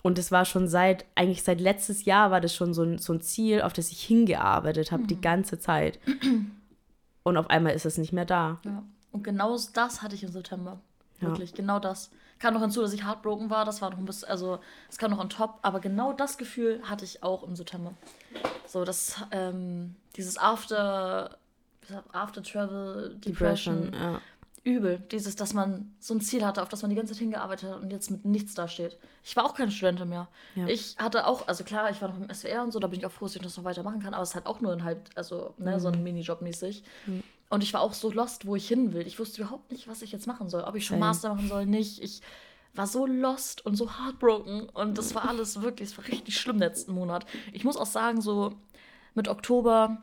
Und 0.03 0.19
es 0.19 0.31
war 0.31 0.43
schon 0.43 0.67
seit, 0.67 1.05
eigentlich 1.15 1.43
seit 1.43 1.61
letztes 1.61 2.03
Jahr 2.03 2.29
war 2.29 2.41
das 2.41 2.53
schon 2.53 2.73
so 2.73 2.83
ein, 2.83 2.97
so 2.99 3.13
ein 3.13 3.21
Ziel, 3.21 3.61
auf 3.61 3.71
das 3.71 3.89
ich 3.89 4.03
hingearbeitet 4.03 4.91
habe, 4.91 5.07
die 5.07 5.19
ganze 5.19 5.59
Zeit. 5.59 5.99
Und 7.23 7.37
auf 7.37 7.49
einmal 7.49 7.73
ist 7.73 7.85
es 7.85 7.97
nicht 7.97 8.11
mehr 8.11 8.25
da. 8.25 8.59
Ja. 8.65 8.83
Und 9.13 9.23
genau 9.23 9.57
das 9.73 10.01
hatte 10.01 10.15
ich 10.15 10.23
im 10.23 10.31
September. 10.31 10.81
Ja. 11.21 11.29
Wirklich, 11.29 11.53
genau 11.53 11.79
das. 11.79 12.11
Kam 12.39 12.53
noch 12.53 12.61
hinzu, 12.61 12.81
dass 12.81 12.91
ich 12.91 13.05
heartbroken 13.05 13.49
war. 13.49 13.63
Das 13.63 13.81
war 13.81 13.91
noch 13.91 13.97
ein 13.97 14.03
bisschen, 14.03 14.27
also 14.27 14.59
es 14.89 14.97
kam 14.97 15.11
noch 15.11 15.19
on 15.19 15.29
top. 15.29 15.59
Aber 15.61 15.79
genau 15.79 16.11
das 16.11 16.37
Gefühl 16.37 16.81
hatte 16.83 17.05
ich 17.05 17.23
auch 17.23 17.43
im 17.43 17.55
September. 17.55 17.93
So, 18.67 18.83
das, 18.83 19.15
ähm, 19.31 19.95
dieses 20.17 20.37
After, 20.37 21.37
After 22.11 22.43
Travel 22.43 23.15
Depression, 23.19 23.85
Depression, 23.85 23.93
ja. 23.93 24.21
Übel. 24.64 25.03
Dieses, 25.11 25.36
dass 25.36 25.53
man 25.53 25.93
so 25.99 26.14
ein 26.14 26.22
Ziel 26.22 26.45
hatte, 26.45 26.61
auf 26.61 26.70
das 26.70 26.82
man 26.82 26.89
die 26.89 26.95
ganze 26.95 27.14
Zeit 27.14 27.20
hingearbeitet 27.20 27.70
hat 27.70 27.82
und 27.82 27.91
jetzt 27.91 28.09
mit 28.11 28.24
nichts 28.26 28.53
dasteht. 28.53 28.97
Ich 29.24 29.36
war 29.36 29.45
auch 29.45 29.53
keine 29.53 29.72
Studentin 29.72 30.09
mehr. 30.09 30.28
Ja. 30.55 30.68
Ich 30.68 30.95
hatte 30.97 31.28
auch, 31.28 31.47
also 31.47 31.64
klar, 31.64 31.89
ich 31.91 32.01
war 32.01 32.09
noch 32.09 32.18
im 32.18 32.34
SWR 32.34 32.64
und 32.64 32.72
so, 32.72 32.80
da 32.80 32.88
bin 32.88 32.99
ich 32.99 33.05
auch 33.05 33.11
froh, 33.11 33.26
dass 33.26 33.36
ich 33.36 33.41
das 33.41 33.57
noch 33.57 33.66
weitermachen 33.66 34.01
kann, 34.01 34.14
aber 34.14 34.24
es 34.24 34.30
ist 34.30 34.36
halt 34.36 34.45
auch 34.45 34.61
nur 34.61 34.72
ein 34.72 34.84
halb, 34.84 35.09
also 35.16 35.53
ne, 35.57 35.80
so 35.80 35.89
ein 35.89 36.01
Minijob 36.01 36.41
mäßig. 36.41 36.84
Und 37.49 37.61
ich 37.61 37.74
war 37.74 37.82
auch 37.82 37.93
so 37.93 38.11
lost, 38.11 38.47
wo 38.47 38.55
ich 38.55 38.68
hin 38.68 38.93
will. 38.93 39.05
Ich 39.05 39.20
wusste 39.20 39.41
überhaupt 39.41 39.72
nicht, 39.72 39.88
was 39.88 40.01
ich 40.01 40.11
jetzt 40.11 40.28
machen 40.28 40.49
soll. 40.49 40.64
Ob 40.64 40.76
ich 40.76 40.86
schon. 40.86 40.99
Master 40.99 41.36
machen 41.36 41.49
soll, 41.49 41.66
nicht. 41.66 42.01
Ich 42.01 42.22
war 42.74 42.88
so 42.88 43.05
lost 43.05 43.66
und 43.66 43.76
so 43.76 43.99
heartbroken 43.99 44.70
und 44.70 44.97
das 44.97 45.14
war 45.14 45.30
alles 45.30 45.61
wirklich, 45.61 45.89
es 45.89 45.97
war 45.97 46.07
richtig 46.07 46.39
schlimm 46.39 46.57
letzten 46.57 46.93
Monat. 46.93 47.26
Ich 47.51 47.64
muss 47.64 47.78
auch 47.78 47.86
sagen, 47.86 48.22
so 48.22 48.55
mit 49.14 49.28
Oktober, 49.28 50.01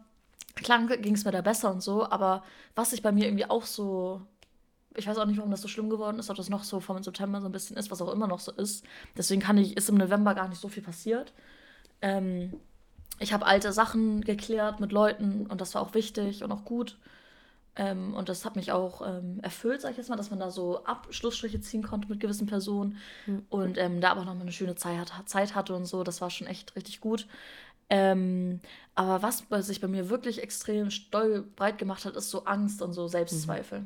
klar 0.54 0.86
ging 0.98 1.14
es 1.14 1.24
mir 1.24 1.32
da 1.32 1.40
besser 1.40 1.72
und 1.72 1.82
so, 1.82 2.08
aber 2.08 2.44
was 2.76 2.90
sich 2.90 3.02
bei 3.02 3.10
mir 3.10 3.24
irgendwie 3.24 3.46
auch 3.46 3.64
so 3.64 4.22
ich 4.96 5.06
weiß 5.06 5.18
auch 5.18 5.26
nicht, 5.26 5.36
warum 5.38 5.50
das 5.50 5.62
so 5.62 5.68
schlimm 5.68 5.90
geworden 5.90 6.18
ist, 6.18 6.30
ob 6.30 6.36
das 6.36 6.48
noch 6.48 6.64
so 6.64 6.80
vom 6.80 7.02
September 7.02 7.40
so 7.40 7.48
ein 7.48 7.52
bisschen 7.52 7.76
ist, 7.76 7.90
was 7.90 8.02
auch 8.02 8.12
immer 8.12 8.26
noch 8.26 8.40
so 8.40 8.52
ist. 8.52 8.84
Deswegen 9.16 9.40
kann 9.40 9.58
ich, 9.58 9.76
ist 9.76 9.88
im 9.88 9.96
November 9.96 10.34
gar 10.34 10.48
nicht 10.48 10.60
so 10.60 10.68
viel 10.68 10.82
passiert. 10.82 11.32
Ähm, 12.02 12.54
ich 13.18 13.32
habe 13.32 13.46
alte 13.46 13.72
Sachen 13.72 14.22
geklärt 14.22 14.80
mit 14.80 14.92
Leuten 14.92 15.46
und 15.46 15.60
das 15.60 15.74
war 15.74 15.82
auch 15.82 15.94
wichtig 15.94 16.42
und 16.42 16.50
auch 16.50 16.64
gut. 16.64 16.98
Ähm, 17.76 18.14
und 18.14 18.28
das 18.28 18.44
hat 18.44 18.56
mich 18.56 18.72
auch 18.72 19.06
ähm, 19.06 19.38
erfüllt, 19.42 19.80
sag 19.80 19.92
ich 19.92 19.96
jetzt 19.96 20.10
mal, 20.10 20.16
dass 20.16 20.30
man 20.30 20.40
da 20.40 20.50
so 20.50 20.84
Abschlussstriche 20.84 21.60
ziehen 21.60 21.82
konnte 21.82 22.08
mit 22.08 22.18
gewissen 22.18 22.46
Personen 22.46 22.98
und 23.48 23.78
ähm, 23.78 24.00
da 24.00 24.10
aber 24.10 24.24
noch 24.24 24.34
mal 24.34 24.40
eine 24.40 24.52
schöne 24.52 24.74
Zeit, 24.74 25.12
Zeit 25.26 25.54
hatte 25.54 25.74
und 25.76 25.84
so. 25.84 26.02
Das 26.02 26.20
war 26.20 26.30
schon 26.30 26.48
echt 26.48 26.74
richtig 26.74 27.00
gut. 27.00 27.28
Ähm, 27.92 28.60
aber 28.94 29.22
was 29.22 29.44
sich 29.66 29.80
bei 29.80 29.88
mir 29.88 30.10
wirklich 30.10 30.42
extrem 30.42 30.88
doll 31.10 31.44
breit 31.56 31.78
gemacht 31.78 32.04
hat, 32.04 32.16
ist 32.16 32.30
so 32.30 32.44
Angst 32.44 32.82
und 32.82 32.92
so 32.92 33.08
Selbstzweifel. 33.08 33.84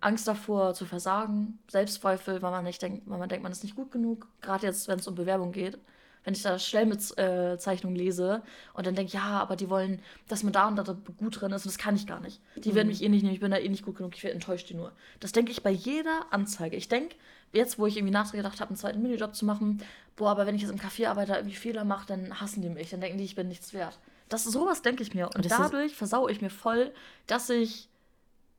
Angst 0.00 0.28
davor 0.28 0.74
zu 0.74 0.84
versagen, 0.84 1.58
Selbstzweifel, 1.68 2.42
weil 2.42 2.50
man 2.50 2.64
nicht 2.64 2.82
denkt, 2.82 3.08
weil 3.08 3.18
man 3.18 3.28
denkt, 3.28 3.42
man 3.42 3.52
ist 3.52 3.62
nicht 3.62 3.76
gut 3.76 3.90
genug. 3.90 4.26
Gerade 4.42 4.66
jetzt, 4.66 4.88
wenn 4.88 4.98
es 4.98 5.06
um 5.06 5.14
Bewerbung 5.14 5.52
geht. 5.52 5.78
Wenn 6.24 6.34
ich 6.34 6.42
da 6.42 6.58
Stellenbezeichnungen 6.58 7.52
äh, 7.54 7.58
Zeichnungen 7.58 7.96
lese 7.96 8.42
und 8.74 8.86
dann 8.86 8.94
denke, 8.94 9.12
ja, 9.14 9.40
aber 9.40 9.56
die 9.56 9.70
wollen, 9.70 10.02
dass 10.28 10.42
man 10.42 10.52
da 10.52 10.68
und 10.68 10.76
da 10.76 10.82
gut 11.18 11.40
drin 11.40 11.50
ist 11.52 11.64
und 11.64 11.72
das 11.72 11.78
kann 11.78 11.96
ich 11.96 12.06
gar 12.06 12.20
nicht. 12.20 12.40
Die 12.56 12.74
werden 12.74 12.88
mich 12.88 13.02
eh 13.02 13.08
nicht 13.08 13.22
nehmen, 13.22 13.34
ich 13.34 13.40
bin 13.40 13.50
da 13.50 13.56
eh 13.56 13.68
nicht 13.68 13.84
gut 13.84 13.96
genug, 13.96 14.14
ich 14.14 14.22
werde 14.22 14.34
enttäuscht 14.34 14.68
die 14.68 14.74
nur. 14.74 14.92
Das 15.20 15.32
denke 15.32 15.50
ich 15.50 15.62
bei 15.62 15.70
jeder 15.70 16.26
Anzeige. 16.30 16.76
Ich 16.76 16.88
denke, 16.88 17.16
jetzt, 17.52 17.78
wo 17.78 17.86
ich 17.86 17.96
irgendwie 17.96 18.12
nachgedacht 18.12 18.60
habe, 18.60 18.68
einen 18.70 18.76
zweiten 18.76 19.00
Minijob 19.00 19.34
zu 19.34 19.46
machen, 19.46 19.82
boah, 20.16 20.30
aber 20.32 20.44
wenn 20.46 20.54
ich 20.54 20.60
jetzt 20.62 20.70
im 20.72 20.78
Café 20.78 21.08
arbeite, 21.08 21.32
irgendwie 21.32 21.56
Fehler 21.56 21.84
mache, 21.84 22.06
dann 22.06 22.38
hassen 22.38 22.60
die 22.60 22.68
mich, 22.68 22.90
dann 22.90 23.00
denken 23.00 23.16
die, 23.16 23.24
ich 23.24 23.34
bin 23.34 23.48
nichts 23.48 23.72
wert. 23.72 23.98
Das 24.28 24.44
sowas 24.44 24.82
denke 24.82 25.02
ich 25.02 25.14
mir. 25.14 25.28
Und 25.34 25.46
ist- 25.46 25.50
dadurch 25.58 25.94
versaue 25.96 26.30
ich 26.30 26.42
mir 26.42 26.50
voll, 26.50 26.92
dass 27.26 27.48
ich 27.48 27.88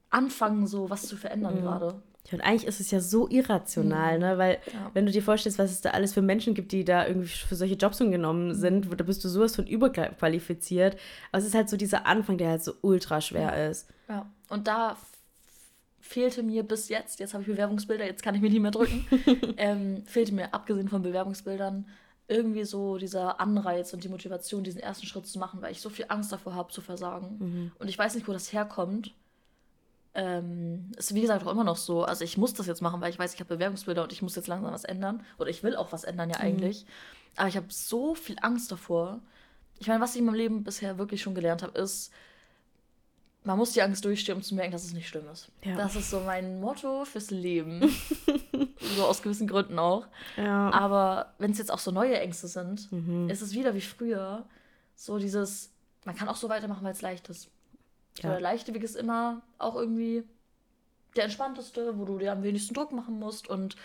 anfange, 0.09 0.67
so 0.67 0.89
was 0.89 1.03
zu 1.07 1.15
verändern 1.15 1.57
Mhm. 1.57 1.61
gerade. 1.61 2.01
Ja, 2.27 2.33
und 2.33 2.41
eigentlich 2.41 2.65
ist 2.67 2.79
es 2.79 2.91
ja 2.91 2.99
so 2.99 3.27
irrational, 3.29 4.19
ne? 4.19 4.37
Weil, 4.37 4.59
Ja. 4.73 4.91
wenn 4.93 5.05
du 5.05 5.11
dir 5.11 5.23
vorstellst, 5.23 5.57
was 5.57 5.71
es 5.71 5.81
da 5.81 5.89
alles 5.91 6.13
für 6.13 6.21
Menschen 6.21 6.53
gibt, 6.53 6.71
die 6.71 6.85
da 6.85 7.07
irgendwie 7.07 7.27
für 7.27 7.55
solche 7.55 7.75
Jobs 7.75 7.97
genommen 7.97 8.53
sind, 8.53 8.87
da 8.99 9.03
bist 9.03 9.23
du 9.23 9.29
sowas 9.29 9.55
von 9.55 9.65
überqualifiziert. 9.67 10.97
Aber 11.31 11.39
es 11.41 11.47
ist 11.47 11.55
halt 11.55 11.69
so 11.69 11.77
dieser 11.77 12.05
Anfang, 12.05 12.37
der 12.37 12.49
halt 12.49 12.63
so 12.63 12.73
ultra 12.81 13.21
schwer 13.21 13.69
ist. 13.69 13.89
Ja. 14.07 14.29
Und 14.49 14.67
da 14.67 14.97
fehlte 15.99 16.43
mir 16.43 16.63
bis 16.63 16.89
jetzt, 16.89 17.19
jetzt 17.19 17.33
habe 17.33 17.43
ich 17.43 17.49
Bewerbungsbilder, 17.49 18.05
jetzt 18.05 18.21
kann 18.21 18.35
ich 18.35 18.41
mir 18.41 18.49
nicht 18.49 18.61
mehr 18.61 18.71
drücken, 18.71 19.05
ähm, 19.57 20.03
fehlte 20.05 20.33
mir, 20.33 20.53
abgesehen 20.53 20.89
von 20.89 21.01
Bewerbungsbildern, 21.01 21.87
irgendwie 22.27 22.63
so 22.65 22.97
dieser 22.97 23.39
Anreiz 23.39 23.93
und 23.93 24.03
die 24.03 24.09
Motivation, 24.09 24.63
diesen 24.63 24.79
ersten 24.81 25.05
Schritt 25.05 25.27
zu 25.27 25.37
machen, 25.39 25.61
weil 25.61 25.71
ich 25.71 25.81
so 25.81 25.89
viel 25.89 26.05
Angst 26.07 26.31
davor 26.31 26.55
habe, 26.55 26.71
zu 26.71 26.81
versagen. 26.81 27.71
Und 27.77 27.89
ich 27.89 27.97
weiß 27.97 28.15
nicht, 28.15 28.27
wo 28.27 28.31
das 28.33 28.53
herkommt. 28.53 29.13
Ähm, 30.13 30.91
ist 30.97 31.13
wie 31.15 31.21
gesagt 31.21 31.45
auch 31.45 31.51
immer 31.51 31.63
noch 31.63 31.77
so. 31.77 32.03
Also 32.03 32.23
ich 32.25 32.37
muss 32.37 32.53
das 32.53 32.67
jetzt 32.67 32.81
machen, 32.81 32.99
weil 33.01 33.09
ich 33.11 33.19
weiß, 33.19 33.33
ich 33.33 33.39
habe 33.39 33.55
Bewerbungsbilder 33.55 34.03
und 34.03 34.11
ich 34.11 34.21
muss 34.21 34.35
jetzt 34.35 34.47
langsam 34.47 34.73
was 34.73 34.83
ändern. 34.83 35.23
Oder 35.37 35.49
ich 35.49 35.63
will 35.63 35.75
auch 35.75 35.91
was 35.93 36.03
ändern 36.03 36.29
ja 36.29 36.37
eigentlich. 36.37 36.85
Aber 37.37 37.47
ich 37.47 37.55
habe 37.55 37.67
so 37.69 38.13
viel 38.15 38.35
Angst 38.41 38.71
davor. 38.71 39.19
Ich 39.79 39.87
meine, 39.87 40.01
was 40.01 40.13
ich 40.13 40.19
in 40.19 40.25
meinem 40.25 40.35
Leben 40.35 40.63
bisher 40.63 40.97
wirklich 40.97 41.21
schon 41.21 41.33
gelernt 41.33 41.63
habe, 41.63 41.77
ist, 41.79 42.11
man 43.43 43.57
muss 43.57 43.71
die 43.71 43.81
Angst 43.81 44.05
durchstehen, 44.05 44.35
um 44.35 44.43
zu 44.43 44.53
merken, 44.53 44.71
dass 44.73 44.83
es 44.83 44.93
nicht 44.93 45.07
schlimm 45.07 45.27
ist. 45.31 45.49
Ja. 45.63 45.75
Das 45.75 45.95
ist 45.95 46.09
so 46.11 46.19
mein 46.19 46.59
Motto 46.59 47.05
fürs 47.05 47.31
Leben. 47.31 47.81
so 48.97 49.05
aus 49.05 49.21
gewissen 49.23 49.47
Gründen 49.47 49.79
auch. 49.79 50.05
Ja. 50.37 50.69
Aber 50.71 51.33
wenn 51.39 51.51
es 51.51 51.57
jetzt 51.57 51.71
auch 51.71 51.79
so 51.79 51.89
neue 51.91 52.19
Ängste 52.19 52.47
sind, 52.47 52.91
Mhm. 52.91 53.29
ist 53.29 53.41
es 53.41 53.53
wieder 53.53 53.73
wie 53.73 53.81
früher. 53.81 54.45
So 54.95 55.17
dieses, 55.17 55.71
man 56.05 56.15
kann 56.15 56.27
auch 56.27 56.35
so 56.35 56.49
weitermachen, 56.49 56.83
weil 56.83 56.91
es 56.91 57.01
leicht 57.01 57.29
ist. 57.29 57.49
Ja. 58.19 58.31
der 58.31 58.41
leichte 58.41 58.73
Weg 58.73 58.83
ist 58.83 58.95
immer 58.95 59.41
auch 59.57 59.75
irgendwie 59.75 60.23
der 61.15 61.23
entspannteste, 61.25 61.97
wo 61.97 62.05
du 62.05 62.17
dir 62.17 62.31
am 62.31 62.43
wenigsten 62.43 62.73
Druck 62.73 62.91
machen 62.91 63.19
musst. 63.19 63.47
Und 63.49 63.75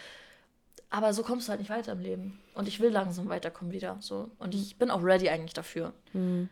aber 0.91 1.13
so 1.13 1.23
kommst 1.23 1.49
du 1.49 1.51
halt 1.51 1.61
nicht 1.61 1.71
weiter 1.71 1.93
im 1.93 2.01
Leben. 2.01 2.41
Und 2.55 2.69
ich 2.69 2.81
will 2.81 2.91
langsam 2.91 3.29
weiterkommen 3.29 3.73
wieder. 3.73 3.97
So. 4.01 4.31
Und 4.39 4.55
ich 4.55 4.77
bin 4.79 4.91
auch 4.91 5.03
ready 5.03 5.29
eigentlich 5.29 5.55
dafür. 5.55 5.93
Mhm. 6.13 6.49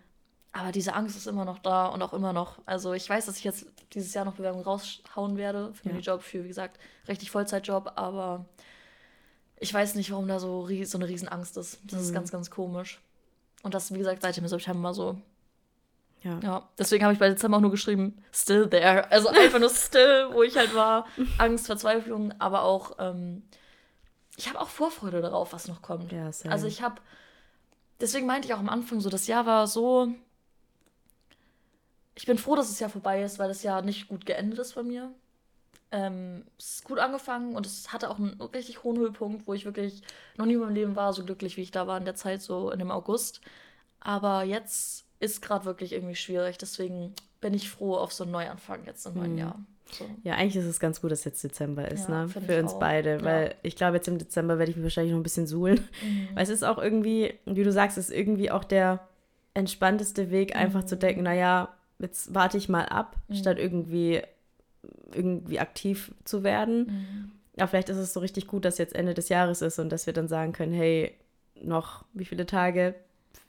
Aber 0.53 0.71
diese 0.73 0.95
Angst 0.95 1.17
ist 1.17 1.27
immer 1.27 1.45
noch 1.45 1.59
da 1.59 1.87
und 1.87 2.01
auch 2.03 2.13
immer 2.13 2.33
noch. 2.33 2.59
Also 2.67 2.93
ich 2.93 3.09
weiß, 3.09 3.27
dass 3.27 3.39
ich 3.39 3.45
jetzt 3.45 3.67
dieses 3.93 4.15
Jahr 4.15 4.25
noch 4.25 4.35
Bewerbung 4.35 4.63
raushauen 4.63 5.37
werde 5.37 5.73
für 5.75 5.89
Ja. 5.89 5.95
den 5.95 6.01
Job, 6.01 6.23
für, 6.23 6.45
wie 6.45 6.49
gesagt, 6.49 6.79
richtig 7.09 7.31
Vollzeitjob, 7.33 7.93
aber 7.97 8.45
ich 9.59 9.73
weiß 9.75 9.95
nicht, 9.97 10.11
warum 10.13 10.29
da 10.29 10.39
so, 10.39 10.69
so 10.85 10.99
eine 10.99 11.09
Riesenangst 11.09 11.57
ist. 11.57 11.81
Das 11.85 12.01
ist 12.01 12.11
Mhm. 12.11 12.15
ganz, 12.15 12.31
ganz 12.33 12.51
komisch. 12.51 13.01
Und 13.63 13.75
das, 13.75 13.93
wie 13.93 13.99
gesagt, 13.99 14.23
seit 14.23 14.37
dem 14.37 14.47
September 14.47 14.95
so. 14.95 15.21
Ja. 16.25 16.41
Ja, 16.43 16.69
deswegen 16.79 17.05
habe 17.05 17.13
ich 17.13 17.19
bei 17.19 17.29
Dezember 17.29 17.59
auch 17.59 17.61
nur 17.61 17.71
geschrieben, 17.71 18.17
still 18.33 18.69
there. 18.69 19.11
Also 19.13 19.29
einfach 19.29 19.59
nur 19.59 19.69
still, 19.69 20.29
wo 20.33 20.43
ich 20.43 20.57
halt 20.57 20.75
war. 20.75 21.07
Angst, 21.39 21.67
Verzweiflung, 21.67 22.33
aber 22.41 22.63
auch, 22.63 22.93
ähm, 22.99 23.43
ich 24.37 24.49
habe 24.49 24.59
auch 24.59 24.69
Vorfreude 24.69 25.21
darauf, 25.21 25.53
was 25.53 25.69
noch 25.69 25.83
kommt. 25.83 26.13
Ja. 26.13 26.31
Also 26.49 26.67
ich 26.67 26.81
habe, 26.83 26.97
deswegen 28.01 28.27
meinte 28.27 28.49
ich 28.49 28.55
auch 28.55 28.59
am 28.59 28.71
Anfang 28.71 29.01
so, 29.01 29.11
das 29.11 29.27
Jahr 29.27 29.45
war 29.45 29.67
so, 29.67 30.15
ich 32.15 32.25
bin 32.25 32.39
froh, 32.39 32.57
dass 32.57 32.69
das 32.69 32.81
Jahr 32.81 32.91
vorbei 32.91 33.23
ist, 33.23 33.39
weil 33.39 33.49
das 33.49 33.63
Jahr 33.63 33.83
nicht 33.83 34.09
gut 34.09 34.25
geendet 34.25 34.59
ist 34.59 34.75
bei 34.75 34.83
mir. 34.83 35.13
Ähm, 35.93 36.45
es 36.59 36.77
ist 36.77 36.85
gut 36.85 36.99
angefangen 36.99 37.55
und 37.55 37.67
es 37.67 37.93
hatte 37.93 38.09
auch 38.11 38.19
einen 38.19 38.41
richtig 38.41 38.83
hohen 38.83 38.97
Höhepunkt, 38.97 39.47
wo 39.47 39.53
ich 39.53 39.67
wirklich 39.67 40.03
noch 40.39 40.47
nie 40.47 40.55
in 40.55 40.61
meinem 40.61 40.75
Leben 40.75 40.97
war, 40.97 41.13
so 41.13 41.23
glücklich 41.23 41.59
wie 41.59 41.63
ich 41.63 41.71
da 41.71 41.87
war 41.87 41.99
in 41.99 42.07
der 42.07 42.15
Zeit, 42.15 42.41
so 42.41 42.71
in 42.71 42.79
dem 42.79 42.91
August. 42.91 43.43
Aber 44.01 44.43
jetzt 44.43 45.04
ist 45.21 45.43
gerade 45.43 45.65
wirklich 45.65 45.93
irgendwie 45.93 46.15
schwierig, 46.17 46.59
deswegen 46.59 47.13
bin 47.41 47.55
ich 47.55 47.71
froh 47.71 47.95
auf 47.97 48.13
so 48.13 48.25
einen 48.25 48.33
Neuanfang 48.33 48.85
jetzt 48.87 49.07
im 49.07 49.15
neuen 49.15 49.33
Mhm. 49.33 49.39
Jahr. 49.39 49.59
So. 49.93 50.07
Ja, 50.25 50.35
eigentlich 50.35 50.57
ist 50.57 50.65
es 50.65 50.81
ganz 50.81 51.01
gut, 51.03 51.11
dass 51.13 51.25
jetzt 51.25 51.45
Dezember 51.45 51.91
ist, 51.91 52.09
Ja, 52.09 52.23
ne? 52.25 52.29
Für 52.29 52.59
uns 52.61 52.73
auch. 52.73 52.79
beide. 52.81 53.17
Ja. 53.19 53.23
Weil 53.25 53.55
ich 53.63 53.77
glaube, 53.77 53.97
jetzt 53.97 54.09
im 54.09 54.19
Dezember 54.19 54.59
werde 54.59 54.71
ich 54.71 54.77
mich 54.77 54.83
wahrscheinlich 54.85 55.13
noch 55.13 55.21
ein 55.21 55.23
bisschen 55.25 55.47
suhlen. 55.47 55.79
Mhm. 56.03 56.29
Weil 56.35 56.43
es 56.43 56.49
ist 56.49 56.65
auch 56.65 56.79
irgendwie, 56.79 57.35
wie 57.45 57.63
du 57.65 57.71
sagst, 57.71 57.99
ist 57.99 58.11
irgendwie 58.11 58.51
auch 58.51 58.65
der 58.65 59.07
entspannteste 59.53 60.31
Weg, 60.31 60.57
einfach 60.57 60.83
Mhm. 60.83 60.87
zu 60.89 60.97
denken, 60.97 61.23
naja, 61.23 61.69
jetzt 61.99 62.35
warte 62.35 62.57
ich 62.59 62.69
mal 62.69 62.87
ab, 62.87 63.17
statt 63.33 63.59
irgendwie, 63.59 64.23
irgendwie 65.13 65.61
aktiv 65.61 66.13
zu 66.25 66.43
werden. 66.43 66.87
Mhm. 66.87 67.33
Ja, 67.57 67.67
vielleicht 67.69 67.89
ist 67.89 67.99
es 67.99 68.13
so 68.13 68.21
richtig 68.21 68.49
gut, 68.49 68.65
dass 68.65 68.79
jetzt 68.79 68.95
Ende 68.97 69.15
des 69.15 69.29
Jahres 69.29 69.63
ist 69.63 69.79
und 69.79 69.91
dass 69.91 70.07
wir 70.07 70.13
dann 70.13 70.27
sagen 70.29 70.53
können, 70.53 70.73
hey, 70.73 71.15
noch 71.61 72.05
wie 72.15 72.25
viele 72.25 72.47
Tage? 72.47 72.95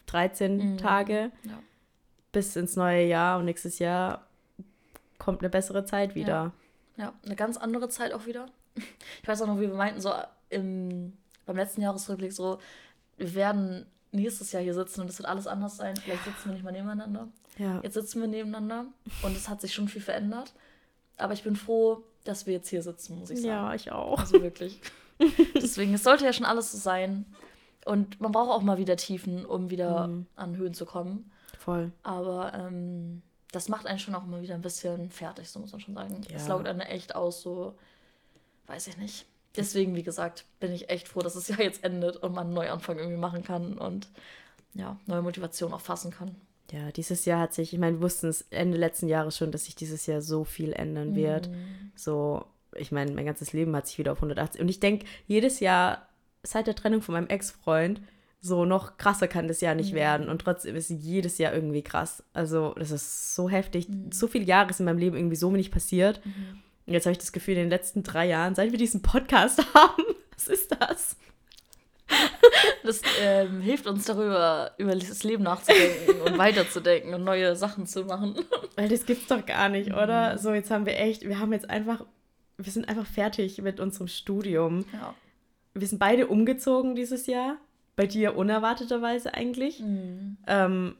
13 0.08 0.74
Mhm. 0.74 0.78
Tage 0.78 1.32
Ja. 1.44 1.60
bis 2.32 2.56
ins 2.56 2.76
neue 2.76 3.06
Jahr 3.06 3.40
und 3.40 3.46
nächstes 3.46 3.80
Jahr 3.80 4.26
kommt 5.18 5.42
eine 5.42 5.50
bessere 5.50 5.86
Zeit 5.86 6.16
wieder. 6.16 6.52
Ja, 6.98 7.14
eine 7.26 7.36
ganz 7.36 7.58
andere 7.58 7.90
Zeit 7.90 8.14
auch 8.14 8.26
wieder. 8.26 8.48
Ich 9.22 9.28
weiß 9.28 9.42
auch 9.42 9.48
noch, 9.48 9.58
wie 9.58 9.68
wir 9.68 9.74
meinten, 9.76 10.02
so 10.02 10.12
im, 10.50 11.14
beim 11.46 11.56
letzten 11.56 11.82
Jahresrückblick 11.82 12.32
so, 12.34 12.60
wir 13.18 13.34
werden 13.34 13.86
nächstes 14.12 14.52
Jahr 14.52 14.62
hier 14.62 14.74
sitzen 14.74 15.02
und 15.02 15.10
es 15.10 15.18
wird 15.18 15.28
alles 15.28 15.48
anders 15.48 15.78
sein. 15.78 15.96
Vielleicht 15.98 16.24
sitzen 16.26 16.46
wir 16.46 16.54
nicht 16.54 16.64
mal 16.64 16.72
nebeneinander. 16.72 17.28
Ja. 17.58 17.80
Jetzt 17.84 17.94
sitzen 17.96 18.22
wir 18.22 18.28
nebeneinander 18.28 18.86
und 19.24 19.36
es 19.36 19.48
hat 19.50 19.62
sich 19.62 19.74
schon 19.74 19.88
viel 19.88 20.02
verändert. 20.02 20.54
Aber 21.18 21.34
ich 21.34 21.44
bin 21.44 21.56
froh, 21.56 22.04
dass 22.26 22.46
wir 22.46 22.54
jetzt 22.54 22.68
hier 22.70 22.82
sitzen, 22.84 23.18
muss 23.20 23.30
ich 23.30 23.38
sagen. 23.42 23.48
Ja, 23.48 23.74
ich 23.74 23.92
auch. 23.92 24.20
Also 24.20 24.42
wirklich. 24.42 24.82
Deswegen, 25.56 25.94
es 25.94 26.04
sollte 26.04 26.26
ja 26.26 26.34
schon 26.34 26.46
alles 26.46 26.72
so 26.74 26.78
sein. 26.78 27.26
Und 27.86 28.20
man 28.20 28.32
braucht 28.32 28.50
auch 28.52 28.62
mal 28.62 28.78
wieder 28.78 28.98
Tiefen, 28.98 29.46
um 29.46 29.70
wieder 29.70 30.08
Mhm. 30.08 30.26
an 30.36 30.58
Höhen 30.58 30.74
zu 30.74 30.86
kommen. 30.86 31.32
Voll. 31.60 31.92
Aber 32.04 32.54
ähm, 32.54 33.22
das 33.52 33.70
macht 33.70 33.86
einen 33.88 34.00
schon 34.00 34.16
auch 34.16 34.26
immer 34.26 34.42
wieder 34.42 34.56
ein 34.56 34.62
bisschen 34.62 35.10
fertig, 35.12 35.50
so 35.50 35.60
muss 35.60 35.72
man 35.72 35.80
schon 35.80 35.94
sagen. 35.96 36.22
Es 36.34 36.44
Ja. 36.48 36.50
laugt 36.56 36.68
einen 36.68 36.82
echt 36.82 37.16
aus, 37.16 37.42
so, 37.42 37.76
weiß 38.68 38.88
ich 38.88 38.98
nicht. 38.98 39.26
Deswegen, 39.56 39.96
wie 39.96 40.04
gesagt, 40.04 40.44
bin 40.60 40.74
ich 40.74 40.90
echt 40.90 41.08
froh, 41.08 41.22
dass 41.22 41.36
das 41.36 41.48
Jahr 41.48 41.62
jetzt 41.62 41.84
endet 41.84 42.18
und 42.18 42.34
man 42.34 42.48
einen 42.48 42.54
Neuanfang 42.56 42.98
irgendwie 42.98 43.18
machen 43.20 43.44
kann 43.44 43.78
und 43.78 44.10
ja, 44.74 44.98
neue 45.06 45.22
Motivation 45.22 45.72
auch 45.74 45.80
fassen 45.82 46.12
kann. 46.12 46.36
Ja, 46.72 46.92
dieses 46.92 47.24
Jahr 47.26 47.40
hat 47.40 47.54
sich, 47.54 47.72
ich 47.72 47.80
meine, 47.80 47.98
wir 47.98 48.02
wussten 48.02 48.28
es 48.28 48.42
Ende 48.50 48.78
letzten 48.78 49.08
Jahres 49.08 49.38
schon, 49.38 49.52
dass 49.52 49.66
sich 49.66 49.76
dieses 49.76 50.08
Jahr 50.08 50.22
so 50.22 50.44
viel 50.44 50.74
ändern 50.74 51.16
wird. 51.16 51.50
Mhm. 51.50 51.92
So, 51.96 52.44
ich 52.74 52.92
meine, 52.92 53.12
mein 53.12 53.26
ganzes 53.28 53.54
Leben 53.54 53.74
hat 53.76 53.88
sich 53.88 54.00
wieder 54.00 54.12
auf 54.12 54.18
180. 54.18 54.60
Und 54.60 54.68
ich 54.68 54.80
denke, 54.82 55.06
jedes 55.28 55.60
Jahr 55.62 56.08
seit 56.46 56.68
der 56.68 56.76
Trennung 56.76 57.02
von 57.02 57.14
meinem 57.14 57.28
Ex-Freund, 57.28 58.02
so 58.42 58.64
noch 58.66 58.98
krasser 58.98 59.28
kann 59.28 59.48
das 59.48 59.62
Jahr 59.62 59.74
nicht 59.76 59.92
Mhm. 59.94 59.98
werden. 59.98 60.30
Und 60.30 60.40
trotzdem 60.42 60.76
ist 60.76 60.90
jedes 60.90 61.38
Jahr 61.40 61.54
irgendwie 61.54 61.82
krass. 61.82 62.24
Also, 62.34 62.74
das 62.78 62.92
ist 62.92 63.36
so 63.36 63.50
heftig. 63.50 63.90
Mhm. 63.90 64.12
So 64.12 64.28
viele 64.28 64.46
Jahre 64.46 64.70
ist 64.70 64.80
in 64.80 64.86
meinem 64.86 65.00
Leben 65.00 65.18
irgendwie 65.18 65.36
so 65.36 65.52
wenig 65.52 65.72
passiert. 65.72 66.22
Und 66.86 66.94
jetzt 66.94 67.06
habe 67.08 67.14
ich 67.14 67.18
das 67.18 67.32
Gefühl, 67.32 67.56
in 67.56 67.62
den 67.62 67.70
letzten 67.70 68.04
drei 68.04 68.28
Jahren, 68.28 68.54
seit 68.54 68.72
wir 68.72 68.78
diesen 68.78 69.02
Podcast 69.02 69.60
haben, 69.74 70.04
was 70.36 70.48
ist 70.48 70.76
das? 70.80 71.18
Das 72.84 73.02
ähm, 73.20 73.62
hilft 73.62 73.88
uns 73.88 74.06
darüber, 74.06 74.72
über 74.78 74.96
das 74.96 75.24
Leben 75.24 75.42
nachzudenken 75.44 76.22
und 76.22 76.38
weiterzudenken 76.38 77.16
und 77.16 77.24
neue 77.24 77.56
Sachen 77.56 77.88
zu 77.88 78.04
machen. 78.04 78.36
Weil 78.76 78.90
das 78.90 79.08
gibt's 79.08 79.26
doch 79.28 79.44
gar 79.44 79.70
nicht, 79.70 79.92
oder? 79.92 80.38
So, 80.38 80.54
jetzt 80.54 80.70
haben 80.70 80.86
wir 80.86 81.00
echt, 81.00 81.28
wir 81.28 81.40
haben 81.40 81.52
jetzt 81.52 81.68
einfach, 81.68 82.06
wir 82.58 82.72
sind 82.72 82.88
einfach 82.88 83.08
fertig 83.08 83.60
mit 83.64 83.80
unserem 83.80 84.08
Studium. 84.08 84.86
Ja. 84.94 85.16
Wir 85.76 85.88
sind 85.88 86.00
beide 86.00 86.28
umgezogen 86.28 86.96
dieses 86.96 87.28
Jahr. 87.28 87.58
Bei 87.96 88.08
dir 88.08 88.36
unerwarteterweise 88.36 89.34
eigentlich. 89.34 89.80
Mhm. 89.80 90.38
Ähm, 90.48 90.96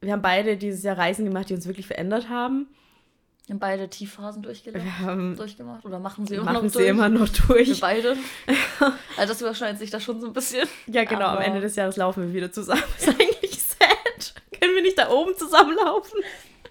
wir 0.00 0.12
haben 0.12 0.22
beide 0.22 0.56
dieses 0.56 0.82
Jahr 0.82 0.96
Reisen 0.98 1.24
gemacht, 1.24 1.48
die 1.48 1.54
uns 1.54 1.66
wirklich 1.66 1.86
verändert 1.86 2.28
haben. 2.28 2.68
Wir 3.46 3.54
haben 3.54 3.60
beide 3.60 3.88
Tiefphasen 3.88 4.44
Wir 4.44 4.98
haben, 4.98 5.34
durchgemacht 5.36 5.84
oder 5.86 5.98
machen 5.98 6.26
sie 6.26 6.34
immer 6.34 6.44
machen 6.44 6.66
noch 6.66 6.72
sie 6.72 6.78
durch. 6.78 6.88
immer 6.90 7.08
noch 7.08 7.28
Wir 7.32 7.46
durch. 7.64 7.80
beide. 7.80 8.16
also 9.16 9.32
das 9.32 9.40
überschneidet 9.40 9.78
sich 9.78 9.90
da 9.90 9.98
schon 9.98 10.20
so 10.20 10.26
ein 10.28 10.32
bisschen. 10.34 10.68
Ja, 10.86 11.04
genau, 11.04 11.26
am 11.26 11.38
Aber- 11.38 11.44
Ende 11.44 11.60
des 11.60 11.74
Jahres 11.74 11.96
laufen 11.96 12.24
wir 12.26 12.34
wieder 12.34 12.52
zusammen. 12.52 12.82
ist 12.98 13.08
eigentlich 13.08 13.58
sad. 13.62 14.34
Können 14.60 14.74
wir 14.74 14.82
nicht 14.82 14.98
da 14.98 15.10
oben 15.10 15.34
zusammenlaufen? 15.36 16.20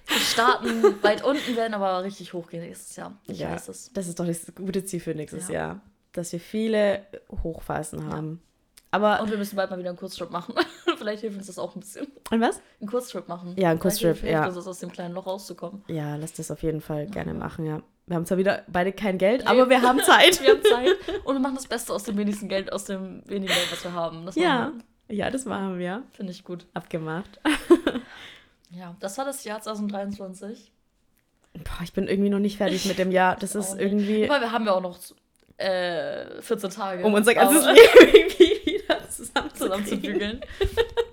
Wir 0.07 0.17
starten 0.17 0.83
weit 1.03 1.23
unten, 1.25 1.55
werden 1.57 1.73
aber 1.73 2.03
richtig 2.03 2.31
hochgehen 2.33 2.63
nächstes 2.63 2.95
Jahr. 2.95 3.17
Ich 3.25 3.39
Ja. 3.39 3.51
weiß 3.51 3.67
es. 3.69 3.91
Das 3.93 4.07
ist 4.07 4.19
doch 4.19 4.25
das 4.25 4.53
gute 4.55 4.85
Ziel 4.85 4.99
für 4.99 5.15
nächstes 5.15 5.47
Ja. 5.49 5.53
Jahr. 5.53 5.81
Dass 6.17 6.31
wir 6.31 6.39
viele 6.39 7.05
Hochphasen 7.43 8.11
haben. 8.11 8.41
Aber, 8.89 9.21
Und 9.21 9.29
wir 9.29 9.37
müssen 9.37 9.55
bald 9.55 9.69
mal 9.69 9.77
wieder 9.77 9.89
einen 9.89 9.99
Kurztrip 9.99 10.31
machen. 10.31 10.55
Vielleicht 10.97 11.21
hilft 11.21 11.37
uns 11.37 11.45
das 11.47 11.59
auch 11.59 11.75
ein 11.75 11.81
bisschen. 11.81 12.07
und 12.31 12.41
was? 12.41 12.59
Einen 12.79 12.89
Kurztrip 12.89 13.27
machen. 13.27 13.53
Ja, 13.57 13.69
einen 13.69 13.79
Kurztrip, 13.79 14.17
hilft 14.17 14.23
ja. 14.31 14.45
uns 14.47 14.55
das 14.55 14.65
aus 14.67 14.79
dem 14.79 14.91
kleinen 14.91 15.13
Loch 15.13 15.27
rauszukommen. 15.27 15.83
Ja, 15.87 16.15
lass 16.15 16.33
das 16.33 16.49
auf 16.49 16.63
jeden 16.63 16.81
Fall 16.81 17.05
gerne 17.05 17.33
machen, 17.35 17.65
ja. 17.65 17.81
Wir 18.07 18.15
haben 18.15 18.25
zwar 18.25 18.37
wieder 18.39 18.63
beide 18.67 18.93
kein 18.93 19.17
Geld, 19.19 19.41
Nee. 19.41 19.47
aber 19.47 19.69
wir 19.69 19.81
haben 19.81 19.99
Zeit. 20.03 20.41
Wir 20.41 20.51
haben 20.55 20.63
Zeit 20.63 20.95
und 21.25 21.35
wir 21.35 21.39
machen 21.39 21.55
das 21.55 21.67
Beste 21.67 21.93
aus 21.93 22.03
dem 22.03 22.17
wenigsten 22.17 22.47
Geld, 22.47 22.71
aus 22.73 22.85
dem 22.85 23.21
wenigen 23.27 23.53
Geld, 23.53 23.71
was 23.71 23.83
wir 23.83 23.93
haben. 23.93 24.25
Das 24.25 24.35
Ja, 24.35 24.69
machen 24.69 24.83
ja, 25.09 25.29
das 25.29 25.45
machen 25.45 25.73
wir. 25.73 25.79
wir. 25.79 26.03
Finde 26.13 26.31
ich 26.31 26.43
gut. 26.43 26.65
Abgemacht. 26.73 27.39
Ja, 28.71 28.95
das 28.99 29.17
war 29.17 29.25
das 29.25 29.43
Jahr 29.43 29.61
2023. 29.61 30.71
Boah, 31.53 31.83
ich 31.83 31.93
bin 31.93 32.07
irgendwie 32.07 32.29
noch 32.29 32.39
nicht 32.39 32.57
fertig 32.57 32.85
mit 32.85 32.97
dem 32.97 33.11
Jahr. 33.11 33.35
Das 33.37 33.55
ist 33.55 33.79
irgendwie, 33.79 34.29
Aber 34.29 34.41
wir 34.41 34.51
haben 34.51 34.65
ja 34.65 34.73
auch 34.73 34.81
noch 34.81 34.97
äh, 35.57 36.41
14 36.41 36.69
Tage. 36.69 37.03
um 37.03 37.13
unser 37.13 37.33
ganzes 37.33 37.65
Leben 37.65 38.15
irgendwie 38.15 38.73
wieder 38.73 39.09
zusammenzubügeln. 39.09 39.55
zusammenzubügeln. 39.55 40.41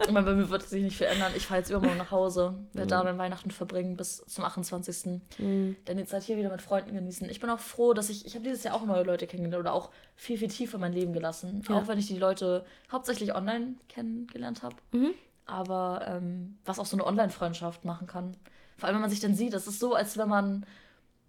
Ich 0.05 0.11
meine, 0.13 0.27
bei 0.27 0.35
mir 0.35 0.51
wird 0.51 0.63
es 0.63 0.71
sich 0.71 0.83
nicht 0.83 0.97
verändern. 0.97 1.33
Ich 1.35 1.47
fahre 1.47 1.61
jetzt 1.61 1.71
übermorgen 1.71 1.97
nach 1.97 2.11
Hause, 2.11 2.55
werde 2.75 2.89
da 2.89 3.03
dann 3.03 3.17
Weihnachten 3.19 3.51
verbringen 3.51 3.97
bis 3.97 4.25
zum 4.27 4.45
28. 4.45 5.21
Mhm. 5.39 5.77
Dann 5.87 5.97
die 5.97 6.05
Zeit 6.05 6.25
hier 6.25 6.37
wieder 6.37 6.51
mit 6.51 6.61
Freunden 6.61 6.95
genießen. 6.95 7.29
Ich 7.31 7.41
bin 7.41 7.49
auch 7.49 7.59
froh, 7.59 7.95
dass 7.95 8.11
ich, 8.11 8.27
ich 8.27 8.35
habe 8.35 8.45
dieses 8.45 8.65
Jahr 8.65 8.75
auch 8.75 8.85
neue 8.85 9.03
Leute 9.03 9.27
kennengelernt 9.27 9.65
oder 9.65 9.73
auch 9.73 9.91
viel, 10.15 10.39
viel 10.39 10.49
tiefer 10.49 10.75
in 10.75 10.83
mein 10.83 10.93
Leben 10.93 11.13
gelassen. 11.13 11.63
Ja. 11.69 11.77
Auch 11.77 11.89
wenn 11.89 11.99
ich 11.99 12.07
die 12.07 12.19
Leute 12.19 12.65
hauptsächlich 12.93 13.35
online 13.35 13.75
kennengelernt 13.89 14.63
habe. 14.63 14.77
Mhm. 14.93 15.15
Aber 15.47 16.05
ähm, 16.07 16.59
was 16.65 16.79
auch 16.79 16.87
so 16.87 16.97
eine 16.97 17.07
Online-Freundschaft 17.07 17.85
machen 17.85 18.07
kann. 18.07 18.37
Vor 18.77 18.89
allem, 18.89 18.97
wenn 18.97 19.03
man 19.03 19.11
sich 19.11 19.21
dann 19.21 19.35
sieht, 19.35 19.55
das 19.55 19.67
ist 19.67 19.79
so, 19.79 19.95
als 19.95 20.19
wenn 20.19 20.29
man, 20.29 20.67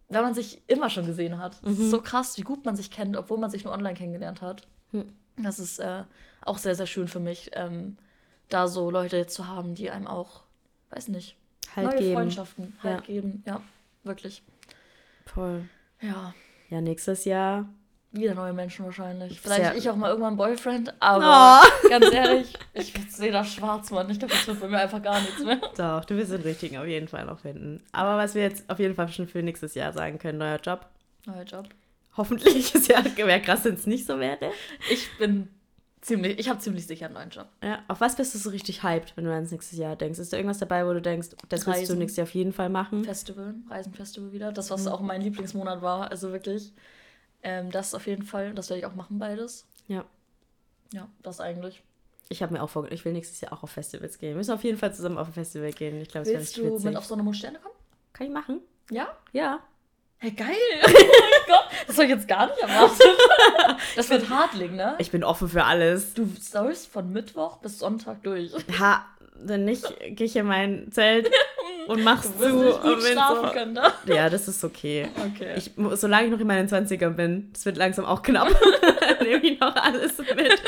wenn 0.10 0.22
man 0.22 0.34
sich 0.34 0.62
immer 0.68 0.90
schon 0.90 1.06
gesehen 1.06 1.38
hat. 1.40 1.56
Es 1.64 1.78
Mhm. 1.78 1.86
ist 1.86 1.92
so 1.92 2.02
krass, 2.02 2.38
wie 2.38 2.42
gut 2.44 2.66
man 2.66 2.76
sich 2.76 2.92
kennt, 2.92 3.16
obwohl 3.18 3.38
man 3.38 3.50
sich 3.50 3.64
nur 3.64 3.74
online 3.74 3.96
kennengelernt 3.96 4.42
hat. 4.42 4.68
Hm. 4.92 5.12
Das 5.38 5.60
ist 5.60 5.80
äh, 5.80 6.04
auch 6.42 6.58
sehr, 6.58 6.76
sehr 6.76 6.86
schön 6.88 7.08
für 7.08 7.20
mich, 7.20 7.52
ähm, 7.54 7.98
da 8.50 8.68
so 8.68 8.90
Leute 8.92 9.26
zu 9.28 9.48
haben, 9.48 9.76
die 9.76 9.90
einem 9.92 10.08
auch, 10.08 10.44
weiß 10.92 11.08
nicht, 11.10 11.36
Halt 11.76 11.88
neue 11.90 11.98
geben. 12.00 12.14
Freundschaften 12.16 12.78
halt 12.84 13.00
Ja. 13.02 13.06
geben. 13.06 13.44
Ja, 13.46 13.62
wirklich. 14.04 14.44
Voll. 15.26 15.68
Ja, 16.02 16.34
Ja, 16.70 16.82
nächstes 16.82 17.26
Jahr. 17.26 17.68
Wieder 18.16 18.34
neue 18.36 18.54
Menschen 18.54 18.86
wahrscheinlich. 18.86 19.40
Vielleicht 19.42 19.62
Sehr- 19.64 19.76
ich 19.76 19.90
auch 19.90 19.96
mal 19.96 20.08
irgendwann 20.10 20.30
einen 20.30 20.38
Boyfriend, 20.38 20.94
aber 21.00 21.62
Oh. 21.64 21.90
ganz 21.90 22.12
ehrlich, 22.14 22.54
ich 22.74 22.94
sehe 23.10 23.32
da 23.32 23.44
schwarz, 23.44 23.92
Mann. 23.92 24.10
Ich 24.10 24.20
glaube, 24.20 24.34
das 24.34 24.48
wird 24.48 24.60
bei 24.60 24.68
mir 24.68 24.80
einfach 24.80 25.02
gar 25.02 25.20
nichts 25.22 25.44
mehr. 25.44 25.60
Doch, 25.78 26.06
du 26.06 26.16
wirst 26.18 26.32
den 26.32 26.42
richtigen 26.42 26.78
auf 26.78 26.88
jeden 26.88 27.08
Fall 27.08 27.26
noch 27.26 27.40
finden. 27.40 27.84
Aber 27.92 28.18
was 28.18 28.36
wir 28.36 28.42
jetzt 28.44 28.70
auf 28.70 28.80
jeden 28.80 28.96
Fall 28.96 29.08
schon 29.10 29.28
für 29.28 29.42
nächstes 29.44 29.76
Jahr 29.76 29.94
sagen 29.94 30.18
können, 30.20 30.38
neuer 30.38 30.60
Job. 30.60 30.86
Neuer 31.26 31.44
Job. 31.44 31.68
Hoffentlich 32.18 32.74
ist 32.74 32.88
ja, 32.88 33.04
wäre 33.18 33.42
krass, 33.42 33.66
wenn 33.66 33.76
es 33.76 33.86
nicht 33.88 34.06
so 34.06 34.20
wäre. 34.20 34.52
Ich 34.90 35.10
bin 35.18 35.50
ziemlich, 36.02 36.40
ich 36.40 36.48
habe 36.50 36.60
ziemlich 36.60 36.88
sicher 36.88 37.08
einen 37.08 37.16
neuen 37.16 37.30
Job. 37.30 37.48
Ja, 37.64 37.80
auf 37.90 38.00
was 38.00 38.16
bist 38.16 38.34
du 38.34 38.38
so 38.38 38.52
richtig 38.52 38.84
hyped, 38.84 39.18
wenn 39.18 39.26
du 39.26 39.32
ans 39.34 39.52
nächste 39.52 39.76
Jahr 39.76 39.96
denkst? 39.96 40.20
Ist 40.20 40.32
da 40.32 40.38
irgendwas 40.38 40.60
dabei, 40.60 40.86
wo 40.86 40.94
du 40.94 41.02
denkst, 41.02 41.30
das 41.50 41.66
willst 41.66 41.68
du 41.68 41.72
Reisen. 41.72 41.98
nächstes 41.98 42.18
Jahr 42.18 42.28
auf 42.28 42.34
jeden 42.34 42.54
Fall 42.54 42.70
machen? 42.70 43.04
Festival, 43.04 43.56
Reisenfestival 43.70 44.32
wieder. 44.32 44.52
Das, 44.54 44.70
was 44.70 44.88
auch 44.88 45.02
mein 45.02 45.22
Lieblingsmonat 45.24 45.82
war. 45.82 46.10
Also 46.12 46.32
wirklich. 46.32 46.72
Ähm, 47.46 47.70
das 47.72 47.94
auf 47.94 48.08
jeden 48.08 48.24
Fall. 48.24 48.54
Das 48.54 48.70
werde 48.70 48.80
ich 48.80 48.86
auch 48.88 48.96
machen, 48.96 49.20
beides. 49.20 49.66
Ja. 49.88 50.04
Ja, 50.92 51.08
das 51.24 51.40
eigentlich. 51.40 51.82
Ich 52.30 52.42
habe 52.42 52.54
mir 52.54 52.64
auch 52.64 52.70
vorgenommen, 52.70 52.96
ich 52.98 53.06
will 53.06 53.14
nächstes 53.14 53.40
Jahr 53.42 53.54
auch 53.54 53.62
auf 53.62 53.70
Festivals 53.70 54.18
gehen. 54.18 54.30
Wir 54.30 54.38
müssen 54.38 54.52
auf 54.52 54.64
jeden 54.64 54.80
Fall 54.80 54.94
zusammen 54.96 55.20
auf 55.20 55.28
ein 55.28 55.34
Festival 55.34 55.72
gehen. 55.72 56.02
Ich 56.02 56.10
glaube, 56.10 56.24
es 56.24 56.30
wäre 56.30 56.40
Willst 56.40 56.54
richtig 56.58 56.64
du 56.70 56.74
witzig. 56.74 56.86
mit 56.86 56.98
auf 56.98 57.06
so 57.06 57.14
eine 57.14 57.22
Mondsterne 57.24 57.60
kommen? 57.60 57.76
Kann 58.14 58.28
ich 58.28 58.34
machen? 58.34 58.62
Ja? 58.90 59.16
Ja. 59.32 59.60
Hey, 60.18 60.32
geil! 60.32 60.56
Oh 60.88 60.88
mein 60.88 61.58
Gott! 61.58 61.66
Das 61.86 61.96
habe 61.98 62.06
ich 62.06 62.10
jetzt 62.12 62.28
gar 62.28 62.48
nicht 62.48 62.58
erwartet. 62.60 63.06
Das 63.96 64.10
wird 64.10 64.30
Hartling, 64.30 64.76
ne? 64.76 64.96
Ich 64.98 65.12
bin 65.12 65.24
offen 65.24 65.48
für 65.48 65.64
alles. 65.66 66.14
Du 66.16 66.28
sollst 66.42 66.88
von 66.88 67.12
Mittwoch 67.14 67.58
bis 67.58 67.78
Sonntag 67.78 68.24
durch. 68.24 68.52
Ha, 68.80 69.06
wenn 69.36 69.66
nicht, 69.66 69.86
gehe 70.00 70.26
ich 70.26 70.36
in 70.36 70.48
mein 70.48 70.92
Zelt 70.92 71.28
und 71.88 72.04
mach's 72.04 72.30
Du 72.32 72.44
zu. 72.44 72.60
wirst 72.62 72.84
nicht 72.84 72.84
und 72.84 72.94
gut 72.96 73.04
schlafen 73.04 73.46
so, 73.48 73.52
können, 73.52 73.74
ne? 73.74 73.92
Ja, 74.14 74.30
das 74.30 74.48
ist 74.48 74.64
okay. 74.64 75.08
Okay. 75.34 75.54
Ich, 75.58 75.72
solange 75.94 76.26
ich 76.26 76.32
noch 76.32 76.40
in 76.40 76.48
meinen 76.48 76.68
20ern 76.68 77.12
bin, 77.12 77.50
das 77.54 77.66
wird 77.66 77.78
langsam 77.78 78.06
auch 78.06 78.22
knapp, 78.22 78.48
nehme 79.22 79.44
ich 79.44 79.60
noch 79.60 79.76
alles 79.76 80.18
mit. 80.18 80.62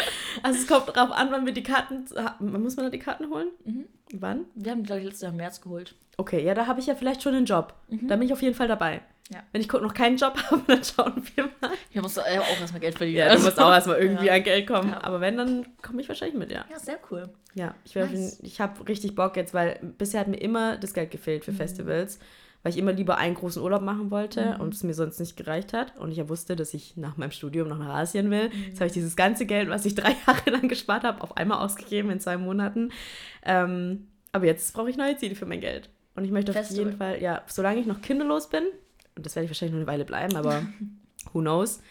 Also 0.44 0.60
es 0.60 0.68
kommt 0.68 0.88
drauf 0.88 1.12
an, 1.12 1.30
wann 1.32 1.46
wir 1.46 1.54
die 1.54 1.64
Karten, 1.64 2.06
muss 2.40 2.76
man 2.76 2.86
da 2.86 2.90
die 2.90 3.00
Karten 3.00 3.30
holen? 3.30 3.48
Mhm. 3.66 3.86
Wann? 4.14 4.46
Wir 4.56 4.72
haben 4.72 4.80
die, 4.84 4.88
glaube 4.88 5.00
ich, 5.02 5.06
letztes 5.06 5.22
Jahr 5.24 5.32
im 5.32 5.38
März 5.38 5.62
geholt. 5.62 5.96
Okay, 6.18 6.44
ja, 6.44 6.54
da 6.54 6.66
habe 6.66 6.80
ich 6.80 6.88
ja 6.88 6.96
vielleicht 6.96 7.22
schon 7.22 7.36
einen 7.36 7.46
Job. 7.46 7.74
Da 7.90 8.16
bin 8.16 8.26
ich 8.26 8.34
auf 8.34 8.42
jeden 8.42 8.56
Fall 8.56 8.68
dabei. 8.68 9.02
Ja. 9.30 9.44
Wenn 9.52 9.60
ich 9.62 9.72
noch 9.72 9.94
keinen 9.94 10.16
Job 10.18 10.38
habe, 10.52 10.62
dann 10.68 10.84
schauen 10.84 11.22
wir 11.36 11.46
mal. 11.62 11.72
Hier 11.90 12.02
musst 12.02 12.16
du 12.18 12.22
auch 12.22 12.26
erstmal 12.60 12.80
Geld 12.80 12.96
verdienen. 12.98 13.18
Ja, 13.20 13.36
du 13.36 13.42
musst 13.42 13.60
auch 13.60 13.72
erstmal 13.72 13.98
irgendwie 14.02 14.28
Ja. 14.28 14.34
an 14.36 14.44
Geld 14.44 14.68
kommen. 14.68 14.90
Ja. 14.90 15.04
Aber 15.04 15.20
wenn, 15.22 15.36
dann 15.38 15.66
komme 15.82 16.02
ich 16.02 16.08
wahrscheinlich 16.08 16.38
mit, 16.38 16.52
ja. 16.52 16.66
Ja, 16.72 16.80
sehr 16.80 16.98
cool. 17.12 17.30
Ja, 17.54 17.76
ich, 17.84 18.00
auf 18.02 18.10
Nice. 18.10 18.40
ich 18.42 18.62
habe 18.62 18.88
richtig 18.88 19.16
Bock 19.16 19.36
jetzt, 19.36 19.54
weil 19.54 19.80
bisher 19.98 20.22
hat 20.22 20.28
mir 20.30 20.38
immer 20.38 20.78
das 20.78 20.94
Geld 20.94 21.12
gefehlt 21.12 21.42
Mhm. 21.46 21.52
für 21.52 21.58
Festivals, 21.58 22.20
weil 22.64 22.72
ich 22.72 22.78
immer 22.80 22.94
lieber 22.94 23.18
einen 23.18 23.36
großen 23.36 23.62
Urlaub 23.62 23.82
machen 23.82 24.12
wollte 24.12 24.56
Mhm. 24.56 24.62
und 24.62 24.74
es 24.74 24.84
mir 24.84 24.94
sonst 24.94 25.20
nicht 25.20 25.36
gereicht 25.36 25.74
hat. 25.74 25.98
Und 25.98 26.12
ich 26.12 26.18
ja 26.18 26.30
wusste, 26.30 26.56
dass 26.56 26.74
ich 26.74 26.96
nach 26.96 27.18
meinem 27.18 27.32
Studium 27.32 27.68
noch 27.68 27.78
nach 27.80 27.96
Asien 27.96 28.32
will. 28.32 28.48
Mhm. 28.48 28.64
Jetzt 28.70 28.80
habe 28.80 28.88
ich 28.88 28.94
dieses 28.94 29.18
ganze 29.18 29.46
Geld, 29.46 29.70
was 29.70 29.86
ich 29.86 29.96
drei 29.96 30.16
Jahre 30.26 30.50
lang 30.52 30.70
gespart 30.70 31.04
habe, 31.04 31.22
auf 31.22 31.36
einmal 31.36 31.60
ausgegeben 31.66 32.10
in 32.12 32.20
zwei 32.22 32.38
Monaten. 32.38 32.92
Ähm, 33.44 34.08
aber 34.32 34.46
jetzt 34.46 34.74
brauche 34.74 34.90
ich 34.90 34.96
neue 34.98 35.18
Ziele 35.18 35.36
für 35.36 35.46
mein 35.46 35.60
Geld. 35.62 35.90
Und 36.16 36.26
ich 36.26 36.32
möchte 36.32 36.52
auf 36.52 36.58
Festival. 36.58 36.86
jeden 36.86 36.98
Fall, 36.98 37.22
ja, 37.22 37.42
solange 37.48 37.80
ich 37.80 37.86
noch 37.86 38.02
kinderlos 38.02 38.50
bin, 38.50 38.64
und 39.18 39.26
das 39.26 39.36
werde 39.36 39.46
ich 39.46 39.50
wahrscheinlich 39.52 39.74
noch 39.74 39.80
eine 39.82 39.88
Weile 39.88 40.06
bleiben, 40.06 40.36
aber 40.36 40.62
who 41.34 41.42
knows, 41.42 41.82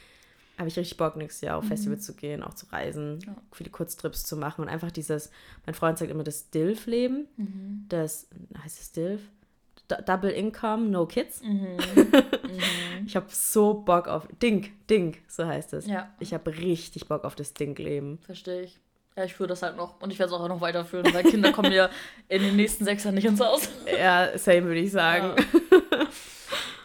habe 0.58 0.68
ich 0.68 0.78
richtig 0.78 0.96
Bock, 0.96 1.16
nächstes 1.16 1.42
Jahr 1.42 1.58
auf 1.58 1.66
Festivals 1.66 2.06
zu 2.06 2.14
gehen, 2.14 2.42
auch 2.42 2.54
zu 2.54 2.64
reisen, 2.72 3.18
Ja. 3.26 3.36
viele 3.52 3.68
Kurztrips 3.68 4.24
zu 4.24 4.36
machen 4.38 4.62
und 4.62 4.68
einfach 4.70 4.90
dieses, 4.90 5.30
mein 5.66 5.74
Freund 5.74 5.98
sagt 5.98 6.10
immer 6.10 6.24
das 6.24 6.48
DILF-Leben, 6.50 7.26
Mhm. 7.36 7.84
das, 7.90 8.28
heißt 8.64 8.80
es 8.80 8.92
DILF? 8.92 9.20
D 9.90 9.94
Double 10.06 10.30
Income, 10.30 10.86
No 10.88 11.06
Kids. 11.06 11.42
Mhm. 11.42 11.76
Ich 13.06 13.14
habe 13.14 13.26
so 13.30 13.74
Bock 13.74 14.08
auf, 14.08 14.26
Dink, 14.42 14.70
Dink, 14.88 15.18
so 15.28 15.46
heißt 15.46 15.74
es. 15.74 15.86
Ja, 15.86 16.12
Ich 16.18 16.32
habe 16.34 16.50
richtig 16.56 17.06
Bock 17.06 17.24
auf 17.24 17.34
das 17.36 17.52
Dink-Leben. 17.54 18.18
verstehe 18.24 18.62
ich. 18.62 18.78
Ja, 19.16 19.24
ich 19.24 19.34
führe 19.34 19.48
das 19.48 19.62
halt 19.62 19.76
noch. 19.76 20.00
Und 20.00 20.10
ich 20.12 20.18
werde 20.18 20.32
es 20.34 20.38
auch 20.40 20.48
noch 20.48 20.60
weiterführen, 20.60 21.12
weil 21.14 21.22
Kinder 21.24 21.52
kommen 21.52 21.72
ja 21.72 21.88
in 22.28 22.42
den 22.42 22.56
nächsten 22.56 22.84
sechs 22.84 23.04
Jahren 23.04 23.14
nicht 23.14 23.24
ins 23.26 23.40
Haus. 23.40 23.68
Ja, 23.98 24.36
same 24.38 24.64
würde 24.64 24.80
ich 24.80 24.90
sagen. 24.90 25.34
Ja. 25.36 25.78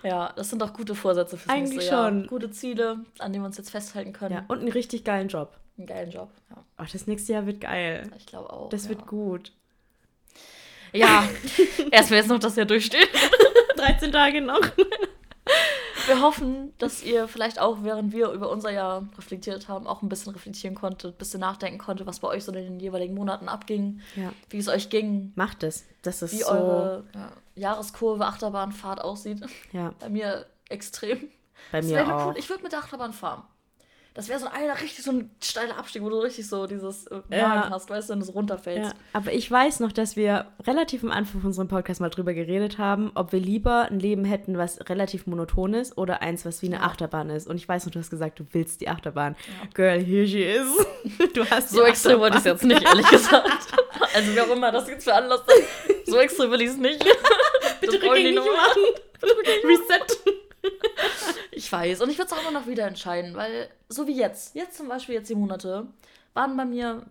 Ja, 0.04 0.32
das 0.36 0.50
sind 0.50 0.62
doch 0.62 0.74
gute 0.74 0.96
Vorsätze 0.96 1.38
fürs 1.38 1.50
Eigentlich 1.50 1.78
nächste 1.78 1.92
Jahr. 1.94 2.10
schon. 2.10 2.28
Gute 2.28 2.52
Ziele, 2.52 3.00
an 3.20 3.32
denen 3.34 3.44
wir 3.44 3.48
uns 3.48 3.58
jetzt 3.58 3.70
festhalten 3.72 4.14
können. 4.14 4.36
Ja, 4.36 4.46
und 4.48 4.60
einen 4.60 4.72
richtig 4.72 5.04
geilen 5.04 5.28
Job. 5.28 5.58
Einen 5.78 5.88
geilen 5.88 6.12
Job. 6.12 6.30
Ja, 6.50 6.58
Oh, 6.80 6.86
das 6.92 7.06
nächste 7.08 7.34
Jahr 7.34 7.46
wird 7.46 7.62
geil. 7.62 8.10
ich 8.18 8.26
glaube 8.26 8.52
auch. 8.52 8.70
Das 8.70 8.84
ja. 8.86 8.90
wird 8.90 9.06
gut. 9.06 9.52
Ja, 10.94 11.28
erstmal 11.92 12.20
jetzt 12.20 12.30
noch 12.30 12.40
das 12.40 12.56
Jahr 12.56 12.66
durchstehen. 12.66 13.08
13 13.78 14.12
Tage 14.12 14.42
noch. 14.42 14.60
Wir 16.12 16.22
hoffen, 16.22 16.74
dass 16.78 17.02
ihr 17.04 17.28
vielleicht 17.30 17.58
auch, 17.60 17.84
während 17.84 18.12
wir 18.12 18.32
über 18.32 18.50
unser 18.50 18.70
Jahr 18.70 19.08
reflektiert 19.18 19.70
haben, 19.70 19.88
auch 19.88 20.02
ein 20.02 20.10
bisschen 20.10 20.34
reflektieren 20.34 20.76
konntet, 20.76 21.16
ein 21.16 21.18
bisschen 21.18 21.40
nachdenken 21.40 21.78
konntet, 21.80 22.06
was 22.06 22.20
bei 22.20 22.28
euch 22.28 22.44
so 22.44 22.52
in 22.52 22.58
den 22.58 22.80
jeweiligen 22.82 23.14
Monaten 23.16 23.48
abging, 23.48 24.02
Ja. 24.18 24.34
wie 24.50 24.58
es 24.58 24.68
euch 24.68 24.90
ging, 24.90 25.32
Macht 25.36 25.64
es. 25.64 25.86
Das 26.02 26.22
ist 26.22 26.34
wie 26.34 26.40
so. 26.40 26.50
eure 26.50 27.04
ja, 27.16 27.32
Jahreskurve, 27.56 28.26
Achterbahnfahrt 28.26 29.00
aussieht. 29.02 29.40
Ja, 29.72 29.94
Bei 30.00 30.10
mir 30.10 30.46
extrem. 30.68 31.30
bei 31.72 31.82
mir 31.82 32.04
cool. 32.06 32.12
auch. 32.12 32.36
Ich 32.36 32.50
würde 32.50 32.64
mit 32.64 32.74
der 32.74 32.80
Achterbahn 32.80 33.14
fahren. 33.14 33.44
Das 34.14 34.28
wäre 34.28 34.40
so 34.40 34.48
einer 34.48 34.74
richtig 34.82 35.06
so 35.06 35.12
ein 35.12 35.32
steiler 35.42 35.78
Abstieg, 35.78 36.02
wo 36.04 36.10
du 36.10 36.18
richtig 36.18 36.46
so 36.50 36.68
dieses 36.68 37.08
äh, 37.08 37.22
Ja. 37.30 37.48
Magen 37.48 37.70
hast, 37.74 37.90
weißt 37.90 38.10
du, 38.10 38.14
wenn 38.14 38.20
du 38.20 38.26
so 38.26 38.34
runterfällst. 38.34 38.92
Ja, 38.92 38.98
aber 39.14 39.32
ich 39.32 39.50
weiß 39.50 39.80
noch, 39.80 39.94
dass 39.94 40.18
wir 40.18 40.48
relativ 40.68 41.02
am 41.04 41.12
Anfang 41.12 41.40
von 41.40 41.48
unserem 41.48 41.70
Podcast 41.70 42.02
mal 42.02 42.10
drüber 42.10 42.34
geredet 42.34 42.78
haben, 42.78 43.12
ob 43.16 43.32
wir 43.32 43.40
lieber 43.40 43.84
ein 43.90 44.02
Leben 44.02 44.26
hätten, 44.26 44.58
was 44.58 44.80
relativ 44.90 45.28
monoton 45.28 45.74
ist 45.74 45.98
oder 45.98 46.22
eins, 46.22 46.46
was 46.46 46.62
wie 46.62 46.66
eine 46.66 46.76
Ja. 46.76 46.82
Achterbahn 46.84 47.30
ist. 47.30 47.48
Und 47.48 47.56
ich 47.56 47.70
weiß 47.70 47.86
noch, 47.86 47.94
du 47.94 48.00
hast 48.00 48.10
gesagt, 48.10 48.38
du 48.40 48.46
willst 48.52 48.82
die 48.82 48.90
Achterbahn. 48.90 49.38
Girl, 49.74 50.00
here 50.04 50.28
she 50.28 50.44
is. 50.44 50.68
Du 51.34 51.50
hast 51.50 51.70
So 51.70 51.84
extrem 51.84 52.20
wollte 52.20 52.36
ich 52.38 52.42
es 52.42 52.46
jetzt 52.46 52.64
nicht, 52.66 52.84
ehrlich 52.84 53.08
gesagt. 53.08 53.68
Also 54.14 54.32
wer 54.36 54.44
auch 54.44 54.50
immer 54.56 54.72
das 54.74 54.90
jetzt 54.90 55.06
veranlasst 55.06 55.46
hat, 55.48 56.06
so 56.06 56.18
extrem 56.18 56.52
will 56.52 56.62
ich 56.62 56.70
es 56.70 56.78
nicht. 56.78 57.00
Bitte 57.80 57.98
die 57.98 58.06
rückgängig 58.08 58.36
nur- 58.36 58.46
machen. 58.46 58.82
Reset. 59.64 60.36
Ich 61.52 61.72
weiß. 61.72 62.02
Und 62.02 62.10
ich 62.10 62.18
würde 62.18 62.32
es 62.32 62.34
auch 62.34 62.42
immer 62.42 62.60
noch 62.60 62.68
wieder 62.68 62.88
entscheiden, 62.88 63.36
weil 63.36 63.70
so 63.90 64.08
wie 64.08 64.16
jetzt, 64.16 64.56
jetzt 64.56 64.78
zum 64.78 64.88
Beispiel 64.88 65.16
jetzt 65.16 65.30
die 65.30 65.36
Monate, 65.36 65.88
waren 66.34 66.56
bei 66.56 66.66
mir 66.66 67.06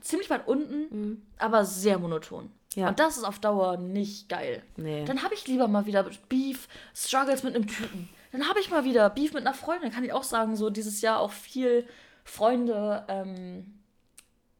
ziemlich 0.00 0.30
weit 0.30 0.48
unten, 0.48 1.26
aber 1.38 1.64
sehr 1.64 1.98
monoton. 1.98 2.50
Ja. 2.74 2.88
Und 2.88 2.98
das 2.98 3.16
ist 3.16 3.24
auf 3.24 3.38
Dauer 3.38 3.76
nicht 3.78 4.28
geil. 4.28 4.62
Nee. 4.76 5.04
Dann 5.04 5.22
habe 5.22 5.34
ich 5.34 5.46
lieber 5.46 5.66
mal 5.66 5.86
wieder 5.86 6.08
Beef, 6.28 6.68
Struggles 6.94 7.42
mit 7.42 7.54
einem 7.54 7.66
Typen. 7.66 8.08
Dann 8.32 8.48
habe 8.48 8.60
ich 8.60 8.70
mal 8.70 8.84
wieder 8.84 9.08
Beef 9.08 9.32
mit 9.32 9.46
einer 9.46 9.54
Freundin. 9.54 9.90
Kann 9.90 10.04
ich 10.04 10.12
auch 10.12 10.24
sagen, 10.24 10.56
so 10.56 10.68
dieses 10.68 11.00
Jahr 11.00 11.20
auch 11.20 11.32
viel 11.32 11.86
Freunde 12.24 13.04
ähm, 13.08 13.78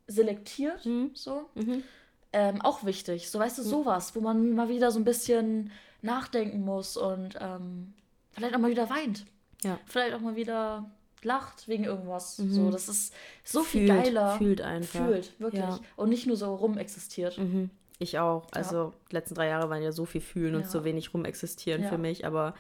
selektiert. 0.07 0.87
Mhm. 0.87 1.11
So. 1.13 1.51
Mhm. 1.55 1.83
Ähm, 2.33 2.63
auch 2.63 2.85
wichtig. 2.85 3.31
So, 3.31 3.39
weißt 3.39 3.59
du, 3.59 3.63
sowas, 3.63 4.15
wo 4.17 4.21
man 4.21 4.53
mal 4.55 4.69
wieder 4.69 4.91
so 4.91 4.99
ein 4.99 5.05
bisschen 5.05 5.71
nachdenken 6.01 6.65
muss 6.65 6.97
und 6.97 7.37
ähm, 7.41 7.93
vielleicht 8.37 8.55
auch 8.55 8.61
mal 8.61 8.71
wieder 8.71 8.89
weint. 8.91 9.25
Ja. 9.63 9.79
Vielleicht 9.87 10.15
auch 10.15 10.21
mal 10.21 10.37
wieder 10.37 10.91
lacht 11.23 11.67
wegen 11.67 11.85
irgendwas. 11.85 12.39
Mhm. 12.39 12.53
So, 12.53 12.71
das 12.71 12.89
ist 12.89 13.13
so 13.43 13.63
viel 13.63 13.87
Fühlt, 13.89 14.05
geiler. 14.05 14.39
Fühlt 14.39 14.61
einfach. 14.61 15.07
Fühlt, 15.07 15.41
wirklich. 15.41 15.63
Ja. 15.63 15.81
Und 15.97 16.11
nicht 16.11 16.27
nur 16.27 16.37
so 16.37 16.55
rumexistiert. 16.55 17.37
Mhm. 17.39 17.71
Ich 17.99 18.19
auch. 18.19 18.47
Also, 18.53 18.93
die 19.11 19.15
letzten 19.15 19.35
drei 19.35 19.49
Jahre 19.49 19.71
waren 19.71 19.83
ja 19.83 19.91
so 19.91 20.05
viel 20.05 20.21
fühlen 20.21 20.55
und 20.55 20.63
Ja. 20.63 20.69
so 20.69 20.85
wenig 20.85 21.13
rumexistieren 21.15 21.83
Ja. 21.83 21.89
für 21.89 21.99
mich, 21.99 22.27
aber 22.27 22.55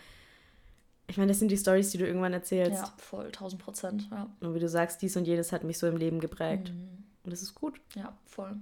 ich 1.08 1.18
meine, 1.18 1.28
das 1.28 1.38
sind 1.38 1.50
die 1.50 1.56
Stories, 1.58 1.90
die 1.90 1.98
du 1.98 2.06
irgendwann 2.06 2.32
erzählst. 2.32 2.82
Ja, 2.82 2.92
voll, 2.96 3.26
1000 3.30 3.62
Prozent. 3.62 4.08
Ja. 4.10 4.28
Und 4.40 4.54
wie 4.54 4.58
du 4.58 4.68
sagst, 4.68 5.02
dies 5.02 5.16
und 5.16 5.26
jenes 5.26 5.52
hat 5.52 5.62
mich 5.62 5.78
so 5.78 5.86
im 5.86 5.96
Leben 5.98 6.18
geprägt. 6.20 6.70
Mhm. 6.72 7.04
Und 7.22 7.30
das 7.32 7.42
ist 7.42 7.54
gut. 7.54 7.80
Ja, 7.94 8.16
voll. 8.24 8.56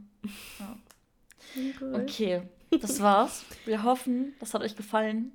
Ja. 0.58 0.76
Okay, 1.92 2.42
das 2.80 3.00
war's. 3.00 3.44
Wir 3.66 3.82
hoffen, 3.84 4.32
das 4.40 4.54
hat 4.54 4.62
euch 4.62 4.76
gefallen. 4.76 5.32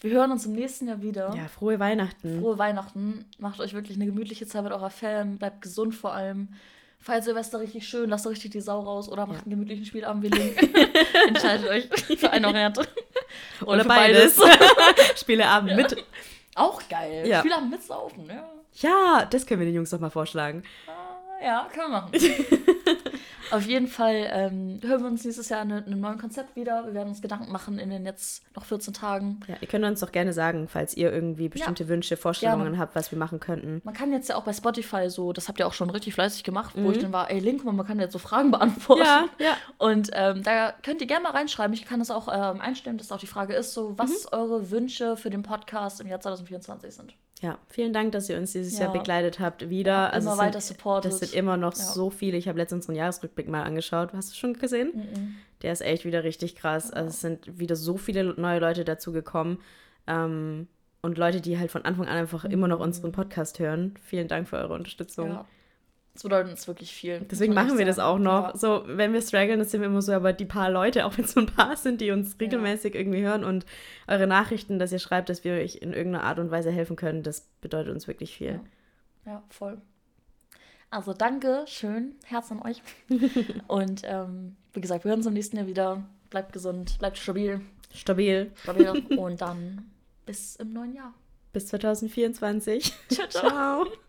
Wir 0.00 0.10
hören 0.12 0.30
uns 0.32 0.46
im 0.46 0.52
nächsten 0.52 0.88
Jahr 0.88 1.02
wieder. 1.02 1.34
Ja, 1.36 1.48
frohe 1.48 1.78
Weihnachten. 1.80 2.40
Frohe 2.40 2.58
Weihnachten. 2.58 3.24
Macht 3.38 3.60
euch 3.60 3.74
wirklich 3.74 3.96
eine 3.96 4.06
gemütliche 4.06 4.46
Zeit 4.46 4.62
mit 4.64 4.72
eurer 4.72 4.90
Fam. 4.90 5.38
Bleibt 5.38 5.62
gesund 5.62 5.94
vor 5.94 6.12
allem. 6.12 6.48
Feiert 7.00 7.24
Silvester 7.24 7.60
richtig 7.60 7.86
schön. 7.88 8.10
Lasst 8.10 8.26
richtig 8.26 8.50
die 8.52 8.60
Sau 8.60 8.80
raus. 8.80 9.08
Oder 9.08 9.26
macht 9.26 9.38
Ja. 9.38 9.42
einen 9.42 9.50
gemütlichen 9.52 9.84
Spielabend 9.84 10.24
wie 10.24 10.28
Link. 10.28 10.56
Entscheidet 11.28 11.68
euch 11.68 11.88
für 12.18 12.30
eine 12.30 12.46
Variante. 12.46 12.82
Oder 13.66 13.82
für 13.82 13.88
beides. 13.88 14.40
Spieleabend 15.16 15.76
mit. 15.76 15.96
Auch 16.54 16.80
geil. 16.88 17.26
Ja. 17.26 17.40
Spielabend 17.40 17.70
mit 17.70 17.82
Saufen. 17.82 18.26
Ja. 18.26 18.48
Ja, 18.80 19.26
das 19.30 19.46
können 19.46 19.60
wir 19.60 19.66
den 19.66 19.74
Jungs 19.76 19.90
doch 19.90 20.00
mal 20.00 20.10
vorschlagen. 20.10 20.62
Ah, 20.86 21.44
ja, 21.44 21.68
können 21.72 21.90
wir 21.92 22.00
machen. 22.00 22.12
Auf 23.50 23.66
jeden 23.66 23.86
Fall 23.86 24.28
ähm, 24.30 24.80
hören 24.82 25.00
wir 25.02 25.06
uns 25.08 25.24
nächstes 25.24 25.48
Jahr 25.48 25.62
in 25.62 25.72
einem 25.72 26.00
neuen 26.00 26.18
Konzept 26.18 26.54
wieder. 26.56 26.84
Wir 26.86 26.94
werden 26.94 27.08
uns 27.08 27.22
Gedanken 27.22 27.50
machen 27.52 27.78
in 27.78 27.90
den 27.90 28.04
jetzt 28.04 28.42
noch 28.54 28.64
14 28.64 28.92
Tagen. 28.94 29.40
Ja, 29.46 29.54
ihr 29.60 29.68
könnt 29.68 29.84
uns 29.84 30.00
doch 30.00 30.12
gerne 30.12 30.32
sagen, 30.32 30.68
falls 30.68 30.96
ihr 30.96 31.12
irgendwie 31.12 31.48
bestimmte 31.48 31.88
Wünsche, 31.88 32.16
Vorstellungen 32.16 32.78
habt, 32.78 32.94
was 32.94 33.10
wir 33.10 33.18
machen 33.18 33.40
könnten. 33.40 33.80
Man 33.84 33.94
kann 33.94 34.12
jetzt 34.12 34.28
ja 34.28 34.36
auch 34.36 34.44
bei 34.44 34.52
Spotify 34.52 35.08
so, 35.08 35.32
das 35.32 35.48
habt 35.48 35.58
ihr 35.60 35.66
auch 35.66 35.72
schon 35.72 35.90
richtig 35.90 36.14
fleißig 36.14 36.44
gemacht, 36.44 36.74
wo 36.76 36.80
Mhm. 36.88 36.90
ich 36.92 36.98
dann 36.98 37.12
war, 37.12 37.30
ey 37.30 37.38
Link, 37.38 37.64
man 37.64 37.86
kann 37.86 37.98
jetzt 38.00 38.12
so 38.12 38.18
Fragen 38.18 38.50
beantworten. 38.52 39.02
Ja, 39.02 39.24
ja. 39.38 39.56
Und 39.78 40.10
ähm, 40.12 40.42
da 40.42 40.72
könnt 40.82 41.00
ihr 41.00 41.06
gerne 41.06 41.22
mal 41.22 41.32
reinschreiben. 41.32 41.72
Ich 41.74 41.84
kann 41.86 41.98
das 42.00 42.10
auch 42.10 42.28
ähm, 42.28 42.60
einstellen, 42.60 42.98
dass 42.98 43.10
auch 43.12 43.18
die 43.18 43.26
Frage 43.26 43.54
ist, 43.54 43.72
so, 43.72 43.94
was 43.98 44.10
Mhm. 44.10 44.28
eure 44.38 44.70
Wünsche 44.70 45.16
für 45.16 45.30
den 45.30 45.42
Podcast 45.42 46.00
im 46.00 46.06
Jahr 46.08 46.20
2024 46.20 46.94
sind. 46.94 47.14
Ja, 47.40 47.58
vielen 47.68 47.92
Dank, 47.92 48.12
dass 48.12 48.28
ihr 48.28 48.36
uns 48.36 48.52
dieses 48.52 48.78
Ja. 48.78 48.86
Jahr 48.86 48.92
begleitet 48.92 49.38
habt. 49.38 49.70
Wieder. 49.70 50.12
also 50.12 50.28
immer 50.32 50.38
weiter 50.38 50.60
supportet. 50.60 51.12
Das 51.12 51.20
sind 51.20 51.34
immer 51.34 51.56
noch 51.56 51.74
Ja. 51.76 51.82
so 51.84 52.10
viele. 52.10 52.36
Ich 52.36 52.48
habe 52.48 52.58
letztens 52.58 52.86
unseren 52.86 52.96
Jahresrückblick 52.96 53.48
mal 53.48 53.62
angeschaut. 53.62 54.12
Hast 54.12 54.32
du 54.32 54.34
schon 54.36 54.54
gesehen? 54.54 54.92
Mhm. 54.94 55.34
Der 55.62 55.72
ist 55.72 55.80
echt 55.82 56.04
wieder 56.04 56.24
richtig 56.24 56.56
krass. 56.56 56.92
Also 56.92 57.10
es 57.10 57.20
sind 57.20 57.58
wieder 57.58 57.76
so 57.76 57.96
viele 57.96 58.24
neue 58.40 58.58
Leute 58.60 58.84
dazu 58.84 59.12
gekommen. 59.12 59.58
Ähm, 60.06 60.66
und 61.00 61.16
Leute, 61.16 61.40
die 61.40 61.58
halt 61.58 61.70
von 61.70 61.84
Anfang 61.84 62.06
an 62.08 62.16
einfach 62.16 62.44
immer 62.44 62.66
noch 62.66 62.80
unseren 62.80 63.12
Podcast 63.12 63.60
hören. 63.60 63.94
Vielen 64.02 64.26
Dank 64.26 64.48
für 64.48 64.56
eure 64.56 64.74
Unterstützung. 64.74 65.28
Mhm. 65.28 65.34
Ja. 65.34 65.44
Das 66.18 66.24
bedeutet 66.24 66.50
uns 66.50 66.66
wirklich 66.66 66.92
viel. 66.92 67.20
Deswegen 67.30 67.54
machen 67.54 67.78
wir 67.78 67.86
das 67.86 68.00
auch 68.00 68.18
noch. 68.18 68.48
Ja. 68.48 68.56
So, 68.56 68.82
wenn 68.86 69.12
wir 69.12 69.22
strugglen, 69.22 69.60
das 69.60 69.70
sind 69.70 69.82
wir 69.82 69.86
immer 69.86 70.02
so, 70.02 70.10
aber 70.12 70.32
die 70.32 70.46
paar 70.46 70.68
Leute, 70.68 71.06
auch 71.06 71.16
wenn 71.16 71.24
es 71.24 71.30
so 71.30 71.38
ein 71.38 71.46
paar 71.46 71.76
sind, 71.76 72.00
die 72.00 72.10
uns 72.10 72.34
regelmäßig 72.40 72.96
irgendwie 72.96 73.22
hören 73.22 73.44
und 73.44 73.64
eure 74.08 74.26
Nachrichten, 74.26 74.80
dass 74.80 74.90
ihr 74.90 74.98
schreibt, 74.98 75.28
dass 75.28 75.44
wir 75.44 75.52
euch 75.52 75.76
in 75.76 75.92
irgendeiner 75.92 76.24
Art 76.24 76.40
und 76.40 76.50
Weise 76.50 76.72
helfen 76.72 76.96
können, 76.96 77.22
das 77.22 77.42
bedeutet 77.60 77.94
uns 77.94 78.08
wirklich 78.08 78.36
viel. 78.36 78.60
Ja. 79.24 79.32
Ja, 79.32 79.42
voll. 79.48 79.80
Also 80.90 81.12
danke, 81.12 81.64
schön, 81.68 82.16
Herz 82.24 82.50
an 82.50 82.62
euch. 82.62 82.82
Und 83.68 84.02
ähm, 84.04 84.56
wie 84.72 84.80
gesagt, 84.80 85.04
wir 85.04 85.10
hören 85.10 85.20
uns 85.20 85.26
im 85.26 85.34
nächsten 85.34 85.56
Jahr 85.56 85.66
wieder. 85.68 86.02
Bleibt 86.30 86.52
gesund, 86.52 86.98
bleibt 86.98 87.18
stabil, 87.18 87.60
Stabil. 87.94 88.50
stabil. 88.56 88.90
und 89.18 89.40
dann 89.40 89.90
bis 90.26 90.56
im 90.56 90.72
neuen 90.72 90.94
Jahr. 90.94 91.14
Bis 91.52 91.68
2024. 91.68 92.92
Ciao, 93.08 93.28
ciao. 93.28 93.84
Ciao. 93.84 94.07